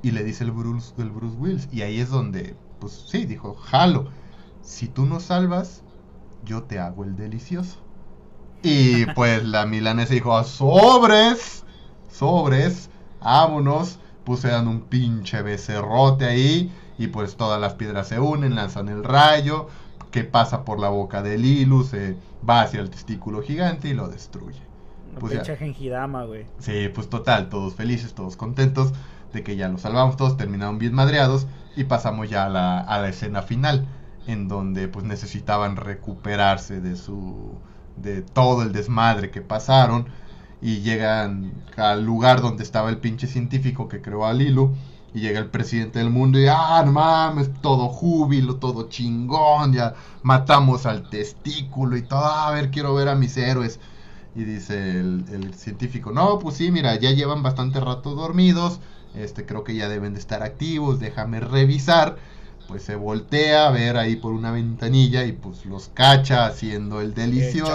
Y 0.02 0.12
le 0.12 0.24
dice 0.24 0.44
el 0.44 0.52
Bruce, 0.52 0.94
el 0.98 1.12
Bruce 1.12 1.36
Willis. 1.38 1.70
Y 1.72 1.82
ahí 1.82 2.00
es 2.00 2.10
donde, 2.10 2.56
pues 2.80 3.06
sí, 3.08 3.26
dijo, 3.26 3.56
jalo. 3.56 4.08
Si 4.62 4.88
tú 4.88 5.06
nos 5.06 5.24
salvas, 5.24 5.84
yo 6.46 6.64
te 6.64 6.80
hago 6.80 7.04
el 7.04 7.16
delicioso. 7.16 7.78
Y 8.62 9.06
pues 9.08 9.44
la 9.44 9.66
milanesa 9.66 10.14
dijo, 10.14 10.44
sobres, 10.44 11.64
sobres, 12.10 12.90
vámonos. 13.22 14.00
Pusieron 14.24 14.68
un 14.68 14.82
pinche 14.82 15.42
becerrote 15.42 16.26
ahí. 16.26 16.72
Y 16.98 17.08
pues 17.08 17.36
todas 17.36 17.60
las 17.60 17.74
piedras 17.74 18.08
se 18.08 18.20
unen, 18.20 18.56
lanzan 18.56 18.88
el 18.88 19.04
rayo. 19.04 19.68
Que 20.14 20.24
pasa 20.24 20.64
por 20.64 20.80
la 20.80 20.88
boca 20.88 21.22
del 21.22 21.42
Lilu, 21.42 21.84
se 21.84 22.16
va 22.48 22.62
hacia 22.62 22.80
el 22.80 22.90
testículo 22.90 23.42
gigante 23.42 23.90
y 23.90 23.94
lo 23.94 24.08
destruye. 24.08 24.62
Una 25.12 25.20
pues 25.20 25.34
ya. 25.34 25.40
pinche 25.40 25.58
gengidama, 25.58 26.24
güey. 26.24 26.46
Sí, 26.60 26.90
pues 26.94 27.10
total, 27.10 27.50
todos 27.50 27.76
felices, 27.76 28.14
todos 28.14 28.38
contentos 28.38 28.94
de 29.34 29.44
que 29.44 29.56
ya 29.58 29.68
lo 29.68 29.78
salvamos, 29.78 30.16
todos 30.16 30.38
terminaron 30.38 30.78
bien 30.78 30.94
madreados 30.94 31.48
y 31.76 31.84
pasamos 31.86 32.30
ya 32.30 32.46
a 32.46 32.50
la, 32.50 32.80
a 32.80 33.02
la 33.02 33.10
escena 33.10 33.42
final, 33.42 33.88
en 34.28 34.48
donde 34.48 34.88
pues 34.88 35.04
necesitaban 35.04 35.76
recuperarse 35.76 36.80
de 36.80 36.96
su 36.96 37.58
de 37.98 38.22
todo 38.22 38.64
el 38.64 38.72
desmadre 38.72 39.32
que 39.32 39.42
pasaron 39.42 40.06
y 40.62 40.82
llegan 40.82 41.52
al 41.76 42.06
lugar 42.06 42.42
donde 42.42 42.64
estaba 42.64 42.90
el 42.90 42.98
pinche 42.98 43.28
científico 43.28 43.88
que 43.88 44.02
creó 44.02 44.26
a 44.26 44.34
Lilu 44.34 44.74
y 45.14 45.20
llega 45.20 45.40
el 45.40 45.48
presidente 45.48 46.00
del 46.00 46.10
mundo 46.10 46.40
y 46.40 46.48
ah, 46.50 46.82
no 46.86 46.92
mames, 46.92 47.50
todo 47.62 47.88
júbilo, 47.90 48.56
todo 48.56 48.90
chingón, 48.90 49.74
ya 49.74 49.94
matamos 50.24 50.86
al 50.86 51.10
testículo 51.10 51.96
y 51.98 52.02
todo, 52.02 52.20
"Ah, 52.26 52.48
a 52.48 52.52
ver, 52.52 52.72
quiero 52.72 52.94
ver 52.96 53.08
a 53.10 53.16
mis 53.16 53.38
héroes. 53.38 53.80
Y 54.36 54.44
dice 54.44 55.00
el, 55.00 55.26
el 55.32 55.54
científico, 55.54 56.12
no, 56.12 56.40
pues 56.40 56.56
sí, 56.56 56.72
mira, 56.72 56.96
ya 56.96 57.12
llevan 57.12 57.44
bastante 57.44 57.80
rato 57.80 58.16
dormidos, 58.16 58.80
este 59.16 59.46
creo 59.46 59.64
que 59.64 59.76
ya 59.76 59.88
deben 59.88 60.14
de 60.16 60.20
estar 60.20 60.42
activos, 60.42 61.00
déjame 61.00 61.40
revisar. 61.40 62.18
Pues 62.68 62.82
se 62.82 62.96
voltea 62.96 63.68
a 63.68 63.72
ver 63.72 63.98
ahí 63.98 64.16
por 64.16 64.32
una 64.32 64.50
ventanilla 64.50 65.26
y 65.26 65.34
pues 65.34 65.66
los 65.66 65.90
cacha 65.94 66.46
haciendo 66.46 67.02
el 67.02 67.14
delicioso. 67.14 67.72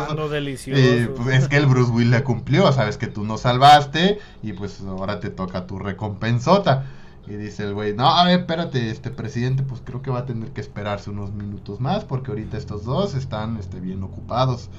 Eh, 0.81 1.09
pues 1.15 1.43
es 1.43 1.49
que 1.49 1.59
el 1.59 1.67
Bruce 1.67 1.93
Willis 1.93 2.11
le 2.11 2.25
cumplió, 2.25 2.73
sabes 2.73 2.97
que 2.97 3.07
tú 3.07 3.23
nos 3.23 3.43
salvaste 3.43 4.19
y 4.43 4.55
pues 4.55 4.81
ahora 4.81 5.21
te 5.21 5.29
toca 5.29 5.67
tu 5.67 5.79
recompensota. 5.79 6.87
Y 7.29 7.35
dice 7.35 7.65
el 7.65 7.75
güey, 7.75 7.95
no, 7.95 8.09
a 8.09 8.25
ver, 8.25 8.41
espérate, 8.41 8.91
este 8.91 9.11
presidente, 9.11 9.63
pues 9.63 9.83
creo 9.85 10.01
que 10.01 10.11
va 10.11 10.21
a 10.21 10.25
tener 10.27 10.51
que 10.53 10.63
esperarse 10.63 11.11
unos 11.11 11.33
minutos 11.33 11.79
más 11.79 12.05
porque 12.05 12.31
ahorita 12.31 12.57
estos 12.57 12.85
dos 12.85 13.15
están 13.15 13.59
este, 13.59 13.81
bien 13.81 14.03
ocupados. 14.03 14.71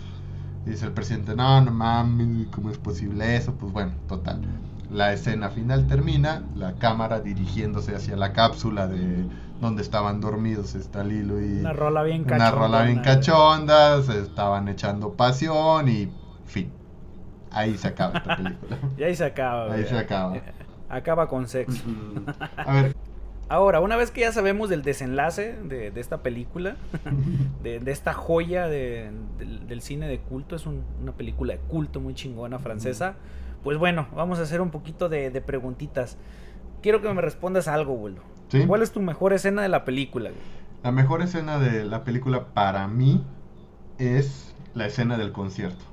Y 0.65 0.71
dice 0.71 0.85
el 0.87 0.91
presidente, 0.93 1.35
no, 1.35 1.61
no 1.61 1.71
mames, 1.71 2.47
¿cómo 2.47 2.71
es 2.71 2.77
posible 2.79 3.35
eso? 3.35 3.53
Pues 3.53 3.71
bueno, 3.71 3.91
total. 4.07 4.41
La 4.89 5.13
escena 5.13 5.49
final 5.49 5.85
termina, 5.85 6.43
la 6.55 6.73
cámara 6.73 7.19
dirigiéndose 7.19 7.95
hacia 7.95 8.15
la 8.17 8.33
cápsula 8.33 8.87
de 8.87 9.25
donde 9.61 9.81
estaban 9.81 10.19
dormidos 10.21 10.73
está 10.73 11.03
Lilo 11.03 11.39
y... 11.39 11.59
Una 11.59 11.73
rola 11.73 12.01
bien 12.03 12.21
Una 12.21 12.37
cachonda. 12.37 12.51
rola 12.51 12.83
bien 12.83 12.99
cachonda, 13.01 14.01
se 14.01 14.19
estaban 14.21 14.67
echando 14.69 15.13
pasión 15.13 15.87
y 15.89 16.09
fin. 16.45 16.71
Ahí 17.51 17.77
se 17.77 17.89
acaba 17.89 18.17
esta 18.17 18.35
película. 18.37 18.77
Y 18.97 19.03
ahí 19.03 19.15
se 19.15 19.25
acaba, 19.25 19.71
Ahí 19.73 19.85
se 19.85 19.97
acaba. 19.97 20.33
Acaba 20.89 21.27
con 21.27 21.47
sexo. 21.47 21.83
A 22.57 22.73
ver, 22.73 22.95
Ahora, 23.51 23.79
una 23.79 23.95
vez 23.95 24.11
que 24.11 24.21
ya 24.21 24.31
sabemos 24.31 24.69
del 24.69 24.83
desenlace 24.83 25.55
de, 25.63 25.89
de 25.89 26.01
esta 26.01 26.19
película, 26.21 26.75
de, 27.63 27.79
de 27.79 27.91
esta 27.91 28.13
joya 28.13 28.67
de- 28.67 29.09
del, 29.39 29.67
del 29.67 29.81
cine 29.81 30.07
de 30.07 30.19
culto, 30.19 30.55
es 30.55 30.67
un- 30.67 30.83
una 31.01 31.13
película 31.13 31.53
de 31.53 31.59
culto 31.59 31.99
muy 31.99 32.13
chingona 32.13 32.59
francesa, 32.59 33.15
pues 33.63 33.79
bueno, 33.79 34.07
vamos 34.15 34.37
a 34.37 34.43
hacer 34.43 34.61
un 34.61 34.69
poquito 34.69 35.09
de, 35.09 35.31
de 35.31 35.41
preguntitas. 35.41 36.15
Quiero 36.83 37.01
que 37.01 37.11
me 37.11 37.21
respondas 37.21 37.67
algo, 37.67 37.95
güey. 37.95 38.13
¿sí? 38.49 38.65
¿Cuál 38.67 38.83
es 38.83 38.91
tu 38.91 38.99
mejor 39.01 39.33
escena 39.33 39.63
de 39.63 39.69
la 39.69 39.83
película? 39.83 40.29
güey? 40.29 40.41
La 40.83 40.91
mejor 40.91 41.23
escena 41.23 41.57
de 41.57 41.85
la 41.85 42.03
película 42.03 42.53
para 42.53 42.87
mí 42.87 43.23
es 43.97 44.53
la 44.75 44.85
escena 44.85 45.17
del 45.17 45.31
concierto. 45.31 45.83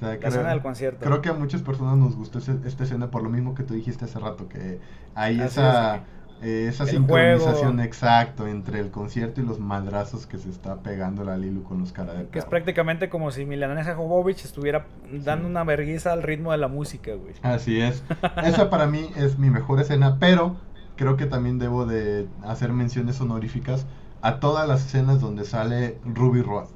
O 0.00 0.02
sea, 0.02 0.08
La 0.12 0.18
creo, 0.18 0.28
escena 0.30 0.48
del 0.50 0.62
concierto. 0.62 1.04
creo 1.04 1.20
que 1.20 1.28
a 1.28 1.34
muchas 1.34 1.60
personas 1.62 1.96
nos 1.98 2.16
gustó 2.16 2.38
ese- 2.38 2.56
esta 2.64 2.84
escena 2.84 3.10
por 3.10 3.22
lo 3.22 3.28
mismo 3.28 3.54
que 3.54 3.62
tú 3.64 3.74
dijiste 3.74 4.06
hace 4.06 4.18
rato, 4.18 4.48
que 4.48 4.80
hay 5.14 5.36
Así 5.40 5.60
esa 5.60 5.96
eh, 6.42 6.68
esa 6.70 6.86
sincronización 6.86 7.72
juego. 7.74 7.82
exacto 7.82 8.46
entre 8.46 8.80
el 8.80 8.90
concierto 8.90 9.42
y 9.42 9.44
los 9.44 9.58
madrazos 9.60 10.26
que 10.26 10.38
se 10.38 10.48
está 10.48 10.76
pegando 10.76 11.22
la 11.22 11.36
Lilu 11.36 11.62
con 11.64 11.80
los 11.80 11.92
cara 11.92 12.14
de 12.14 12.28
Que 12.28 12.38
es 12.38 12.46
prácticamente 12.46 13.10
como 13.10 13.30
si 13.30 13.44
Milanesa 13.44 13.94
Jovovich 13.94 14.42
estuviera 14.46 14.86
dando 15.12 15.44
Sí. 15.44 15.50
una 15.50 15.64
vergüenza 15.64 16.14
al 16.14 16.22
ritmo 16.22 16.52
de 16.52 16.56
la 16.56 16.68
música, 16.68 17.12
güey. 17.14 17.34
Así 17.42 17.78
es. 17.82 18.02
Esa 18.42 18.70
para 18.70 18.86
mí 18.86 19.10
es 19.16 19.38
mi 19.38 19.50
mejor 19.50 19.80
escena, 19.80 20.16
pero 20.18 20.56
creo 20.96 21.18
que 21.18 21.26
también 21.26 21.58
debo 21.58 21.84
de 21.84 22.26
hacer 22.42 22.72
menciones 22.72 23.20
honoríficas 23.20 23.84
a 24.22 24.40
todas 24.40 24.66
las 24.66 24.86
escenas 24.86 25.20
donde 25.20 25.44
sale 25.44 25.98
Ruby 26.06 26.40
Road. 26.40 26.68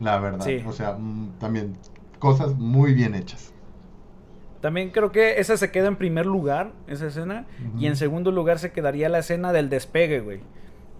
La 0.00 0.18
verdad. 0.18 0.46
Sí. 0.46 0.62
O 0.66 0.72
sea, 0.72 0.94
mm, 0.98 1.32
también 1.38 1.76
cosas 2.24 2.54
muy 2.56 2.94
bien 2.94 3.14
hechas. 3.14 3.52
También 4.62 4.90
creo 4.90 5.12
que 5.12 5.38
esa 5.40 5.58
se 5.58 5.70
queda 5.70 5.88
en 5.88 5.96
primer 5.96 6.24
lugar, 6.24 6.72
esa 6.86 7.06
escena. 7.06 7.44
Y 7.78 7.86
en 7.86 7.96
segundo 7.96 8.30
lugar 8.32 8.58
se 8.58 8.72
quedaría 8.72 9.08
la 9.10 9.18
escena 9.18 9.52
del 9.52 9.68
despegue, 9.68 10.20
güey. 10.20 10.40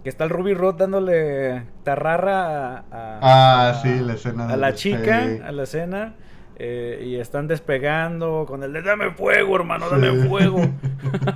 Que 0.03 0.09
está 0.09 0.23
el 0.23 0.29
Ruby 0.29 0.53
Roth 0.53 0.77
dándole 0.77 1.63
tarrara 1.83 2.45
a, 2.45 2.77
a- 2.91 3.19
Ah, 3.23 3.69
a- 3.71 3.73
sí, 3.81 3.89
la 4.01 4.13
escena 4.13 4.45
a 4.45 4.47
del 4.49 4.61
la 4.61 4.71
despegue. 4.71 4.97
chica, 4.99 5.47
a 5.47 5.51
la 5.51 5.63
escena. 5.63 6.15
eh, 6.57 7.03
y 7.05 7.15
están 7.15 7.47
despegando 7.47 8.45
con 8.47 8.63
el 8.63 8.71
de 8.71 8.81
dame 8.81 9.11
fuego, 9.11 9.55
hermano, 9.57 9.87
Sí. 9.89 9.95
dame 9.99 10.25
fuego. 10.29 10.61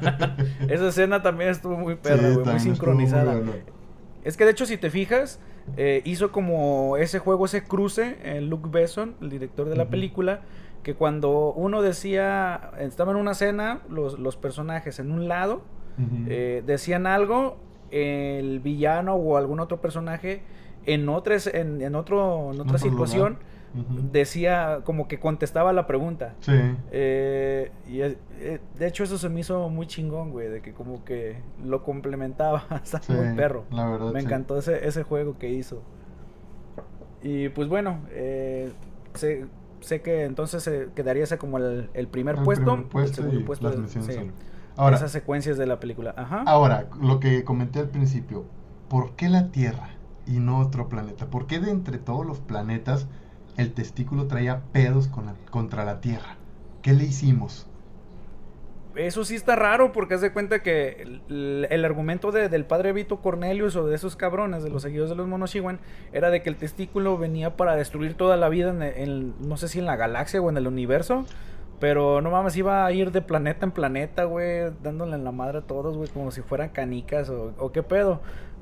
esa 0.70 0.88
escena 0.88 1.22
también 1.22 1.50
estuvo 1.50 1.76
muy 1.78 1.96
perra, 1.96 2.30
Sí, 2.30 2.34
güey, 2.36 2.46
muy 2.46 2.60
sincronizada. 2.60 3.32
muy 3.34 3.42
bueno. 3.42 3.79
Es 4.24 4.38
que 4.38 4.46
de 4.46 4.52
hecho, 4.52 4.66
si 4.66 4.78
te 4.78 4.90
fijas, 4.90 5.40
eh, 5.78 6.02
hizo 6.06 6.32
como 6.32 6.98
ese 6.98 7.20
juego, 7.20 7.46
ese 7.46 7.64
cruce, 7.64 8.18
en 8.24 8.50
Luke 8.50 8.70
Besson, 8.72 9.16
el 9.22 9.30
director 9.30 9.70
de 9.70 9.76
la 9.76 9.90
película, 9.90 10.42
que 10.84 10.96
cuando 10.96 11.54
uno 11.54 11.82
decía, 11.82 12.72
estaba 12.80 13.12
en 13.12 13.18
una 13.18 13.32
escena, 13.32 13.82
los, 13.90 14.20
los 14.20 14.38
personajes 14.38 15.00
en 15.00 15.12
un 15.12 15.28
lado, 15.28 15.62
eh, 16.28 16.64
decían 16.66 17.08
algo, 17.08 17.58
el 17.92 18.62
villano 18.62 19.16
o 19.16 19.36
algún 19.36 19.60
otro 19.60 19.82
personaje 19.82 20.44
en, 20.86 21.10
otra, 21.10 21.36
en, 21.54 21.82
en 21.82 21.96
otro, 21.96 22.52
en 22.54 22.62
otra 22.62 22.78
situación 22.78 23.38
decía, 24.12 24.82
como 24.84 25.08
que 25.08 25.20
contestaba 25.20 25.74
la 25.74 25.86
pregunta. 25.88 26.36
Sí. 26.42 26.54
Eh, 26.92 27.72
y 27.88 28.02
eh, 28.02 28.18
de 28.78 28.88
hecho 28.88 29.04
eso 29.04 29.18
se 29.18 29.30
me 29.30 29.42
hizo 29.42 29.70
muy 29.70 29.88
chingón, 29.88 30.32
güey, 30.32 30.50
de 30.50 30.62
que 30.62 30.74
como 30.74 31.04
que 31.06 31.38
lo 31.64 31.84
complementaba, 31.84 32.64
está 32.84 33.02
Sí, 33.02 33.14
muy 33.14 33.36
perro. 33.36 33.66
la 33.72 33.88
verdad, 33.90 34.12
Me 34.12 34.20
sí. 34.22 34.26
encantó 34.26 34.58
ese, 34.58 34.88
ese 34.88 35.04
juego 35.04 35.38
que 35.38 35.50
hizo. 35.50 35.82
Y 37.22 37.50
pues 37.50 37.68
bueno, 37.68 38.00
eh, 38.12 38.72
sé, 39.14 39.46
sé 39.82 40.02
que 40.02 40.24
entonces 40.24 40.64
se 40.64 40.88
quedaría 40.96 41.24
ese 41.26 41.38
como 41.38 41.58
el, 41.58 41.90
el 41.94 42.08
primer 42.08 42.38
El 42.38 42.44
puesto. 42.44 42.66
primer 42.66 42.90
puesto 42.90 43.22
el 43.22 43.28
segundo 43.28 43.42
y 43.42 43.44
puesto 43.44 43.70
las 43.70 43.94
de- 43.94 44.02
sí. 44.02 44.32
Ahora, 44.78 44.96
esas 44.96 45.12
secuencias 45.12 45.58
de 45.58 45.66
la 45.66 45.80
película. 45.82 46.14
Ajá. 46.16 46.44
Ahora, 46.46 46.88
lo 47.02 47.20
que 47.20 47.44
comenté 47.44 47.80
al 47.80 47.90
principio, 47.90 48.46
¿por 48.88 49.16
qué 49.18 49.28
la 49.28 49.52
Tierra 49.52 49.90
y 50.26 50.40
no 50.40 50.60
otro 50.60 50.88
planeta? 50.88 51.30
¿Por 51.30 51.48
qué 51.48 51.60
de 51.60 51.70
entre 51.72 51.98
todos 51.98 52.26
los 52.26 52.40
planetas 52.40 53.08
el 53.60 53.74
testículo 53.74 54.28
traía 54.28 54.62
pedos 54.72 55.10
contra 55.52 55.86
la 55.86 56.02
Tierra? 56.02 56.38
¿Qué 56.82 56.94
le 56.94 57.04
hicimos? 57.06 57.68
Eso 58.96 59.24
sí 59.24 59.36
está 59.36 59.56
raro 59.56 59.92
porque 59.92 60.16
haz 60.16 60.22
de 60.22 60.34
cuenta 60.34 60.64
que 60.64 61.22
el, 61.30 61.86
argumento 61.86 62.32
de- 62.32 62.50
del 62.50 62.66
padre 62.66 62.92
Vito 62.92 63.18
Cornelius 63.22 63.76
o 63.76 63.86
de 63.86 63.96
esos 63.96 64.16
cabrones, 64.16 64.64
de 64.64 64.70
los 64.70 64.82
seguidores 64.82 65.12
de 65.12 65.16
los 65.16 65.28
Monoshiwan, 65.28 65.80
era 66.12 66.32
de 66.32 66.42
que 66.42 66.50
el 66.50 66.58
testículo 66.58 67.18
venía 67.18 67.56
para 67.56 67.76
destruir 67.76 68.16
toda 68.16 68.36
la 68.36 68.50
vida 68.50 68.72
en, 68.96 69.36
no 69.48 69.58
sé 69.58 69.68
si 69.68 69.80
en 69.80 69.86
la 69.86 69.96
galaxia 69.96 70.42
o 70.42 70.50
en 70.50 70.58
el 70.58 70.68
universo. 70.68 71.26
Pero 71.80 72.20
no 72.20 72.30
mames, 72.32 72.58
iba 72.58 72.86
a 72.86 72.92
ir 72.92 73.12
de 73.12 73.22
planeta 73.22 73.66
en 73.66 73.72
planeta, 73.72 74.26
güey, 74.26 74.70
dándole 74.84 75.16
en 75.16 75.24
la 75.24 75.32
madre 75.32 75.60
a 75.60 75.62
todos, 75.62 75.96
güey, 75.96 76.10
como 76.10 76.30
si 76.32 76.42
fueran 76.42 76.70
canicas 76.70 77.30
o 77.30 77.72
qué 77.72 77.84
pedo. 77.84 78.20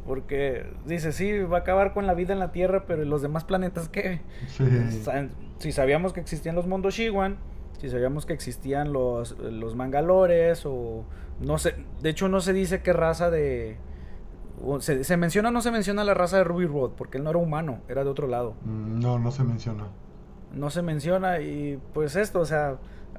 Porque 0.07 0.65
dice, 0.85 1.11
sí, 1.11 1.37
va 1.39 1.57
a 1.57 1.59
acabar 1.61 1.93
con 1.93 2.07
la 2.07 2.13
vida 2.13 2.31
en 2.33 2.39
la 2.39 2.51
Tierra, 2.51 2.85
pero 2.87 3.03
¿y 3.03 3.05
los 3.05 3.21
demás 3.21 3.43
planetas 3.43 3.89
qué? 3.89 4.21
Sí. 4.47 4.63
Si 5.59 5.71
sabíamos 5.71 6.13
que 6.13 6.21
existían 6.21 6.55
los 6.55 6.65
Mondoshiwan, 6.65 7.37
si 7.79 7.89
sabíamos 7.89 8.25
que 8.25 8.33
existían 8.33 8.93
los, 8.93 9.37
los 9.39 9.75
Mangalores, 9.75 10.65
o 10.65 11.03
no 11.41 11.57
sé, 11.57 11.75
de 12.01 12.09
hecho 12.09 12.29
no 12.29 12.39
se 12.41 12.53
dice 12.53 12.81
qué 12.81 12.93
raza 12.93 13.29
de... 13.29 13.77
o 14.63 14.79
se, 14.79 15.03
se 15.03 15.17
menciona 15.17 15.49
o 15.49 15.51
no 15.51 15.61
se 15.61 15.71
menciona 15.71 16.03
la 16.03 16.13
raza 16.13 16.37
de 16.37 16.43
Ruby 16.45 16.65
Road, 16.67 16.91
porque 16.97 17.17
él 17.17 17.23
no 17.25 17.29
era 17.31 17.39
humano, 17.39 17.79
era 17.89 18.03
de 18.03 18.09
otro 18.09 18.27
lado. 18.27 18.55
Mm, 18.63 18.99
No, 18.99 19.19
no 19.19 19.31
se 19.31 19.43
menciona. 19.43 19.87
No 20.53 20.69
se 20.69 20.81
menciona 20.81 21.41
y 21.41 21.79
pues 21.93 22.15
esto, 22.15 22.39
o 22.39 22.45
sea, 22.45 22.77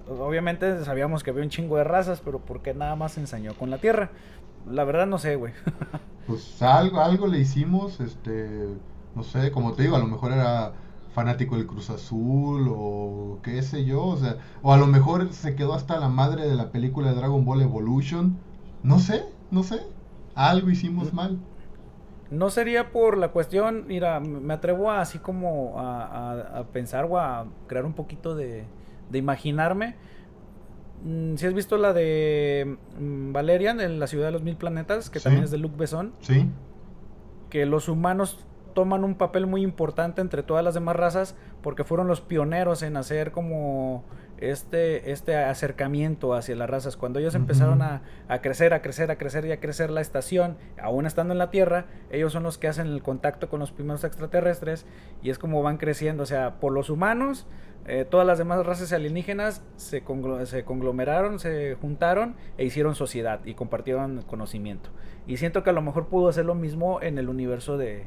obviamente 0.09 0.85
sabíamos 0.85 1.23
que 1.23 1.31
había 1.31 1.43
un 1.43 1.51
chingo 1.51 1.77
de 1.77 1.85
razas, 1.85 2.21
pero 2.25 2.41
¿por 2.41 2.63
qué 2.63 2.75
nada 2.75 2.97
más 2.97 3.13
se 3.13 3.21
ensañó 3.21 3.55
con 3.55 3.71
la 3.71 3.79
Tierra? 3.79 4.11
La 4.67 4.85
verdad 4.85 5.07
no 5.07 5.19
sé, 5.19 5.37
güey. 5.37 5.53
Pues 6.27 6.61
algo, 6.63 7.01
algo 7.01 7.27
le 7.27 7.39
hicimos, 7.41 8.01
este, 8.01 8.79
no 9.15 9.23
sé, 9.23 9.51
como 9.51 9.75
te 9.75 9.83
digo, 9.83 9.97
a 9.97 9.99
lo 9.99 10.07
mejor 10.07 10.33
era 10.33 10.75
fanático 11.09 11.57
del 11.57 11.67
Cruz 11.67 11.89
Azul 11.91 12.67
o 12.71 13.41
qué 13.43 13.63
sé 13.63 13.85
yo, 13.87 14.05
o 14.05 14.17
sea, 14.19 14.37
o 14.63 14.73
a 14.75 14.77
lo 14.77 14.87
mejor 14.87 15.33
se 15.33 15.55
quedó 15.57 15.73
hasta 15.75 15.99
la 15.99 16.09
madre 16.11 16.47
de 16.47 16.55
la 16.55 16.71
película 16.71 17.11
de 17.11 17.17
Dragon 17.17 17.45
Ball 17.47 17.63
Evolution, 17.63 18.45
no 18.83 18.99
sé, 18.99 19.25
no 19.51 19.63
sé, 19.63 19.81
algo 20.35 20.71
hicimos 20.71 21.13
mal. 21.15 21.47
No 22.31 22.51
sería 22.51 22.93
por 22.93 23.17
la 23.17 23.29
cuestión, 23.33 23.87
mira, 23.87 24.21
me 24.21 24.53
atrevo 24.55 24.91
a 24.91 25.01
así 25.01 25.19
como 25.19 25.79
a, 25.81 26.05
a- 26.05 26.59
a 26.61 26.73
pensar 26.73 27.07
o 27.07 27.19
a 27.19 27.47
crear 27.67 27.87
un 27.87 27.95
poquito 27.95 28.35
de, 28.35 28.69
de 29.11 29.19
imaginarme. 29.19 29.97
Mm, 31.05 31.37
Si 31.37 31.47
has 31.47 31.55
visto 31.55 31.77
la 31.79 31.93
de 31.93 32.77
mm, 32.99 33.33
Valerian, 33.33 33.81
en 33.81 34.01
la 34.01 34.07
ciudad 34.07 34.27
de 34.27 34.33
los 34.33 34.43
mil 34.43 34.57
planetas, 34.57 35.11
que 35.11 35.19
Sí. 35.21 35.25
también 35.25 35.45
es 35.45 35.51
de 35.51 35.59
Luc 35.59 35.77
Besson, 35.77 36.13
¿Sí? 36.21 36.49
que 37.51 37.67
los 37.67 37.89
humanos 37.89 38.45
toman 38.75 39.03
un 39.05 39.15
papel 39.15 39.47
muy 39.47 39.63
importante 39.63 40.21
entre 40.21 40.43
todas 40.43 40.63
las 40.65 40.75
demás 40.75 40.95
razas 40.97 41.35
porque 41.63 41.83
fueron 41.85 42.07
los 42.07 42.21
pioneros 42.21 42.83
en 42.83 42.97
hacer 42.97 43.33
como 43.33 44.05
este, 44.41 45.11
este 45.13 45.37
acercamiento 45.37 46.35
hacia 46.35 46.55
las 46.57 46.71
razas. 46.71 46.97
Cuando 46.97 47.19
ellos 47.19 47.35
empezaron 47.35 47.83
a, 47.83 48.03
a 48.29 48.41
crecer, 48.41 48.73
a 48.75 48.83
crecer, 48.83 49.11
a 49.11 49.17
crecer 49.19 49.45
y 49.47 49.53
a 49.53 49.61
crecer 49.61 49.91
la 49.91 50.01
estación, 50.01 50.57
aún 50.81 51.07
estando 51.07 51.33
en 51.33 51.39
la 51.39 51.51
Tierra, 51.51 51.87
ellos 52.11 52.33
son 52.33 52.43
los 52.45 52.59
que 52.59 52.69
hacen 52.69 52.87
el 52.87 53.03
contacto 53.03 53.49
con 53.49 53.61
los 53.61 53.73
primeros 53.73 54.05
extraterrestres 54.05 54.87
y 55.23 55.31
es 55.31 55.39
como 55.39 55.63
van 55.63 55.77
creciendo. 55.77 56.23
O 56.23 56.27
sea, 56.27 56.61
por 56.61 56.73
los 56.73 56.91
humanos, 56.91 57.47
eh, 57.87 58.05
todas 58.09 58.27
las 58.27 58.39
demás 58.39 58.65
razas 58.67 58.93
alienígenas 58.93 59.63
se, 59.77 60.05
conglo- 60.05 60.45
se 60.47 60.65
conglomeraron, 60.65 61.39
se 61.39 61.75
juntaron 61.81 62.37
e 62.59 62.65
hicieron 62.65 62.95
sociedad 62.95 63.41
y 63.45 63.55
compartieron 63.55 64.23
conocimiento. 64.23 64.91
Y 65.27 65.39
siento 65.39 65.63
que 65.63 65.71
a 65.71 65.73
lo 65.73 65.83
mejor 65.83 66.09
pudo 66.09 66.29
hacer 66.29 66.45
lo 66.45 66.55
mismo 66.55 67.01
en 67.03 67.19
el 67.19 67.29
universo 67.29 67.77
de, 67.79 68.07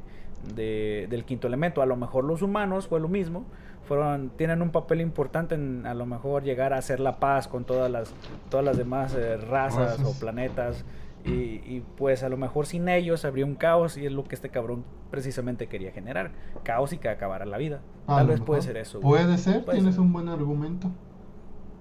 de- 0.55 1.07
del 1.09 1.25
quinto 1.25 1.47
elemento. 1.47 1.81
A 1.81 1.85
lo 1.85 1.95
mejor 1.95 2.23
los 2.23 2.41
humanos 2.41 2.87
fue 2.87 2.99
lo 2.99 3.07
mismo. 3.07 3.45
Fueron, 3.91 4.29
tienen 4.37 4.61
un 4.61 4.69
papel 4.69 5.01
importante 5.01 5.55
en 5.55 5.85
a 5.85 5.93
lo 5.93 6.05
mejor 6.05 6.43
llegar 6.43 6.71
a 6.71 6.77
hacer 6.77 7.01
la 7.01 7.19
paz 7.19 7.49
con 7.49 7.65
todas 7.65 7.91
las, 7.91 8.13
todas 8.49 8.65
las 8.65 8.77
demás 8.77 9.13
eh, 9.15 9.35
razas 9.35 10.01
o 10.05 10.17
planetas. 10.17 10.85
Y, 11.25 11.29
y, 11.65 11.83
pues 11.97 12.23
a 12.23 12.29
lo 12.29 12.37
mejor 12.37 12.67
sin 12.67 12.87
ellos 12.87 13.25
habría 13.25 13.45
un 13.45 13.55
caos 13.55 13.97
y 13.97 14.05
es 14.05 14.13
lo 14.13 14.23
que 14.23 14.35
este 14.35 14.47
cabrón 14.47 14.85
precisamente 15.09 15.67
quería 15.67 15.91
generar. 15.91 16.31
Caos 16.63 16.93
y 16.93 16.99
que 16.99 17.09
acabara 17.09 17.45
la 17.45 17.57
vida. 17.57 17.81
Tal 18.07 18.27
vez 18.27 18.39
puede 18.39 18.61
ser 18.61 18.77
eso. 18.77 19.01
güey. 19.01 19.23
Puede 19.25 19.37
ser, 19.37 19.65
Puede 19.65 19.79
tienes 19.79 19.95
ser. 19.95 20.01
un 20.05 20.13
buen 20.13 20.29
argumento. 20.29 20.89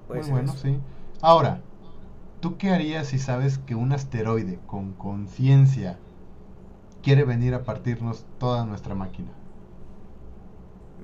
Puede 0.09 0.23
Muy 0.23 0.25
ser 0.25 0.35
bueno, 0.35 0.51
eso. 0.51 0.63
sí. 0.63 0.81
Ahora, 1.23 1.61
¿tú 2.41 2.57
qué 2.59 2.71
harías 2.71 3.07
si 3.07 3.21
sabes 3.21 3.59
que 3.59 3.77
un 3.77 3.93
asteroide 3.93 4.59
con 4.67 4.95
conciencia 4.95 5.97
quiere 7.05 7.23
venir 7.23 7.55
a 7.55 7.63
partirnos 7.63 8.27
toda 8.41 8.67
nuestra 8.67 8.97
máquina? 8.97 9.29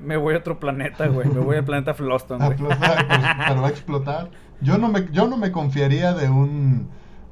Me 0.02 0.16
voy 0.16 0.35
a 0.35 0.39
otro 0.39 0.59
planeta, 0.60 1.06
güey. 1.09 1.28
Me 1.28 1.40
voy 1.40 1.56
al 1.56 1.64
planeta 1.64 1.94
Floston, 1.94 2.40
A 2.43 2.47
güey. 2.47 2.59
pero 2.59 3.60
va 3.62 3.66
a 3.66 3.70
explotar. 3.70 4.31
Yo 4.60 4.78
no 4.78 4.89
me, 4.89 5.09
yo 5.12 5.27
no 5.28 5.36
me 5.36 5.52
confiaría 5.52 6.14
de 6.14 6.28
un 6.31 6.89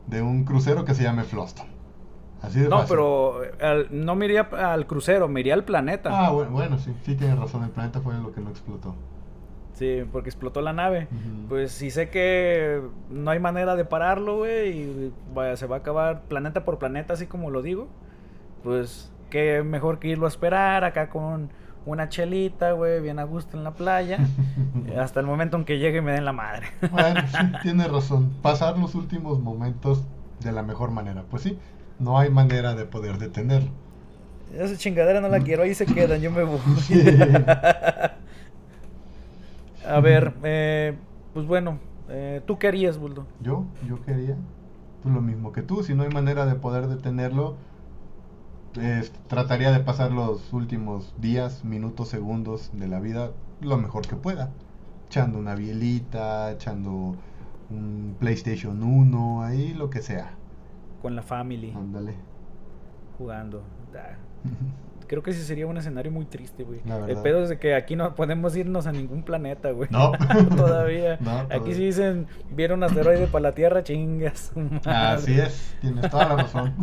de 0.06 0.20
un 0.22 0.44
crucero 0.44 0.84
que 0.84 0.94
se 0.94 1.02
llame 1.02 1.24
Floston. 1.24 1.66
Así 2.42 2.60
de 2.60 2.68
No, 2.68 2.80
fácil. 2.80 2.96
pero 2.96 3.40
al- 3.62 3.88
no 3.90 4.14
me 4.16 4.26
iría 4.26 4.42
al 4.42 4.86
crucero, 4.86 5.28
me 5.28 5.40
iría 5.40 5.54
al 5.54 5.64
planeta. 5.64 6.10
Ah, 6.12 6.30
bueno, 6.30 6.50
bueno, 6.50 6.78
sí, 6.78 6.94
sí 7.04 7.14
tienes 7.14 7.38
razón, 7.38 7.62
el 7.64 7.70
planeta 7.70 8.00
fue 8.02 8.14
lo 8.18 8.32
que 8.32 8.40
no 8.42 8.50
explotó. 8.50 8.94
Sí, 9.72 10.02
porque 10.12 10.28
explotó 10.28 10.60
la 10.60 10.72
nave. 10.74 11.08
Pues 11.48 11.72
si 11.72 11.90
sé 11.90 12.10
que 12.10 12.80
no 13.10 13.30
hay 13.30 13.40
manera 13.40 13.74
de 13.76 13.84
pararlo, 13.86 14.36
güey, 14.36 14.68
y 14.78 15.12
vaya, 15.34 15.56
se 15.56 15.66
va 15.66 15.76
a 15.76 15.78
acabar 15.80 16.22
planeta 16.28 16.64
por 16.64 16.78
planeta, 16.78 17.14
así 17.14 17.26
como 17.26 17.50
lo 17.50 17.62
digo. 17.62 17.88
Pues 18.62 19.10
qué 19.30 19.62
mejor 19.64 19.98
que 19.98 20.08
irlo 20.08 20.26
a 20.26 20.28
esperar 20.28 20.84
acá 20.84 21.08
con 21.08 21.50
una 21.86 22.08
chelita, 22.08 22.72
güey, 22.72 23.00
bien 23.00 23.18
a 23.18 23.24
gusto 23.24 23.56
en 23.56 23.64
la 23.64 23.72
playa, 23.72 24.18
hasta 24.98 25.20
el 25.20 25.26
momento 25.26 25.56
en 25.56 25.64
que 25.64 25.78
llegue 25.78 25.98
y 25.98 26.02
me 26.02 26.12
den 26.12 26.24
la 26.24 26.32
madre. 26.32 26.68
Bueno, 26.90 27.20
sí, 27.28 27.38
tienes 27.62 27.90
razón. 27.90 28.32
Pasar 28.42 28.78
los 28.78 28.94
últimos 28.94 29.40
momentos 29.40 30.04
de 30.40 30.52
la 30.52 30.62
mejor 30.62 30.90
manera. 30.90 31.24
Pues 31.30 31.42
sí, 31.42 31.58
no 31.98 32.18
hay 32.18 32.30
manera 32.30 32.74
de 32.74 32.84
poder 32.86 33.18
detenerlo. 33.18 33.70
Esa 34.56 34.76
chingadera 34.76 35.20
no 35.20 35.28
la 35.28 35.40
quiero, 35.40 35.62
ahí 35.64 35.74
se 35.74 35.86
quedan, 35.86 36.20
yo 36.20 36.30
me 36.30 36.44
voy. 36.44 36.58
Sí. 36.78 37.02
A 39.86 40.00
ver, 40.00 40.32
eh, 40.42 40.94
pues 41.34 41.46
bueno, 41.46 41.78
eh, 42.08 42.40
¿tú 42.46 42.58
qué 42.58 42.68
harías, 42.68 42.96
Buldo? 42.98 43.26
Yo, 43.40 43.64
yo 43.86 44.02
quería. 44.02 44.36
pues 45.02 45.14
lo 45.14 45.20
mismo 45.20 45.52
que 45.52 45.62
tú. 45.62 45.82
Si 45.82 45.94
no 45.94 46.04
hay 46.04 46.08
manera 46.08 46.46
de 46.46 46.54
poder 46.54 46.86
detenerlo, 46.86 47.56
es- 48.76 49.12
trataría 49.28 49.70
de 49.72 49.80
pasar 49.80 50.12
los 50.12 50.52
últimos 50.52 51.14
días, 51.20 51.64
minutos, 51.64 52.08
segundos 52.08 52.70
de 52.72 52.88
la 52.88 53.00
vida 53.00 53.30
lo 53.60 53.76
mejor 53.78 54.06
que 54.06 54.16
pueda. 54.16 54.50
Echando 55.06 55.38
una 55.38 55.54
bielita, 55.54 56.50
echando 56.52 57.16
un 57.70 58.16
PlayStation 58.18 58.82
1, 58.82 59.42
ahí 59.42 59.74
lo 59.74 59.90
que 59.90 60.02
sea. 60.02 60.32
Con 61.02 61.14
la 61.16 61.22
family, 61.22 61.72
Ándale. 61.76 62.14
jugando. 63.18 63.62
Creo 65.06 65.22
que 65.22 65.30
ese 65.32 65.44
sería 65.44 65.66
un 65.66 65.76
escenario 65.76 66.10
muy 66.10 66.24
triste, 66.24 66.64
güey. 66.64 66.80
El 67.08 67.18
pedo 67.18 67.42
es 67.42 67.50
de 67.50 67.58
que 67.58 67.74
aquí 67.74 67.94
no 67.94 68.14
podemos 68.14 68.56
irnos 68.56 68.86
a 68.86 68.92
ningún 68.92 69.22
planeta, 69.22 69.70
güey. 69.70 69.88
No. 69.90 70.12
todavía. 70.56 71.18
No, 71.20 71.30
Aquí 71.40 71.48
todavía. 71.48 71.74
sí 71.76 71.84
dicen, 71.84 72.26
vieron 72.50 72.82
asteroide 72.82 73.26
para 73.26 73.42
la 73.42 73.52
Tierra, 73.52 73.84
chingas. 73.84 74.52
madre. 74.56 74.80
Así 74.90 75.38
es, 75.38 75.76
tienes 75.82 76.10
toda 76.10 76.28
la 76.30 76.36
razón. 76.36 76.74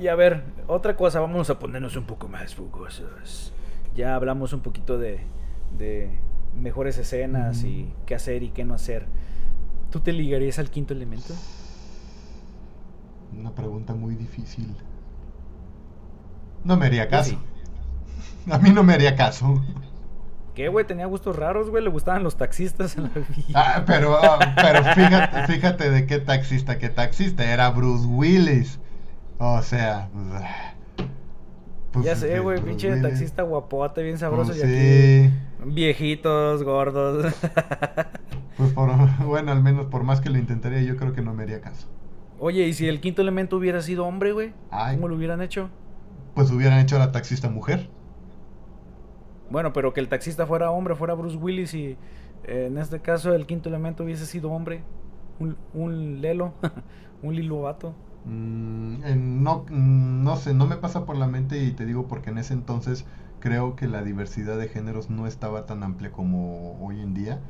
Y 0.00 0.08
a 0.08 0.14
ver, 0.14 0.42
otra 0.66 0.96
cosa, 0.96 1.20
vamos 1.20 1.50
a 1.50 1.58
ponernos 1.58 1.96
un 1.96 2.04
poco 2.04 2.28
más 2.28 2.54
fogosos. 2.54 3.52
Ya 3.94 4.14
hablamos 4.14 4.52
un 4.52 4.60
poquito 4.60 4.98
de, 4.98 5.20
de 5.78 6.10
mejores 6.54 6.98
escenas 6.98 7.62
y 7.64 7.92
qué 8.06 8.14
hacer 8.14 8.42
y 8.42 8.50
qué 8.50 8.64
no 8.64 8.74
hacer. 8.74 9.06
¿Tú 9.90 10.00
te 10.00 10.12
ligarías 10.12 10.58
al 10.58 10.70
quinto 10.70 10.92
elemento? 10.94 11.34
Una 13.38 13.52
pregunta 13.54 13.94
muy 13.94 14.14
difícil. 14.16 14.76
No 16.64 16.76
me 16.76 16.86
haría 16.86 17.08
caso. 17.08 17.30
sí. 17.30 17.38
A 18.50 18.58
mí 18.58 18.70
no 18.70 18.82
me 18.82 18.94
haría 18.94 19.14
caso. 19.16 19.62
¿Qué, 20.54 20.68
güey? 20.68 20.86
Tenía 20.86 21.06
gustos 21.06 21.36
raros, 21.36 21.70
güey. 21.70 21.82
Le 21.82 21.90
gustaban 21.90 22.22
los 22.22 22.36
taxistas 22.36 22.96
en 22.96 23.04
la 23.04 23.10
vida. 23.10 23.44
Ah, 23.54 23.82
pero, 23.86 24.16
ah, 24.22 24.38
pero 24.54 24.84
fíjate, 24.94 25.46
fíjate 25.52 25.90
de 25.90 26.06
qué 26.06 26.18
taxista, 26.18 26.78
qué 26.78 26.88
taxista. 26.88 27.44
Era 27.44 27.70
Bruce 27.70 28.06
Willis. 28.06 28.78
O 29.38 29.62
sea. 29.62 30.08
pues, 30.14 31.08
pues, 31.92 32.04
ya 32.04 32.16
sé, 32.16 32.40
güey. 32.40 32.58
Bruce 32.60 32.62
Pinche 32.62 32.88
Willis. 32.88 33.02
taxista 33.02 33.42
guapote, 33.42 34.02
bien 34.02 34.18
sabroso. 34.18 34.52
Pues 34.52 34.58
y 34.58 34.62
aquí, 34.62 35.28
sí. 35.28 35.30
viejitos, 35.64 36.62
gordos. 36.62 37.34
Pues 38.56 38.72
por, 38.72 38.88
bueno, 39.26 39.50
al 39.50 39.62
menos 39.62 39.86
por 39.86 40.04
más 40.04 40.20
que 40.20 40.30
lo 40.30 40.38
intentaría, 40.38 40.80
yo 40.82 40.96
creo 40.96 41.12
que 41.12 41.22
no 41.22 41.34
me 41.34 41.42
haría 41.42 41.60
caso. 41.60 41.88
Oye, 42.38 42.66
¿y 42.68 42.72
si 42.72 42.86
el 42.88 43.00
quinto 43.00 43.22
elemento 43.22 43.56
hubiera 43.56 43.80
sido 43.82 44.06
hombre, 44.06 44.32
güey? 44.32 44.54
¿Cómo 44.92 45.08
lo 45.08 45.16
hubieran 45.16 45.42
hecho? 45.42 45.70
Pues 46.34 46.50
hubieran 46.52 46.78
hecho 46.80 46.96
a 46.96 46.98
la 47.00 47.12
taxista 47.12 47.48
mujer. 47.48 47.90
Bueno, 49.50 49.72
pero 49.72 49.92
que 49.92 50.00
el 50.00 50.08
taxista 50.08 50.46
fuera 50.46 50.70
hombre, 50.70 50.94
fuera 50.94 51.14
Bruce 51.14 51.36
Willis 51.36 51.74
y 51.74 51.96
eh, 52.44 52.66
en 52.66 52.78
este 52.78 53.00
caso 53.00 53.34
el 53.34 53.46
quinto 53.46 53.68
elemento 53.68 54.04
hubiese 54.04 54.26
sido 54.26 54.50
hombre. 54.50 54.84
Un, 55.38 55.56
un 55.72 56.20
lelo, 56.20 56.54
un 57.22 57.34
lilo 57.34 57.62
vato. 57.62 57.94
Mm, 58.24 59.42
no, 59.42 59.64
mm, 59.68 60.24
no 60.24 60.36
sé, 60.36 60.54
no 60.54 60.66
me 60.66 60.76
pasa 60.76 61.04
por 61.04 61.16
la 61.16 61.26
mente 61.26 61.62
y 61.62 61.72
te 61.72 61.84
digo 61.84 62.06
porque 62.08 62.30
en 62.30 62.38
ese 62.38 62.54
entonces 62.54 63.04
creo 63.40 63.76
que 63.76 63.86
la 63.88 64.02
diversidad 64.02 64.56
de 64.58 64.68
géneros 64.68 65.10
no 65.10 65.26
estaba 65.26 65.66
tan 65.66 65.82
amplia 65.82 66.10
como 66.12 66.78
hoy 66.84 67.00
en 67.00 67.12
día 67.14 67.40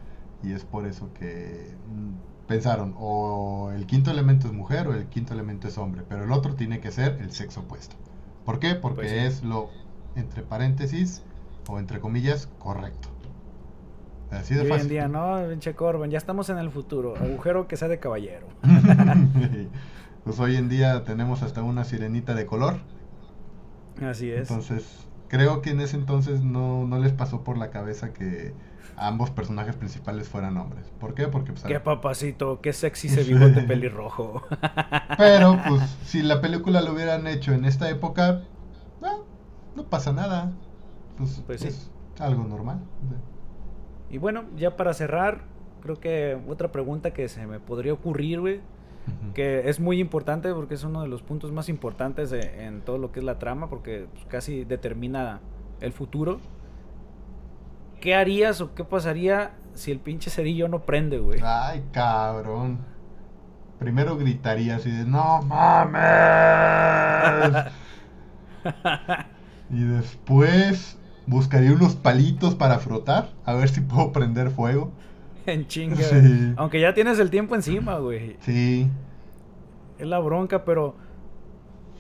y 0.43 0.53
es 0.53 0.65
por 0.65 0.87
eso 0.87 1.13
que 1.15 1.77
mm, 1.89 2.47
pensaron 2.49 2.95
o 2.99 3.71
el 3.75 3.87
quinto 3.87 4.11
elemento 4.11 4.49
es 4.49 4.53
mujer 4.53 4.89
o 4.89 4.95
el 4.95 5.07
quinto 5.07 5.33
elemento 5.35 5.69
es 5.69 5.79
hombre, 5.79 6.03
pero 6.09 6.25
el 6.25 6.33
otro 6.33 6.55
tiene 6.57 6.81
que 6.81 6.91
ser 6.91 7.19
el 7.21 7.31
sexo 7.33 7.61
opuesto. 7.61 7.97
¿Por 8.45 8.59
qué? 8.59 8.75
Porque 8.75 9.03
Pues 9.03 9.11
sí. 9.11 9.19
es 9.19 9.43
lo, 9.45 9.71
entre 10.17 10.43
paréntesis 10.43 11.23
o 11.69 11.79
entre 11.79 12.01
comillas, 12.01 12.49
correcto. 12.59 13.09
Así 14.31 14.55
de 14.55 14.65
hoy 14.65 14.67
fácil. 14.67 14.83
en 14.83 14.89
día, 14.89 15.09
no, 15.09 15.39
pinche 15.49 15.75
Corban, 15.75 16.11
ya 16.11 16.19
estamos 16.19 16.51
en 16.51 16.59
el 16.59 16.71
futuro. 16.71 17.17
Agujero 17.17 17.69
que 17.69 17.77
sea 17.77 17.89
de 17.89 18.01
caballero. 18.01 18.49
pues 20.25 20.41
hoy 20.41 20.57
en 20.57 20.69
día 20.69 21.05
tenemos 21.05 21.43
hasta 21.43 21.63
una 21.63 21.85
sirenita 21.85 22.35
de 22.35 22.47
color. 22.47 22.79
Así 24.03 24.31
es. 24.31 24.51
Entonces, 24.51 25.07
creo 25.29 25.63
que 25.63 25.71
en 25.71 25.81
ese 25.81 25.97
entonces 25.97 26.43
no, 26.43 26.87
no 26.87 26.99
les 26.99 27.13
pasó 27.13 27.45
por 27.45 27.59
la 27.59 27.71
cabeza 27.71 28.13
que 28.13 28.55
ambos 28.97 29.31
personajes 29.31 29.77
principales 29.77 30.29
fueran 30.29 30.57
hombres. 30.57 30.93
¿Por 31.01 31.15
qué? 31.15 31.29
Porque 31.29 31.53
pues, 31.53 31.65
Qué 31.65 31.81
papacito, 31.81 32.61
qué 32.61 32.73
sexy 32.73 33.09
ese 33.09 33.25
bigote 33.25 33.63
pelirrojo. 33.69 34.43
Pero 35.19 35.59
pues 35.69 35.83
si 36.05 36.23
la 36.23 36.41
película 36.41 36.81
lo 36.81 36.93
hubieran 36.93 37.27
hecho 37.27 37.53
en 37.53 37.65
esta 37.65 37.89
época, 37.91 38.43
no, 39.01 39.25
no 39.77 39.85
pasa 39.89 40.13
nada. 40.13 40.53
Pues, 41.17 41.43
Pues 41.47 41.61
sí. 41.61 41.69
es 41.69 41.91
algo 42.19 42.45
normal. 42.45 42.81
y 44.11 44.19
bueno, 44.19 44.45
ya 44.57 44.77
para 44.77 44.95
cerrar, 44.95 45.43
creo 45.83 45.99
que 46.01 46.39
otra 46.49 46.71
pregunta 46.73 47.13
que 47.13 47.29
se 47.29 47.47
me 47.47 47.61
podría 47.61 47.93
ocurrir, 47.93 48.41
güey, 48.41 48.61
Que 49.35 49.69
es 49.69 49.81
muy 49.81 50.01
importante 50.01 50.53
porque 50.55 50.75
es 50.75 50.85
uno 50.85 51.03
de 51.03 51.09
los 51.09 51.23
puntos 51.23 51.51
más 51.53 51.69
importantes 51.69 52.31
de- 52.31 52.65
en 52.67 52.81
todo 52.83 52.99
lo 52.99 53.11
que 53.13 53.21
es 53.21 53.25
la 53.25 53.39
trama 53.39 53.69
porque 53.69 54.07
pues, 54.13 54.25
casi 54.27 54.65
determina 54.65 55.41
el 55.81 55.93
futuro. 55.93 56.39
¿Qué 58.01 58.15
harías 58.15 58.61
o 58.61 58.75
qué 58.75 58.85
pasaría 58.85 59.53
si 59.75 59.91
el 59.91 59.99
pinche 59.99 60.31
cerillo 60.31 60.69
no 60.69 60.81
prende, 60.81 61.19
güey? 61.19 61.41
Ay, 61.43 61.83
cabrón. 61.93 62.79
Primero 63.79 64.17
gritaría 64.17 64.77
así 64.77 64.91
de 64.91 65.05
¡No 65.05 65.43
mames! 65.43 65.95
y 69.71 69.83
después 69.83 70.97
buscaría 71.27 71.73
unos 71.73 71.97
palitos 71.97 72.55
para 72.55 72.79
frotar, 72.79 73.31
a 73.45 73.55
ver 73.55 73.69
si 73.69 73.81
puedo 73.81 74.13
prender 74.13 74.51
fuego. 74.51 74.91
en 75.53 75.67
chinga. 75.67 75.97
Sí. 75.97 76.53
Aunque 76.57 76.81
ya 76.81 76.95
tienes 76.95 77.19
el 77.19 77.31
tiempo 77.31 77.55
encima, 77.55 77.99
güey. 77.99 78.37
Sí. 78.41 78.89
Es 79.99 80.07
la 80.07 80.19
bronca, 80.19 80.65
pero. 80.65 80.95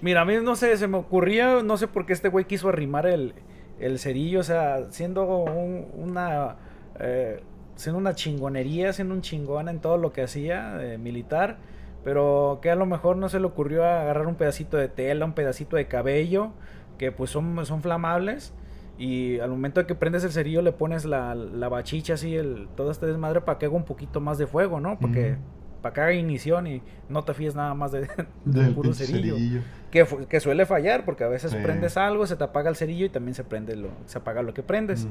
Mira, 0.01 0.23
a 0.23 0.25
mí 0.25 0.35
no 0.43 0.55
sé, 0.57 0.77
se 0.77 0.87
me 0.87 0.99
ocurría, 0.99 1.63
no 1.63 1.77
sé 1.77 1.89
por 1.89 2.05
qué 2.05 2.13
este 2.13 2.29
güey 2.29 2.45
quiso 2.45 2.69
arrimar 2.69 3.07
el, 3.07 3.35
el 3.81 3.99
cerillo, 3.99 4.41
o 4.41 4.43
sea, 4.43 4.91
siendo 4.91 5.25
un- 5.45 5.87
una. 5.95 6.57
eh, 7.01 7.43
siendo 7.77 7.99
una 7.99 8.15
chingonería, 8.15 8.93
siendo 8.93 9.15
un 9.15 9.21
chingón 9.23 9.69
en 9.69 9.81
todo 9.81 9.97
lo 9.97 10.13
que 10.13 10.23
hacía 10.23 10.77
eh, 10.81 10.97
militar, 10.99 11.57
pero 12.05 12.61
que 12.63 12.71
a 12.71 12.77
lo 12.77 12.87
mejor 12.87 13.17
no 13.17 13.29
se 13.29 13.41
le 13.41 13.47
ocurrió 13.47 13.83
agarrar 13.85 14.27
un 14.29 14.37
pedacito 14.37 14.77
de 14.77 14.87
tela, 14.89 15.25
un 15.25 15.33
pedacito 15.33 15.77
de 15.77 15.87
cabello, 15.87 16.51
que 16.99 17.11
pues 17.11 17.31
son, 17.31 17.65
son 17.67 17.83
flamables. 17.83 18.53
Y 18.99 19.39
al 19.41 19.51
momento 19.51 19.81
de 19.81 19.87
que 19.87 19.95
prendes 19.95 20.23
el 20.25 20.31
cerillo 20.33 20.63
le 20.63 20.73
pones 20.73 21.05
la, 21.05 21.35
la 21.35 21.69
bachicha 21.69 22.15
así, 22.15 22.37
el, 22.37 22.69
todo 22.77 22.91
este 22.91 23.07
desmadre 23.07 23.41
para 23.41 23.59
que 23.59 23.67
haga 23.67 23.75
un 23.75 23.85
poquito 23.85 24.21
más 24.21 24.39
de 24.39 24.47
fuego, 24.47 24.79
¿no? 24.81 24.99
Porque 25.01 25.37
para 25.83 25.93
que 25.93 26.01
haga 26.01 26.13
ignición 26.15 26.67
y 26.67 26.81
no 27.11 27.25
te 27.25 27.35
fíes 27.35 27.55
nada 27.55 27.75
más 27.75 27.93
de, 27.93 28.07
puro 28.75 28.95
cerillo. 28.95 29.35
cerillo. 29.35 29.61
Que, 29.91 30.07
que 30.29 30.41
suele 30.41 30.65
fallar 30.65 31.05
porque 31.05 31.25
a 31.25 31.29
veces 31.29 31.51
Sí. 31.53 31.59
prendes 31.63 31.97
algo, 31.97 32.27
se 32.27 32.37
te 32.37 32.43
apaga 32.45 32.71
el 32.71 32.75
cerillo 32.77 33.05
y 33.07 33.11
también 33.11 33.35
se 33.35 33.45
prende 33.45 33.77
lo, 33.77 33.91
se 34.07 34.19
apaga 34.19 34.43
lo 34.43 34.55
que 34.55 34.63
prendes. 34.63 35.07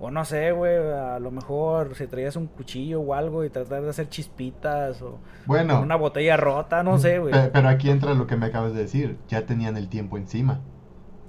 O 0.00 0.10
no 0.10 0.24
sé, 0.24 0.50
güey, 0.52 0.76
a 0.76 1.18
lo 1.20 1.30
mejor 1.30 1.94
si 1.94 2.06
traías 2.06 2.34
un 2.36 2.46
cuchillo 2.46 3.00
o 3.00 3.14
algo 3.14 3.44
y 3.44 3.50
tratar 3.50 3.82
de 3.82 3.90
hacer 3.90 4.08
chispitas 4.08 5.02
o 5.02 5.18
Bueno, 5.46 5.80
una 5.80 5.96
botella 5.96 6.36
rota, 6.36 6.82
no 6.82 6.98
sé, 6.98 7.18
güey. 7.18 7.32
pe- 7.32 7.50
pero 7.52 7.68
aquí 7.68 7.90
entra 7.90 8.14
lo 8.14 8.26
que 8.26 8.36
me 8.36 8.46
acabas 8.46 8.72
de 8.74 8.80
decir. 8.80 9.18
Ya 9.28 9.44
tenían 9.46 9.76
el 9.76 9.88
tiempo 9.88 10.16
encima. 10.16 10.60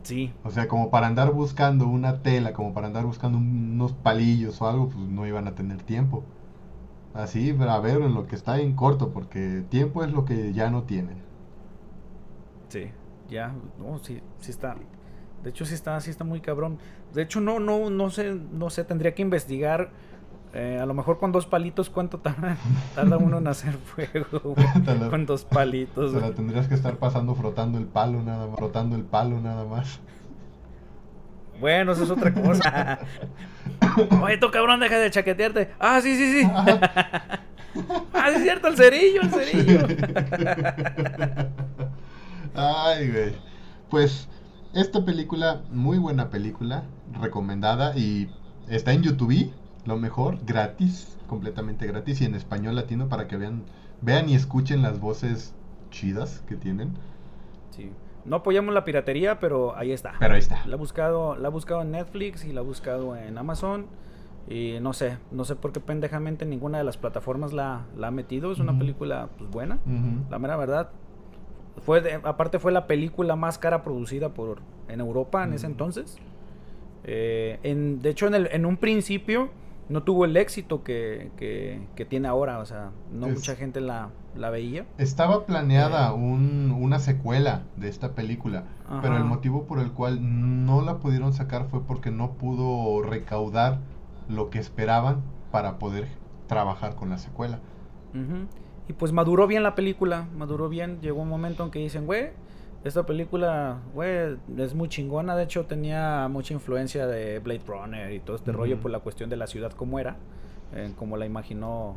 Sí, 0.06 0.32
O 0.44 0.52
sea, 0.52 0.68
como 0.70 0.92
para 0.92 1.08
andar 1.08 1.34
buscando 1.34 1.88
una 1.88 2.22
tela, 2.24 2.54
como 2.54 2.74
para 2.74 2.88
andar 2.88 3.06
buscando 3.06 3.38
un- 3.38 3.74
unos 3.74 3.94
palillos 3.94 4.62
o 4.62 4.68
algo, 4.68 4.90
pues 4.90 5.00
no 5.10 5.28
iban 5.28 5.48
a 5.48 5.56
tener 5.56 5.84
tiempo. 5.84 6.24
Así, 7.14 7.52
a 7.60 7.80
ver, 7.80 8.02
en 8.04 8.14
lo 8.16 8.28
que 8.28 8.36
está 8.36 8.60
en 8.62 8.76
corto, 8.76 9.12
porque 9.14 9.66
tiempo 9.70 10.04
es 10.04 10.12
lo 10.12 10.26
que 10.26 10.54
ya 10.54 10.70
no 10.72 10.84
tienen. 10.84 11.18
sí, 12.70 12.92
ya, 13.30 13.54
no, 13.78 14.00
sí, 14.00 14.22
sí 14.40 14.52
está. 14.52 14.76
De 15.44 15.50
hecho, 15.52 15.66
sí 15.66 15.76
está, 15.76 16.00
sí 16.02 16.10
está 16.10 16.24
muy 16.24 16.42
cabrón. 16.42 16.80
De 17.14 17.22
hecho, 17.22 17.40
no, 17.40 17.60
no, 17.60 17.90
no 17.90 18.10
sé, 18.10 18.34
no 18.52 18.70
sé, 18.70 18.84
tendría 18.84 19.14
que 19.14 19.22
investigar. 19.22 19.92
Eh, 20.56 20.80
a 20.82 20.86
lo 20.86 20.94
mejor 20.94 21.20
con 21.20 21.34
dos 21.34 21.46
palitos, 21.46 21.90
¿cuánto 21.90 22.20
tarda, 22.20 22.56
tarda 22.96 23.18
uno 23.18 23.40
en 23.40 23.48
hacer 23.48 23.74
fuego? 23.74 24.56
Te 24.86 25.10
con 25.10 25.26
dos 25.26 25.44
palitos. 25.44 26.14
Se 26.14 26.22
la 26.22 26.32
tendrías 26.32 26.70
que 26.70 26.76
estar 26.76 26.96
pasando 26.96 27.36
frotando 27.36 27.78
el 27.78 27.86
palo 27.86 28.24
nada 28.24 28.48
más, 28.48 28.56
frotando 28.56 28.96
el 28.96 29.04
palo 29.04 29.42
nada 29.42 29.66
más. 29.66 30.00
Bueno, 31.60 31.92
eso 31.92 32.06
es 32.06 32.10
otra 32.10 32.34
cosa. 32.34 33.00
Oye, 34.24 34.38
tú 34.38 34.50
cabrón, 34.50 34.80
deja 34.80 34.98
de 34.98 35.12
chaquetearte. 35.12 35.72
Ah, 35.78 36.00
sí, 36.02 36.16
sí, 36.16 36.42
sí. 36.42 36.50
ah, 36.54 38.30
sí, 38.30 38.36
es 38.36 38.42
cierto, 38.44 38.70
el 38.70 38.78
cerillo, 38.78 39.22
el 39.24 39.30
cerillo. 39.32 39.88
Ay, 42.56 43.12
güey. 43.12 43.34
Pues 43.90 44.30
esta 44.74 45.04
película, 45.04 45.64
muy 45.70 45.98
buena 45.98 46.30
película, 46.30 46.84
recomendada 47.22 47.98
y 47.98 48.30
está 48.70 48.94
en 48.94 49.04
YouTube, 49.04 49.52
lo 49.86 49.98
mejor, 49.98 50.38
gratis, 50.46 51.18
completamente 51.28 51.86
gratis 51.88 52.22
y 52.22 52.26
en 52.26 52.36
español 52.36 52.76
latino 52.76 53.08
para 53.10 53.28
que 53.28 53.38
vean, 53.38 53.64
vean 54.02 54.30
y 54.30 54.36
escuchen 54.36 54.82
las 54.82 55.00
voces 55.00 55.54
chidas 55.92 56.44
que 56.48 56.56
tienen. 56.56 56.94
Sí. 57.72 57.92
No 58.26 58.38
apoyamos 58.38 58.74
la 58.74 58.84
piratería, 58.84 59.40
pero 59.40 59.76
ahí 59.78 59.92
está. 59.92 60.14
Pero 60.20 60.34
ahí 60.34 60.40
está. 60.40 60.66
La 60.66 60.74
he 60.76 60.78
buscado, 60.78 61.36
la 61.36 61.50
he 61.50 61.52
buscado 61.52 61.82
en 61.84 61.92
Netflix 61.92 62.44
y 62.44 62.52
la 62.54 62.62
he 62.62 62.64
buscado 62.64 63.16
en 63.16 63.38
Amazon. 63.38 63.86
Y 64.48 64.78
no 64.82 64.94
sé, 64.94 65.18
no 65.32 65.44
sé 65.44 65.56
por 65.56 65.72
qué 65.72 65.80
pendejamente 65.80 66.46
ninguna 66.46 66.78
de 66.80 66.84
las 66.84 66.98
plataformas 66.98 67.54
la, 67.54 67.86
la 67.98 68.08
ha 68.08 68.12
metido. 68.12 68.52
Es 68.52 68.60
una 68.60 68.78
película 68.78 69.30
pues 69.38 69.50
buena, 69.52 69.78
la 70.30 70.40
mera 70.40 70.56
verdad. 70.56 70.90
Fue 71.84 72.02
de- 72.02 72.14
aparte 72.24 72.58
fue 72.60 72.72
la 72.72 72.88
película 72.88 73.36
más 73.36 73.58
cara 73.58 73.84
producida 73.84 74.30
por 74.34 74.60
en 74.88 75.00
Europa 75.02 75.44
en 75.44 75.54
ese 75.54 75.66
entonces. 75.68 76.18
Eh, 77.04 77.60
en, 77.64 78.02
de 78.02 78.10
hecho, 78.10 78.28
en, 78.28 78.34
el, 78.36 78.50
en 78.52 78.66
un 78.66 78.78
principio 78.78 79.50
no 79.90 80.04
tuvo 80.04 80.26
el 80.26 80.36
éxito 80.38 80.84
que, 80.84 81.32
que, 81.38 81.88
que 81.96 82.06
tiene 82.06 82.28
ahora. 82.28 82.60
O 82.60 82.66
sea, 82.66 82.92
no 83.12 83.28
Es- 83.28 83.36
mucha 83.36 83.56
gente 83.56 83.82
la, 83.82 84.10
la 84.36 84.50
veía. 84.50 84.86
Estaba 84.98 85.46
planeada 85.46 86.14
un- 86.14 86.72
una 86.78 87.00
secuela 87.00 87.64
de 87.78 87.90
esta 87.90 88.14
película, 88.16 88.64
Ajá. 88.88 89.02
pero 89.02 89.18
el 89.18 89.24
motivo 89.26 89.64
por 89.66 89.80
el 89.80 89.92
cual 89.92 90.20
no 90.66 90.82
la 90.82 90.98
pudieron 90.98 91.34
sacar 91.34 91.68
fue 91.70 91.82
porque 91.84 92.12
no 92.12 92.32
pudo 92.34 93.02
recaudar 93.02 93.80
lo 94.28 94.50
que 94.50 94.60
esperaban 94.60 95.22
para 95.52 95.78
poder 95.80 96.08
trabajar 96.48 96.96
con 96.96 97.10
la 97.10 97.18
secuela. 97.18 97.60
Y 98.88 98.94
pues 98.94 99.12
maduró 99.12 99.46
bien 99.48 99.64
la 99.64 99.76
película, 99.76 100.28
maduró 100.38 100.70
bien. 100.70 101.00
Llegó 101.02 101.22
un 101.22 101.30
momento 101.30 101.64
en 101.64 101.72
que 101.72 101.80
dicen, 101.80 102.06
güey, 102.06 102.30
esta 102.86 103.04
película, 103.04 103.80
güey, 103.96 104.38
es 104.58 104.76
muy 104.76 104.88
chingona. 104.90 105.36
De 105.36 105.44
hecho, 105.44 105.66
tenía 105.66 106.28
mucha 106.30 106.54
influencia 106.54 107.08
de 107.08 107.40
Blade 107.40 107.64
Runner 107.66 108.12
y 108.14 108.20
todo 108.20 108.36
este 108.36 108.52
rollo 108.52 108.80
por 108.80 108.92
la 108.92 109.00
cuestión 109.00 109.28
de 109.28 109.38
la 109.38 109.48
ciudad 109.48 109.72
como 109.72 109.98
era, 109.98 110.18
eh, 110.72 110.94
como 110.96 111.18
la 111.18 111.26
imaginó 111.26 111.96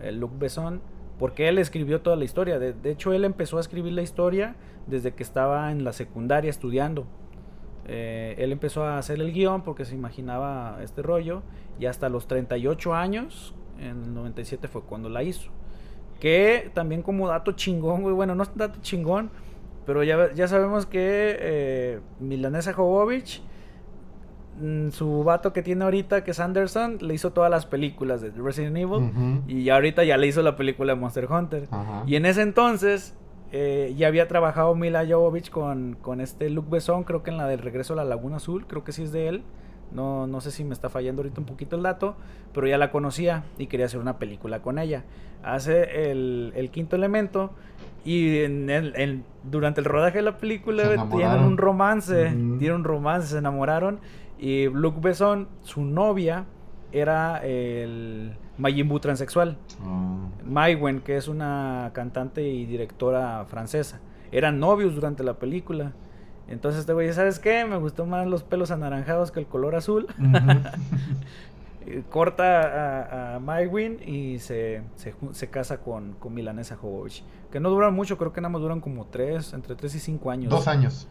eh, 0.00 0.10
Luc 0.10 0.36
Besson. 0.36 0.82
Porque 1.20 1.48
él 1.48 1.58
escribió 1.58 2.00
toda 2.00 2.16
la 2.16 2.24
historia. 2.24 2.58
De, 2.58 2.72
de 2.72 2.90
hecho, 2.90 3.12
él 3.12 3.24
empezó 3.24 3.58
a 3.58 3.60
escribir 3.60 3.92
la 3.92 4.02
historia 4.02 4.56
desde 4.88 5.14
que 5.14 5.22
estaba 5.22 5.70
en 5.70 5.84
la 5.84 5.92
secundaria 5.92 6.50
estudiando. 6.50 7.06
Eh, 7.86 8.34
él 8.38 8.50
empezó 8.50 8.82
a 8.84 8.98
hacer 8.98 9.20
el 9.20 9.32
guion 9.32 9.62
porque 9.62 9.84
se 9.84 9.94
imaginaba 9.94 10.78
este 10.82 11.02
rollo. 11.02 11.42
Y 11.78 11.86
hasta 11.86 12.08
los 12.08 12.26
38 12.26 12.92
años, 12.92 13.54
en 13.78 14.02
el 14.02 14.14
97 14.14 14.66
fue 14.66 14.82
cuando 14.82 15.08
la 15.08 15.22
hizo. 15.22 15.52
Que 16.18 16.72
también 16.74 17.02
como 17.02 17.28
dato 17.28 17.52
chingón, 17.52 18.02
güey. 18.02 18.16
Bueno, 18.16 18.34
no 18.34 18.42
es 18.42 18.50
dato 18.56 18.80
chingón. 18.80 19.30
Pero 19.86 20.02
ya, 20.02 20.32
ya 20.32 20.48
sabemos 20.48 20.86
que 20.86 21.36
eh, 21.38 22.00
Milanesa 22.20 22.72
Jovovich, 22.72 23.42
mm, 24.60 24.90
su 24.90 25.24
vato 25.24 25.52
que 25.52 25.62
tiene 25.62 25.84
ahorita, 25.84 26.24
que 26.24 26.30
es 26.30 26.40
Anderson, 26.40 26.98
le 27.00 27.14
hizo 27.14 27.32
todas 27.32 27.50
las 27.50 27.66
películas 27.66 28.20
de 28.22 28.30
Resident 28.30 28.76
Evil. 28.76 29.10
Ujú. 29.10 29.42
Y 29.46 29.68
ahorita 29.68 30.04
ya 30.04 30.16
le 30.16 30.26
hizo 30.26 30.42
la 30.42 30.56
película 30.56 30.94
de 30.94 31.00
Monster 31.00 31.30
Hunter. 31.30 31.68
Y 32.06 32.16
en 32.16 32.26
ese 32.26 32.42
entonces 32.42 33.14
eh, 33.52 33.94
ya 33.96 34.08
había 34.08 34.26
trabajado 34.26 34.74
Mila 34.74 35.06
Jovovich 35.06 35.50
con, 35.50 35.96
con 36.00 36.20
este 36.20 36.50
Luc 36.50 36.68
Besson, 36.70 37.04
creo 37.04 37.22
que 37.22 37.30
en 37.30 37.36
la 37.36 37.46
del 37.46 37.60
Regreso 37.60 37.92
a 37.92 37.96
la 37.96 38.04
Laguna 38.04 38.36
Azul, 38.36 38.66
creo 38.66 38.84
que 38.84 38.92
sí 38.92 39.02
es 39.02 39.12
de 39.12 39.28
él. 39.28 39.42
No, 39.92 40.26
no 40.26 40.40
sé 40.40 40.50
si 40.50 40.64
me 40.64 40.72
está 40.72 40.88
fallando 40.88 41.22
ahorita 41.22 41.40
un 41.40 41.46
poquito 41.46 41.76
el 41.76 41.82
dato, 41.82 42.16
pero 42.52 42.66
ya 42.66 42.78
la 42.78 42.90
conocía 42.90 43.44
y 43.58 43.68
quería 43.68 43.86
hacer 43.86 44.00
una 44.00 44.18
película 44.18 44.60
con 44.60 44.80
ella. 44.80 45.04
Hace 45.44 46.10
el, 46.10 46.52
el 46.56 46.70
quinto 46.70 46.96
elemento 46.96 47.52
y 48.04 48.38
en 48.40 48.68
el- 48.70 48.92
en- 48.96 49.24
durante 49.44 49.80
el 49.80 49.84
rodaje 49.86 50.18
de 50.18 50.22
la 50.22 50.36
película 50.38 50.82
tienen 51.16 51.44
un 51.44 51.56
romance, 51.58 52.14
tienen 52.58 52.76
un 52.76 52.84
romance, 52.84 53.28
se 53.28 53.38
enamoraron 53.38 54.00
y 54.38 54.68
Luc 54.68 55.00
Besson, 55.00 55.48
su 55.62 55.82
novia, 55.84 56.44
era 56.92 57.38
el 57.44 58.36
Majin 58.58 58.88
Buu 58.88 59.00
transexual. 59.00 59.56
Maïwen, 60.48 61.00
que 61.02 61.16
es 61.16 61.26
una 61.28 61.90
cantante 61.94 62.46
y 62.48 62.66
directora 62.66 63.44
francesa. 63.46 64.00
Eran 64.30 64.60
novios 64.60 64.94
durante 64.94 65.24
la 65.24 65.34
película. 65.34 65.92
Entonces 66.46 66.80
este 66.80 66.92
güey, 66.92 67.12
¿sabes 67.12 67.38
qué? 67.38 67.64
Me 67.64 67.76
gustó 67.78 68.04
más 68.06 68.26
los 68.26 68.42
pelos 68.44 68.70
anaranjados 68.70 69.30
que 69.32 69.40
el 69.40 69.46
color 69.46 69.74
azul. 69.76 70.06
Corta 72.10 73.34
a, 73.34 73.36
a 73.36 73.62
y 74.06 74.38
se, 74.38 74.82
se, 74.96 75.14
se 75.32 75.50
casa 75.50 75.78
con, 75.82 76.12
con 76.14 76.32
Milanesa 76.32 76.76
Jovovich. 76.76 77.22
Que 77.54 77.60
no 77.60 77.70
duran 77.70 77.94
mucho, 77.94 78.18
creo 78.18 78.32
que 78.32 78.40
nada 78.40 78.50
más 78.50 78.60
duran 78.62 78.80
como 78.80 79.04
tres, 79.06 79.52
entre 79.52 79.76
tres 79.76 79.94
y 79.94 80.00
cinco 80.00 80.32
años. 80.32 80.50
Dos 80.50 80.66
años. 80.66 81.06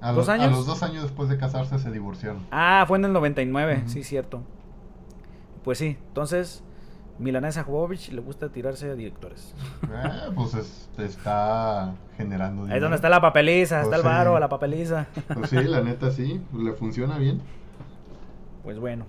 A 0.00 0.10
¿Dos 0.12 0.18
los, 0.18 0.28
a 0.28 0.32
años? 0.34 0.52
los 0.52 0.64
dos 0.64 0.84
años 0.84 1.02
después 1.02 1.28
de 1.28 1.36
casarse 1.36 1.80
se 1.80 1.90
divorciaron. 1.90 2.46
Ah, 2.52 2.84
fue 2.86 2.96
en 2.98 3.06
el 3.06 3.12
99, 3.12 3.78
Ujú. 3.80 3.88
sí, 3.88 4.04
cierto. 4.04 4.40
Pues 5.64 5.78
sí, 5.78 5.98
entonces 6.06 6.62
Milanesa 7.18 7.64
Jovovich 7.64 8.12
le 8.12 8.20
gusta 8.20 8.50
tirarse 8.50 8.88
a 8.88 8.94
directores. 8.94 9.52
Eh, 9.82 10.30
pues 10.36 10.54
es- 10.54 10.88
está 10.96 11.92
generando 12.16 12.62
Ahí 12.62 12.66
es 12.66 12.68
dinero. 12.68 12.82
donde 12.84 12.94
está 12.96 13.08
la 13.08 13.20
papeliza, 13.20 13.78
Pues 13.82 13.86
está 13.86 13.96
el 13.96 14.02
sí. 14.02 14.08
varo, 14.08 14.38
la 14.38 14.48
papeliza. 14.48 15.06
Pues 15.34 15.50
sí, 15.50 15.56
la 15.56 15.80
neta 15.82 16.12
sí, 16.12 16.40
le 16.56 16.72
funciona 16.72 17.18
bien. 17.18 17.42
Pues 18.62 18.78
bueno, 18.78 19.06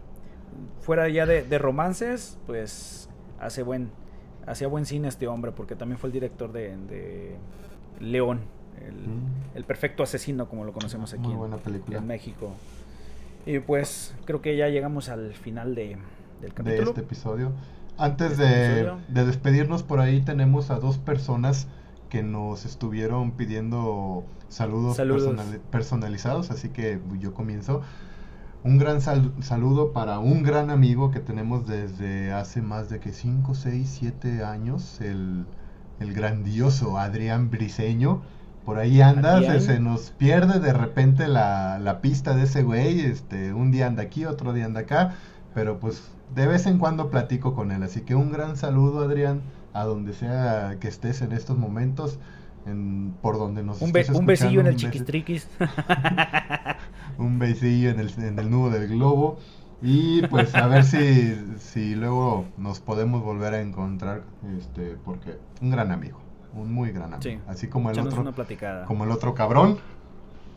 fuera 0.82 1.08
ya 1.10 1.28
de, 1.28 1.44
de 1.44 1.58
romances, 1.60 2.40
pues 2.48 3.08
hace 3.40 3.62
buen, 3.64 3.91
hacía 4.47 4.68
buen 4.68 4.85
cine 4.85 5.07
este 5.07 5.27
hombre, 5.27 5.51
porque 5.51 5.76
también 5.76 5.97
fue 5.97 6.07
el 6.09 6.13
director 6.13 6.51
de, 6.51 6.76
de 6.77 7.35
León, 7.99 8.39
el, 8.85 8.93
Mm. 8.95 9.55
el 9.55 9.63
perfecto 9.63 10.03
asesino, 10.03 10.47
como 10.49 10.63
lo 10.65 10.73
conocemos 10.73 11.13
aquí 11.13 11.22
Muy 11.23 11.34
en- 11.34 11.38
buena 11.39 11.57
película. 11.57 11.97
en 11.99 12.07
México. 12.07 12.51
Y 13.45 13.59
pues 13.59 14.13
creo 14.26 14.41
que 14.41 14.55
ya 14.57 14.68
llegamos 14.69 15.09
al 15.09 15.34
final 15.34 15.76
de, 15.76 15.97
del 16.41 16.49
de 16.49 16.51
capítulo. 16.51 16.89
este 16.89 17.01
episodio. 17.01 17.51
Antes 17.97 18.31
Este 18.34 18.43
de, 18.43 18.72
episodio. 18.81 18.97
de 19.09 19.26
despedirnos 19.26 19.84
por 19.84 19.99
ahí 19.99 20.22
tenemos 20.22 20.72
a 20.72 20.80
dos 20.80 20.97
personas 20.97 21.68
que 22.09 22.23
nos 22.23 22.65
estuvieron 22.65 23.31
pidiendo 23.31 24.23
saludos, 24.49 24.97
Saludos. 24.97 25.23
personali- 25.35 25.59
personalizados, 25.72 26.51
así 26.51 26.69
que 26.69 26.99
yo 27.19 27.34
comienzo. 27.34 27.81
Un 28.63 28.77
gran 28.77 29.01
sal- 29.01 29.31
saludo 29.41 29.91
para 29.91 30.19
un 30.19 30.43
gran 30.43 30.69
amigo 30.69 31.09
que 31.11 31.19
tenemos 31.19 31.65
desde 31.67 32.31
hace 32.31 32.61
más 32.61 32.89
de 32.89 32.99
que 32.99 33.11
5, 33.11 33.55
6, 33.55 33.89
7 33.99 34.43
años, 34.43 35.01
el, 35.01 35.45
el 35.99 36.13
grandioso 36.13 36.97
Adrián 36.99 37.49
Briseño. 37.49 38.21
Por 38.65 38.77
ahí 38.77 39.01
anda, 39.01 39.59
se, 39.59 39.79
nos 39.79 40.11
pierde 40.11 40.59
de 40.59 40.73
repente 40.73 41.27
la, 41.27 41.79
la 41.79 41.99
pista 42.01 42.35
de 42.35 42.43
ese 42.43 42.61
güey. 42.61 42.99
Este, 43.01 43.51
un 43.53 43.71
día 43.71 43.88
anda 43.88 44.03
aquí, 44.03 44.25
otro 44.25 44.53
día 44.53 44.65
anda 44.65 44.81
acá. 44.81 45.15
Pero 45.55 45.79
pues 45.79 46.03
de 46.35 46.45
vez 46.45 46.67
en 46.67 46.77
cuando 46.77 47.09
platico 47.09 47.55
con 47.55 47.71
él. 47.71 47.81
Así 47.81 48.01
que 48.01 48.13
un 48.13 48.31
gran 48.31 48.57
saludo, 48.57 49.01
Adrián, 49.03 49.41
a 49.73 49.83
donde 49.85 50.13
sea 50.13 50.77
que 50.79 50.88
estés 50.88 51.23
en 51.23 51.31
estos 51.31 51.57
momentos. 51.57 52.19
En, 52.67 53.15
por 53.23 53.39
donde 53.39 53.63
nos 53.63 53.81
un, 53.81 53.91
be- 53.91 54.05
un 54.13 54.27
besillo 54.27 54.61
en 54.61 54.67
el 54.67 54.75
chiquistriquis. 54.75 55.47
un 57.17 57.39
besillo 57.39 57.89
en 57.89 57.99
el, 57.99 58.11
en 58.23 58.39
el 58.39 58.49
nudo 58.49 58.69
del 58.71 58.88
globo. 58.88 59.38
Y 59.81 60.21
pues 60.27 60.53
a 60.53 60.67
ver 60.67 60.83
si, 60.83 61.33
si 61.57 61.95
luego 61.95 62.45
nos 62.57 62.79
podemos 62.79 63.23
volver 63.23 63.53
a 63.55 63.61
encontrar. 63.61 64.21
Este, 64.57 64.95
porque 65.03 65.38
un 65.61 65.71
gran 65.71 65.91
amigo. 65.91 66.19
Un 66.53 66.71
muy 66.71 66.91
gran 66.91 67.13
amigo. 67.13 67.21
Sí, 67.21 67.39
Así 67.47 67.67
como 67.67 67.89
el 67.89 67.99
otro. 67.99 68.23
Como 68.85 69.03
el 69.05 69.11
otro 69.11 69.33
cabrón. 69.33 69.79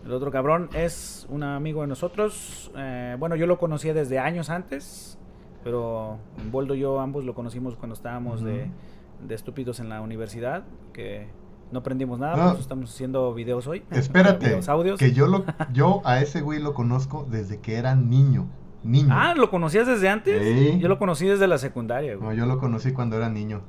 El 0.05 0.12
otro 0.12 0.31
cabrón 0.31 0.68
es 0.74 1.26
un 1.31 1.43
amigo 1.43 1.81
de 1.81 1.86
nosotros. 1.86 2.70
eh, 2.76 3.16
bueno, 3.18 3.36
yo 3.36 3.47
lo 3.47 3.59
conocía 3.59 3.94
desde 3.94 4.18
años 4.18 4.51
antes, 4.51 5.18
pero 5.62 6.18
Boldo 6.51 6.74
y 6.74 6.81
yo 6.81 7.01
ambos 7.01 7.24
lo 7.24 7.35
conocimos 7.35 7.76
cuando 7.76 7.94
estábamos 7.94 8.43
de, 8.43 8.68
de 9.26 9.35
estúpidos 9.35 9.81
en 9.81 9.89
la 9.89 10.02
universidad, 10.02 10.64
que 10.93 11.28
no 11.73 11.78
aprendimos 11.81 12.19
nada, 12.19 12.36
No. 12.36 12.43
por 12.45 12.53
eso 12.53 12.61
estamos 12.62 12.91
haciendo 12.93 13.32
videos 13.35 13.66
hoy. 13.66 13.82
Espérate. 13.91 14.47
videos, 14.47 14.69
audios. 14.69 14.99
Que 14.99 15.12
yo 15.12 15.27
lo, 15.27 15.45
yo 15.73 16.03
a 16.05 16.20
ese 16.20 16.41
güey 16.41 16.61
lo 16.61 16.74
conozco 16.74 17.27
desde 17.31 17.61
que 17.61 17.74
era 17.77 17.95
niño. 17.95 18.47
Niño. 18.82 19.09
Ah, 19.12 19.35
¿lo 19.35 19.51
conocías 19.51 19.86
desde 19.86 20.09
antes? 20.11 20.43
Sí. 20.43 20.78
Yo 20.78 20.89
lo 20.89 20.99
conocí 20.99 21.27
desde 21.27 21.47
la 21.47 21.57
secundaria, 21.59 22.16
güey, 22.16 22.28
No, 22.28 22.35
yo 22.35 22.45
lo 22.47 22.59
conocí 22.59 22.93
cuando 22.93 23.16
era 23.16 23.28
niño. 23.31 23.62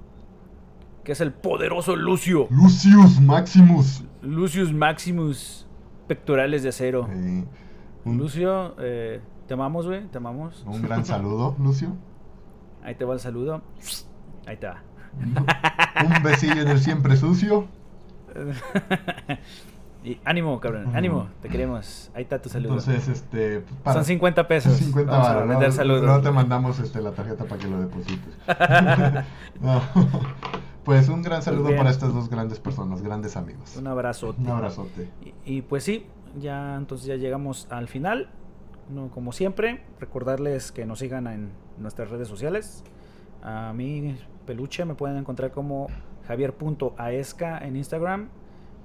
que 1.06 1.12
es 1.14 1.22
el 1.22 1.32
poderoso 1.32 1.96
Lucio. 1.96 2.48
Lucius 2.50 3.22
Maximus. 3.22 4.04
Lucius 4.22 4.74
Maximus, 4.74 5.68
pectorales 6.08 6.64
de 6.64 6.70
acero. 6.70 7.04
Un, 7.06 8.18
Lucio, 8.18 8.76
eh, 8.80 9.22
te 9.48 9.54
amamos, 9.54 9.86
güey, 9.88 10.06
te 10.08 10.18
amamos. 10.18 10.64
un 10.68 10.82
gran 10.82 11.06
saludo, 11.06 11.56
Lucio. 11.60 11.96
Ahí 12.84 12.96
te 12.96 13.06
va 13.06 13.14
el 13.14 13.20
saludo. 13.20 13.62
Ahí 14.48 14.58
te 14.58 14.68
va. 14.68 14.84
Un 16.06 16.24
besillo 16.24 16.62
en 16.62 16.68
el 16.68 16.80
siempre 16.80 17.16
sucio. 17.16 17.68
y 20.04 20.20
ánimo, 20.24 20.60
cabrón, 20.60 20.96
ánimo, 20.96 21.30
te 21.42 21.50
queremos. 21.50 22.12
Ahí 22.14 22.24
está 22.24 22.42
tu 22.42 22.50
saludo. 22.50 22.74
Entonces, 22.78 23.08
este. 23.08 23.62
para- 23.84 23.96
Son 23.96 24.06
50 24.06 24.48
pesos. 24.48 24.74
50 24.78 25.12
Vamos 25.12 25.28
a 25.28 25.34
varos, 25.34 25.50
vender 25.50 25.70
¿no? 25.70 25.76
saludos. 25.76 26.04
Luego 26.04 26.22
te 26.22 26.32
mandamos 26.32 26.80
este, 26.80 27.02
la 27.02 27.12
tarjeta 27.12 27.46
para 27.46 27.60
que 27.62 27.68
lo 27.68 27.80
deposites. 27.82 28.36
No. 29.62 29.82
Pues 30.84 31.10
un 31.10 31.24
gran 31.24 31.42
saludo 31.42 31.66
bien. 31.70 31.78
para 31.78 31.90
estas 31.90 32.14
dos 32.14 32.30
grandes 32.30 32.60
personas, 32.60 33.02
grandes 33.02 33.36
amigos. 33.38 33.76
Un 33.78 33.88
abrazote. 33.88 34.40
Un 34.42 34.50
abrazote. 34.50 35.10
Y, 35.46 35.58
y 35.58 35.62
pues 35.64 35.84
sí, 35.84 36.06
ya 36.40 36.76
entonces 36.76 37.08
ya 37.08 37.16
llegamos 37.16 37.68
al 37.72 37.88
final. 37.88 38.30
No, 38.90 39.10
como 39.10 39.32
siempre, 39.32 39.84
recordarles 40.00 40.72
que 40.72 40.86
nos 40.86 41.00
sigan 41.00 41.26
en 41.26 41.50
nuestras 41.80 42.12
redes 42.12 42.28
sociales. 42.28 42.84
A 43.42 43.74
mí, 43.74 44.16
Peluche, 44.46 44.86
me 44.86 44.94
pueden 44.94 45.18
encontrar 45.18 45.50
como 45.52 45.88
javier.aesca 46.28 47.58
en 47.60 47.76
Instagram. 47.76 48.30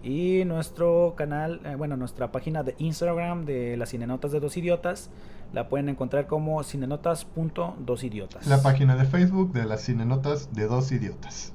Y 0.02 0.44
nuestro 0.46 1.14
canal, 1.16 1.60
eh, 1.64 1.74
bueno, 1.74 1.96
nuestra 1.96 2.32
página 2.32 2.62
de 2.62 2.74
Instagram 2.78 3.44
de 3.44 3.76
las 3.76 3.90
Cinenotas 3.90 4.32
de 4.32 4.40
Dos 4.40 4.56
Idiotas, 4.56 5.10
la 5.52 5.68
pueden 5.68 5.88
encontrar 5.88 6.26
como 6.26 6.62
cinenotas.dosidiotas. 6.62 8.46
La 8.46 8.62
página 8.62 8.96
de 8.96 9.04
Facebook 9.04 9.52
de 9.52 9.64
las 9.64 9.84
cinenotas 9.84 10.54
de 10.54 10.66
dos 10.66 10.92
idiotas. 10.92 11.52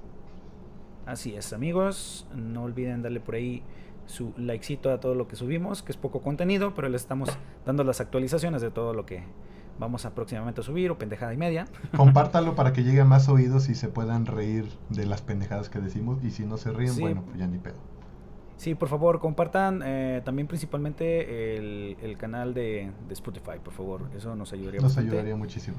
Así 1.05 1.35
es, 1.35 1.53
amigos. 1.53 2.27
No 2.35 2.63
olviden 2.63 3.01
darle 3.01 3.19
por 3.19 3.35
ahí 3.35 3.63
su 4.05 4.33
likecito 4.37 4.91
a 4.91 4.99
todo 4.99 5.15
lo 5.15 5.27
que 5.27 5.35
subimos, 5.35 5.81
que 5.81 5.91
es 5.91 5.97
poco 5.97 6.21
contenido, 6.21 6.73
pero 6.75 6.89
les 6.89 7.01
estamos 7.01 7.29
dando 7.65 7.83
las 7.83 8.01
actualizaciones 8.01 8.61
de 8.61 8.69
todo 8.71 8.93
lo 8.93 9.05
que 9.05 9.23
vamos 9.79 10.05
a 10.05 10.15
próximamente 10.15 10.61
a 10.61 10.63
subir 10.63 10.91
o 10.91 10.97
pendejada 10.97 11.33
y 11.33 11.37
media. 11.37 11.65
Compártalo 11.95 12.55
para 12.55 12.73
que 12.73 12.83
llegue 12.83 13.01
a 13.01 13.05
más 13.05 13.27
oídos 13.29 13.69
y 13.69 13.75
se 13.75 13.87
puedan 13.89 14.25
reír 14.25 14.67
de 14.89 15.05
las 15.05 15.21
pendejadas 15.21 15.69
que 15.69 15.79
decimos. 15.79 16.23
Y 16.23 16.31
si 16.31 16.45
no 16.45 16.57
se 16.57 16.71
ríen, 16.71 16.93
Sí. 16.93 17.01
bueno, 17.01 17.23
pues 17.25 17.37
ya 17.37 17.47
ni 17.47 17.57
pedo. 17.57 17.75
Sí, 18.57 18.73
por 18.73 18.87
favor, 18.87 19.19
compartan 19.19 19.81
eh, 19.85 20.21
también 20.23 20.47
principalmente 20.47 21.57
el, 21.57 21.97
el 22.01 22.17
canal 22.17 22.53
de, 22.53 22.91
de 23.07 23.13
Spotify, 23.13 23.59
por 23.63 23.73
favor. 23.73 24.03
Eso 24.15 24.33
nos 24.35 24.53
ayudaría 24.53 24.79
Nos 24.79 24.91
bastante. 24.91 25.11
ayudaría 25.11 25.35
muchísimo. 25.35 25.77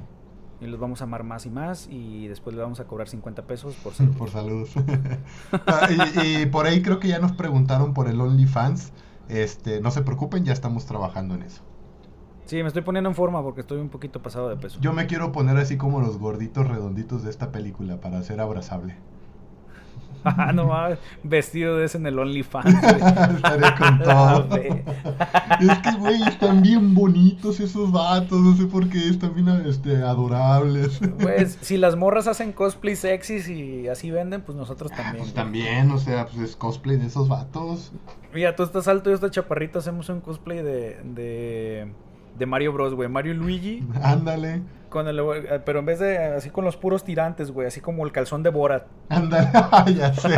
Y 0.61 0.67
los 0.67 0.79
vamos 0.81 1.01
a 1.01 1.05
amar 1.05 1.23
más 1.23 1.45
y 1.47 1.51
más 1.51 1.87
y 1.91 2.29
después 2.29 2.55
les 2.57 2.63
vamos 2.63 2.81
a 2.81 2.85
cobrar 2.85 3.09
50 3.09 3.47
pesos 3.47 3.75
por 3.77 3.95
salud. 3.95 4.17
Por 4.17 4.31
salud. 4.31 4.69
Ah, 5.67 5.89
y, 5.91 6.43
y 6.43 6.47
por 6.47 6.67
ahí 6.67 6.83
creo 6.83 6.99
que 7.01 7.09
ya 7.09 7.19
nos 7.19 7.33
preguntaron 7.33 7.95
por 7.95 8.09
el 8.09 8.21
OnlyFans. 8.21 8.93
Este, 9.29 9.81
no 9.81 9.91
se 9.91 10.03
preocupen, 10.03 10.45
ya 10.45 10.53
estamos 10.53 10.87
trabajando 10.87 11.35
en 11.35 11.43
eso. 11.43 11.63
Sí, 12.47 12.63
me 12.63 12.69
estoy 12.69 12.83
poniendo 12.83 13.11
en 13.11 13.17
forma 13.17 13.43
porque 13.43 13.61
estoy 13.61 13.79
un 13.79 13.89
poquito 13.89 14.23
pasado 14.23 14.49
de 14.49 14.57
peso. 14.57 14.79
Yo 14.81 14.93
me 14.93 15.07
quiero 15.07 15.33
poner 15.33 15.57
así 15.57 15.77
como 15.77 16.01
los 16.01 16.19
gorditos 16.19 16.67
redonditos 16.67 17.25
de 17.25 17.31
esta 17.31 17.53
película 17.53 18.01
para 18.01 18.23
ser 18.23 18.41
abrazable. 18.41 18.97
Ah, 20.27 20.53
no 20.53 20.67
mames, 20.67 20.99
vestido 21.23 21.77
de 21.77 21.85
ese 21.85 21.99
en 21.99 22.07
el 22.07 22.19
OnlyFans. 22.19 22.67
Estaría 23.37 23.75
con 23.77 23.99
todo. 24.03 24.57
Es 24.57 25.79
que, 25.79 25.93
güey, 25.99 26.23
están 26.25 26.63
bien 26.63 26.95
bonitos 26.95 27.61
esos 27.61 27.93
vatos. 27.93 28.41
No 28.41 28.57
sé 28.57 28.67
por 28.67 28.89
qué, 28.89 29.09
están 29.09 29.35
bien 29.35 29.49
este, 29.67 30.03
adorables. 30.03 30.99
Pues 31.21 31.59
si 31.61 31.77
las 31.77 31.95
morras 31.95 32.27
hacen 32.27 32.53
cosplay 32.53 32.97
sexys 32.97 33.49
y 33.49 33.87
así 33.87 34.11
venden, 34.11 34.43
pues 34.43 34.59
nosotros 34.59 34.91
también. 34.91 35.19
Pues 35.19 35.33
güey. 35.33 35.35
también, 35.35 35.91
o 35.93 35.99
sea, 35.99 36.27
pues 36.27 36.39
es 36.39 36.57
cosplay 36.57 36.97
de 36.97 37.07
esos 37.07 37.29
vatos. 37.29 37.93
Mira, 38.35 38.57
tú 38.57 38.65
estás 38.65 38.89
alto 38.89 39.09
y 39.09 39.13
yo 39.13 39.15
estoy 39.15 39.31
chaparrito, 39.31 39.79
hacemos 39.79 40.09
un 40.09 40.21
cosplay 40.21 40.59
de, 40.59 41.01
de, 41.05 41.93
de 42.39 42.47
Mario 42.47 42.73
Bros, 42.73 42.95
güey. 42.95 43.09
Mario 43.09 43.33
y 43.33 43.37
Luigi, 43.37 43.87
Ándale, 44.03 44.63
con 44.89 45.09
el, 45.09 45.19
eh, 45.19 45.61
pero 45.65 45.81
en 45.81 45.87
vez 45.87 45.99
de 45.99 46.19
así 46.19 46.51
con 46.51 46.65
los 46.65 46.77
puros 46.77 47.05
tirantes, 47.05 47.51
güey, 47.51 47.67
así 47.67 47.81
como 47.81 48.05
el 48.05 48.13
calzón 48.13 48.43
de 48.43 48.51
Borat. 48.51 48.87
ándale, 49.09 49.51
ya 49.95 50.15
sé. 50.15 50.29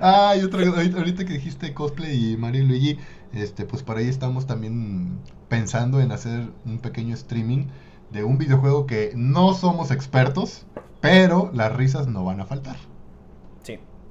Ay, 0.00 0.42
otra 0.42 0.66
ahorita, 0.66 0.98
ahorita 0.98 1.24
que 1.24 1.34
dijiste 1.34 1.74
cosplay 1.74 2.32
y 2.32 2.36
Mario 2.36 2.62
y 2.62 2.66
Luigi, 2.66 2.98
este, 3.32 3.64
pues 3.64 3.82
por 3.82 3.96
ahí 3.96 4.08
estamos 4.08 4.46
también 4.46 5.18
pensando 5.48 6.00
en 6.00 6.12
hacer 6.12 6.48
un 6.64 6.78
pequeño 6.78 7.14
streaming 7.14 7.66
de 8.10 8.24
un 8.24 8.38
videojuego 8.38 8.86
que 8.86 9.12
no 9.14 9.54
somos 9.54 9.90
expertos, 9.90 10.66
pero 11.00 11.50
las 11.54 11.74
risas 11.74 12.06
no 12.08 12.24
van 12.24 12.40
a 12.40 12.46
faltar. 12.46 12.76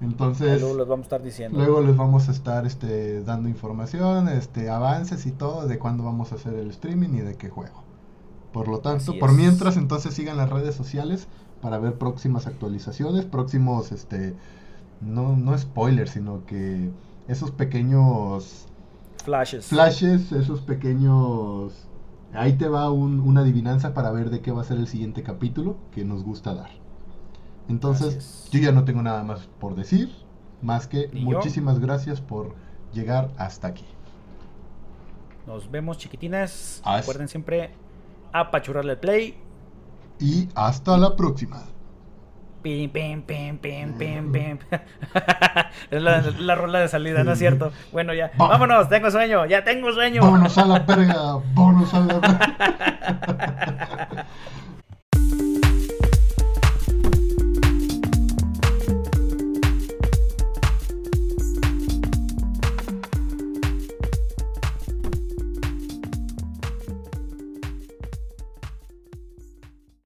Entonces, 0.01 0.59
Luego 0.61 0.77
les 0.77 0.87
vamos 0.87 1.03
a 1.03 1.05
estar 1.05 1.21
diciendo. 1.23 1.57
Luego 1.59 1.81
les 1.81 1.95
vamos 1.95 2.27
a 2.27 2.31
estar 2.31 2.65
este, 2.65 3.23
dando 3.23 3.47
información, 3.49 4.27
este, 4.29 4.69
avances 4.69 5.25
y 5.25 5.31
todo 5.31 5.67
de 5.67 5.77
cuándo 5.77 6.03
vamos 6.03 6.31
a 6.31 6.35
hacer 6.35 6.55
el 6.55 6.69
streaming 6.71 7.09
y 7.09 7.19
de 7.21 7.35
qué 7.37 7.49
juego. 7.49 7.83
Por 8.51 8.67
lo 8.67 8.79
tanto, 8.79 9.11
Así 9.11 9.19
por 9.19 9.29
es. 9.29 9.35
mientras, 9.37 9.77
entonces 9.77 10.13
sigan 10.13 10.37
las 10.37 10.49
redes 10.49 10.75
sociales 10.75 11.27
para 11.61 11.77
ver 11.77 11.97
próximas 11.97 12.47
actualizaciones, 12.47 13.25
próximos, 13.25 13.91
este, 13.91 14.35
no, 15.01 15.35
no 15.37 15.57
spoilers, 15.57 16.11
sino 16.11 16.45
que 16.45 16.89
esos 17.27 17.51
pequeños 17.51 18.65
Flashes. 19.23 19.65
flashes, 19.67 20.31
esos 20.31 20.61
pequeños... 20.61 21.87
Ahí 22.33 22.53
te 22.53 22.67
va 22.67 22.89
un- 22.91 23.19
una 23.19 23.41
adivinanza 23.41 23.93
para 23.93 24.11
ver 24.11 24.29
de 24.31 24.41
qué 24.41 24.51
va 24.51 24.61
a 24.61 24.65
ser 24.65 24.77
el 24.77 24.87
siguiente 24.87 25.21
capítulo 25.21 25.75
que 25.91 26.03
nos 26.05 26.23
gusta 26.23 26.55
dar. 26.55 26.69
Entonces, 27.71 28.49
yo 28.51 28.59
ya 28.59 28.71
no 28.73 28.83
tengo 28.83 29.01
nada 29.01 29.23
más 29.23 29.47
por 29.59 29.75
decir, 29.75 30.11
más 30.61 30.87
que 30.87 31.09
yo. 31.13 31.21
muchísimas 31.21 31.79
gracias 31.79 32.19
por 32.19 32.53
llegar 32.93 33.29
hasta 33.37 33.67
aquí. 33.69 33.85
Nos 35.47 35.71
vemos, 35.71 35.97
chiquitines. 35.97 36.81
Hasta- 36.83 36.97
Recuerden 36.99 37.29
siempre 37.29 37.71
apachurrarle 38.33 38.91
el 38.93 38.99
play. 38.99 39.35
Y 40.19 40.49
hasta 40.53 40.97
la 40.97 41.15
próxima. 41.15 41.63
Pim, 42.61 42.91
pim, 42.91 43.23
pim, 43.23 43.57
pim, 43.57 43.97
pim, 43.97 44.31
pim. 44.31 44.59
es 45.89 46.01
la, 46.03 46.21
la 46.39 46.53
rola 46.55 46.79
de 46.79 46.87
salida, 46.89 47.23
¿no 47.23 47.31
es 47.31 47.39
cierto? 47.39 47.71
Bueno, 47.91 48.13
ya. 48.13 48.31
Va- 48.39 48.49
Vámonos, 48.49 48.87
tengo 48.89 49.09
sueño, 49.09 49.45
ya 49.47 49.63
tengo 49.63 49.91
sueño. 49.93 50.21
Vámonos 50.21 50.55
a 50.59 50.65
la 50.65 50.79
verga, 50.79 51.37
vámonos 51.55 51.91
a 51.93 51.99
la 52.01 52.19
verga. 52.19 54.27